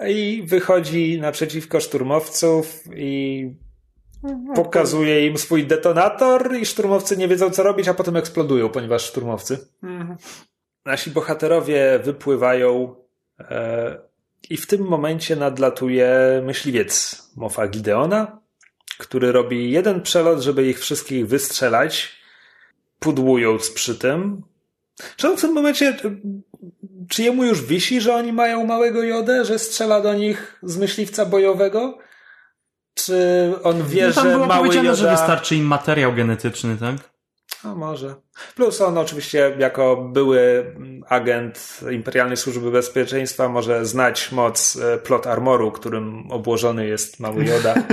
I 0.07 0.43
wychodzi 0.45 1.21
naprzeciwko 1.21 1.79
szturmowców 1.79 2.83
i 2.95 3.51
pokazuje 4.55 5.27
im 5.27 5.37
swój 5.37 5.67
detonator 5.67 6.55
i 6.55 6.65
szturmowcy 6.65 7.17
nie 7.17 7.27
wiedzą 7.27 7.49
co 7.49 7.63
robić, 7.63 7.87
a 7.87 7.93
potem 7.93 8.15
eksplodują, 8.15 8.69
ponieważ 8.69 9.05
szturmowcy. 9.05 9.67
Mhm. 9.83 10.17
Nasi 10.85 11.11
bohaterowie 11.11 11.99
wypływają 12.03 12.95
e, 13.39 13.97
i 14.49 14.57
w 14.57 14.67
tym 14.67 14.81
momencie 14.81 15.35
nadlatuje 15.35 16.41
myśliwiec 16.45 17.21
Mofa 17.35 17.67
Gideona, 17.67 18.41
który 18.97 19.31
robi 19.31 19.71
jeden 19.71 20.01
przelot, 20.01 20.41
żeby 20.41 20.67
ich 20.67 20.79
wszystkich 20.79 21.27
wystrzelać, 21.27 22.17
pudłując 22.99 23.71
przy 23.71 23.95
tym. 23.95 24.43
Czy 25.15 25.29
on 25.29 25.37
w 25.37 25.41
tym 25.41 25.53
momencie, 25.53 25.97
czy 27.09 27.23
jemu 27.23 27.43
już 27.43 27.61
wisi, 27.61 28.01
że 28.01 28.15
oni 28.15 28.33
mają 28.33 28.65
małego 28.65 29.03
jodę, 29.03 29.45
że 29.45 29.59
strzela 29.59 30.01
do 30.01 30.13
nich 30.13 30.59
z 30.63 30.77
myśliwca 30.77 31.25
bojowego? 31.25 31.97
Czy 32.93 33.53
on 33.63 33.83
wie, 33.87 34.07
No 34.07 34.13
tam 34.13 34.23
że 34.23 34.33
było 34.33 34.45
mały 34.45 34.59
powiedziane, 34.59 34.89
joda... 34.89 35.01
że 35.01 35.11
wystarczy 35.11 35.55
im 35.55 35.65
materiał 35.65 36.13
genetyczny, 36.13 36.77
tak? 36.77 36.95
A 37.63 37.75
może. 37.75 38.15
Plus 38.55 38.81
on 38.81 38.97
oczywiście 38.97 39.55
jako 39.59 39.95
były 39.95 40.65
agent 41.09 41.79
Imperialnej 41.91 42.37
Służby 42.37 42.71
Bezpieczeństwa 42.71 43.49
może 43.49 43.85
znać 43.85 44.31
moc 44.31 44.75
e, 44.75 44.97
plot 44.97 45.27
armoru, 45.27 45.71
którym 45.71 46.31
obłożony 46.31 46.87
jest 46.87 47.19
mały 47.19 47.45
Joda. 47.45 47.75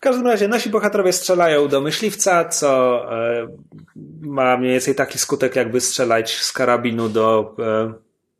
W 0.00 0.02
każdym 0.02 0.26
razie 0.26 0.48
nasi 0.48 0.70
bohaterowie 0.70 1.12
strzelają 1.12 1.68
do 1.68 1.80
myśliwca, 1.80 2.44
co 2.44 3.02
e, 3.12 3.48
ma 4.20 4.56
mniej 4.56 4.72
więcej 4.72 4.94
taki 4.94 5.18
skutek, 5.18 5.56
jakby 5.56 5.80
strzelać 5.80 6.36
z 6.36 6.52
karabinu 6.52 7.08
do 7.08 7.56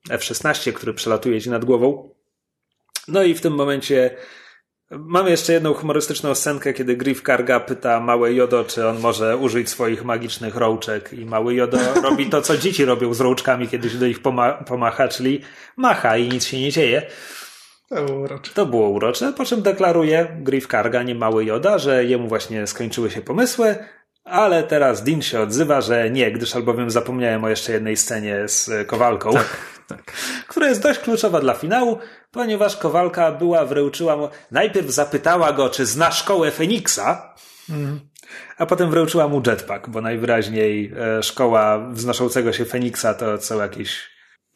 e, 0.09 0.15
F-16, 0.15 0.73
który 0.73 0.95
przelatuje 0.95 1.41
ci 1.41 1.51
nad 1.51 1.65
głową. 1.65 2.11
No 3.09 3.23
i 3.23 3.35
w 3.35 3.41
tym 3.41 3.55
momencie 3.55 4.17
mamy 4.91 5.31
jeszcze 5.31 5.53
jedną 5.53 5.75
humorystyczną 5.75 6.35
scenkę, 6.35 6.73
kiedy 6.73 6.97
Griff 6.97 7.23
Karga 7.23 7.61
pyta 7.61 8.01
małe 8.01 8.35
Jodo, 8.35 8.65
czy 8.65 8.89
on 8.89 8.99
może 9.01 9.37
użyć 9.37 9.69
swoich 9.69 10.05
magicznych 10.05 10.57
rączek 10.57 11.13
i 11.13 11.27
mały 11.27 11.55
Jodo 11.55 11.79
robi 12.03 12.27
to, 12.31 12.43
co 12.43 12.57
dzieci 12.57 12.85
robią 12.85 13.15
z 13.15 13.21
rączkami, 13.21 13.69
kiedy 13.69 13.91
się 13.91 13.99
do 13.99 14.07
nich 14.07 14.23
poma- 14.23 14.65
pomacha, 14.65 15.09
czyli 15.09 15.41
macha 15.77 16.17
i 16.17 16.29
nic 16.29 16.45
się 16.45 16.61
nie 16.61 16.73
dzieje. 16.73 17.07
To 17.91 18.05
było 18.05 18.27
raczej. 18.27 18.55
To 18.55 18.67
było 18.67 18.89
urocze, 18.89 19.33
po 19.33 19.45
czym 19.45 19.63
deklaruje 19.63 20.37
Griff 20.41 20.69
Karga, 20.69 21.03
nie 21.03 21.15
mały 21.15 21.45
Joda, 21.45 21.79
że 21.79 22.05
jemu 22.05 22.29
właśnie 22.29 22.67
skończyły 22.67 23.11
się 23.11 23.21
pomysły, 23.21 23.77
ale 24.25 24.63
teraz 24.63 25.05
Dean 25.05 25.23
się 25.23 25.41
odzywa, 25.41 25.81
że 25.81 26.11
nie, 26.11 26.33
gdyż 26.33 26.57
albowiem 26.57 26.91
zapomniałem 26.91 27.45
o 27.45 27.49
jeszcze 27.49 27.73
jednej 27.73 27.97
scenie 27.97 28.49
z 28.49 28.89
Kowalką, 28.89 29.31
tak. 29.87 30.13
która 30.49 30.69
jest 30.69 30.83
dość 30.83 31.01
kluczowa 31.01 31.41
dla 31.41 31.55
finału, 31.55 31.99
ponieważ 32.31 32.77
Kowalka 32.77 33.33
była 33.33 33.65
wręczyła 33.65 34.17
mu, 34.17 34.29
najpierw 34.51 34.91
zapytała 34.91 35.53
go, 35.53 35.71
czy 35.71 35.87
zna 35.87 36.11
szkołę 36.11 36.51
Feniksa, 36.51 37.35
a 38.59 38.67
potem 38.67 38.91
wręczyła 38.91 39.29
mu 39.29 39.43
jetpack, 39.47 39.89
bo 39.89 40.01
najwyraźniej 40.01 40.93
e, 41.19 41.23
szkoła 41.23 41.89
wznoszącego 41.93 42.53
się 42.53 42.65
Feniksa 42.65 43.15
to 43.15 43.41
są 43.41 43.61
jakieś 43.61 44.11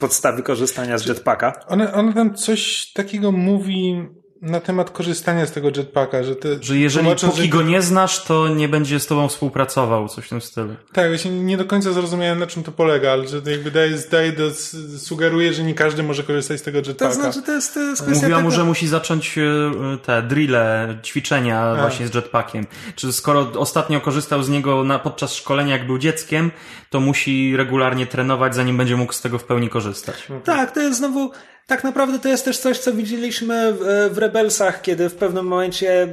podstawy 0.04 0.42
korzystania 0.42 0.98
z 0.98 1.06
jetpacka. 1.06 1.52
Ona, 1.68 1.92
ona 1.92 2.12
tam 2.12 2.34
coś 2.34 2.92
takiego 2.92 3.32
mówi 3.32 4.08
na 4.44 4.60
temat 4.60 4.90
korzystania 4.90 5.46
z 5.46 5.52
tego 5.52 5.68
jetpacka, 5.76 6.22
że 6.24 6.36
te, 6.36 6.48
Że 6.60 6.78
jeżeli 6.78 7.04
tłumacząc, 7.04 7.32
póki 7.32 7.44
że- 7.44 7.48
go 7.48 7.62
nie 7.62 7.82
znasz, 7.82 8.24
to 8.24 8.48
nie 8.48 8.68
będzie 8.68 9.00
z 9.00 9.06
tobą 9.06 9.28
współpracował, 9.28 10.08
coś 10.08 10.24
w 10.24 10.28
tym 10.28 10.40
stylu. 10.40 10.74
Tak, 10.92 11.08
właśnie 11.08 11.30
nie 11.30 11.56
do 11.56 11.64
końca 11.64 11.92
zrozumiałem 11.92 12.38
na 12.38 12.46
czym 12.46 12.62
to 12.62 12.72
polega, 12.72 13.12
ale 13.12 13.28
że 13.28 13.40
jakby 13.46 13.70
daje, 13.70 13.98
daje 14.10 14.32
do, 14.32 14.50
sugeruje, 14.98 15.52
że 15.52 15.62
nie 15.62 15.74
każdy 15.74 16.02
może 16.02 16.22
korzystać 16.22 16.60
z 16.60 16.62
tego 16.62 16.78
jetpacka. 16.78 17.08
To 17.08 17.14
znaczy, 17.14 17.42
to 17.42 17.52
jest, 17.52 17.74
to 17.74 17.80
jest 17.80 18.02
kwestia 18.02 18.22
Mówiła 18.22 18.40
mu, 18.40 18.50
że 18.50 18.64
musi 18.64 18.88
zacząć 18.88 19.38
e, 19.38 19.42
te 20.06 20.22
drille, 20.22 20.98
ćwiczenia 21.02 21.76
właśnie 21.80 22.08
z 22.08 22.14
jetpackiem. 22.14 22.66
Czy 22.96 23.12
skoro 23.12 23.52
ostatnio 23.56 24.00
korzystał 24.00 24.42
z 24.42 24.48
niego 24.48 24.84
na, 24.84 24.98
podczas 24.98 25.34
szkolenia, 25.34 25.72
jak 25.72 25.86
był 25.86 25.98
dzieckiem, 25.98 26.50
to 26.90 27.00
musi 27.00 27.56
regularnie 27.56 28.06
trenować, 28.06 28.54
zanim 28.54 28.76
będzie 28.76 28.96
mógł 28.96 29.12
z 29.12 29.20
tego 29.20 29.38
w 29.38 29.44
pełni 29.44 29.68
korzystać. 29.68 30.28
Tak, 30.44 30.72
to 30.72 30.80
jest 30.80 30.98
znowu, 30.98 31.30
tak 31.66 31.84
naprawdę 31.84 32.18
to 32.18 32.28
jest 32.28 32.44
też 32.44 32.58
coś, 32.58 32.78
co 32.78 32.92
widzieliśmy 32.92 33.72
w, 33.72 34.10
w 34.14 34.18
Rebelsach, 34.18 34.82
kiedy 34.82 35.08
w 35.08 35.14
pewnym 35.14 35.46
momencie 35.46 36.08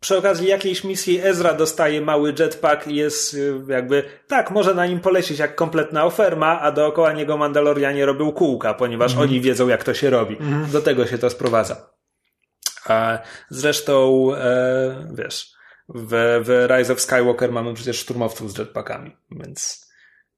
przy 0.00 0.18
okazji 0.18 0.48
jakiejś 0.48 0.84
misji 0.84 1.20
Ezra 1.22 1.54
dostaje 1.54 2.00
mały 2.00 2.34
jetpack 2.38 2.86
i 2.86 2.94
jest 2.94 3.34
y, 3.34 3.54
jakby, 3.68 4.04
tak, 4.28 4.50
może 4.50 4.74
na 4.74 4.86
nim 4.86 5.00
polecieć 5.00 5.38
jak 5.38 5.54
kompletna 5.54 6.04
oferma, 6.04 6.60
a 6.60 6.72
dookoła 6.72 7.12
niego 7.12 7.36
Mandalorianie 7.36 8.06
robią 8.06 8.32
kółka, 8.32 8.74
ponieważ 8.74 9.12
Mhm. 9.12 9.28
oni 9.30 9.40
wiedzą 9.40 9.68
jak 9.68 9.84
to 9.84 9.94
się 9.94 10.10
robi. 10.10 10.36
Do 10.72 10.80
tego 10.82 11.06
się 11.06 11.18
to 11.18 11.30
sprowadza. 11.30 11.90
A 12.86 13.18
zresztą, 13.50 14.26
e, 14.34 15.08
wiesz, 15.14 15.52
w, 15.88 16.40
w 16.44 16.66
Rise 16.70 16.92
of 16.92 17.00
Skywalker 17.00 17.52
mamy 17.52 17.74
przecież 17.74 17.98
szturmowców 17.98 18.52
z 18.52 18.58
jetpackami, 18.58 19.16
więc 19.30 19.89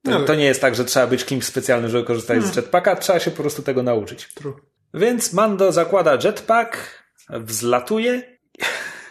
to, 0.04 0.10
No, 0.10 0.20
to 0.20 0.34
nie 0.34 0.44
jest 0.44 0.60
tak, 0.60 0.74
że 0.74 0.84
trzeba 0.84 1.06
być 1.06 1.24
kimś 1.24 1.44
specjalnym, 1.44 1.90
żeby 1.90 2.04
korzystać 2.04 2.44
z 2.44 2.56
jetpacka, 2.56 2.96
trzeba 2.96 3.20
się 3.20 3.30
po 3.30 3.42
prostu 3.42 3.62
tego 3.62 3.82
nauczyć. 3.82 4.28
True. 4.34 4.54
Więc 4.94 5.32
Mando 5.32 5.72
zakłada 5.72 6.18
jetpack, 6.24 6.76
wzlatuje. 7.30 8.22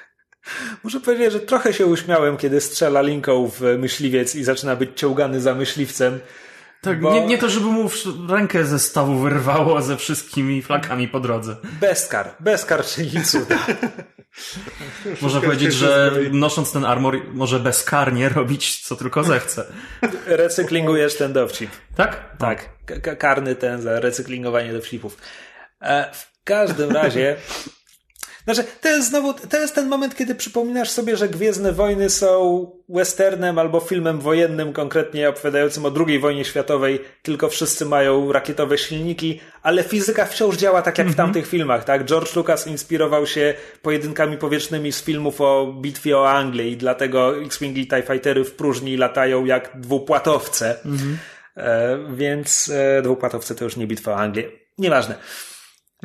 Muszę 0.83 0.99
powiedzieć, 0.99 1.31
że 1.31 1.39
trochę 1.39 1.73
się 1.73 1.85
uśmiałem, 1.85 2.37
kiedy 2.37 2.61
strzela 2.61 3.01
linką 3.01 3.47
w 3.47 3.61
myśliwiec 3.61 4.35
i 4.35 4.43
zaczyna 4.43 4.75
być 4.75 4.89
ciągany 4.95 5.41
za 5.41 5.55
myśliwcem. 5.55 6.19
Tak, 6.81 7.01
Bo- 7.01 7.13
nie, 7.13 7.25
nie 7.25 7.37
to, 7.37 7.49
żeby 7.49 7.65
mu 7.65 7.89
rękę 8.29 8.65
ze 8.65 8.79
stawu 8.79 9.19
wyrwało 9.19 9.81
ze 9.81 9.97
wszystkimi 9.97 10.61
flakami 10.61 11.07
po 11.07 11.19
drodze. 11.19 11.55
Bezkar, 11.81 12.29
bezkar 12.39 12.85
czyni 12.85 13.23
cuda. 13.25 13.55
Można 15.21 15.41
powiedzieć, 15.41 15.73
że 15.73 16.11
nosząc 16.31 16.71
ten 16.71 16.85
armor 16.85 17.21
może 17.33 17.59
bezkarnie 17.59 18.29
robić 18.29 18.79
co 18.79 18.95
tylko 18.95 19.23
zechce. 19.23 19.65
Recyklingujesz 20.25 21.15
ten 21.17 21.33
dowcip. 21.33 21.71
Tak? 21.95 22.37
Tak, 22.37 22.69
K- 22.85 22.99
k- 22.99 23.15
karny 23.15 23.55
ten 23.55 23.81
za 23.81 23.99
recyklingowanie 23.99 24.73
dowcipów. 24.73 25.17
E, 25.81 26.11
w 26.13 26.31
każdym 26.43 26.91
razie. 26.91 27.35
Znaczy, 28.43 28.63
to 28.81 28.89
jest 28.89 29.09
znowu, 29.09 29.33
to 29.33 29.57
jest 29.57 29.75
ten 29.75 29.87
moment, 29.87 30.15
kiedy 30.15 30.35
przypominasz 30.35 30.89
sobie, 30.89 31.17
że 31.17 31.29
Gwiezdne 31.29 31.71
Wojny 31.71 32.09
są 32.09 32.71
westernem 32.89 33.59
albo 33.59 33.79
filmem 33.79 34.19
wojennym, 34.19 34.73
konkretnie 34.73 35.29
opowiadającym 35.29 35.85
o 35.85 35.91
II 36.07 36.19
wojnie 36.19 36.45
światowej, 36.45 36.99
tylko 37.21 37.49
wszyscy 37.49 37.85
mają 37.85 38.31
rakietowe 38.31 38.77
silniki, 38.77 39.39
ale 39.63 39.83
fizyka 39.83 40.25
wciąż 40.25 40.57
działa 40.57 40.81
tak 40.81 40.97
jak 40.97 41.09
w 41.09 41.15
tamtych 41.15 41.47
filmach, 41.47 41.83
tak? 41.83 42.05
George 42.05 42.35
Lucas 42.35 42.67
inspirował 42.67 43.27
się 43.27 43.53
pojedynkami 43.81 44.37
powietrznymi 44.37 44.91
z 44.91 45.03
filmów 45.03 45.41
o 45.41 45.73
bitwie 45.81 46.17
o 46.17 46.29
Anglię 46.29 46.69
i 46.69 46.77
dlatego 46.77 47.37
X-Wing 47.37 47.77
i 47.77 47.87
TIE 47.87 48.01
Fightery 48.01 48.43
w 48.43 48.51
próżni 48.51 48.97
latają 48.97 49.45
jak 49.45 49.71
dwupłatowce. 49.75 50.75
E, 51.57 51.97
więc 52.13 52.71
e, 52.73 53.01
dwupłatowce 53.01 53.55
to 53.55 53.63
już 53.63 53.77
nie 53.77 53.87
bitwa 53.87 54.11
o 54.11 54.17
Anglię. 54.17 54.43
Nieważne. 54.77 55.15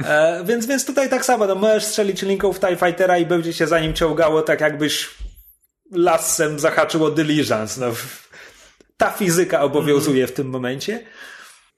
E, 0.04 0.44
więc, 0.44 0.66
więc 0.66 0.84
tutaj 0.84 1.08
tak 1.08 1.24
samo, 1.24 1.46
no 1.46 1.54
możesz 1.54 1.84
strzelić 1.84 2.22
linką 2.22 2.52
w 2.52 2.60
TIE 2.60 2.76
Fightera 2.76 3.18
i 3.18 3.26
będzie 3.26 3.52
się 3.52 3.66
za 3.66 3.80
nim 3.80 3.94
ciągało 3.94 4.42
tak 4.42 4.60
jakbyś 4.60 5.10
lasem 5.92 6.58
zahaczył 6.58 7.04
o 7.04 7.10
dyliżans. 7.10 7.76
No, 7.76 7.86
ta 8.96 9.10
fizyka 9.10 9.60
obowiązuje 9.60 10.26
w 10.26 10.32
tym 10.32 10.48
momencie. 10.48 11.06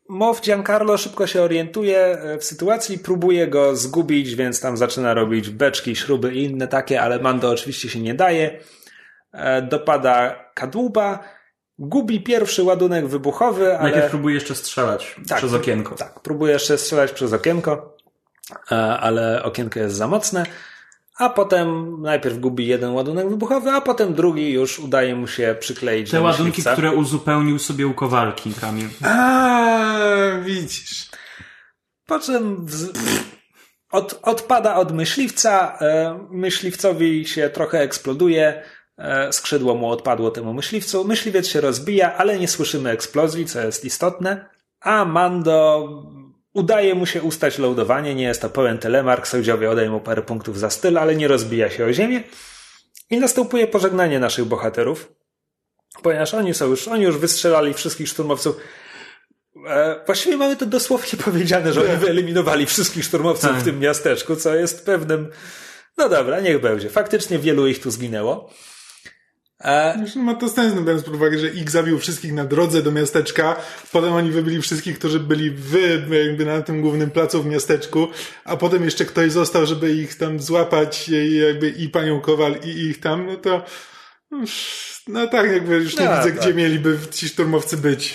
Mow 0.08 0.40
Giancarlo 0.40 0.98
szybko 0.98 1.26
się 1.26 1.42
orientuje 1.42 1.98
e, 1.98 2.38
w 2.38 2.44
sytuacji, 2.44 2.98
próbuje 2.98 3.48
go 3.48 3.76
zgubić, 3.76 4.34
więc 4.34 4.60
tam 4.60 4.76
zaczyna 4.76 5.14
robić 5.14 5.50
beczki, 5.50 5.96
śruby 5.96 6.34
i 6.34 6.44
inne 6.44 6.68
takie, 6.68 7.00
ale 7.00 7.18
Mando 7.18 7.50
oczywiście 7.50 7.88
się 7.88 8.00
nie 8.00 8.14
daje. 8.14 8.60
E, 9.32 9.62
Dopada 9.62 10.44
kadłuba, 10.54 11.24
gubi 11.78 12.20
pierwszy 12.20 12.62
ładunek 12.62 13.06
wybuchowy, 13.06 13.78
ale... 13.78 13.82
Najpierw 13.82 14.10
próbuję 14.10 14.34
jeszcze 14.34 14.54
strzelać 14.54 15.16
przez 15.36 15.54
okienko. 15.54 15.94
Tak, 15.94 16.20
próbuję 16.20 16.52
jeszcze 16.52 16.78
strzelać 16.78 17.12
przez 17.12 17.32
okienko, 17.32 17.96
ale 19.00 19.42
okienko 19.42 19.80
jest 19.80 19.96
za 19.96 20.08
mocne. 20.08 20.46
A 21.18 21.28
potem 21.28 21.96
najpierw 22.02 22.38
gubi 22.38 22.66
jeden 22.66 22.90
ładunek 22.90 23.28
wybuchowy, 23.28 23.70
a 23.70 23.80
potem 23.80 24.14
drugi 24.14 24.52
już 24.52 24.78
udaje 24.78 25.14
mu 25.16 25.26
się 25.26 25.56
przykleić 25.60 26.10
Te 26.10 26.20
ładunki, 26.20 26.44
myśliwca. 26.50 26.72
które 26.72 26.92
uzupełnił 26.92 27.58
sobie 27.58 27.86
u 27.86 27.94
Kowalki, 27.94 28.54
Kamil. 28.60 28.88
A, 29.04 29.68
widzisz. 30.44 31.08
Po 32.06 32.18
czym 32.18 32.66
od, 33.92 34.20
odpada 34.22 34.76
od 34.76 34.92
myśliwca, 34.92 35.78
e, 35.80 36.18
myśliwcowi 36.30 37.26
się 37.26 37.50
trochę 37.50 37.80
eksploduje, 37.80 38.62
e, 38.98 39.32
skrzydło 39.32 39.74
mu 39.74 39.90
odpadło 39.90 40.30
temu 40.30 40.54
myśliwcu, 40.54 41.04
myśliwiec 41.04 41.48
się 41.48 41.60
rozbija, 41.60 42.14
ale 42.14 42.38
nie 42.38 42.48
słyszymy 42.48 42.90
eksplozji, 42.90 43.46
co 43.46 43.60
jest 43.60 43.84
istotne, 43.84 44.48
a 44.80 45.04
Mando 45.04 45.88
udaje 46.58 46.94
mu 46.94 47.06
się 47.06 47.22
ustać 47.22 47.58
loadowanie, 47.58 48.14
nie 48.14 48.24
jest 48.24 48.42
to 48.42 48.50
pełen 48.50 48.78
telemark, 48.78 49.26
sędziowie 49.26 49.70
oddają 49.70 49.92
mu 49.92 50.00
parę 50.00 50.22
punktów 50.22 50.58
za 50.58 50.70
styl, 50.70 50.98
ale 50.98 51.16
nie 51.16 51.28
rozbija 51.28 51.70
się 51.70 51.84
o 51.84 51.92
ziemię 51.92 52.22
i 53.10 53.20
następuje 53.20 53.66
pożegnanie 53.66 54.20
naszych 54.20 54.44
bohaterów, 54.44 55.12
ponieważ 56.02 56.34
oni 56.34 56.54
są 56.54 56.66
już, 56.66 56.88
oni 56.88 57.04
już 57.04 57.18
wystrzelali 57.18 57.74
wszystkich 57.74 58.08
szturmowców, 58.08 58.56
E, 59.66 60.00
Właściwie 60.06 60.36
mamy 60.36 60.56
to 60.56 60.66
dosłownie 60.66 61.18
powiedziane, 61.24 61.72
że 61.72 61.80
oni 61.80 61.96
wyeliminowali 61.96 62.66
wszystkich 62.66 63.04
szturmowców 63.04 63.50
Tak. 63.50 63.60
w 63.60 63.64
tym 63.64 63.80
miasteczku, 63.80 64.36
co 64.36 64.54
jest 64.54 64.86
pewnym. 64.86 65.30
No 65.96 66.08
dobra, 66.08 66.40
niech 66.40 66.60
będzie. 66.60 66.90
Faktycznie 66.90 67.38
wielu 67.38 67.66
ich 67.66 67.80
tu 67.80 67.90
zginęło. 67.90 68.50
E, 69.64 69.94
Zresztą 69.98 70.22
ma 70.22 70.34
to 70.34 70.48
sens, 70.48 70.74
no 70.74 70.82
biorąc 70.82 71.04
pod 71.04 71.14
uwagę, 71.14 71.38
że 71.38 71.46
X 71.46 71.72
zabił 71.72 71.98
wszystkich 71.98 72.32
na 72.32 72.44
drodze 72.44 72.82
do 72.82 72.92
miasteczka, 72.92 73.56
potem 73.92 74.12
oni 74.12 74.30
wybili 74.30 74.62
wszystkich, 74.62 74.98
którzy 74.98 75.20
byli 75.20 75.50
wy, 75.50 76.00
jakby 76.26 76.44
na 76.44 76.62
tym 76.62 76.82
głównym 76.82 77.10
placu 77.10 77.42
w 77.42 77.46
miasteczku, 77.46 78.08
a 78.44 78.56
potem 78.56 78.84
jeszcze 78.84 79.04
ktoś 79.04 79.32
został, 79.32 79.66
żeby 79.66 79.92
ich 79.92 80.14
tam 80.14 80.40
złapać 80.40 81.08
i 81.08 81.36
jakby 81.38 81.68
i 81.70 81.88
panią 81.88 82.20
Kowal 82.20 82.56
i 82.64 82.68
ich 82.68 83.00
tam, 83.00 83.26
no 83.26 83.36
to 83.36 83.62
no 85.08 85.26
tak 85.26 85.50
jakby 85.52 85.74
już 85.74 85.96
nie 85.96 86.04
No, 86.04 86.16
widzę, 86.16 86.30
tak. 86.32 86.40
gdzie 86.40 86.54
mieliby 86.54 86.98
ci 87.10 87.28
szturmowcy 87.28 87.76
być. 87.76 88.14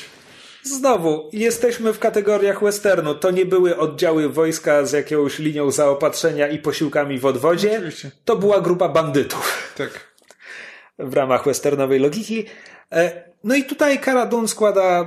znowu, 0.64 1.30
jesteśmy 1.34 1.94
w 1.94 2.00
kategoriach 2.00 2.64
westernu. 2.64 3.16
To 3.16 3.32
nie 3.32 3.46
były 3.46 3.78
oddziały 3.78 4.30
wojska 4.30 4.86
z 4.86 4.92
jakąś 4.92 5.40
linią 5.40 5.72
zaopatrzenia 5.72 6.48
i 6.48 6.60
posiłkami 6.60 7.20
w 7.20 7.26
odwodzie. 7.26 7.72
Oczywiście. 7.78 8.12
To 8.26 8.36
była 8.36 8.62
grupa 8.62 8.90
bandytów. 8.90 9.74
Tak. 9.78 10.13
W 11.00 11.14
ramach 11.14 11.46
westernowej 11.46 12.00
logiki. 12.00 12.46
E, 12.92 13.34
No 13.44 13.56
i 13.56 13.64
tutaj 13.64 14.00
Cara 14.00 14.26
Dune 14.26 14.48
składa 14.48 15.02
e, 15.02 15.06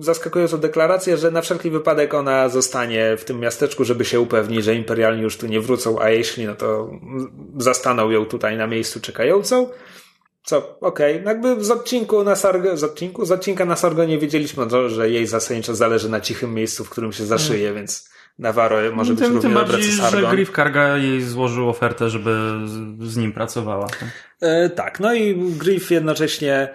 zaskakującą 0.00 0.58
deklarację, 0.58 1.16
że 1.16 1.30
na 1.30 1.40
wszelki 1.40 1.70
wypadek 1.70 2.14
ona 2.14 2.48
zostanie 2.48 3.16
w 3.16 3.24
tym 3.24 3.40
miasteczku, 3.40 3.84
żeby 3.84 4.04
się 4.04 4.20
upewnić, 4.20 4.64
że 4.64 4.74
imperialni 4.74 5.22
już 5.22 5.36
tu 5.36 5.46
nie 5.46 5.60
wrócą, 5.60 6.00
a 6.00 6.10
jeśli, 6.10 6.46
no 6.46 6.54
to 6.54 6.90
zastaną 7.56 8.10
ją 8.10 8.26
tutaj 8.26 8.56
na 8.56 8.66
miejscu 8.66 9.00
czekającą. 9.00 9.68
Co, 10.44 10.78
okej, 10.80 11.20
no 11.24 11.30
jakby 11.30 11.64
z 11.64 11.70
odcinku 11.70 12.24
na 12.24 12.36
Sargo, 12.36 12.76
z 12.76 12.84
odcinku, 12.84 13.24
z 13.24 13.32
odcinka 13.32 13.64
na 13.64 13.76
Sargo 13.76 14.04
nie 14.04 14.18
wiedzieliśmy, 14.18 14.66
to, 14.66 14.88
że 14.88 15.10
jej 15.10 15.26
zasadniczo 15.26 15.74
zależy 15.74 16.08
na 16.08 16.20
cichym 16.20 16.54
miejscu, 16.54 16.84
w 16.84 16.90
którym 16.90 17.12
się 17.12 17.24
zaszyje, 17.24 17.74
więc 17.74 18.10
Navarro 18.38 18.76
może 18.92 19.12
być 19.12 19.18
Tym, 19.22 19.32
równie 19.34 19.42
tym 19.50 19.54
dobre 19.54 19.72
bardziej, 19.72 19.92
że. 19.92 20.30
Griff 20.30 20.52
Karga 20.52 20.96
jej 20.96 21.22
złożył 21.22 21.68
ofertę, 21.68 22.10
żeby 22.10 22.30
z, 22.64 23.04
z 23.04 23.16
nim 23.16 23.32
pracowała. 23.32 23.86
E, 24.40 24.70
tak, 24.70 25.00
no 25.00 25.14
i 25.14 25.34
Griff 25.36 25.90
jednocześnie 25.90 26.68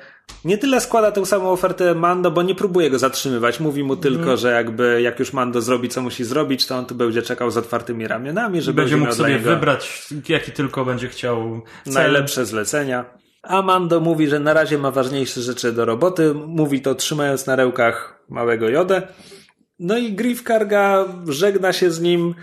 nie 0.46 0.58
tyle 0.58 0.82
składa 0.82 1.12
tę 1.12 1.26
samą 1.26 1.50
ofertę 1.52 1.96
Mando, 1.96 2.32
bo 2.32 2.42
nie 2.44 2.56
próbuje 2.56 2.90
go 2.90 3.00
zatrzymywać. 3.00 3.60
Mówi 3.60 3.84
mu 3.84 3.96
tylko, 3.96 4.20
Mhm. 4.20 4.38
że 4.38 4.52
jakby 4.52 5.02
jak 5.02 5.20
już 5.20 5.34
Mando 5.34 5.62
zrobi, 5.62 5.90
co 5.90 6.02
musi 6.02 6.24
zrobić, 6.24 6.66
to 6.68 6.76
on 6.78 6.86
tu 6.86 6.96
będzie 6.96 7.22
czekał 7.22 7.52
z 7.52 7.58
otwartymi 7.58 8.08
ramionami, 8.08 8.62
że 8.62 8.74
Będzie 8.74 8.96
mógł 8.98 9.06
miał 9.08 9.16
dla 9.16 9.26
sobie 9.26 9.40
wybrać, 9.40 10.08
jaki 10.30 10.52
tylko 10.52 10.86
będzie 10.86 11.08
chciał 11.08 11.62
cel. 11.84 11.94
najlepsze 11.94 12.46
zlecenia. 12.46 13.06
A 13.44 13.62
Mando 13.62 14.00
mówi, 14.00 14.28
że 14.28 14.40
na 14.40 14.54
razie 14.54 14.78
ma 14.78 14.92
ważniejsze 14.92 15.42
rzeczy 15.42 15.72
do 15.72 15.86
roboty. 15.86 16.34
Mówi 16.34 16.82
to 16.82 16.96
trzymając 16.96 17.46
na 17.48 17.56
rękach 17.56 18.24
małego 18.30 18.70
Jodę. 18.70 19.08
No 19.80 19.98
i 19.98 20.14
Griff 20.14 20.44
Karga 20.44 21.06
żegna 21.28 21.74
się 21.74 21.92
z 21.92 22.02
nim. 22.02 22.36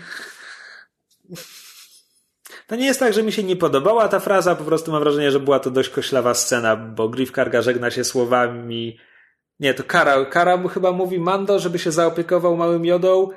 To 2.67 2.75
nie 2.75 2.85
jest 2.85 2.99
tak, 2.99 3.13
że 3.13 3.23
mi 3.23 3.31
się 3.31 3.43
nie 3.43 3.55
podobała 3.55 4.07
ta 4.07 4.19
fraza, 4.19 4.55
po 4.55 4.63
prostu 4.63 4.91
mam 4.91 5.03
wrażenie, 5.03 5.31
że 5.31 5.39
była 5.39 5.59
to 5.59 5.71
dość 5.71 5.89
koślawa 5.89 6.33
scena, 6.33 6.75
bo 6.75 7.09
Griff 7.09 7.31
Karga 7.31 7.61
żegna 7.61 7.91
się 7.91 8.03
słowami. 8.03 8.97
Nie, 9.59 9.73
to 9.73 9.83
Kara, 9.83 10.25
Kara 10.25 10.57
mu 10.57 10.67
chyba 10.67 10.91
mówi 10.91 11.19
Mando, 11.19 11.59
żeby 11.59 11.79
się 11.79 11.91
zaopiekował 11.91 12.57
małym 12.57 12.85
Jodą, 12.85 13.29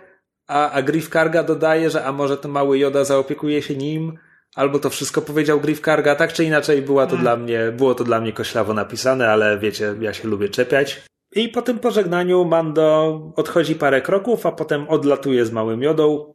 a, 0.47 0.71
a 0.71 0.83
Griff 0.83 1.09
Karga 1.09 1.43
dodaje, 1.43 1.91
że 1.91 2.05
a 2.05 2.13
może 2.13 2.37
to 2.37 2.49
mały 2.49 2.79
Joda 2.79 3.05
zaopiekuje 3.05 3.63
się 3.63 3.77
nim, 3.77 4.19
albo 4.55 4.79
to 4.79 4.91
wszystko 4.91 5.23
powiedział 5.23 5.61
Griff 5.61 5.81
Karga, 5.81 6.15
tak 6.15 6.33
czy 6.33 6.45
inaczej 6.45 6.83
była 6.83 7.07
to 7.07 7.17
dla 7.17 7.37
mnie, 7.37 7.73
było 7.77 7.95
to 7.95 8.05
dla 8.05 8.21
mnie 8.21 8.33
koślawo 8.33 8.75
napisane, 8.75 9.31
ale 9.31 9.59
wiecie, 9.59 9.95
ja 10.01 10.13
się 10.13 10.29
lubię 10.29 10.49
czepiać. 10.49 11.03
I 11.33 11.49
po 11.49 11.63
tym 11.63 11.79
pożegnaniu 11.79 12.45
Mando 12.45 13.21
odchodzi 13.37 13.75
parę 13.75 14.01
kroków, 14.03 14.47
a 14.47 14.53
potem 14.53 14.89
odlatuje 14.89 15.47
z 15.47 15.53
małym 15.53 15.83
Jodą. 15.83 16.35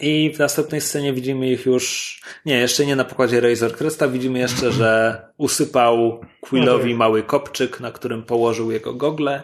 I 0.00 0.32
w 0.34 0.38
następnej 0.38 0.80
scenie 0.80 1.12
widzimy 1.12 1.50
ich 1.50 1.66
już, 1.66 2.20
nie, 2.46 2.58
jeszcze 2.58 2.86
nie 2.86 2.96
na 2.96 3.04
pokładzie 3.04 3.40
Razor 3.40 3.76
Cresta, 3.76 4.08
widzimy 4.08 4.38
jeszcze, 4.38 4.72
że 4.72 5.22
usypał 5.36 6.20
Quillowi 6.40 6.94
mały 6.94 7.22
kopczyk, 7.22 7.80
na 7.80 7.92
którym 7.92 8.22
położył 8.22 8.70
jego 8.70 8.94
gogle. 8.94 9.42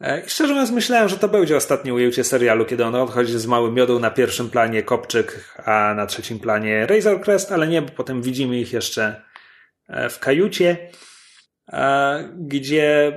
E, 0.00 0.20
I 0.20 0.30
szczerze 0.30 0.52
mówiąc, 0.52 0.70
myślałem, 0.70 1.08
że 1.08 1.18
to 1.18 1.28
będzie 1.28 1.56
ostatnie 1.56 1.94
ujęcie 1.94 2.24
serialu, 2.24 2.64
kiedy 2.64 2.84
on 2.84 2.94
odchodzi 2.94 3.38
z 3.38 3.46
mały 3.46 3.72
miodą 3.72 3.98
na 3.98 4.10
pierwszym 4.10 4.50
planie 4.50 4.82
Kopczyk, 4.82 5.54
a 5.64 5.94
na 5.96 6.06
trzecim 6.06 6.38
planie 6.38 6.86
Razor 6.86 7.20
Crest, 7.20 7.52
ale 7.52 7.68
nie, 7.68 7.82
bo 7.82 7.88
potem 7.88 8.22
widzimy 8.22 8.58
ich 8.58 8.72
jeszcze 8.72 9.22
e, 9.88 10.08
w 10.08 10.18
kajucie, 10.18 10.90
gdzie 12.36 13.12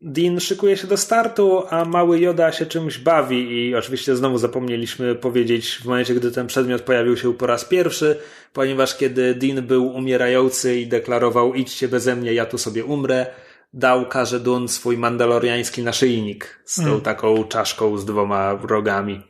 Dean 0.00 0.40
szykuje 0.40 0.76
się 0.76 0.86
do 0.86 0.96
startu, 0.96 1.62
a 1.70 1.84
mały 1.84 2.20
Joda 2.20 2.52
się 2.52 2.66
czymś 2.66 2.98
bawi 2.98 3.68
i 3.68 3.74
oczywiście 3.74 4.16
znowu 4.16 4.38
zapomnieliśmy 4.38 5.14
powiedzieć 5.14 5.78
w 5.82 5.84
momencie, 5.84 6.14
gdy 6.14 6.30
ten 6.30 6.46
przedmiot 6.46 6.82
pojawił 6.82 7.16
się 7.16 7.34
po 7.34 7.46
raz 7.46 7.64
pierwszy, 7.64 8.18
ponieważ 8.52 8.96
kiedy 8.96 9.34
Dean 9.34 9.66
był 9.66 9.86
umierający 9.86 10.80
i 10.80 10.86
deklarował 10.86 11.54
idźcie 11.54 11.88
beze 11.88 12.16
mnie, 12.16 12.34
ja 12.34 12.46
tu 12.46 12.58
sobie 12.58 12.84
umrę, 12.84 13.26
dał 13.72 14.08
Karze 14.08 14.40
Dun 14.40 14.68
swój 14.68 14.98
mandaloriański 14.98 15.82
naszyjnik 15.82 16.60
z 16.64 16.76
tą 16.76 16.88
mm. 16.88 17.00
taką 17.00 17.44
czaszką 17.44 17.98
z 17.98 18.04
dwoma 18.04 18.58
rogami. 18.62 19.22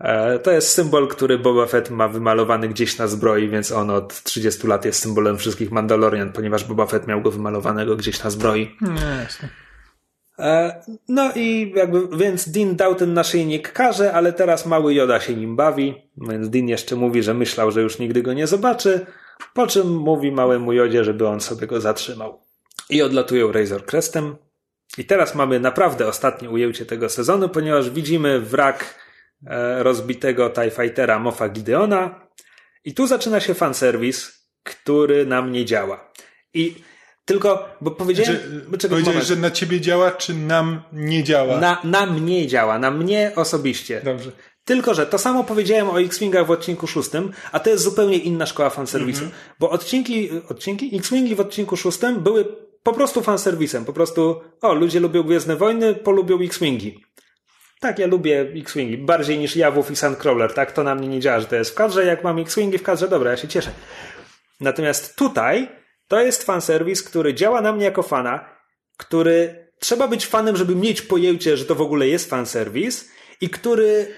E, 0.00 0.38
to 0.38 0.50
jest 0.50 0.68
symbol, 0.68 1.08
który 1.08 1.38
Boba 1.38 1.66
Fett 1.66 1.90
ma 1.90 2.08
wymalowany 2.08 2.68
gdzieś 2.68 2.98
na 2.98 3.06
zbroi, 3.06 3.48
więc 3.48 3.72
on 3.72 3.90
od 3.90 4.22
30 4.22 4.66
lat 4.66 4.84
jest 4.84 5.02
symbolem 5.02 5.38
wszystkich 5.38 5.70
Mandalorian, 5.70 6.32
ponieważ 6.32 6.64
Boba 6.64 6.86
Fett 6.86 7.06
miał 7.06 7.22
go 7.22 7.30
wymalowanego 7.30 7.96
gdzieś 7.96 8.24
na 8.24 8.30
zbroi. 8.30 8.76
No, 8.80 9.00
jasne. 9.22 9.48
E, 10.38 10.82
no 11.08 11.32
i 11.34 11.72
jakby, 11.76 12.16
więc 12.16 12.48
Dean 12.48 12.76
dał 12.76 12.94
ten 12.94 13.14
naszyjnik 13.14 13.72
Karze, 13.72 14.12
ale 14.12 14.32
teraz 14.32 14.66
mały 14.66 14.94
Joda 14.94 15.20
się 15.20 15.34
nim 15.34 15.56
bawi, 15.56 15.94
więc 16.16 16.48
Dean 16.48 16.68
jeszcze 16.68 16.96
mówi, 16.96 17.22
że 17.22 17.34
myślał, 17.34 17.70
że 17.70 17.82
już 17.82 17.98
nigdy 17.98 18.22
go 18.22 18.32
nie 18.32 18.46
zobaczy, 18.46 19.06
po 19.54 19.66
czym 19.66 19.96
mówi 19.96 20.32
małemu 20.32 20.72
Jodzie, 20.72 21.04
żeby 21.04 21.28
on 21.28 21.40
sobie 21.40 21.66
go 21.66 21.80
zatrzymał. 21.80 22.40
I 22.90 23.02
odlatują 23.02 23.52
Razor 23.52 23.86
Crestem. 23.86 24.36
I 24.98 25.04
teraz 25.04 25.34
mamy 25.34 25.60
naprawdę 25.60 26.06
ostatnie 26.06 26.50
ujęcie 26.50 26.86
tego 26.86 27.08
sezonu, 27.08 27.48
ponieważ 27.48 27.90
widzimy 27.90 28.40
wrak 28.40 28.94
rozbitego 29.78 30.50
TIE 30.50 30.70
Fightera 30.70 31.18
Mofa 31.18 31.48
Gideona. 31.48 32.28
I 32.84 32.94
tu 32.94 33.06
zaczyna 33.06 33.40
się 33.40 33.54
fanserwis, 33.54 34.46
który 34.62 35.26
nam 35.26 35.52
nie 35.52 35.64
działa. 35.64 36.12
I 36.54 36.74
tylko, 37.24 37.68
bo 37.80 37.90
powiedziałem... 37.90 38.40
Znaczy, 38.68 38.88
powiedziałeś, 38.88 39.24
że 39.24 39.36
na 39.36 39.50
ciebie 39.50 39.80
działa, 39.80 40.10
czy 40.10 40.34
nam 40.34 40.82
nie 40.92 41.24
działa? 41.24 41.60
Na, 41.60 41.80
na 41.84 42.06
mnie 42.06 42.46
działa, 42.46 42.78
na 42.78 42.90
mnie 42.90 43.32
osobiście. 43.36 44.00
Dobrze. 44.04 44.32
Tylko, 44.64 44.94
że 44.94 45.06
to 45.06 45.18
samo 45.18 45.44
powiedziałem 45.44 45.90
o 45.90 46.00
X-Wingach 46.00 46.46
w 46.46 46.50
odcinku 46.50 46.86
szóstym, 46.86 47.32
a 47.52 47.60
to 47.60 47.70
jest 47.70 47.82
zupełnie 47.82 48.18
inna 48.18 48.46
szkoła 48.46 48.70
fanserwisu. 48.70 49.20
Mm 49.20 49.30
-hmm. 49.30 49.54
Bo 49.60 49.70
odcinki, 49.70 50.30
odcinki 50.48 50.96
X-Wingi 50.96 51.34
w 51.34 51.40
odcinku 51.40 51.76
szóstym 51.76 52.20
były 52.20 52.44
po 52.82 52.92
prostu 52.92 53.22
fanserwisem. 53.22 53.84
Po 53.84 53.92
prostu, 53.92 54.40
o, 54.62 54.74
ludzie 54.74 55.00
lubią 55.00 55.22
Gwiezdne 55.22 55.56
Wojny, 55.56 55.94
polubią 55.94 56.40
X-Wingi. 56.40 57.04
Tak, 57.80 57.98
ja 57.98 58.06
lubię 58.06 58.40
X-Wingi. 58.40 58.98
Bardziej 58.98 59.38
niż 59.38 59.56
Jawów 59.56 59.90
i 59.90 59.96
Sandcrawler, 59.96 60.54
tak? 60.54 60.72
To 60.72 60.82
na 60.82 60.94
mnie 60.94 61.08
nie 61.08 61.20
działa, 61.20 61.40
że 61.40 61.46
to 61.46 61.56
jest 61.56 61.70
w 61.70 61.74
kadrze. 61.74 62.04
Jak 62.04 62.24
mam 62.24 62.38
X-Wingi 62.38 62.78
w 62.78 62.82
kadrze, 62.82 63.08
dobra, 63.08 63.30
ja 63.30 63.36
się 63.36 63.48
cieszę. 63.48 63.70
Natomiast 64.60 65.16
tutaj 65.16 65.68
to 66.08 66.20
jest 66.20 66.42
fanserwis, 66.42 67.02
który 67.02 67.34
działa 67.34 67.60
na 67.60 67.72
mnie 67.72 67.84
jako 67.84 68.02
fana, 68.02 68.56
który 68.96 69.66
trzeba 69.78 70.08
być 70.08 70.26
fanem, 70.26 70.56
żeby 70.56 70.74
mieć 70.74 71.02
pojęcie, 71.02 71.56
że 71.56 71.64
to 71.64 71.74
w 71.74 71.80
ogóle 71.80 72.08
jest 72.08 72.30
fanserwis 72.30 73.10
i 73.40 73.50
który 73.50 74.14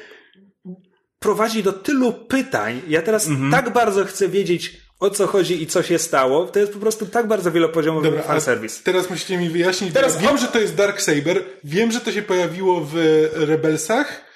prowadzi 1.18 1.62
do 1.62 1.72
tylu 1.72 2.12
pytań. 2.12 2.82
Ja 2.88 3.02
teraz 3.02 3.28
mhm. 3.28 3.50
tak 3.50 3.72
bardzo 3.72 4.04
chcę 4.04 4.28
wiedzieć, 4.28 4.81
o 5.02 5.10
co 5.10 5.26
chodzi 5.26 5.62
i 5.62 5.66
co 5.66 5.82
się 5.82 5.98
stało. 5.98 6.46
To 6.46 6.58
jest 6.58 6.72
po 6.72 6.78
prostu 6.78 7.06
tak 7.06 7.26
bardzo 7.26 7.52
wielopoziomowy 7.52 8.06
Dobra, 8.10 8.22
fanserwis. 8.22 8.82
Teraz 8.82 9.10
musicie 9.10 9.38
mi 9.38 9.48
wyjaśnić. 9.48 9.94
Teraz 9.94 10.18
wiem, 10.18 10.38
że 10.38 10.46
to 10.46 10.58
jest 10.58 10.74
Dark 10.74 11.02
Saber. 11.02 11.44
Wiem, 11.64 11.92
że 11.92 12.00
to 12.00 12.12
się 12.12 12.22
pojawiło 12.22 12.80
w 12.80 12.94
Rebelsach. 13.34 14.32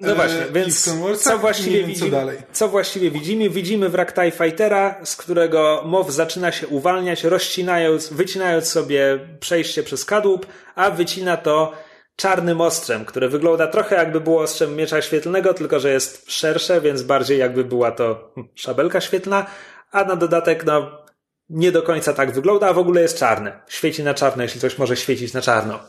No 0.00 0.12
e, 0.12 0.14
właśnie, 0.14 0.46
więc 0.52 0.90
co 1.18 1.38
właściwie, 1.38 1.78
wiem, 1.78 1.86
widzimy, 1.86 2.10
co, 2.10 2.16
dalej. 2.16 2.38
co 2.52 2.68
właściwie 2.68 3.10
widzimy? 3.10 3.50
Widzimy 3.50 3.88
wrak 3.88 4.14
TIE 4.14 4.30
Fightera, 4.30 5.00
z 5.04 5.16
którego 5.16 5.82
MOW 5.86 6.10
zaczyna 6.10 6.52
się 6.52 6.68
uwalniać, 6.68 7.24
rozcinając, 7.24 8.12
wycinając 8.12 8.66
sobie 8.66 9.18
przejście 9.40 9.82
przez 9.82 10.04
kadłub, 10.04 10.46
a 10.74 10.90
wycina 10.90 11.36
to 11.36 11.72
czarnym 12.16 12.60
ostrzem, 12.60 13.04
które 13.04 13.28
wygląda 13.28 13.66
trochę 13.66 13.96
jakby 13.96 14.20
było 14.20 14.42
ostrzem 14.42 14.76
miecza 14.76 15.02
świetlnego, 15.02 15.54
tylko 15.54 15.80
że 15.80 15.92
jest 15.92 16.30
szersze, 16.30 16.80
więc 16.80 17.02
bardziej 17.02 17.38
jakby 17.38 17.64
była 17.64 17.92
to 17.92 18.34
szabelka 18.54 19.00
świetlna, 19.00 19.46
a 19.94 20.04
na 20.04 20.16
dodatek, 20.16 20.64
no, 20.64 21.04
nie 21.48 21.72
do 21.72 21.82
końca 21.82 22.12
tak 22.12 22.32
wygląda, 22.32 22.68
a 22.68 22.72
w 22.72 22.78
ogóle 22.78 23.00
jest 23.00 23.18
czarne. 23.18 23.60
Świeci 23.68 24.02
na 24.02 24.14
czarno, 24.14 24.42
jeśli 24.42 24.60
coś 24.60 24.78
może 24.78 24.96
świecić 24.96 25.32
na 25.32 25.40
czarno. 25.40 25.80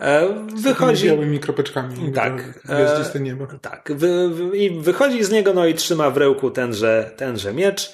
E, 0.00 0.46
wychodzi. 0.62 1.08
Z 1.08 1.10
białymi 1.10 1.40
kropeczkami. 1.40 2.12
Tak. 2.12 2.60
Gwiazdiste 2.64 3.20
niebo. 3.20 3.44
E, 3.44 3.58
tak. 3.58 3.92
Wy, 3.94 4.28
wy, 4.28 4.58
I 4.58 4.80
wychodzi 4.80 5.24
z 5.24 5.30
niego, 5.30 5.54
no 5.54 5.66
i 5.66 5.74
trzyma 5.74 6.10
w 6.10 6.16
ręku 6.16 6.50
tenże, 6.50 7.10
tenże 7.16 7.54
miecz. 7.54 7.92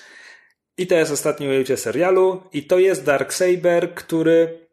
I 0.78 0.86
to 0.86 0.94
jest 0.94 1.12
ostatnie 1.12 1.48
ujęcie 1.48 1.76
serialu. 1.76 2.42
I 2.52 2.66
to 2.66 2.78
jest 2.78 3.04
Dark 3.04 3.32
Saber, 3.32 3.94
który 3.94 4.68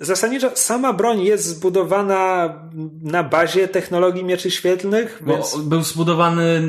zasadniczo 0.00 0.50
sama 0.54 0.92
broń 0.92 1.22
jest 1.22 1.44
zbudowana 1.44 2.54
na 3.02 3.22
bazie 3.22 3.68
technologii 3.68 4.24
mieczy 4.24 4.50
świetlnych. 4.50 5.22
Więc... 5.26 5.56
był 5.56 5.82
zbudowany 5.82 6.62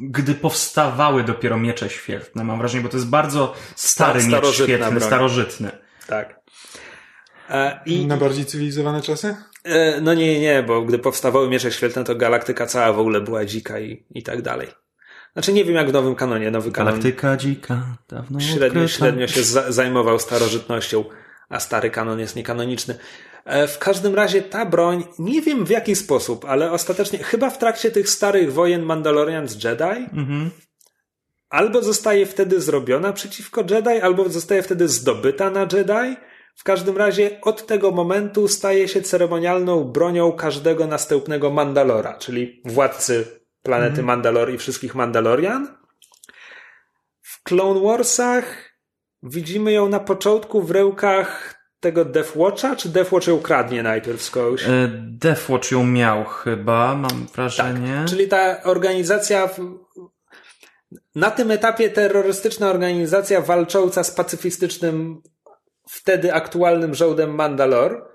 gdy 0.00 0.34
powstawały 0.34 1.24
dopiero 1.24 1.58
miecze 1.58 1.90
świetne, 1.90 2.44
mam 2.44 2.58
wrażenie, 2.58 2.82
bo 2.82 2.88
to 2.88 2.96
jest 2.96 3.08
bardzo 3.08 3.54
stary 3.76 4.26
miecz 4.26 4.46
świetny, 4.54 4.90
broń. 4.90 5.00
starożytny. 5.00 5.70
Tak. 6.06 6.40
E, 7.50 7.80
I... 7.86 8.06
Na 8.06 8.16
bardziej 8.16 8.44
cywilizowane 8.44 9.02
czasy? 9.02 9.36
E, 9.64 10.00
no 10.00 10.14
nie, 10.14 10.40
nie, 10.40 10.62
bo 10.62 10.82
gdy 10.82 10.98
powstawały 10.98 11.48
miecze 11.48 11.72
świetne, 11.72 12.04
to 12.04 12.14
galaktyka 12.14 12.66
cała 12.66 12.92
w 12.92 12.98
ogóle 12.98 13.20
była 13.20 13.44
dzika 13.44 13.80
i, 13.80 14.06
i 14.10 14.22
tak 14.22 14.42
dalej. 14.42 14.68
Znaczy 15.32 15.52
nie 15.52 15.64
wiem 15.64 15.74
jak 15.74 15.90
w 15.90 15.92
nowym 15.92 16.14
kanonie. 16.14 16.50
Nowy 16.50 16.72
kanon 16.72 16.92
Galaktyka 16.92 17.36
dzika, 17.36 17.96
dawno 18.08 18.40
Średnio, 18.40 18.88
średnio 18.88 19.28
się 19.28 19.42
zajmował 19.68 20.18
starożytnością, 20.18 21.04
a 21.48 21.60
stary 21.60 21.90
kanon 21.90 22.18
jest 22.18 22.36
niekanoniczny. 22.36 22.98
E, 23.44 23.66
w 23.66 23.78
każdym 23.78 24.14
razie 24.14 24.42
ta 24.42 24.66
broń, 24.66 25.04
nie 25.18 25.42
wiem 25.42 25.64
w 25.64 25.70
jaki 25.70 25.96
sposób, 25.96 26.44
ale 26.44 26.72
ostatecznie, 26.72 27.18
chyba 27.18 27.50
w 27.50 27.58
trakcie 27.58 27.90
tych 27.90 28.10
starych 28.10 28.52
wojen 28.52 28.82
Mandalorian 28.82 29.48
z 29.48 29.64
Jedi, 29.64 30.08
mhm. 30.12 30.50
albo 31.50 31.82
zostaje 31.82 32.26
wtedy 32.26 32.60
zrobiona 32.60 33.12
przeciwko 33.12 33.60
Jedi, 33.70 34.00
albo 34.02 34.28
zostaje 34.28 34.62
wtedy 34.62 34.88
zdobyta 34.88 35.50
na 35.50 35.60
Jedi. 35.60 36.16
W 36.56 36.64
każdym 36.64 36.96
razie 36.96 37.40
od 37.42 37.66
tego 37.66 37.90
momentu 37.90 38.48
staje 38.48 38.88
się 38.88 39.02
ceremonialną 39.02 39.84
bronią 39.84 40.32
każdego 40.32 40.86
następnego 40.86 41.50
Mandalora, 41.50 42.18
czyli 42.18 42.62
władcy 42.64 43.40
planety 43.62 43.88
mhm. 43.88 44.06
Mandalor 44.06 44.54
i 44.54 44.58
wszystkich 44.58 44.94
Mandalorian. 44.94 45.78
W 47.22 47.42
Clone 47.42 47.80
Warsach 47.80 48.74
widzimy 49.22 49.72
ją 49.72 49.88
na 49.88 50.00
początku 50.00 50.62
w 50.62 50.70
rełkach 50.70 51.59
tego 51.80 52.04
Deathwatcha, 52.04 52.76
czy 52.76 52.88
Deathwatch 52.88 53.26
ją 53.26 53.40
kradnie 53.40 53.82
najpierw 53.82 54.22
skądś? 54.22 54.64
E, 54.64 54.88
Deathwatch 55.02 55.70
ją 55.70 55.86
miał 55.86 56.24
chyba, 56.24 56.94
mam 56.94 57.26
wrażenie. 57.34 57.94
Tak, 57.96 58.08
czyli 58.08 58.28
ta 58.28 58.62
organizacja 58.62 59.48
na 61.14 61.30
tym 61.30 61.50
etapie 61.50 61.90
terrorystyczna 61.90 62.70
organizacja 62.70 63.40
walcząca 63.40 64.04
z 64.04 64.10
pacyfistycznym 64.10 65.22
wtedy 65.88 66.34
aktualnym 66.34 66.94
żołdem 66.94 67.34
Mandalor, 67.34 68.10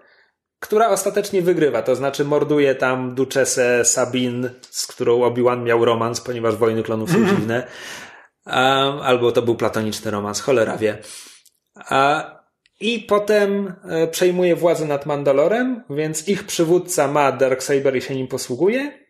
która 0.59 0.89
ostatecznie 0.89 1.41
wygrywa, 1.41 1.81
to 1.81 1.95
znaczy 1.95 2.25
morduje 2.25 2.75
tam 2.75 3.15
Duchessę 3.15 3.85
Sabine, 3.85 4.49
z 4.61 4.87
którą 4.87 5.23
Obi-Wan 5.23 5.63
miał 5.63 5.85
romans, 5.85 6.21
ponieważ 6.21 6.55
wojny 6.55 6.83
klonów 6.83 7.11
są 7.11 7.25
dziwne. 7.25 7.67
Um, 8.45 8.55
albo 9.01 9.31
to 9.31 9.41
był 9.41 9.55
platoniczny 9.55 10.11
romans, 10.11 10.41
cholera 10.41 10.77
wie. 10.77 10.97
A 11.75 12.31
i 12.79 12.99
potem 12.99 13.73
e, 13.89 14.07
przejmuje 14.07 14.55
władzę 14.55 14.85
nad 14.85 15.05
Mandalorem, 15.05 15.83
więc 15.89 16.27
ich 16.27 16.43
przywódca 16.43 17.07
ma 17.07 17.31
Darksaber 17.31 17.95
i 17.95 18.01
się 18.01 18.15
nim 18.15 18.27
posługuje. 18.27 19.05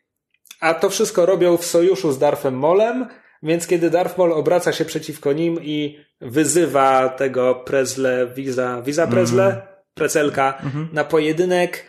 A 0.60 0.74
to 0.74 0.90
wszystko 0.90 1.26
robią 1.26 1.58
w 1.58 1.66
sojuszu 1.66 2.12
z 2.12 2.20
Darfem 2.20 2.56
Molem, 2.58 3.08
więc 3.44 3.68
kiedy 3.68 3.90
Darth 3.90 4.18
Maul 4.18 4.34
obraca 4.34 4.72
się 4.72 4.86
przeciwko 4.86 5.34
nim 5.34 5.60
i 5.64 6.00
wyzywa 6.22 7.10
tego 7.10 7.56
Prezle, 7.56 8.28
Wiza, 8.36 8.82
Wiza 8.82 9.08
Prezle, 9.08 9.46
mm. 9.46 9.62
Precelka 9.94 10.60
mm 10.64 10.74
-hmm. 10.74 10.94
na 10.94 11.04
pojedynek, 11.04 11.86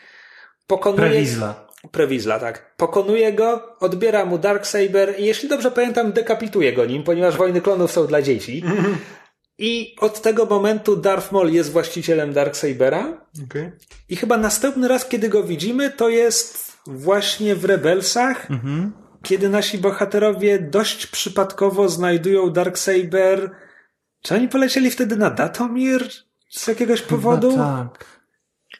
pokonuje... 0.66 1.10
Prewizla. 1.10 1.66
Prewizla, 1.92 2.38
tak. 2.38 2.76
Pokonuje 2.76 3.32
go, 3.32 3.76
odbiera 3.80 4.24
mu 4.24 4.38
Darksaber 4.38 5.14
i 5.18 5.24
jeśli 5.24 5.48
dobrze 5.48 5.70
pamiętam, 5.70 6.12
dekapituje 6.12 6.72
go 6.72 6.84
nim, 6.84 7.02
ponieważ 7.02 7.36
wojny 7.36 7.60
klonów 7.60 7.92
są 7.92 8.06
dla 8.06 8.22
dzieci. 8.22 8.62
Mm 8.64 8.76
-hmm. 8.84 8.94
I 9.58 9.94
od 10.00 10.22
tego 10.22 10.46
momentu 10.46 10.96
Darth 10.96 11.32
Maul 11.32 11.52
jest 11.52 11.72
właścicielem 11.72 12.32
Darksabera. 12.32 13.26
Okay. 13.44 13.72
I 14.08 14.16
chyba 14.16 14.36
następny 14.36 14.88
raz, 14.88 15.08
kiedy 15.08 15.28
go 15.28 15.42
widzimy, 15.42 15.90
to 15.90 16.08
jest 16.08 16.72
właśnie 16.86 17.56
w 17.56 17.64
Rebelsach, 17.64 18.50
mhm. 18.50 18.92
kiedy 19.22 19.48
nasi 19.48 19.78
bohaterowie 19.78 20.58
dość 20.58 21.06
przypadkowo 21.06 21.88
znajdują 21.88 22.50
Darksaber. 22.50 23.50
Czy 24.22 24.34
oni 24.34 24.48
polecieli 24.48 24.90
wtedy 24.90 25.16
na 25.16 25.30
Datomir 25.30 26.08
z 26.50 26.66
jakiegoś 26.66 27.02
powodu? 27.02 27.50
Chyba 27.50 27.88
tak. 27.94 28.16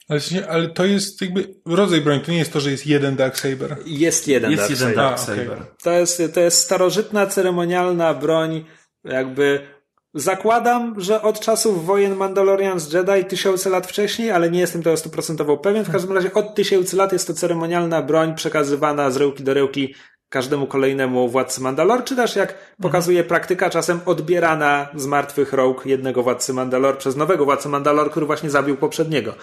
Ale, 0.08 0.20
ale 0.48 0.68
to 0.68 0.84
jest 0.84 1.20
jakby 1.20 1.54
rodzaj 1.66 2.00
broni, 2.00 2.20
to 2.20 2.30
nie 2.30 2.38
jest 2.38 2.52
to, 2.52 2.60
że 2.60 2.70
jest 2.70 2.86
jeden 2.86 3.16
Darksaber. 3.16 3.76
Jest 3.86 4.28
jeden 4.28 4.50
Jest 4.50 4.70
jeden 4.70 4.94
Darksaber. 4.94 5.50
A, 5.50 5.54
okej. 5.54 5.66
To 5.82 5.90
jest, 5.92 6.22
to 6.34 6.40
jest 6.40 6.58
starożytna, 6.58 7.26
ceremonialna 7.26 8.14
broń, 8.14 8.64
jakby 9.04 9.75
zakładam, 10.16 11.00
że 11.00 11.22
od 11.22 11.40
czasów 11.40 11.86
wojen 11.86 12.16
Mandalorian 12.16 12.80
z 12.80 12.92
Jedi 12.92 13.24
tysiące 13.28 13.70
lat 13.70 13.86
wcześniej, 13.86 14.30
ale 14.30 14.50
nie 14.50 14.60
jestem 14.60 14.82
tego 14.82 14.96
stuprocentowo 14.96 15.56
pewien. 15.56 15.84
W 15.84 15.92
każdym 15.92 16.12
razie 16.12 16.34
od 16.34 16.54
tysięcy 16.54 16.96
lat 16.96 17.12
jest 17.12 17.26
to 17.26 17.34
ceremonialna 17.34 18.02
broń 18.02 18.34
przekazywana 18.34 19.10
z 19.10 19.16
rełki 19.16 19.42
do 19.42 19.54
rełki 19.54 19.94
każdemu 20.28 20.66
kolejnemu 20.66 21.28
władcy 21.28 21.60
Mandalor, 21.60 22.04
czy 22.04 22.16
też 22.16 22.36
jak 22.36 22.54
pokazuje 22.82 23.24
praktyka, 23.24 23.70
czasem 23.70 24.00
odbierana 24.06 24.88
z 24.94 25.06
martwych 25.06 25.52
rąk 25.52 25.86
jednego 25.86 26.22
władcy 26.22 26.52
Mandalor 26.52 26.98
przez 26.98 27.16
nowego 27.16 27.44
władcę 27.44 27.68
Mandalor, 27.68 28.10
który 28.10 28.26
właśnie 28.26 28.50
zabił 28.50 28.76
poprzedniego. 28.76 29.34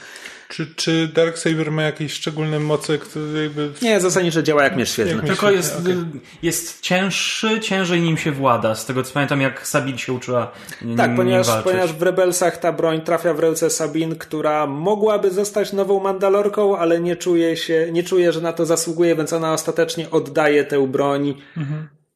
Czy, 0.54 0.76
czy 0.76 1.08
Darksaber 1.08 1.72
ma 1.72 1.84
jakieś 1.84 2.14
szczególne 2.14 2.60
moce, 2.60 2.98
które 2.98 3.44
jakby... 3.44 3.72
Nie, 3.82 4.00
zasadniczo 4.00 4.42
działa 4.42 4.64
jak 4.64 4.76
miecz 4.76 4.90
świetlny. 4.90 5.16
Jak 5.16 5.26
Tylko 5.26 5.52
jest, 5.52 5.80
okej. 5.80 5.96
jest 6.44 6.82
cięższy, 6.82 7.60
ciężej 7.60 8.02
nim 8.02 8.18
się 8.18 8.32
włada. 8.32 8.76
Z 8.76 8.86
tego 8.86 9.04
co 9.04 9.14
pamiętam, 9.14 9.42
jak 9.42 9.68
Sabin 9.68 9.98
się 9.98 10.14
uczyła 10.14 10.52
Tak, 10.98 11.08
nim 11.10 11.18
ponieważ, 11.18 11.48
walczyć. 11.48 11.64
ponieważ 11.64 11.94
w 11.94 12.02
Rebelsach 12.02 12.58
ta 12.58 12.72
broń 12.74 13.02
trafia 13.02 13.34
w 13.34 13.40
ręce 13.40 13.70
Sabin, 13.70 14.16
która 14.16 14.68
mogłaby 14.68 15.32
zostać 15.32 15.74
nową 15.74 16.00
Mandalorką, 16.00 16.78
ale 16.78 17.00
nie 17.00 17.16
czuje 17.16 17.58
się, 17.58 17.88
nie 17.92 18.04
czuje, 18.04 18.32
że 18.32 18.42
na 18.42 18.54
to 18.54 18.66
zasługuje, 18.66 19.16
więc 19.16 19.34
ona 19.34 19.54
ostatecznie 19.54 20.12
oddaje 20.12 20.64
tę 20.64 20.88
broń. 20.88 21.42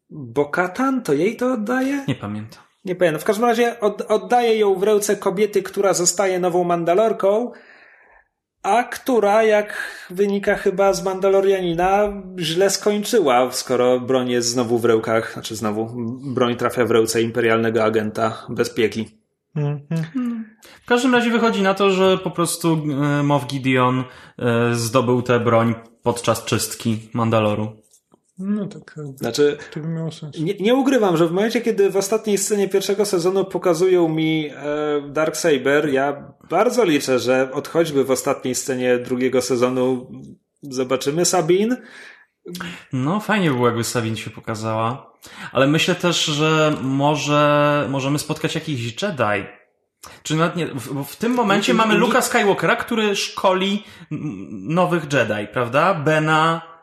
Bo 0.09 0.45
Katan 0.45 1.03
to 1.03 1.13
jej 1.13 1.35
to 1.35 1.53
oddaje? 1.53 2.05
Nie 2.07 2.15
pamiętam. 2.15 2.63
Nie 2.85 2.95
pamiętam. 2.95 3.21
W 3.21 3.25
każdym 3.25 3.45
razie 3.45 3.79
od, 3.79 4.01
oddaje 4.01 4.57
ją 4.57 4.75
w 4.75 4.83
ręce 4.83 5.15
kobiety, 5.15 5.63
która 5.63 5.93
zostaje 5.93 6.39
nową 6.39 6.63
Mandalorką, 6.63 7.51
a 8.67 8.83
która, 8.83 9.43
jak 9.43 9.91
wynika 10.09 10.55
chyba 10.55 10.93
z 10.93 11.03
Mandalorianina, 11.03 12.13
źle 12.39 12.69
skończyła, 12.69 13.51
skoro 13.51 13.99
broń 13.99 14.29
jest 14.29 14.49
znowu 14.49 14.79
w 14.79 14.85
rękach, 14.85 15.33
znaczy 15.33 15.55
znowu, 15.55 15.89
broń 16.33 16.55
trafia 16.55 16.85
w 16.85 16.91
ręce 16.91 17.21
imperialnego 17.21 17.83
agenta 17.83 18.45
bezpieki. 18.49 19.07
Mhm. 19.55 20.45
W 20.83 20.85
każdym 20.85 21.15
razie 21.15 21.29
wychodzi 21.29 21.61
na 21.61 21.73
to, 21.73 21.91
że 21.91 22.17
po 22.17 22.31
prostu 22.31 22.73
e, 22.73 23.23
Moff 23.23 23.47
Gideon 23.47 24.03
e, 24.39 24.75
zdobył 24.75 25.21
tę 25.21 25.39
broń 25.39 25.75
podczas 26.03 26.45
czystki 26.45 27.09
Mandaloru. 27.13 27.71
No 28.39 28.65
tak, 28.67 28.95
e, 28.97 29.13
Znaczy, 29.17 29.57
to 29.73 29.79
by 29.79 29.87
miało 29.87 30.11
sens. 30.11 30.39
nie, 30.39 30.53
nie 30.53 30.75
ukrywam, 30.75 31.17
że 31.17 31.27
w 31.27 31.31
momencie, 31.31 31.61
kiedy 31.61 31.89
w 31.89 31.97
ostatniej 31.97 32.37
scenie 32.37 32.69
pierwszego 32.69 33.05
sezonu 33.05 33.45
pokazują 33.45 34.07
mi 34.09 34.49
e, 34.49 34.53
Darksaber, 35.09 35.89
ja 35.89 36.33
bardzo 36.49 36.83
liczę, 36.85 37.19
że 37.19 37.49
od 37.53 37.67
choćby 37.67 38.03
w 38.03 38.11
ostatniej 38.11 38.55
scenie 38.55 38.97
drugiego 38.97 39.41
sezonu 39.41 40.11
zobaczymy 40.61 41.25
Sabin. 41.25 41.77
No, 42.93 43.19
fajnie 43.19 43.49
by 43.49 43.55
było, 43.55 43.67
jakby 43.67 43.83
Sabin 43.83 44.15
się 44.15 44.29
pokazała. 44.29 45.13
Ale 45.51 45.67
myślę 45.67 45.95
też, 45.95 46.25
że 46.25 46.73
może 46.81 47.85
możemy 47.89 48.19
spotkać 48.19 48.55
jakichś 48.55 48.81
Jedi. 49.01 49.47
Czy 50.23 50.35
nawet 50.35 50.55
nie, 50.55 50.67
w, 50.67 50.93
bo 50.93 51.03
w 51.03 51.15
tym 51.15 51.31
momencie 51.31 51.71
Nie- 51.73 51.77
mamy 51.77 51.93
nie- 51.93 51.99
Luka 51.99 52.21
Skywalkera, 52.21 52.75
który 52.75 53.15
szkoli 53.15 53.83
nowych 54.51 55.03
Jedi, 55.13 55.47
prawda? 55.53 55.93
Bena. 55.93 56.76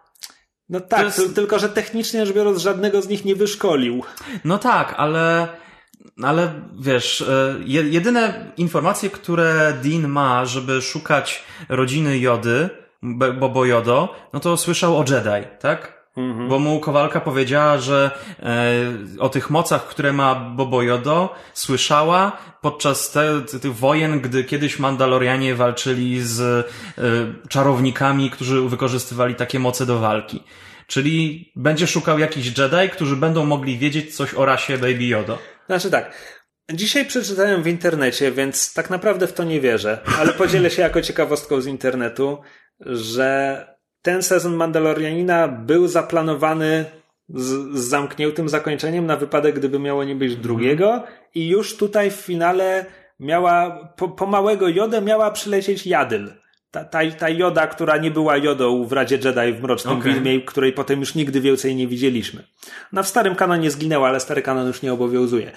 No 0.68 0.80
tak, 0.80 1.04
jest- 1.04 1.18
tyl- 1.18 1.34
tylko 1.34 1.58
że 1.58 1.68
technicznie 1.68 2.26
rzecz 2.26 2.34
biorąc 2.36 2.58
żadnego 2.58 3.02
z 3.02 3.08
nich 3.08 3.24
nie 3.24 3.36
wyszkolił. 3.36 4.02
No 4.44 4.58
tak, 4.58 4.94
ale, 4.96 5.48
ale 6.22 6.52
wiesz, 6.80 7.20
e, 7.20 7.54
je- 7.64 7.88
jedyne 7.88 8.52
informacje, 8.56 9.10
które 9.10 9.72
Dean 9.82 10.08
ma, 10.08 10.44
żeby 10.44 10.82
szukać 10.82 11.44
rodziny 11.68 12.18
Jody, 12.18 12.68
Bobo 13.38 13.64
Jodo, 13.64 14.14
no 14.32 14.40
to 14.40 14.56
słyszał 14.56 14.96
o 14.98 15.04
Jedi, 15.08 15.48
tak? 15.60 16.03
Bo 16.48 16.58
mu 16.58 16.80
Kowalka 16.80 17.20
powiedziała, 17.20 17.78
że 17.78 18.10
e, 18.42 18.74
o 19.18 19.28
tych 19.28 19.50
mocach, 19.50 19.86
które 19.86 20.12
ma 20.12 20.34
Bobo 20.34 20.82
Jodo, 20.82 21.34
słyszała 21.54 22.38
podczas 22.60 23.10
te, 23.10 23.40
te, 23.40 23.60
tych 23.60 23.74
wojen, 23.74 24.20
gdy 24.20 24.44
kiedyś 24.44 24.78
Mandalorianie 24.78 25.54
walczyli 25.54 26.20
z 26.22 26.40
e, 26.40 26.64
czarownikami, 27.48 28.30
którzy 28.30 28.60
wykorzystywali 28.60 29.34
takie 29.34 29.58
moce 29.58 29.86
do 29.86 29.98
walki. 29.98 30.42
Czyli 30.86 31.52
będzie 31.56 31.86
szukał 31.86 32.18
jakichś 32.18 32.46
Jedi, 32.46 32.88
którzy 32.92 33.16
będą 33.16 33.44
mogli 33.44 33.78
wiedzieć 33.78 34.16
coś 34.16 34.34
o 34.34 34.44
rasie 34.44 34.78
Baby 34.78 35.04
Yoda. 35.04 35.38
Znaczy 35.66 35.90
tak, 35.90 36.12
dzisiaj 36.72 37.06
przeczytałem 37.06 37.62
w 37.62 37.66
internecie, 37.66 38.32
więc 38.32 38.74
tak 38.74 38.90
naprawdę 38.90 39.26
w 39.26 39.32
to 39.32 39.44
nie 39.44 39.60
wierzę, 39.60 39.98
ale 40.18 40.32
podzielę 40.32 40.70
się 40.70 40.82
jako 40.82 41.02
ciekawostką 41.02 41.60
z 41.60 41.66
internetu, 41.66 42.38
że 42.80 43.73
ten 44.04 44.22
sezon 44.22 44.54
Mandalorianina 44.54 45.48
był 45.48 45.88
zaplanowany 45.88 46.84
z, 47.28 47.78
z 47.78 47.88
zamkniętym 47.88 48.48
zakończeniem 48.48 49.06
na 49.06 49.16
wypadek, 49.16 49.54
gdyby 49.54 49.78
miało 49.78 50.04
nie 50.04 50.14
być 50.14 50.36
drugiego 50.36 51.04
i 51.34 51.48
już 51.48 51.76
tutaj 51.76 52.10
w 52.10 52.14
finale 52.14 52.86
miała, 53.20 53.88
po, 53.96 54.08
po 54.08 54.26
małego 54.26 54.68
Jodę 54.68 55.00
miała 55.00 55.30
przylecieć 55.30 55.86
Jadyl. 55.86 56.32
Ta, 56.70 56.84
ta, 56.84 57.10
ta 57.18 57.28
Joda, 57.28 57.66
która 57.66 57.96
nie 57.96 58.10
była 58.10 58.36
Jodą 58.36 58.84
w 58.84 58.92
Radzie 58.92 59.16
Jedi 59.16 59.52
w 59.52 59.62
Mrocznym 59.62 59.98
Okej. 59.98 60.14
Widmie, 60.14 60.40
której 60.40 60.72
potem 60.72 61.00
już 61.00 61.14
nigdy 61.14 61.40
więcej 61.40 61.76
nie 61.76 61.88
widzieliśmy. 61.88 62.42
Ona 62.92 63.02
w 63.02 63.08
starym 63.08 63.34
kanonie 63.34 63.70
zginęła, 63.70 64.08
ale 64.08 64.20
stary 64.20 64.42
kanon 64.42 64.66
już 64.66 64.82
nie 64.82 64.92
obowiązuje. 64.92 65.52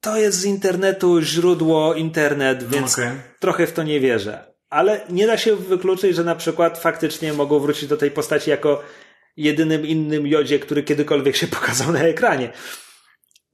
To 0.00 0.16
jest 0.16 0.38
z 0.38 0.44
internetu 0.44 1.20
źródło 1.20 1.94
internet, 1.94 2.68
więc 2.68 2.92
Okej. 2.92 3.10
trochę 3.40 3.66
w 3.66 3.72
to 3.72 3.82
nie 3.82 4.00
wierzę. 4.00 4.51
Ale 4.72 5.00
nie 5.10 5.26
da 5.26 5.38
się 5.38 5.56
wykluczyć, 5.56 6.16
że 6.16 6.24
na 6.24 6.34
przykład 6.34 6.78
faktycznie 6.78 7.32
mogą 7.32 7.58
wrócić 7.58 7.88
do 7.88 7.96
tej 7.96 8.10
postaci 8.10 8.50
jako 8.50 8.82
jedynym 9.36 9.86
innym 9.86 10.26
jodzie, 10.26 10.58
który 10.58 10.82
kiedykolwiek 10.82 11.36
się 11.36 11.46
pokazał 11.56 11.92
na 11.92 12.00
ekranie. 12.00 12.52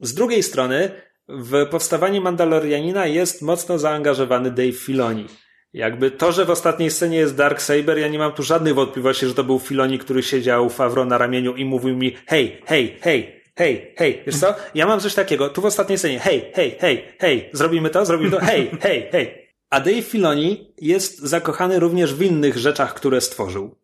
Z 0.01 0.15
drugiej 0.15 0.43
strony, 0.43 0.90
w 1.28 1.66
powstawanie 1.66 2.20
Mandalorianina 2.20 3.07
jest 3.07 3.43
mocno 3.43 3.78
zaangażowany 3.78 4.51
Dave 4.51 4.73
Filoni. 4.73 5.27
Jakby 5.73 6.11
to, 6.11 6.32
że 6.32 6.45
w 6.45 6.51
ostatniej 6.51 6.90
scenie 6.90 7.19
jest 7.19 7.36
Dark 7.36 7.62
Saber, 7.62 7.99
ja 7.99 8.09
nie 8.09 8.19
mam 8.19 8.32
tu 8.32 8.43
żadnych 8.43 8.74
wątpliwości, 8.74 9.27
że 9.27 9.35
to 9.35 9.45
był 9.45 9.59
Filoni, 9.59 9.99
który 9.99 10.23
siedział 10.23 10.70
Favro 10.70 11.05
na 11.05 11.19
ramieniu 11.19 11.57
i 11.57 11.65
mówił 11.65 11.97
mi 11.97 12.16
hej, 12.27 12.62
hej, 12.66 12.97
hej, 13.01 13.43
hej, 13.57 13.95
hej, 13.97 14.23
wiesz 14.27 14.36
co? 14.36 14.55
Ja 14.74 14.86
mam 14.86 15.01
coś 15.01 15.15
takiego, 15.15 15.49
tu 15.49 15.61
w 15.61 15.65
ostatniej 15.65 15.99
scenie, 15.99 16.20
hej, 16.20 16.53
hej, 16.55 16.77
hej, 16.81 17.05
hej, 17.19 17.51
zrobimy 17.53 17.90
to, 17.90 18.07
zrobimy 18.07 18.31
to, 18.31 18.40
hej, 18.40 18.70
hej, 18.81 19.09
hej. 19.12 19.47
A 19.70 19.81
Dave 19.81 20.03
Filoni 20.03 20.74
jest 20.78 21.19
zakochany 21.19 21.78
również 21.78 22.15
w 22.15 22.23
innych 22.23 22.59
rzeczach, 22.59 22.95
które 22.95 23.20
stworzył. 23.20 23.77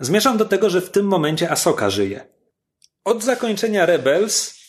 Zmierzam 0.00 0.36
do 0.36 0.44
tego, 0.44 0.70
że 0.70 0.80
w 0.80 0.90
tym 0.90 1.06
momencie 1.06 1.50
Asoka 1.50 1.90
żyje. 1.90 2.26
Od 3.04 3.24
zakończenia 3.24 3.86
Rebels 3.86 4.62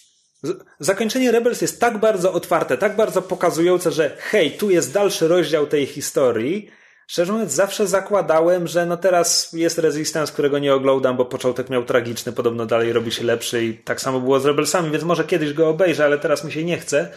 Zakończenie 0.80 1.32
Rebels 1.32 1.62
jest 1.62 1.80
tak 1.80 1.98
bardzo 1.98 2.34
otwarte, 2.34 2.78
tak 2.78 2.96
bardzo 2.96 3.22
pokazujące, 3.22 3.92
że 3.92 4.18
hej, 4.20 4.52
tu 4.52 4.70
jest 4.70 4.94
dalszy 4.94 5.28
rozdział 5.28 5.68
tej 5.68 5.86
historii. 5.86 6.70
Szczerze 7.08 7.34
mówiąc, 7.34 7.52
zawsze 7.52 7.88
zakładałem, 7.88 8.68
że 8.68 8.86
no 8.86 8.98
teraz 8.98 9.54
jest 9.54 9.78
Resistance, 9.78 10.34
którego 10.34 10.60
nie 10.60 10.74
oglądam, 10.74 11.18
bo 11.18 11.26
początek 11.26 11.70
miał 11.70 11.86
tragiczny, 11.86 12.32
podobno 12.32 12.66
dalej 12.66 12.94
robi 12.94 13.12
się 13.12 13.24
lepszy 13.24 13.64
i 13.64 13.74
tak 13.74 14.02
samo 14.02 14.20
było 14.20 14.40
z 14.40 14.46
Rebelsami, 14.46 14.92
więc 14.92 15.04
może 15.04 15.24
kiedyś 15.24 15.54
go 15.54 15.70
obejrzę, 15.70 16.06
ale 16.06 16.20
teraz 16.20 16.44
mi 16.44 16.52
się 16.52 16.64
nie 16.64 16.78
chce. 16.78 17.12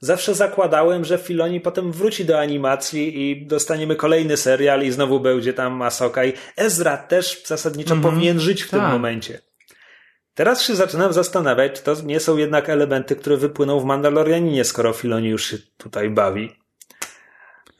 Zawsze 0.00 0.34
zakładałem, 0.34 1.04
że 1.04 1.18
Filoni 1.18 1.60
potem 1.60 1.92
wróci 1.92 2.24
do 2.24 2.38
animacji 2.40 3.30
i 3.30 3.46
dostaniemy 3.46 3.96
kolejny 3.96 4.36
serial 4.36 4.82
i 4.82 4.90
znowu 4.90 5.20
będzie 5.20 5.52
tam 5.52 5.82
Asoka 5.82 6.24
i 6.24 6.32
Ezra 6.56 6.96
też 6.96 7.42
zasadniczo 7.46 7.96
powinien 7.96 8.40
żyć 8.40 8.62
w 8.62 8.70
tym 8.70 8.80
tak. 8.80 8.92
momencie. 8.92 9.40
Teraz 10.34 10.62
się 10.62 10.74
zaczynam 10.74 11.12
zastanawiać, 11.12 11.72
czy 11.72 11.82
to 11.82 11.94
nie 12.04 12.20
są 12.20 12.36
jednak 12.36 12.68
elementy, 12.70 13.16
które 13.16 13.36
wypłyną 13.36 13.80
w 13.80 13.84
Mandalorianinie, 13.84 14.64
skoro 14.64 14.92
Filoni 14.92 15.28
już 15.28 15.44
się 15.50 15.56
tutaj 15.76 16.10
bawi. 16.10 16.56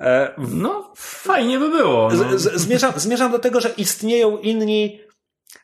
E, 0.01 0.35
w- 0.39 0.55
No, 0.55 0.93
fajnie 0.97 1.59
by 1.59 1.71
było. 1.71 2.09
No. 2.13 2.39
z, 2.39 2.41
z, 2.43 2.61
zmierzam, 2.61 2.93
zmierzam 2.97 3.33
do 3.33 3.39
tego, 3.39 3.61
że 3.61 3.69
istnieją 3.77 4.39
inni. 4.39 5.01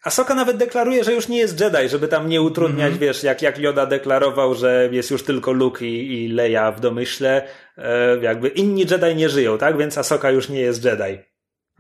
Asoka 0.04 0.34
nawet 0.34 0.56
deklaruje, 0.56 1.04
że 1.04 1.12
już 1.12 1.28
nie 1.28 1.38
jest 1.38 1.60
Jedi, 1.60 1.88
żeby 1.88 2.09
tam 2.09 2.28
nie 2.28 2.42
utrudniać, 2.42 2.98
wiesz, 2.98 3.22
jak, 3.22 3.42
jak 3.42 3.59
Yoda 3.59 3.86
deklarował, 3.86 4.54
że 4.54 4.88
jest 4.92 5.10
już 5.10 5.24
tylko 5.24 5.52
Luke 5.52 5.86
i, 5.86 6.24
i 6.24 6.28
Leia 6.28 6.72
w 6.72 6.80
domyśle. 6.80 7.48
E, 7.78 8.16
jakby 8.22 8.48
inni 8.48 8.80
Jedi 8.90 9.16
nie 9.16 9.28
żyją, 9.28 9.59
tak? 9.59 9.78
Więc 9.78 9.98
Asoka 9.98 10.30
już 10.30 10.48
nie 10.48 10.60
jest 10.60 10.84
Jedi. 10.84 11.18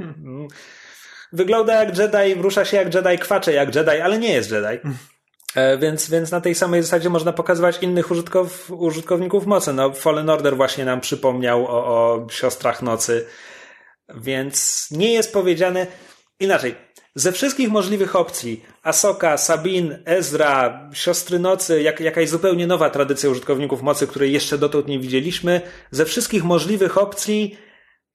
Mm. 0.00 0.48
Wygląda 1.32 1.84
jak 1.84 1.98
Jedi, 1.98 2.42
rusza 2.42 2.64
się 2.64 2.76
jak 2.76 2.94
Jedi, 2.94 3.18
kwacze 3.18 3.52
jak 3.52 3.74
Jedi, 3.74 4.00
ale 4.00 4.18
nie 4.18 4.32
jest 4.32 4.50
Jedi. 4.52 4.88
E, 5.54 5.78
więc, 5.78 6.10
więc 6.10 6.30
na 6.30 6.40
tej 6.40 6.54
samej 6.54 6.82
zasadzie 6.82 7.10
można 7.10 7.32
pokazywać 7.32 7.78
innych 7.82 8.10
użytkow, 8.10 8.70
użytkowników 8.70 9.46
mocy. 9.46 9.72
No, 9.72 9.92
Fallen 9.92 10.30
Order 10.30 10.56
właśnie 10.56 10.84
nam 10.84 11.00
przypomniał 11.00 11.66
o, 11.66 11.86
o 11.86 12.26
siostrach 12.30 12.82
nocy. 12.82 13.26
Więc 14.14 14.88
nie 14.90 15.12
jest 15.12 15.32
powiedziane 15.32 15.86
inaczej. 16.40 16.74
Ze 17.14 17.32
wszystkich 17.32 17.70
możliwych 17.70 18.16
opcji, 18.16 18.64
Asoka, 18.82 19.36
Sabin, 19.36 19.98
Ezra, 20.04 20.88
Siostry 20.92 21.38
Nocy, 21.38 21.82
jak, 21.82 22.00
jakaś 22.00 22.28
zupełnie 22.28 22.66
nowa 22.66 22.90
tradycja 22.90 23.30
użytkowników 23.30 23.82
mocy, 23.82 24.06
której 24.06 24.32
jeszcze 24.32 24.58
dotąd 24.58 24.86
nie 24.86 24.98
widzieliśmy, 24.98 25.60
ze 25.90 26.04
wszystkich 26.04 26.44
możliwych 26.44 26.98
opcji 26.98 27.56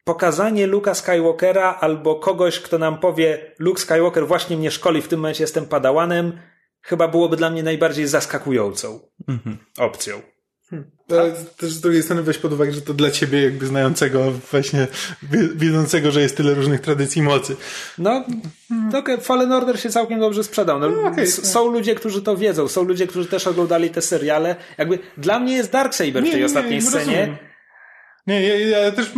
pokazanie 0.04 0.68
Luka 0.68 0.94
Skywalkera 0.94 1.78
albo 1.80 2.16
kogoś, 2.16 2.60
kto 2.60 2.78
nam 2.78 3.00
powie 3.00 3.56
Luke 3.60 3.82
Skywalker 3.82 4.28
właśnie 4.28 4.58
mnie 4.58 4.72
szkoli, 4.72 5.02
w 5.02 5.08
tym 5.08 5.20
momencie 5.20 5.44
jestem 5.44 5.66
padałanem, 5.66 6.40
chyba 6.82 7.08
byłoby 7.08 7.36
dla 7.38 7.50
mnie 7.50 7.64
najbardziej 7.64 8.08
zaskakującą 8.08 9.00
mhm. 9.28 9.58
opcją. 9.78 10.22
Ale 11.12 11.32
też 11.58 11.72
z 11.72 11.82
drugiej 11.82 12.04
strony 12.04 12.24
weź 12.24 12.38
pod 12.38 12.54
uwagę, 12.54 12.72
że 12.72 12.82
to 12.82 12.94
dla 12.94 13.12
ciebie 13.12 13.44
jakby 13.44 13.68
znającego 13.68 14.32
właśnie, 14.52 14.88
wiedzącego, 15.56 16.12
że 16.12 16.22
jest 16.22 16.38
tyle 16.38 16.54
różnych 16.54 16.82
tradycji 16.82 17.22
mocy. 17.22 17.56
No, 17.98 18.26
okay, 19.00 19.18
Fallen 19.18 19.52
Order 19.52 19.80
się 19.80 19.90
całkiem 19.90 20.20
dobrze 20.20 20.44
sprzedał. 20.44 20.80
No, 20.80 20.90
no 20.90 21.08
okay, 21.08 21.28
są 21.28 21.72
ludzie, 21.72 21.96
którzy 21.96 22.22
to 22.22 22.38
wiedzą, 22.38 22.68
są 22.68 22.84
ludzie, 22.84 23.08
którzy 23.08 23.30
też 23.30 23.48
oglądali 23.48 23.90
te 23.90 24.02
seriale. 24.02 24.56
Jakby 24.78 25.00
dla 25.18 25.40
mnie 25.40 25.56
jest 25.56 25.72
Darksaber 25.72 26.24
w 26.24 26.32
tej 26.32 26.40
nie, 26.40 26.46
ostatniej 26.46 26.76
nie, 26.76 26.82
scenie. 26.82 27.18
Rozumiem. 27.20 27.38
Nie, 28.28 28.42
ja, 28.42 28.80
ja 28.80 28.92
też 28.92 29.12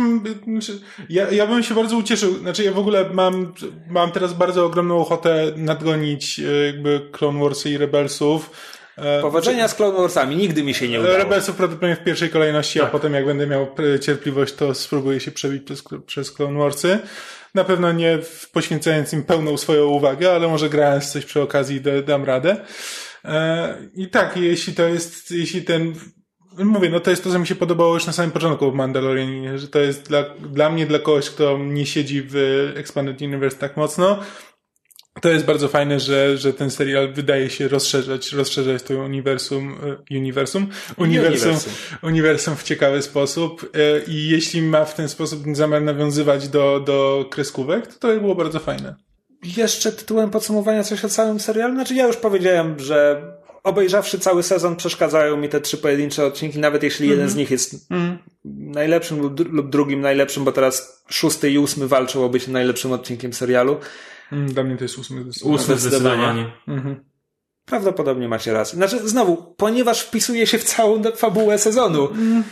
znaczy, 0.44 0.80
ja, 1.08 1.30
ja 1.30 1.46
bym 1.46 1.62
się 1.62 1.74
bardzo 1.74 1.96
ucieszył. 1.96 2.38
Znaczy, 2.38 2.64
ja 2.64 2.72
w 2.72 2.78
ogóle 2.78 3.10
mam, 3.12 3.54
mam 3.88 4.12
teraz 4.12 4.32
bardzo 4.32 4.64
ogromną 4.64 5.00
ochotę 5.00 5.52
nadgonić 5.56 6.40
e, 6.40 6.66
jakby 6.66 7.08
Clone 7.12 7.40
Warsy 7.40 7.70
i 7.70 7.78
Rebelsów. 7.78 8.50
E, 9.00 9.20
Powodzenia 9.22 9.68
z 9.68 9.74
Clone 9.74 9.98
Warsami, 9.98 10.36
nigdy 10.36 10.62
mi 10.62 10.74
się 10.74 10.88
nie 10.88 11.00
udało. 11.00 11.16
Rebelsów 11.16 11.56
prawdopodobnie 11.56 11.96
w 11.96 12.04
pierwszej 12.04 12.30
kolejności, 12.30 12.78
tak. 12.78 12.88
a 12.88 12.90
potem 12.90 13.14
jak 13.14 13.26
będę 13.26 13.46
miał 13.46 13.66
cierpliwość, 14.00 14.54
to 14.54 14.74
spróbuję 14.74 15.20
się 15.20 15.30
przebić 15.30 15.62
przez, 15.62 15.84
przez 16.06 16.32
Clone 16.32 16.58
Warsy. 16.58 16.98
Na 17.54 17.64
pewno 17.64 17.92
nie 17.92 18.18
poświęcając 18.52 19.12
im 19.12 19.24
pełną 19.24 19.56
swoją 19.56 19.86
uwagę, 19.86 20.32
ale 20.32 20.48
może 20.48 20.68
grając 20.68 21.12
coś 21.12 21.24
przy 21.24 21.42
okazji 21.42 21.80
dam 22.06 22.24
radę. 22.24 22.56
E, 23.24 23.78
I 23.94 24.08
tak, 24.08 24.36
jeśli 24.36 24.74
to 24.74 24.82
jest, 24.82 25.30
jeśli 25.30 25.62
ten 25.62 25.94
mówię, 26.58 26.90
no 26.90 27.00
to 27.00 27.10
jest 27.10 27.24
to, 27.24 27.30
co 27.30 27.38
mi 27.38 27.46
się 27.46 27.54
podobało 27.54 27.94
już 27.94 28.06
na 28.06 28.12
samym 28.12 28.30
początku 28.30 28.70
w 28.70 28.74
Mandalorianie, 28.74 29.58
że 29.58 29.68
to 29.68 29.78
jest 29.78 30.08
dla, 30.08 30.22
dla 30.22 30.70
mnie, 30.70 30.86
dla 30.86 30.98
kogoś, 30.98 31.30
kto 31.30 31.58
nie 31.58 31.86
siedzi 31.86 32.22
w 32.28 32.36
Expanded 32.76 33.22
Universe 33.22 33.58
tak 33.58 33.76
mocno, 33.76 34.18
to 35.20 35.28
jest 35.28 35.44
bardzo 35.44 35.68
fajne, 35.68 36.00
że, 36.00 36.38
że 36.38 36.52
ten 36.52 36.70
serial 36.70 37.12
wydaje 37.12 37.50
się 37.50 37.68
rozszerzać, 37.68 38.32
rozszerzać 38.32 38.82
to 38.82 38.94
uniwersum, 38.94 39.78
e, 40.10 40.16
uniwersum, 40.16 40.66
uniwersum, 40.96 41.56
uniwersum 42.02 42.56
w 42.56 42.62
ciekawy 42.62 43.02
sposób 43.02 43.70
e, 43.74 44.04
i 44.06 44.28
jeśli 44.28 44.62
ma 44.62 44.84
w 44.84 44.94
ten 44.94 45.08
sposób 45.08 45.42
zamiar 45.52 45.82
nawiązywać 45.82 46.48
do, 46.48 46.80
do 46.80 47.26
kreskówek, 47.30 47.86
to 47.86 48.08
to 48.08 48.20
było 48.20 48.34
bardzo 48.34 48.60
fajne. 48.60 48.94
Jeszcze 49.56 49.92
tytułem 49.92 50.30
podsumowania 50.30 50.84
coś 50.84 51.04
o 51.04 51.08
całym 51.08 51.40
serialu? 51.40 51.74
Znaczy 51.74 51.94
ja 51.94 52.06
już 52.06 52.16
powiedziałem, 52.16 52.78
że 52.78 53.22
obejrzawszy 53.62 54.18
cały 54.18 54.42
sezon 54.42 54.76
przeszkadzają 54.76 55.36
mi 55.36 55.48
te 55.48 55.60
trzy 55.60 55.76
pojedyncze 55.78 56.26
odcinki, 56.26 56.58
nawet 56.58 56.82
jeśli 56.82 57.06
mm 57.06 57.16
-hmm. 57.16 57.18
jeden 57.18 57.30
z 57.30 57.36
nich 57.36 57.50
jest 57.50 57.90
mm. 57.90 58.18
najlepszym 58.44 59.20
lub, 59.20 59.52
lub 59.52 59.70
drugim 59.70 60.00
najlepszym, 60.00 60.44
bo 60.44 60.52
teraz 60.52 61.04
szósty 61.08 61.50
i 61.50 61.58
ósmy 61.58 61.88
walczą 61.88 62.24
o 62.24 62.28
bycie 62.28 62.50
najlepszym 62.50 62.92
odcinkiem 62.92 63.32
serialu. 63.32 63.76
Mm, 64.32 64.52
dla 64.52 64.62
mnie 64.62 64.76
to 64.76 64.84
jest 64.84 64.98
ósmy 64.98 65.22
zdecydowanie. 65.22 65.54
Ósmy 65.56 65.78
zdecydowanie. 65.78 66.52
Mhm. 66.68 67.04
Prawdopodobnie 67.64 68.28
macie 68.28 68.52
rację. 68.52 68.76
Znaczy, 68.76 69.08
znowu, 69.08 69.54
ponieważ 69.56 70.00
wpisuje 70.00 70.46
się 70.46 70.58
w 70.58 70.64
całą 70.64 71.02
fabułę 71.16 71.58
sezonu. 71.58 72.10
Mm. 72.10 72.44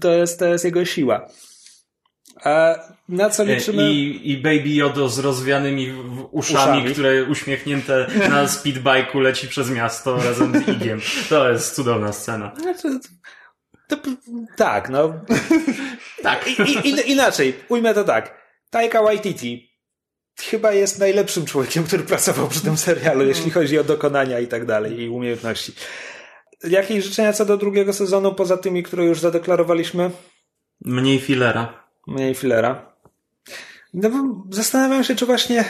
To, 0.00 0.12
jest, 0.12 0.38
to 0.38 0.46
jest 0.46 0.64
jego 0.64 0.84
siła. 0.84 1.28
A 2.44 2.74
na 3.08 3.30
co 3.30 3.44
liczymy? 3.44 3.92
I, 3.92 4.30
i 4.32 4.36
Baby 4.36 4.68
Yodo 4.68 5.08
z 5.08 5.18
rozwianymi 5.18 5.92
uszami, 6.30 6.30
uszami, 6.30 6.92
które 6.92 7.24
uśmiechnięte 7.24 8.06
na 8.30 8.44
speedbike'u 8.44 9.20
leci 9.20 9.48
przez 9.48 9.70
miasto 9.70 10.16
razem 10.16 10.64
z 10.64 10.68
Igiem. 10.68 11.00
To 11.28 11.50
jest 11.50 11.74
cudowna 11.74 12.12
scena. 12.12 12.52
Znaczy, 12.56 13.00
to, 13.88 13.96
tak, 14.56 14.90
no. 14.90 15.14
tak. 16.22 16.48
I, 16.48 16.88
i, 16.88 17.10
inaczej, 17.10 17.54
ujmę 17.68 17.94
to 17.94 18.04
tak. 18.04 18.38
Taika 18.70 19.02
Waititi 19.02 19.67
chyba 20.42 20.72
jest 20.72 20.98
najlepszym 20.98 21.46
człowiekiem, 21.46 21.84
który 21.84 22.02
pracował 22.02 22.48
przy 22.48 22.60
tym 22.60 22.76
serialu, 22.76 23.26
jeśli 23.26 23.50
chodzi 23.50 23.78
o 23.78 23.84
dokonania 23.84 24.40
i 24.40 24.46
tak 24.46 24.66
dalej, 24.66 25.00
i 25.00 25.08
umiejętności. 25.08 25.72
Jakieś 26.64 27.04
życzenia 27.04 27.32
co 27.32 27.44
do 27.44 27.56
drugiego 27.56 27.92
sezonu, 27.92 28.34
poza 28.34 28.56
tymi, 28.56 28.82
które 28.82 29.04
już 29.04 29.20
zadeklarowaliśmy? 29.20 30.10
Mniej 30.80 31.20
filera. 31.20 31.84
Mniej 32.06 32.34
filera. 32.34 32.92
No, 33.94 34.44
zastanawiam 34.50 35.04
się, 35.04 35.16
czy 35.16 35.26
właśnie... 35.26 35.64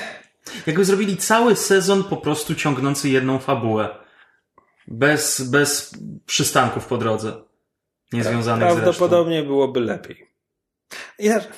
Jakby 0.67 0.85
zrobili 0.85 1.17
cały 1.17 1.57
sezon 1.57 2.05
po 2.05 2.17
prostu 2.17 2.55
ciągnący 2.55 3.09
jedną 3.09 3.39
fabułę. 3.39 3.89
Bez, 4.87 5.41
bez 5.41 5.95
przystanków 6.27 6.87
po 6.87 6.99
drodze. 6.99 7.33
Niezwiązanych 8.13 8.69
z 8.69 8.75
resztą. 8.75 8.83
Prawdopodobnie 8.83 9.43
byłoby 9.43 9.81
lepiej. 9.81 10.27
Inaczej 11.19 11.51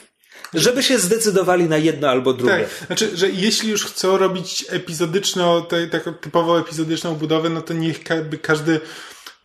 żeby 0.54 0.82
się 0.82 0.98
zdecydowali 0.98 1.64
na 1.64 1.76
jedno 1.76 2.08
albo 2.08 2.32
drugie. 2.32 2.58
Tak, 2.58 2.86
znaczy, 2.86 3.16
że 3.16 3.30
jeśli 3.30 3.70
już 3.70 3.84
chcą 3.84 4.16
robić 4.16 4.64
epizodyczną, 4.68 5.64
taką 5.90 6.14
typowo 6.14 6.60
epizodyczną 6.60 7.14
budowę, 7.14 7.50
no 7.50 7.62
to 7.62 7.74
niech 7.74 8.00
każdy 8.42 8.80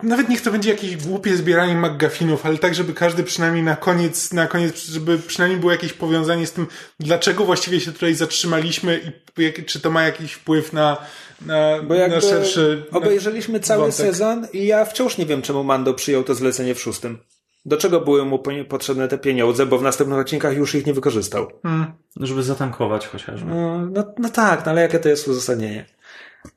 nawet 0.04 0.30
niech 0.30 0.42
to 0.42 0.52
będzie 0.52 0.70
jakieś 0.70 0.98
głupie 0.98 1.38
zbieranie 1.38 1.76
McGuffinów, 1.76 2.46
ale 2.46 2.58
tak, 2.58 2.76
żeby 2.76 2.94
każdy 2.94 3.24
przynajmniej 3.24 3.64
na 3.64 3.76
koniec, 3.76 4.34
na 4.34 4.48
koniec, 4.48 4.86
żeby 4.86 5.20
przynajmniej 5.20 5.60
było 5.60 5.72
jakieś 5.72 5.94
powiązanie 5.94 6.48
z 6.48 6.52
tym, 6.52 6.68
dlaczego 7.00 7.46
właściwie 7.46 7.80
się 7.80 7.92
tutaj 7.92 8.14
zatrzymaliśmy 8.14 9.14
i 9.38 9.64
czy 9.64 9.80
to 9.80 9.92
ma 9.92 10.04
jakiś 10.04 10.34
wpływ 10.34 10.74
na, 10.74 10.98
na, 11.42 11.82
Bo 11.84 11.96
na 12.08 12.22
szerszy. 12.22 12.86
Obejrzeliśmy 12.92 13.60
cały 13.60 13.82
wątek. 13.82 13.98
sezon 13.98 14.48
i 14.54 14.66
ja 14.66 14.86
wciąż 14.86 15.18
nie 15.18 15.26
wiem, 15.26 15.42
czemu 15.42 15.64
Mando 15.64 15.94
przyjął 15.94 16.24
to 16.24 16.36
zlecenie 16.36 16.76
w 16.76 16.82
szóstym. 16.82 17.20
Do 17.66 17.78
czego 17.78 18.02
były 18.02 18.26
mu 18.26 18.44
potrzebne 18.70 19.08
te 19.08 19.18
pieniądze, 19.18 19.66
bo 19.66 19.78
w 19.78 19.84
następnych 19.84 20.20
odcinkach 20.20 20.58
już 20.58 20.76
ich 20.76 20.86
nie 20.86 20.94
wykorzystał. 20.94 21.48
Hmm. 21.64 21.94
Żeby 22.16 22.44
zatankować 22.44 23.08
chociażby. 23.08 23.50
No, 23.50 23.86
no, 23.86 24.04
no 24.18 24.30
tak, 24.30 24.66
no 24.66 24.72
ale 24.72 24.82
jakie 24.82 25.00
to 25.00 25.10
jest 25.10 25.28
uzasadnienie? 25.28 25.86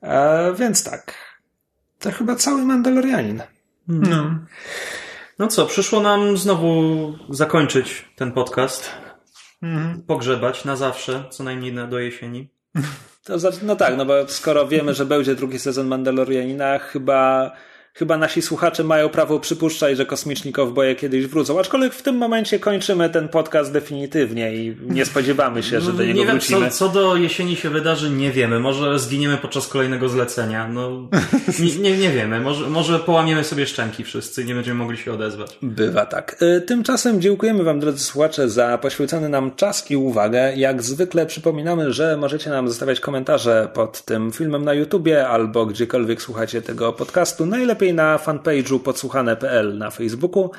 E, 0.01 0.53
więc 0.53 0.83
tak. 0.83 1.13
To 1.99 2.11
chyba 2.11 2.35
cały 2.35 2.65
Mandalorianin. 2.65 3.41
Hmm. 3.87 4.09
No. 4.09 4.39
no 5.39 5.47
co, 5.47 5.65
przyszło 5.65 5.99
nam 5.99 6.37
znowu 6.37 7.13
zakończyć 7.29 8.05
ten 8.15 8.31
podcast. 8.31 8.89
Hmm. 9.61 10.01
Pogrzebać 10.07 10.65
na 10.65 10.75
zawsze, 10.75 11.23
co 11.29 11.43
najmniej 11.43 11.73
do 11.89 11.99
jesieni. 11.99 12.49
To, 13.23 13.37
no 13.63 13.75
tak, 13.75 13.97
no 13.97 14.05
bo 14.05 14.27
skoro 14.27 14.67
wiemy, 14.67 14.93
że 14.93 15.05
będzie 15.05 15.35
drugi 15.35 15.59
sezon 15.59 15.87
Mandalorianina, 15.87 16.79
chyba 16.79 17.51
chyba 17.99 18.17
nasi 18.17 18.41
słuchacze 18.41 18.83
mają 18.83 19.09
prawo 19.09 19.39
przypuszczać, 19.39 19.97
że 19.97 20.05
kosmiczni 20.05 20.51
kowboje 20.51 20.95
kiedyś 20.95 21.27
wrócą. 21.27 21.59
Aczkolwiek 21.59 21.93
w 21.93 22.01
tym 22.01 22.17
momencie 22.17 22.59
kończymy 22.59 23.09
ten 23.09 23.29
podcast 23.29 23.71
definitywnie 23.71 24.55
i 24.55 24.75
nie 24.81 25.05
spodziewamy 25.05 25.63
się, 25.63 25.81
że 25.81 25.93
do 25.93 26.03
niego 26.03 26.19
nie 26.19 26.25
wiem, 26.25 26.39
wrócimy. 26.39 26.69
Co, 26.69 26.77
co 26.77 26.89
do 26.89 27.15
jesieni 27.15 27.55
się 27.55 27.69
wydarzy, 27.69 28.09
nie 28.09 28.31
wiemy. 28.31 28.59
Może 28.59 28.99
zginiemy 28.99 29.37
podczas 29.37 29.67
kolejnego 29.67 30.09
zlecenia. 30.09 30.67
No, 30.67 30.89
nie, 31.59 31.75
nie, 31.75 31.97
nie 31.97 32.09
wiemy. 32.09 32.39
Może, 32.39 32.69
może 32.69 32.99
połamiemy 32.99 33.43
sobie 33.43 33.65
szczęki 33.65 34.03
wszyscy 34.03 34.43
i 34.43 34.45
nie 34.45 34.55
będziemy 34.55 34.79
mogli 34.79 34.97
się 34.97 35.13
odezwać. 35.13 35.57
Bywa 35.61 36.05
tak. 36.05 36.35
E, 36.41 36.61
tymczasem 36.61 37.21
dziękujemy 37.21 37.63
Wam, 37.63 37.79
drodzy 37.79 38.03
słuchacze, 38.03 38.49
za 38.49 38.77
poświęcony 38.77 39.29
nam 39.29 39.55
czas 39.55 39.91
i 39.91 39.97
uwagę. 39.97 40.55
Jak 40.55 40.83
zwykle 40.83 41.25
przypominamy, 41.25 41.93
że 41.93 42.17
możecie 42.17 42.49
nam 42.49 42.67
zostawiać 42.67 42.99
komentarze 42.99 43.69
pod 43.73 44.01
tym 44.01 44.31
filmem 44.31 44.65
na 44.65 44.73
YouTubie 44.73 45.27
albo 45.27 45.65
gdziekolwiek 45.65 46.21
słuchacie 46.21 46.61
tego 46.61 46.93
podcastu. 46.93 47.45
Najlepiej 47.45 47.88
na 47.93 48.17
fanpage'u 48.17 48.79
podsłuchane.pl 48.79 49.77
na 49.77 49.89
Facebooku. 49.91 50.51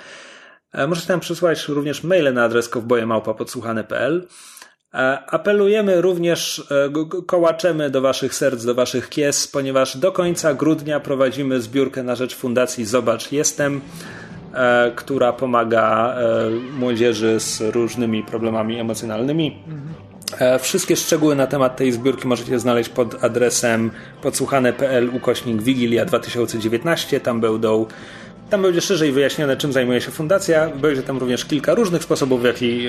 E, 0.72 0.86
możecie 0.86 1.12
nam 1.12 1.20
przysłać 1.20 1.68
również 1.68 2.04
maile 2.04 2.34
na 2.34 2.44
adres 2.44 2.68
kowbojemałpa.podsłuchane.pl. 2.68 4.26
E, 4.94 5.18
apelujemy 5.26 6.00
również, 6.00 6.62
e, 6.70 7.24
kołaczemy 7.26 7.90
do 7.90 8.00
Waszych 8.00 8.34
serc, 8.34 8.64
do 8.64 8.74
Waszych 8.74 9.08
kies, 9.08 9.48
ponieważ 9.48 9.96
do 9.96 10.12
końca 10.12 10.54
grudnia 10.54 11.00
prowadzimy 11.00 11.60
zbiórkę 11.60 12.02
na 12.02 12.14
rzecz 12.14 12.36
Fundacji 12.36 12.84
Zobacz 12.84 13.32
Jestem, 13.32 13.80
która 14.96 15.32
pomaga 15.32 16.16
młodzieży 16.78 17.40
z 17.40 17.60
różnymi 17.60 18.22
problemami 18.22 18.78
emocjonalnymi. 18.78 19.62
Wszystkie 20.60 20.96
szczegóły 20.96 21.34
na 21.34 21.46
temat 21.46 21.76
tej 21.76 21.92
zbiórki 21.92 22.28
możecie 22.28 22.58
znaleźć 22.58 22.90
pod 22.90 23.24
adresem 23.24 23.90
podsłuchane.pl 24.22 25.10
ukośnik 25.16 25.62
Wigilia 25.62 26.04
2019. 26.04 27.20
Tam 27.20 27.40
będą 27.40 27.86
tam 28.50 28.62
będzie 28.62 28.80
szerzej 28.80 29.12
wyjaśnione, 29.12 29.56
czym 29.56 29.72
zajmuje 29.72 30.00
się 30.00 30.10
fundacja. 30.10 30.68
Będzie 30.68 31.02
tam 31.02 31.18
również 31.18 31.44
kilka 31.44 31.74
różnych 31.74 32.02
sposobów, 32.02 32.44
jaki, 32.44 32.86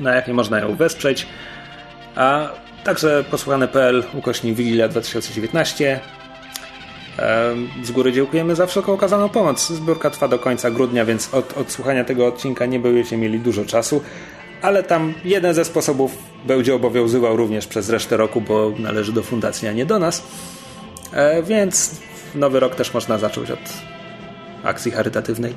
na 0.00 0.14
jakie 0.14 0.34
można 0.34 0.60
ją 0.60 0.76
wesprzeć. 0.76 1.26
A 2.14 2.48
także 2.84 3.24
posłuchane.pl 3.30 4.04
ukośnik 4.14 4.56
Wigilia 4.56 4.88
2019. 4.88 6.00
Z 7.82 7.90
góry 7.90 8.12
dziękujemy 8.12 8.54
za 8.54 8.66
wszelką 8.66 8.92
okazaną 8.92 9.28
pomoc. 9.28 9.68
Zbiórka 9.68 10.10
trwa 10.10 10.28
do 10.28 10.38
końca 10.38 10.70
grudnia, 10.70 11.04
więc 11.04 11.34
od 11.34 11.58
odsłuchania 11.58 12.04
tego 12.04 12.26
odcinka 12.26 12.66
nie 12.66 12.80
będziecie 12.80 13.16
mieli 13.16 13.38
dużo 13.40 13.64
czasu 13.64 14.02
ale 14.66 14.82
tam 14.82 15.14
jeden 15.24 15.54
ze 15.54 15.64
sposobów 15.64 16.18
będzie 16.44 16.74
obowiązywał 16.74 17.36
również 17.36 17.66
przez 17.66 17.90
resztę 17.90 18.16
roku, 18.16 18.40
bo 18.40 18.72
należy 18.78 19.12
do 19.12 19.22
fundacji, 19.22 19.68
a 19.68 19.72
nie 19.72 19.86
do 19.86 19.98
nas. 19.98 20.22
E, 21.12 21.42
więc 21.42 22.00
nowy 22.34 22.60
rok 22.60 22.74
też 22.74 22.94
można 22.94 23.18
zacząć 23.18 23.50
od 23.50 23.58
akcji 24.64 24.92
charytatywnej. 24.92 25.54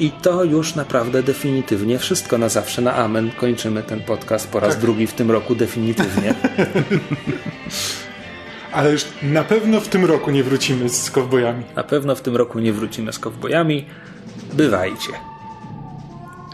I 0.00 0.10
to 0.10 0.44
już 0.44 0.74
naprawdę 0.74 1.22
definitywnie 1.22 1.98
wszystko 1.98 2.38
na 2.38 2.48
zawsze 2.48 2.82
na 2.82 2.94
amen. 2.94 3.30
Kończymy 3.30 3.82
ten 3.82 4.00
podcast 4.00 4.48
po 4.48 4.60
raz 4.60 4.78
drugi 4.78 5.06
w 5.06 5.12
tym 5.12 5.30
roku 5.30 5.54
definitywnie. 5.54 6.34
Ale 8.72 8.92
już 8.92 9.04
na 9.22 9.44
pewno 9.44 9.80
w 9.80 9.88
tym 9.88 10.04
roku 10.04 10.30
nie 10.30 10.44
wrócimy 10.44 10.88
z 10.88 11.10
kowbojami. 11.10 11.64
Na 11.76 11.84
pewno 11.84 12.14
w 12.14 12.20
tym 12.20 12.36
roku 12.36 12.58
nie 12.58 12.72
wrócimy 12.72 13.12
z 13.12 13.18
kowbojami. 13.18 13.86
Bywajcie. 14.52 15.12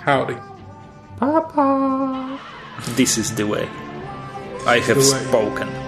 Howdy. 0.05 0.48
This 2.95 3.19
is 3.19 3.35
the 3.35 3.47
way. 3.47 3.69
I 4.67 4.79
have 4.79 4.97
the 4.97 5.13
way. 5.13 5.25
spoken. 5.27 5.88